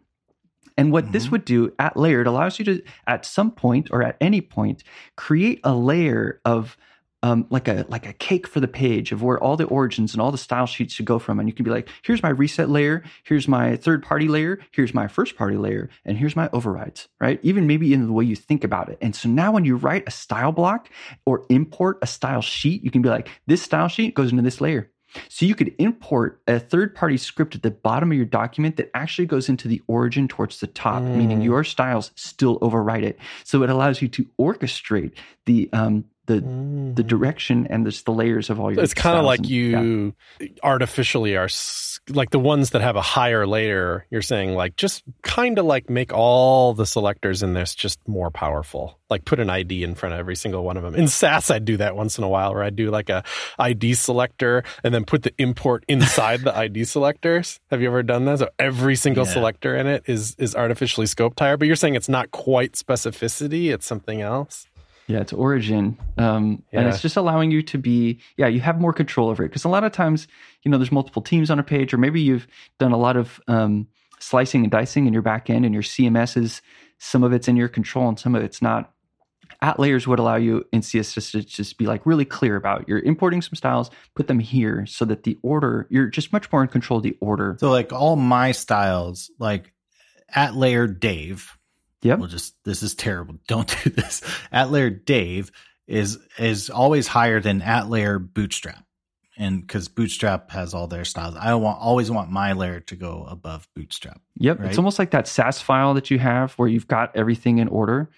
And 0.76 0.90
what 0.90 1.12
this 1.12 1.28
Mhm. 1.28 1.30
would 1.30 1.44
do 1.44 1.72
at 1.78 1.96
layer, 1.96 2.20
it 2.22 2.26
allows 2.26 2.58
you 2.58 2.64
to, 2.64 2.82
at 3.06 3.24
some 3.24 3.52
point 3.52 3.88
or 3.92 4.02
at 4.02 4.16
any 4.20 4.40
point, 4.40 4.82
create 5.16 5.60
a 5.62 5.74
layer 5.74 6.40
of 6.44 6.76
um, 7.24 7.46
like 7.48 7.68
a 7.68 7.86
like 7.88 8.06
a 8.06 8.12
cake 8.12 8.46
for 8.46 8.60
the 8.60 8.68
page 8.68 9.10
of 9.10 9.22
where 9.22 9.42
all 9.42 9.56
the 9.56 9.64
origins 9.64 10.12
and 10.12 10.20
all 10.20 10.30
the 10.30 10.36
style 10.38 10.66
sheets 10.66 10.92
should 10.92 11.06
go 11.06 11.18
from. 11.18 11.40
And 11.40 11.48
you 11.48 11.54
can 11.54 11.64
be 11.64 11.70
like, 11.70 11.88
here's 12.02 12.22
my 12.22 12.28
reset 12.28 12.68
layer, 12.68 13.02
here's 13.24 13.48
my 13.48 13.76
third 13.76 14.02
party 14.02 14.28
layer, 14.28 14.60
here's 14.72 14.92
my 14.92 15.08
first 15.08 15.34
party 15.34 15.56
layer, 15.56 15.88
and 16.04 16.18
here's 16.18 16.36
my 16.36 16.50
overrides, 16.52 17.08
right? 17.20 17.40
Even 17.42 17.66
maybe 17.66 17.94
in 17.94 18.06
the 18.06 18.12
way 18.12 18.24
you 18.24 18.36
think 18.36 18.62
about 18.62 18.90
it. 18.90 18.98
And 19.00 19.16
so 19.16 19.28
now 19.30 19.52
when 19.52 19.64
you 19.64 19.76
write 19.76 20.04
a 20.06 20.10
style 20.10 20.52
block 20.52 20.90
or 21.24 21.46
import 21.48 21.98
a 22.02 22.06
style 22.06 22.42
sheet, 22.42 22.84
you 22.84 22.90
can 22.90 23.00
be 23.00 23.08
like, 23.08 23.28
this 23.46 23.62
style 23.62 23.88
sheet 23.88 24.14
goes 24.14 24.30
into 24.30 24.42
this 24.42 24.60
layer. 24.60 24.90
So 25.28 25.46
you 25.46 25.54
could 25.54 25.72
import 25.78 26.42
a 26.48 26.58
third 26.58 26.94
party 26.94 27.16
script 27.16 27.54
at 27.54 27.62
the 27.62 27.70
bottom 27.70 28.10
of 28.10 28.16
your 28.16 28.26
document 28.26 28.76
that 28.76 28.90
actually 28.94 29.26
goes 29.26 29.48
into 29.48 29.68
the 29.68 29.80
origin 29.86 30.26
towards 30.28 30.58
the 30.58 30.66
top, 30.66 31.02
meaning 31.04 31.38
Mm. 31.40 31.44
your 31.44 31.64
styles 31.64 32.10
still 32.16 32.58
override 32.60 33.04
it. 33.04 33.18
So 33.44 33.62
it 33.62 33.70
allows 33.70 34.02
you 34.02 34.08
to 34.08 34.26
orchestrate 34.40 35.12
the 35.46 35.70
um, 35.72 36.04
the 36.26 36.34
the 36.36 36.40
Mhm. 37.02 37.06
direction 37.06 37.66
and 37.68 37.84
just 37.86 38.06
the 38.06 38.12
layers 38.12 38.48
of 38.50 38.58
all 38.60 38.72
your. 38.72 38.82
it's 38.82 38.94
kind 38.94 39.18
of 39.18 39.24
like 39.24 39.40
and- 39.40 39.48
yeah. 39.50 39.80
you 39.82 40.14
artificially 40.62 41.36
are 41.36 41.48
like 42.10 42.30
the 42.30 42.38
ones 42.38 42.70
that 42.70 42.82
have 42.82 42.96
a 42.96 43.02
higher 43.02 43.46
layer 43.46 44.06
you're 44.10 44.22
saying 44.22 44.54
like 44.54 44.76
just 44.76 45.02
kind 45.22 45.58
of 45.58 45.64
like 45.64 45.88
make 45.90 46.12
all 46.12 46.74
the 46.74 46.86
selectors 46.86 47.42
in 47.42 47.54
this 47.54 47.74
just 47.74 47.98
more 48.06 48.30
powerful 48.30 48.98
like 49.10 49.24
put 49.24 49.40
an 49.40 49.48
id 49.50 49.82
in 49.82 49.94
front 49.94 50.12
of 50.12 50.18
every 50.18 50.36
single 50.36 50.64
one 50.64 50.76
of 50.76 50.82
them 50.82 50.94
in 50.94 51.08
Sass 51.08 51.50
i'd 51.50 51.64
do 51.64 51.76
that 51.78 51.96
once 51.96 52.18
in 52.18 52.24
a 52.24 52.28
while 52.28 52.52
where 52.54 52.62
i'd 52.62 52.76
do 52.76 52.90
like 52.90 53.08
a 53.08 53.22
id 53.58 53.94
selector 53.94 54.62
and 54.82 54.94
then 54.94 55.04
put 55.04 55.22
the 55.22 55.32
import 55.38 55.84
inside 55.88 56.40
the 56.42 56.54
id 56.56 56.84
selectors 56.84 57.58
have 57.70 57.80
you 57.80 57.88
ever 57.88 58.02
done 58.02 58.24
that 58.26 58.38
so 58.38 58.48
every 58.58 58.96
single 58.96 59.24
Yeah. 59.26 59.32
selector 59.32 59.74
in 59.76 59.86
it 59.86 60.04
is 60.06 60.34
is 60.38 60.54
artificially 60.54 61.06
scoped 61.06 61.38
higher 61.38 61.56
but 61.56 61.66
you're 61.66 61.76
saying 61.76 61.94
it's 61.94 62.08
not 62.08 62.30
quite 62.30 62.72
specificity 62.72 63.72
it's 63.72 63.86
something 63.86 64.20
else 64.20 64.66
Yeah, 65.06 65.20
it's 65.20 65.32
origin. 65.32 65.98
Um, 66.16 66.62
And 66.72 66.88
it's 66.88 67.02
just 67.02 67.16
allowing 67.16 67.50
you 67.50 67.62
to 67.62 67.78
be, 67.78 68.20
yeah, 68.36 68.46
you 68.46 68.60
have 68.60 68.80
more 68.80 68.92
control 68.92 69.28
over 69.28 69.44
it. 69.44 69.48
Because 69.48 69.64
a 69.64 69.68
lot 69.68 69.84
of 69.84 69.92
times, 69.92 70.26
you 70.62 70.70
know, 70.70 70.78
there's 70.78 70.92
multiple 70.92 71.22
teams 71.22 71.50
on 71.50 71.58
a 71.58 71.62
page, 71.62 71.92
or 71.92 71.98
maybe 71.98 72.20
you've 72.20 72.46
done 72.78 72.92
a 72.92 72.96
lot 72.96 73.16
of 73.16 73.40
um, 73.46 73.86
slicing 74.18 74.62
and 74.62 74.70
dicing 74.70 75.06
in 75.06 75.12
your 75.12 75.22
back 75.22 75.50
end, 75.50 75.64
and 75.64 75.74
your 75.74 75.82
CMS 75.82 76.36
is 76.36 76.62
some 76.98 77.22
of 77.22 77.32
it's 77.32 77.48
in 77.48 77.56
your 77.56 77.68
control 77.68 78.08
and 78.08 78.18
some 78.18 78.34
of 78.34 78.42
it's 78.42 78.62
not. 78.62 78.90
At 79.60 79.78
layers 79.78 80.06
would 80.06 80.18
allow 80.18 80.36
you 80.36 80.64
in 80.72 80.80
CSS 80.80 81.30
to 81.32 81.42
just 81.42 81.78
be 81.78 81.86
like 81.86 82.04
really 82.04 82.24
clear 82.24 82.56
about 82.56 82.86
you're 82.88 82.98
importing 83.00 83.40
some 83.40 83.54
styles, 83.54 83.90
put 84.14 84.26
them 84.26 84.38
here 84.38 84.84
so 84.84 85.04
that 85.06 85.22
the 85.22 85.38
order, 85.42 85.86
you're 85.90 86.08
just 86.08 86.32
much 86.32 86.50
more 86.52 86.62
in 86.62 86.68
control 86.68 86.98
of 86.98 87.02
the 87.02 87.16
order. 87.20 87.56
So 87.60 87.70
like 87.70 87.92
all 87.92 88.16
my 88.16 88.52
styles, 88.52 89.30
like 89.38 89.72
at 90.28 90.54
layer 90.54 90.86
Dave. 90.86 91.56
Yep. 92.04 92.18
We'll 92.18 92.28
just 92.28 92.54
this 92.64 92.82
is 92.82 92.94
terrible. 92.94 93.36
Don't 93.48 93.74
do 93.82 93.90
this. 93.90 94.22
At 94.52 94.70
layer 94.70 94.90
Dave 94.90 95.50
is 95.88 96.18
is 96.38 96.70
always 96.70 97.08
higher 97.08 97.40
than 97.40 97.62
at 97.62 97.90
layer 97.90 98.18
Bootstrap. 98.18 98.84
And 99.36 99.60
because 99.60 99.88
Bootstrap 99.88 100.52
has 100.52 100.74
all 100.74 100.86
their 100.86 101.04
styles, 101.04 101.34
I 101.34 101.52
want 101.54 101.80
always 101.80 102.08
want 102.10 102.30
my 102.30 102.52
layer 102.52 102.78
to 102.80 102.94
go 102.94 103.26
above 103.28 103.66
Bootstrap. 103.74 104.20
Yep. 104.36 104.60
Right. 104.60 104.68
It's 104.68 104.78
almost 104.78 104.98
like 105.00 105.10
that 105.10 105.26
Sass 105.26 105.60
file 105.60 105.94
that 105.94 106.10
you 106.10 106.20
have 106.20 106.52
where 106.52 106.68
you've 106.68 106.86
got 106.86 107.16
everything 107.16 107.58
in 107.58 107.66
order. 107.68 108.10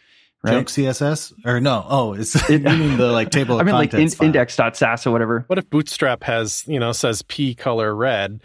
Right. 0.42 0.52
Joke 0.52 0.66
CSS 0.66 1.32
or 1.46 1.60
no? 1.60 1.84
Oh, 1.88 2.12
it's 2.12 2.34
It- 2.50 2.60
you 2.70 2.76
mean 2.76 2.98
the 2.98 3.10
like 3.12 3.30
table. 3.30 3.54
Of 3.60 3.62
I 3.62 3.64
mean, 3.64 3.74
like 3.74 3.94
in, 3.94 4.10
contents 4.10 4.20
index.sass 4.20 5.06
or 5.06 5.10
whatever. 5.10 5.44
What 5.46 5.58
if 5.58 5.70
Bootstrap 5.70 6.22
has, 6.24 6.64
you 6.66 6.78
know, 6.78 6.92
says 6.92 7.22
P 7.22 7.54
color 7.54 7.94
red, 7.94 8.42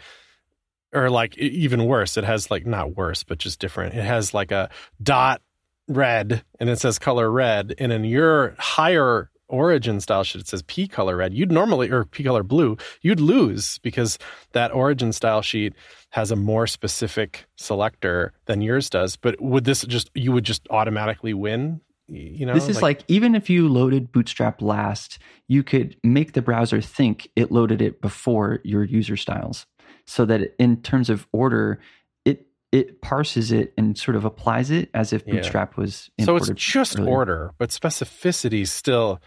or 0.92 1.10
like 1.10 1.36
even 1.38 1.86
worse, 1.86 2.16
it 2.16 2.24
has 2.24 2.50
like 2.50 2.66
not 2.66 2.96
worse, 2.96 3.22
but 3.22 3.38
just 3.38 3.58
different. 3.58 3.94
It 3.94 4.04
has 4.04 4.34
like 4.34 4.50
a 4.50 4.70
dot 5.02 5.42
red, 5.88 6.44
and 6.60 6.70
it 6.70 6.78
says 6.78 6.98
color 6.98 7.30
red, 7.30 7.74
and 7.78 7.92
in 7.92 8.04
your 8.04 8.54
higher 8.58 9.30
origin 9.48 10.00
style 10.00 10.24
sheet 10.24 10.40
it 10.40 10.48
says 10.48 10.62
P 10.62 10.88
color 10.88 11.16
red. 11.16 11.34
You'd 11.34 11.52
normally 11.52 11.90
or 11.90 12.04
P 12.06 12.24
color 12.24 12.42
blue, 12.42 12.78
you'd 13.02 13.20
lose 13.20 13.78
because 13.78 14.18
that 14.52 14.72
origin 14.72 15.12
style 15.12 15.42
sheet 15.42 15.74
has 16.10 16.30
a 16.30 16.36
more 16.36 16.66
specific 16.66 17.44
selector 17.56 18.32
than 18.46 18.62
yours 18.62 18.88
does. 18.88 19.16
But 19.16 19.40
would 19.40 19.64
this 19.64 19.82
just 19.82 20.10
you 20.14 20.32
would 20.32 20.44
just 20.44 20.66
automatically 20.70 21.34
win? 21.34 21.80
You 22.08 22.44
know, 22.44 22.52
this 22.52 22.68
is 22.68 22.82
like, 22.82 23.04
even 23.08 23.34
if 23.34 23.48
you 23.48 23.68
loaded 23.68 24.12
Bootstrap 24.12 24.60
last, 24.60 25.18
you 25.48 25.62
could 25.62 25.96
make 26.02 26.32
the 26.32 26.42
browser 26.42 26.80
think 26.80 27.30
it 27.36 27.50
loaded 27.50 27.80
it 27.80 28.02
before 28.02 28.60
your 28.64 28.84
user 28.84 29.16
styles, 29.16 29.66
so 30.06 30.24
that 30.26 30.54
in 30.58 30.82
terms 30.82 31.10
of 31.10 31.26
order, 31.32 31.80
it 32.24 32.46
it 32.72 33.00
parses 33.02 33.52
it 33.52 33.72
and 33.76 33.96
sort 33.98 34.16
of 34.16 34.24
applies 34.24 34.70
it 34.70 34.90
as 34.94 35.12
if 35.12 35.22
Yeah. 35.26 35.34
Bootstrap 35.34 35.76
was 35.76 36.10
so 36.20 36.36
it's 36.36 36.48
just 36.50 36.98
earlier. 36.98 37.10
order, 37.12 37.50
but 37.58 37.70
specificity 37.70 38.66
still. 38.66 39.20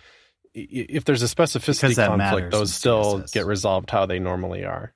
If 0.53 1.03
there's 1.03 1.21
a 1.21 1.25
specificity 1.25 1.95
that 1.95 2.07
conflict, 2.07 2.17
matters 2.17 2.51
those 2.51 2.73
still 2.73 3.19
CSS. 3.19 3.33
get 3.33 3.45
resolved 3.45 3.89
how 3.89 4.05
they 4.05 4.19
normally 4.19 4.63
are. 4.63 4.93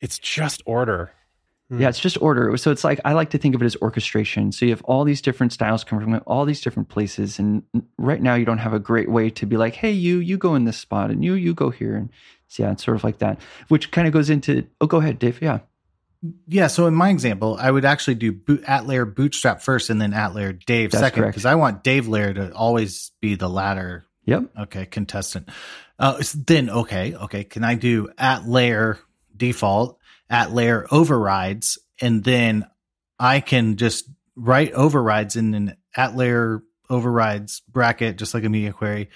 It's 0.00 0.18
just 0.18 0.60
order. 0.66 1.12
Hmm. 1.70 1.80
Yeah, 1.82 1.88
it's 1.90 2.00
just 2.00 2.20
order. 2.20 2.56
So 2.56 2.70
it's 2.72 2.82
like 2.82 3.00
I 3.04 3.12
like 3.12 3.30
to 3.30 3.38
think 3.38 3.54
of 3.54 3.62
it 3.62 3.66
as 3.66 3.76
orchestration. 3.76 4.50
So 4.52 4.64
you 4.64 4.72
have 4.72 4.82
all 4.82 5.04
these 5.04 5.20
different 5.20 5.52
styles 5.52 5.84
coming 5.84 6.04
from 6.04 6.20
all 6.26 6.44
these 6.44 6.60
different 6.60 6.88
places, 6.88 7.38
and 7.38 7.62
right 7.96 8.20
now 8.20 8.34
you 8.34 8.44
don't 8.44 8.58
have 8.58 8.72
a 8.72 8.80
great 8.80 9.08
way 9.10 9.30
to 9.30 9.46
be 9.46 9.56
like, 9.56 9.74
"Hey, 9.76 9.92
you, 9.92 10.18
you 10.18 10.36
go 10.36 10.54
in 10.56 10.64
this 10.64 10.78
spot, 10.78 11.10
and 11.10 11.22
you, 11.24 11.34
you 11.34 11.54
go 11.54 11.70
here." 11.70 11.94
And 11.94 12.10
so 12.48 12.62
yeah, 12.62 12.72
it's 12.72 12.84
sort 12.84 12.96
of 12.96 13.04
like 13.04 13.18
that, 13.18 13.40
which 13.68 13.90
kind 13.90 14.06
of 14.06 14.12
goes 14.12 14.30
into. 14.30 14.66
Oh, 14.80 14.86
go 14.86 14.98
ahead, 14.98 15.18
Dave. 15.18 15.40
Yeah. 15.40 15.60
Yeah, 16.48 16.66
so 16.66 16.86
in 16.86 16.94
my 16.94 17.10
example, 17.10 17.56
I 17.60 17.70
would 17.70 17.84
actually 17.84 18.16
do 18.16 18.32
boot, 18.32 18.64
at 18.66 18.86
layer 18.86 19.04
bootstrap 19.04 19.62
first 19.62 19.88
and 19.88 20.00
then 20.00 20.12
at 20.12 20.34
layer 20.34 20.52
Dave 20.52 20.90
That's 20.90 21.00
second 21.00 21.26
because 21.26 21.44
I 21.44 21.54
want 21.54 21.84
Dave 21.84 22.08
layer 22.08 22.34
to 22.34 22.52
always 22.52 23.12
be 23.20 23.36
the 23.36 23.48
latter. 23.48 24.04
Yep. 24.24 24.44
Okay, 24.62 24.86
contestant. 24.86 25.48
Uh, 25.98 26.20
then 26.46 26.70
okay, 26.70 27.14
okay, 27.14 27.44
can 27.44 27.62
I 27.62 27.76
do 27.76 28.08
at 28.18 28.48
layer 28.48 28.98
default, 29.36 29.98
at 30.28 30.52
layer 30.52 30.86
overrides, 30.90 31.78
and 32.00 32.24
then 32.24 32.66
I 33.18 33.40
can 33.40 33.76
just 33.76 34.08
write 34.34 34.72
overrides 34.72 35.36
in 35.36 35.54
an 35.54 35.76
at 35.96 36.16
layer 36.16 36.62
overrides 36.90 37.60
bracket, 37.68 38.18
just 38.18 38.34
like 38.34 38.44
a 38.44 38.48
media 38.48 38.72
query, 38.72 39.10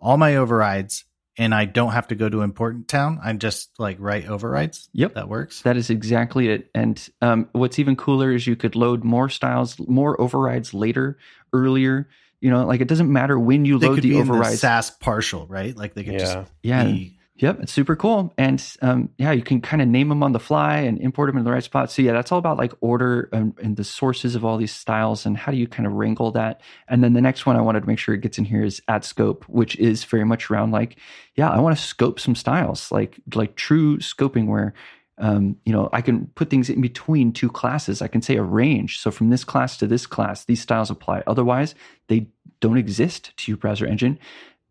all 0.00 0.16
my 0.16 0.36
overrides, 0.36 1.04
and 1.38 1.54
I 1.54 1.64
don't 1.64 1.92
have 1.92 2.08
to 2.08 2.14
go 2.14 2.28
to 2.28 2.42
important 2.42 2.88
town. 2.88 3.18
I'm 3.22 3.38
just 3.38 3.70
like 3.78 3.96
write 4.00 4.28
overrides. 4.28 4.88
Yep. 4.92 5.14
That 5.14 5.28
works. 5.28 5.62
That 5.62 5.76
is 5.76 5.90
exactly 5.90 6.48
it. 6.48 6.70
And 6.74 7.08
um, 7.20 7.48
what's 7.52 7.78
even 7.78 7.96
cooler 7.96 8.32
is 8.32 8.46
you 8.46 8.56
could 8.56 8.76
load 8.76 9.04
more 9.04 9.28
styles, 9.28 9.78
more 9.78 10.20
overrides 10.20 10.74
later, 10.74 11.18
earlier. 11.52 12.08
You 12.40 12.50
know, 12.50 12.66
like 12.66 12.80
it 12.80 12.88
doesn't 12.88 13.10
matter 13.10 13.38
when 13.38 13.64
you 13.64 13.78
they 13.78 13.86
load 13.88 13.94
could 13.96 14.04
the 14.04 14.10
be 14.10 14.18
in 14.18 14.26
the 14.26 14.32
overrides. 14.32 14.60
Sass 14.60 14.90
partial, 14.90 15.46
right? 15.46 15.76
Like 15.76 15.94
they 15.94 16.04
could 16.04 16.14
Yeah. 16.14 16.18
just 16.18 16.52
yeah. 16.62 16.84
be. 16.84 17.18
Yep, 17.36 17.60
it's 17.62 17.72
super 17.72 17.96
cool, 17.96 18.34
and 18.36 18.62
um, 18.82 19.08
yeah, 19.16 19.32
you 19.32 19.42
can 19.42 19.62
kind 19.62 19.80
of 19.80 19.88
name 19.88 20.10
them 20.10 20.22
on 20.22 20.32
the 20.32 20.38
fly 20.38 20.76
and 20.80 20.98
import 21.00 21.28
them 21.28 21.38
in 21.38 21.44
the 21.44 21.50
right 21.50 21.62
spot. 21.62 21.90
So 21.90 22.02
yeah, 22.02 22.12
that's 22.12 22.30
all 22.30 22.38
about 22.38 22.58
like 22.58 22.74
order 22.82 23.30
and, 23.32 23.54
and 23.62 23.74
the 23.78 23.84
sources 23.84 24.34
of 24.34 24.44
all 24.44 24.58
these 24.58 24.74
styles 24.74 25.24
and 25.24 25.34
how 25.34 25.50
do 25.50 25.56
you 25.56 25.66
kind 25.66 25.86
of 25.86 25.94
wrangle 25.94 26.30
that. 26.32 26.60
And 26.88 27.02
then 27.02 27.14
the 27.14 27.22
next 27.22 27.46
one 27.46 27.56
I 27.56 27.62
wanted 27.62 27.80
to 27.80 27.86
make 27.86 27.98
sure 27.98 28.14
it 28.14 28.20
gets 28.20 28.36
in 28.36 28.44
here 28.44 28.62
is 28.62 28.82
at 28.86 29.02
scope, 29.02 29.44
which 29.48 29.76
is 29.76 30.04
very 30.04 30.24
much 30.24 30.50
around 30.50 30.72
like, 30.72 30.98
yeah, 31.34 31.48
I 31.48 31.58
want 31.58 31.74
to 31.74 31.82
scope 31.82 32.20
some 32.20 32.34
styles, 32.34 32.92
like 32.92 33.18
like 33.34 33.56
true 33.56 33.98
scoping 33.98 34.46
where. 34.46 34.74
Um, 35.18 35.56
you 35.64 35.72
know, 35.72 35.88
I 35.92 36.00
can 36.00 36.26
put 36.34 36.50
things 36.50 36.68
in 36.70 36.80
between 36.80 37.32
two 37.32 37.50
classes. 37.50 38.02
I 38.02 38.08
can 38.08 38.22
say 38.22 38.36
a 38.36 38.42
range. 38.42 38.98
So 38.98 39.10
from 39.10 39.28
this 39.28 39.44
class 39.44 39.76
to 39.76 39.86
this 39.86 40.06
class, 40.06 40.46
these 40.46 40.60
styles 40.60 40.90
apply. 40.90 41.22
Otherwise, 41.26 41.74
they 42.08 42.26
don't 42.60 42.78
exist 42.78 43.36
to 43.36 43.52
your 43.52 43.58
browser 43.58 43.86
engine. 43.86 44.18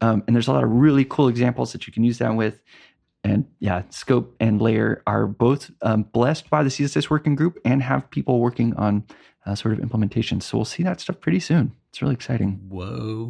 Um, 0.02 0.24
and 0.28 0.36
there's 0.36 0.48
a 0.48 0.54
lot 0.54 0.64
of 0.64 0.70
really 0.72 1.06
cool 1.06 1.28
examples 1.28 1.72
that 1.74 1.86
you 1.88 1.94
can 1.94 2.04
use 2.04 2.18
that 2.18 2.36
with. 2.36 2.60
and 3.24 3.46
yeah, 3.60 3.84
Scope 3.92 4.36
and 4.40 4.60
Layer 4.62 5.04
are 5.06 5.28
both 5.28 5.70
um, 5.84 6.04
blessed 6.12 6.50
by 6.50 6.64
the 6.64 6.70
CSS 6.70 7.10
working 7.10 7.36
group 7.36 7.60
and 7.64 7.82
have 7.84 8.10
people 8.10 8.40
working 8.40 8.74
on 8.76 9.04
uh, 9.46 9.54
sort 9.56 9.74
of 9.76 9.80
implementation. 9.80 10.42
So 10.42 10.58
we'll 10.58 10.66
see 10.66 10.82
that 10.84 11.00
stuff 11.00 11.20
pretty 11.20 11.40
soon. 11.40 11.74
It's 11.90 12.02
really 12.02 12.16
exciting. 12.16 12.60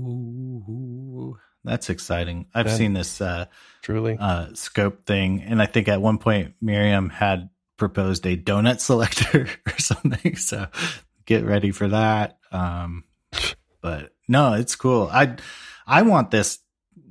Whoa. 0.05 1.37
That's 1.63 1.89
exciting. 1.89 2.47
I've 2.53 2.67
Yeah. 2.67 2.75
seen 2.75 2.93
this 2.93 3.21
uh, 3.21 3.45
Truly. 3.81 4.17
uh, 4.19 4.47
scope 4.53 5.05
thing, 5.05 5.41
and 5.43 5.61
I 5.61 5.65
think 5.67 5.87
at 5.87 6.01
one 6.01 6.17
point 6.17 6.55
Miriam 6.61 7.09
had 7.09 7.49
proposed 7.77 8.25
a 8.25 8.35
donut 8.37 8.79
selector 8.89 9.47
or 9.67 9.77
something. 9.77 10.35
So 10.37 10.67
get 11.25 11.45
ready 11.45 11.71
for 11.71 11.87
that. 11.89 12.39
Um, 12.51 13.03
but 13.81 14.13
no, 14.27 14.53
it's 14.53 14.75
cool. 14.75 15.09
I 15.11 15.35
I 15.87 16.01
want 16.03 16.31
this. 16.31 16.59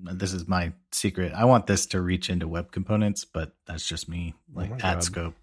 This 0.02 0.32
is 0.32 0.46
my 0.48 0.72
secret. 0.92 1.32
I 1.34 1.44
want 1.44 1.66
this 1.66 1.86
to 1.86 2.00
reach 2.00 2.30
into 2.30 2.46
web 2.48 2.72
components, 2.72 3.24
but 3.24 3.52
that's 3.66 3.86
just 3.86 4.08
me. 4.08 4.34
Like 4.54 4.70
my 4.70 4.76
at 4.76 4.80
God. 4.94 5.04
scope, 5.04 5.34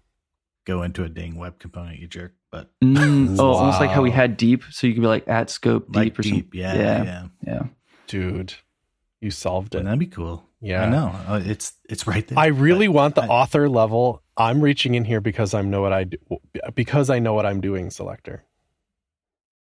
go 0.64 0.82
into 0.82 1.04
a 1.04 1.08
dang 1.08 1.36
web 1.36 1.58
component, 1.58 1.98
you 1.98 2.06
jerk. 2.06 2.34
But 2.50 2.70
Mm, 2.82 3.36
oh, 3.38 3.52
almost 3.52 3.80
like 3.80 3.90
how 3.90 4.02
we 4.02 4.10
had 4.10 4.36
deep. 4.36 4.62
So 4.70 4.86
you 4.86 4.94
could 4.94 5.02
be 5.02 5.06
like 5.06 5.28
at 5.28 5.50
scope 5.50 5.86
deep 5.88 5.94
like 5.96 6.18
or 6.18 6.22
something. 6.22 6.40
deep, 6.40 6.54
yeah, 6.54 6.74
yeah, 6.74 7.04
yeah. 7.04 7.26
yeah. 7.46 7.62
Dude, 8.06 8.54
you 9.20 9.30
solved 9.30 9.74
it. 9.74 9.78
Wouldn't 9.78 9.92
that 9.92 9.98
be 9.98 10.06
cool? 10.06 10.44
Yeah. 10.60 10.84
I 10.84 10.90
know. 10.90 11.14
Uh, 11.28 11.40
It's 11.44 11.74
it's 11.88 12.06
right 12.06 12.26
there. 12.26 12.38
I 12.38 12.46
really 12.46 12.86
But 12.88 12.94
want 12.94 13.14
the 13.16 13.22
I- 13.22 13.28
author 13.28 13.68
level. 13.68 14.22
I'm 14.36 14.60
reaching 14.60 14.94
in 14.94 15.04
here 15.04 15.20
because 15.20 15.52
I 15.52 15.62
know 15.62 15.82
what 15.82 15.92
I 15.92 16.04
do, 16.04 16.16
because 16.74 17.10
I 17.10 17.18
know 17.18 17.34
what 17.34 17.44
I'm 17.44 17.60
doing. 17.60 17.90
Selector. 17.90 18.44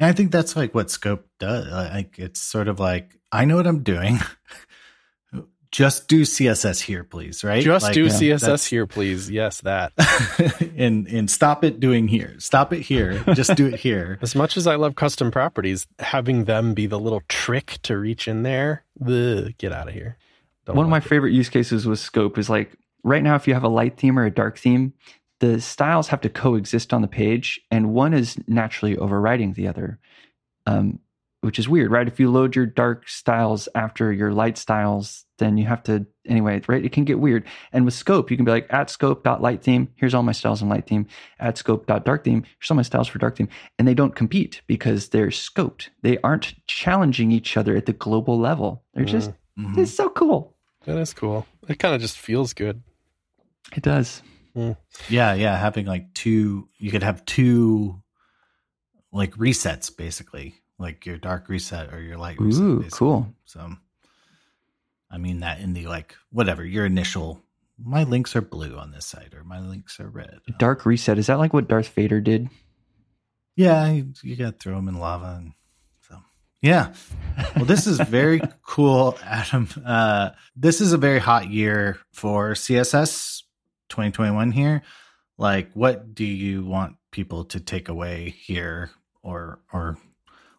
I 0.00 0.12
think 0.12 0.30
that's 0.30 0.54
like 0.56 0.74
what 0.74 0.90
scope 0.90 1.26
does. 1.40 1.66
Uh, 1.66 1.90
like 1.92 2.18
it's 2.18 2.40
sort 2.40 2.68
of 2.68 2.78
like 2.78 3.18
I 3.32 3.44
know 3.44 3.56
what 3.56 3.66
I'm 3.66 3.82
doing. 3.82 4.18
Just 5.70 6.08
do 6.08 6.22
CSS 6.22 6.80
here, 6.80 7.04
please. 7.04 7.44
Right? 7.44 7.62
Just 7.62 7.82
Like, 7.82 7.92
do 7.92 8.04
yeah, 8.04 8.08
CSS 8.10 8.66
here, 8.68 8.86
please. 8.86 9.30
Yes, 9.30 9.60
that. 9.60 9.92
and 10.78 11.06
and 11.08 11.30
stop 11.30 11.62
it 11.62 11.78
doing 11.78 12.08
here. 12.08 12.36
Stop 12.38 12.72
it 12.72 12.80
here. 12.80 13.22
Just 13.34 13.54
do 13.54 13.66
it 13.66 13.74
here. 13.80 14.18
As 14.22 14.34
much 14.34 14.56
as 14.56 14.66
I 14.66 14.76
love 14.76 14.94
custom 14.94 15.30
properties, 15.30 15.86
having 15.98 16.44
them 16.44 16.72
be 16.72 16.86
the 16.86 16.98
little 16.98 17.20
trick 17.28 17.78
to 17.82 17.98
reach 17.98 18.26
in 18.28 18.44
there, 18.44 18.84
ugh, 19.06 19.52
get 19.58 19.72
out 19.72 19.88
of 19.88 19.94
here. 19.94 20.16
Don't 20.64 20.74
One 20.76 20.86
of 20.86 20.90
my 20.90 20.98
it. 20.98 21.04
favorite 21.04 21.32
use 21.32 21.50
cases 21.50 21.86
with 21.86 21.98
scope 21.98 22.38
is 22.38 22.48
like 22.48 22.72
right 23.04 23.22
now, 23.22 23.34
if 23.34 23.46
you 23.46 23.52
have 23.52 23.64
a 23.64 23.68
light 23.68 23.98
theme 23.98 24.18
or 24.18 24.24
a 24.24 24.30
dark 24.30 24.56
theme, 24.58 24.94
the 25.40 25.60
styles 25.60 26.08
have 26.08 26.20
to 26.22 26.28
coexist 26.28 26.92
on 26.92 27.02
the 27.02 27.08
page, 27.08 27.60
and 27.70 27.92
one 27.94 28.14
is 28.14 28.36
naturally 28.48 28.96
overriding 28.96 29.52
the 29.52 29.68
other, 29.68 29.98
um, 30.66 30.98
which 31.40 31.58
is 31.60 31.68
weird, 31.68 31.90
right? 31.92 32.08
If 32.08 32.18
you 32.18 32.30
load 32.30 32.56
your 32.56 32.66
dark 32.66 33.08
styles 33.08 33.68
after 33.74 34.12
your 34.12 34.32
light 34.32 34.58
styles, 34.58 35.24
then 35.38 35.56
you 35.56 35.66
have 35.66 35.84
to 35.84 36.04
anyway, 36.26 36.60
right? 36.66 36.84
It 36.84 36.90
can 36.90 37.04
get 37.04 37.20
weird. 37.20 37.44
And 37.72 37.84
with 37.84 37.94
scope, 37.94 38.28
you 38.30 38.36
can 38.36 38.44
be 38.44 38.50
like 38.50 38.66
at 38.70 38.90
scope.light 38.90 39.62
theme, 39.62 39.88
here's 39.94 40.14
all 40.14 40.24
my 40.24 40.32
styles 40.32 40.60
in 40.60 40.68
light 40.68 40.88
theme, 40.88 41.06
at 41.38 41.56
scope.dark 41.56 42.24
theme, 42.24 42.42
here's 42.58 42.70
all 42.72 42.76
my 42.76 42.82
styles 42.82 43.06
for 43.06 43.18
dark 43.20 43.36
theme. 43.36 43.48
And 43.78 43.86
they 43.86 43.94
don't 43.94 44.16
compete 44.16 44.62
because 44.66 45.10
they're 45.10 45.28
scoped. 45.28 45.90
They 46.02 46.18
aren't 46.24 46.54
challenging 46.66 47.30
each 47.30 47.56
other 47.56 47.76
at 47.76 47.86
the 47.86 47.92
global 47.92 48.38
level. 48.38 48.82
They're 48.94 49.04
just 49.04 49.30
Mm, 49.58 49.74
Mhm. 49.74 49.78
it's 49.78 49.94
so 49.94 50.08
cool. 50.08 50.54
that 50.84 50.96
is 50.98 51.12
cool. 51.12 51.46
It 51.68 51.78
kind 51.80 51.94
of 51.94 52.00
just 52.00 52.16
feels 52.18 52.52
good. 52.52 52.80
It 53.76 53.82
does. 53.82 54.22
Yeah, 55.08 55.34
yeah. 55.34 55.56
Having 55.56 55.86
like 55.86 56.14
two, 56.14 56.68
you 56.78 56.90
could 56.90 57.02
have 57.02 57.24
two 57.24 58.02
like 59.12 59.34
resets 59.34 59.94
basically, 59.94 60.54
like 60.78 61.06
your 61.06 61.18
dark 61.18 61.48
reset 61.48 61.92
or 61.92 62.00
your 62.00 62.16
light 62.16 62.40
reset. 62.40 62.62
Ooh, 62.62 62.76
basically. 62.80 62.98
cool. 62.98 63.34
So, 63.44 63.72
I 65.10 65.18
mean 65.18 65.40
that 65.40 65.60
in 65.60 65.72
the 65.72 65.86
like 65.86 66.14
whatever 66.30 66.64
your 66.64 66.86
initial. 66.86 67.42
My 67.80 68.02
links 68.02 68.34
are 68.34 68.40
blue 68.40 68.76
on 68.76 68.90
this 68.90 69.06
side, 69.06 69.34
or 69.36 69.44
my 69.44 69.60
links 69.60 70.00
are 70.00 70.08
red. 70.08 70.40
Dark 70.58 70.84
reset. 70.84 71.16
Is 71.16 71.28
that 71.28 71.38
like 71.38 71.52
what 71.52 71.68
Darth 71.68 71.88
Vader 71.90 72.20
did? 72.20 72.48
Yeah, 73.54 73.88
you, 73.90 74.12
you 74.22 74.34
got 74.36 74.52
to 74.52 74.58
throw 74.58 74.74
them 74.74 74.88
in 74.88 74.98
lava, 74.98 75.36
and 75.38 75.52
so 76.00 76.16
yeah. 76.60 76.92
Well, 77.54 77.64
this 77.64 77.86
is 77.86 78.00
very 78.00 78.40
cool, 78.62 79.16
Adam. 79.22 79.68
Uh, 79.84 80.30
this 80.56 80.80
is 80.80 80.92
a 80.92 80.98
very 80.98 81.20
hot 81.20 81.50
year 81.50 81.98
for 82.12 82.52
CSS 82.54 83.42
2021 83.88 84.52
here. 84.52 84.82
Like, 85.36 85.70
what 85.72 86.14
do 86.14 86.24
you 86.24 86.64
want 86.64 86.96
people 87.10 87.44
to 87.46 87.60
take 87.60 87.88
away 87.88 88.30
here, 88.30 88.90
or 89.22 89.60
or 89.72 89.96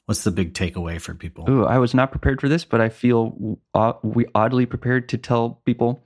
what's 0.05 0.23
the 0.23 0.31
big 0.31 0.53
takeaway 0.53 0.99
for 1.01 1.13
people? 1.13 1.49
Ooh, 1.49 1.65
I 1.65 1.77
was 1.77 1.93
not 1.93 2.11
prepared 2.11 2.39
for 2.41 2.47
this, 2.47 2.65
but 2.65 2.81
I 2.81 2.89
feel 2.89 3.59
uh, 3.73 3.93
we 4.03 4.25
oddly 4.33 4.65
prepared 4.65 5.09
to 5.09 5.17
tell 5.17 5.61
people 5.65 6.01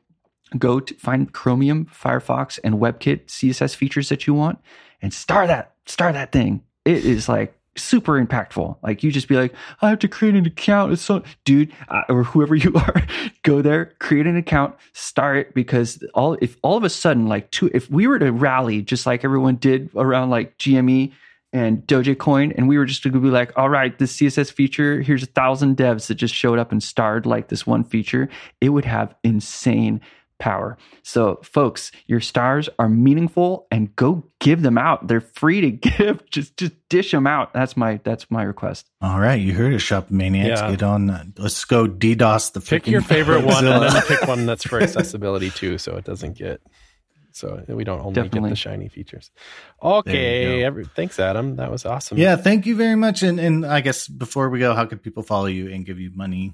go 0.58 0.80
to 0.80 0.94
find 0.96 1.32
Chromium, 1.34 1.86
Firefox, 1.86 2.60
and 2.64 2.76
WebKit 2.76 3.28
CSS 3.28 3.76
features 3.76 4.10
that 4.10 4.28
you 4.28 4.34
want, 4.34 4.60
and 5.02 5.14
star 5.14 5.48
that, 5.48 5.76
star 5.86 6.12
that 6.14 6.32
thing. 6.32 6.64
It 6.86 7.06
is 7.06 7.30
like 7.30 7.58
super 7.76 8.24
impactful. 8.24 8.78
Like 8.84 9.04
you 9.04 9.12
just 9.12 9.28
be 9.28 9.36
like, 9.36 9.54
I 9.82 9.90
have 9.90 10.00
to 10.00 10.08
create 10.08 10.36
an 10.36 10.46
account. 10.46 10.94
It's 10.94 11.02
so, 11.02 11.24
dude, 11.46 11.72
uh, 11.90 12.04
or 12.10 12.24
whoever 12.24 12.56
you 12.64 12.74
are, 12.76 13.06
go 13.44 13.62
there, 13.62 13.94
create 14.00 14.28
an 14.28 14.38
account, 14.38 14.76
start 14.94 15.38
it 15.38 15.54
because 15.54 16.04
all 16.14 16.38
if 16.42 16.58
all 16.62 16.78
of 16.78 16.84
a 16.84 16.90
sudden 16.90 17.28
like 17.28 17.52
two, 17.52 17.70
if 17.74 17.90
we 17.90 18.08
were 18.08 18.20
to 18.20 18.32
rally 18.32 18.82
just 18.82 19.06
like 19.06 19.24
everyone 19.24 19.56
did 19.56 19.90
around 19.96 20.30
like 20.30 20.58
GME 20.58 21.12
and 21.52 21.86
Dogecoin, 21.86 22.52
and 22.58 22.68
we 22.68 22.80
were 22.80 22.86
just 22.86 23.04
to 23.04 23.12
be 23.12 23.30
like, 23.30 23.56
all 23.56 23.70
right, 23.70 23.98
this 24.00 24.18
CSS 24.18 24.52
feature, 24.52 25.02
here's 25.02 25.22
a 25.22 25.28
thousand 25.28 25.78
devs 25.78 26.08
that 26.08 26.16
just 26.16 26.34
showed 26.34 26.58
up 26.58 26.72
and 26.72 26.82
starred 26.82 27.28
like 27.28 27.50
this 27.50 27.68
one 27.68 27.84
feature, 27.84 28.28
it 28.60 28.70
would 28.70 28.86
have 28.86 29.14
insane 29.24 30.02
power. 30.40 30.78
So, 31.04 31.40
folks, 31.44 31.92
your 32.08 32.20
stars 32.20 32.70
are 32.80 32.90
meaningful, 32.90 33.68
and 33.72 33.96
go 33.96 34.24
give 34.40 34.62
them 34.62 34.78
out. 34.78 35.08
They're 35.08 35.22
free 35.22 35.62
to 35.62 35.72
give. 35.98 36.30
Just 36.30 36.58
just 36.58 36.74
dish 36.90 37.12
them 37.12 37.28
out. 37.28 37.54
That's 37.54 37.76
my 37.78 38.00
that's 38.04 38.30
my 38.30 38.44
request. 38.44 38.90
All 39.02 39.20
right, 39.20 39.40
you 39.42 39.54
heard 39.54 39.74
it, 39.74 39.80
Shop 39.80 40.10
Maniacs. 40.12 40.62
Yeah. 40.62 40.72
Get 40.72 40.84
on. 40.84 41.10
uh, 41.10 41.24
Let's 41.38 41.64
go 41.66 41.88
DDoS 41.88 42.54
the. 42.54 42.62
Pick 42.62 42.88
your 42.88 43.02
favorite 43.02 43.46
one 43.46 43.66
and 43.68 43.84
then 43.84 44.02
pick 44.04 44.28
one 44.28 44.46
that's 44.48 44.64
for 44.66 44.82
accessibility 44.82 45.50
too, 45.50 45.78
so 45.78 45.96
it 45.98 46.06
doesn't 46.06 46.38
get 46.38 46.62
so 47.36 47.64
we 47.68 47.84
don't 47.84 48.00
only 48.00 48.14
Definitely. 48.14 48.42
get 48.42 48.50
the 48.52 48.56
shiny 48.56 48.90
features. 48.90 49.32
Okay, 49.82 50.64
every, 50.64 50.86
thanks, 50.86 51.20
Adam. 51.20 51.56
That 51.56 51.72
was 51.72 51.86
awesome. 51.86 52.18
Yeah, 52.18 52.36
thank 52.36 52.66
you 52.68 52.76
very 52.76 52.96
much. 52.96 53.24
And 53.24 53.40
and 53.40 53.66
I 53.66 53.82
guess 53.82 54.08
before 54.08 54.50
we 54.50 54.60
go, 54.60 54.74
how 54.76 54.86
can 54.86 55.00
people 55.00 55.24
follow 55.24 55.48
you 55.48 55.70
and 55.72 55.86
give 55.86 56.00
you 56.00 56.12
money? 56.14 56.54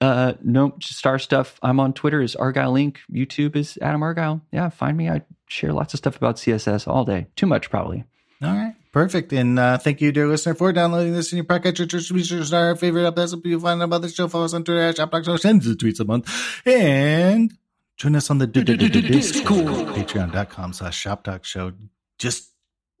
Uh, 0.00 0.34
no 0.42 0.74
star 0.80 1.18
stuff. 1.18 1.58
I'm 1.62 1.80
on 1.80 1.92
Twitter 1.92 2.20
is 2.22 2.36
argyleink. 2.36 2.98
YouTube 3.12 3.56
is 3.56 3.78
Adam 3.82 4.02
Argyle. 4.02 4.40
Yeah, 4.52 4.68
find 4.68 4.96
me. 4.96 5.08
I 5.08 5.22
share 5.48 5.72
lots 5.72 5.94
of 5.94 5.98
stuff 5.98 6.16
about 6.16 6.36
CSS 6.36 6.86
all 6.86 7.04
day. 7.04 7.26
Too 7.36 7.46
much 7.46 7.70
probably. 7.70 8.04
All 8.40 8.54
right, 8.54 8.74
perfect. 8.92 9.32
And 9.32 9.58
uh, 9.58 9.78
thank 9.78 10.00
you, 10.00 10.12
dear 10.12 10.28
listener, 10.28 10.54
for 10.54 10.72
downloading 10.72 11.12
this 11.12 11.32
in 11.32 11.36
your 11.36 11.44
be 11.44 12.22
sure 12.22 12.38
to 12.38 12.44
star 12.44 12.68
our 12.68 12.76
favorite 12.76 13.06
up. 13.06 13.16
That's 13.16 13.34
what 13.34 13.44
you 13.44 13.58
find 13.58 13.80
out 13.82 13.86
about 13.86 14.02
the 14.02 14.08
show. 14.08 14.28
Follow 14.28 14.44
us 14.44 14.54
on 14.54 14.62
Twitter 14.62 14.80
at 14.80 14.96
ShopTalk 14.96 15.40
Sends 15.40 15.66
the 15.66 15.74
tweets 15.74 15.98
a 15.98 16.04
month. 16.04 16.32
And 16.64 17.52
join 17.96 18.14
us 18.14 18.30
on 18.30 18.38
the 18.38 18.46
Discord, 18.46 19.88
patreon.com 19.88 20.72
slash 20.72 21.04
ShopTalk 21.04 21.42
Show. 21.42 21.72
Just, 22.20 22.52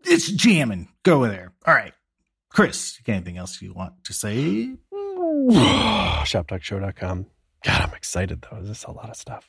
it's 0.04 0.28
jamming. 0.28 0.88
Go 1.04 1.28
there. 1.28 1.52
All 1.64 1.74
right. 1.74 1.92
Chris, 2.50 2.98
anything 3.06 3.36
else 3.36 3.62
you 3.62 3.72
want 3.72 4.02
to 4.04 4.12
say? 4.12 4.74
Shoptalkshow.com. 6.26 7.26
God, 7.64 7.80
I'm 7.80 7.94
excited 7.94 8.44
though. 8.50 8.60
This 8.60 8.78
is 8.78 8.84
a 8.84 8.90
lot 8.90 9.10
of 9.10 9.16
stuff. 9.16 9.48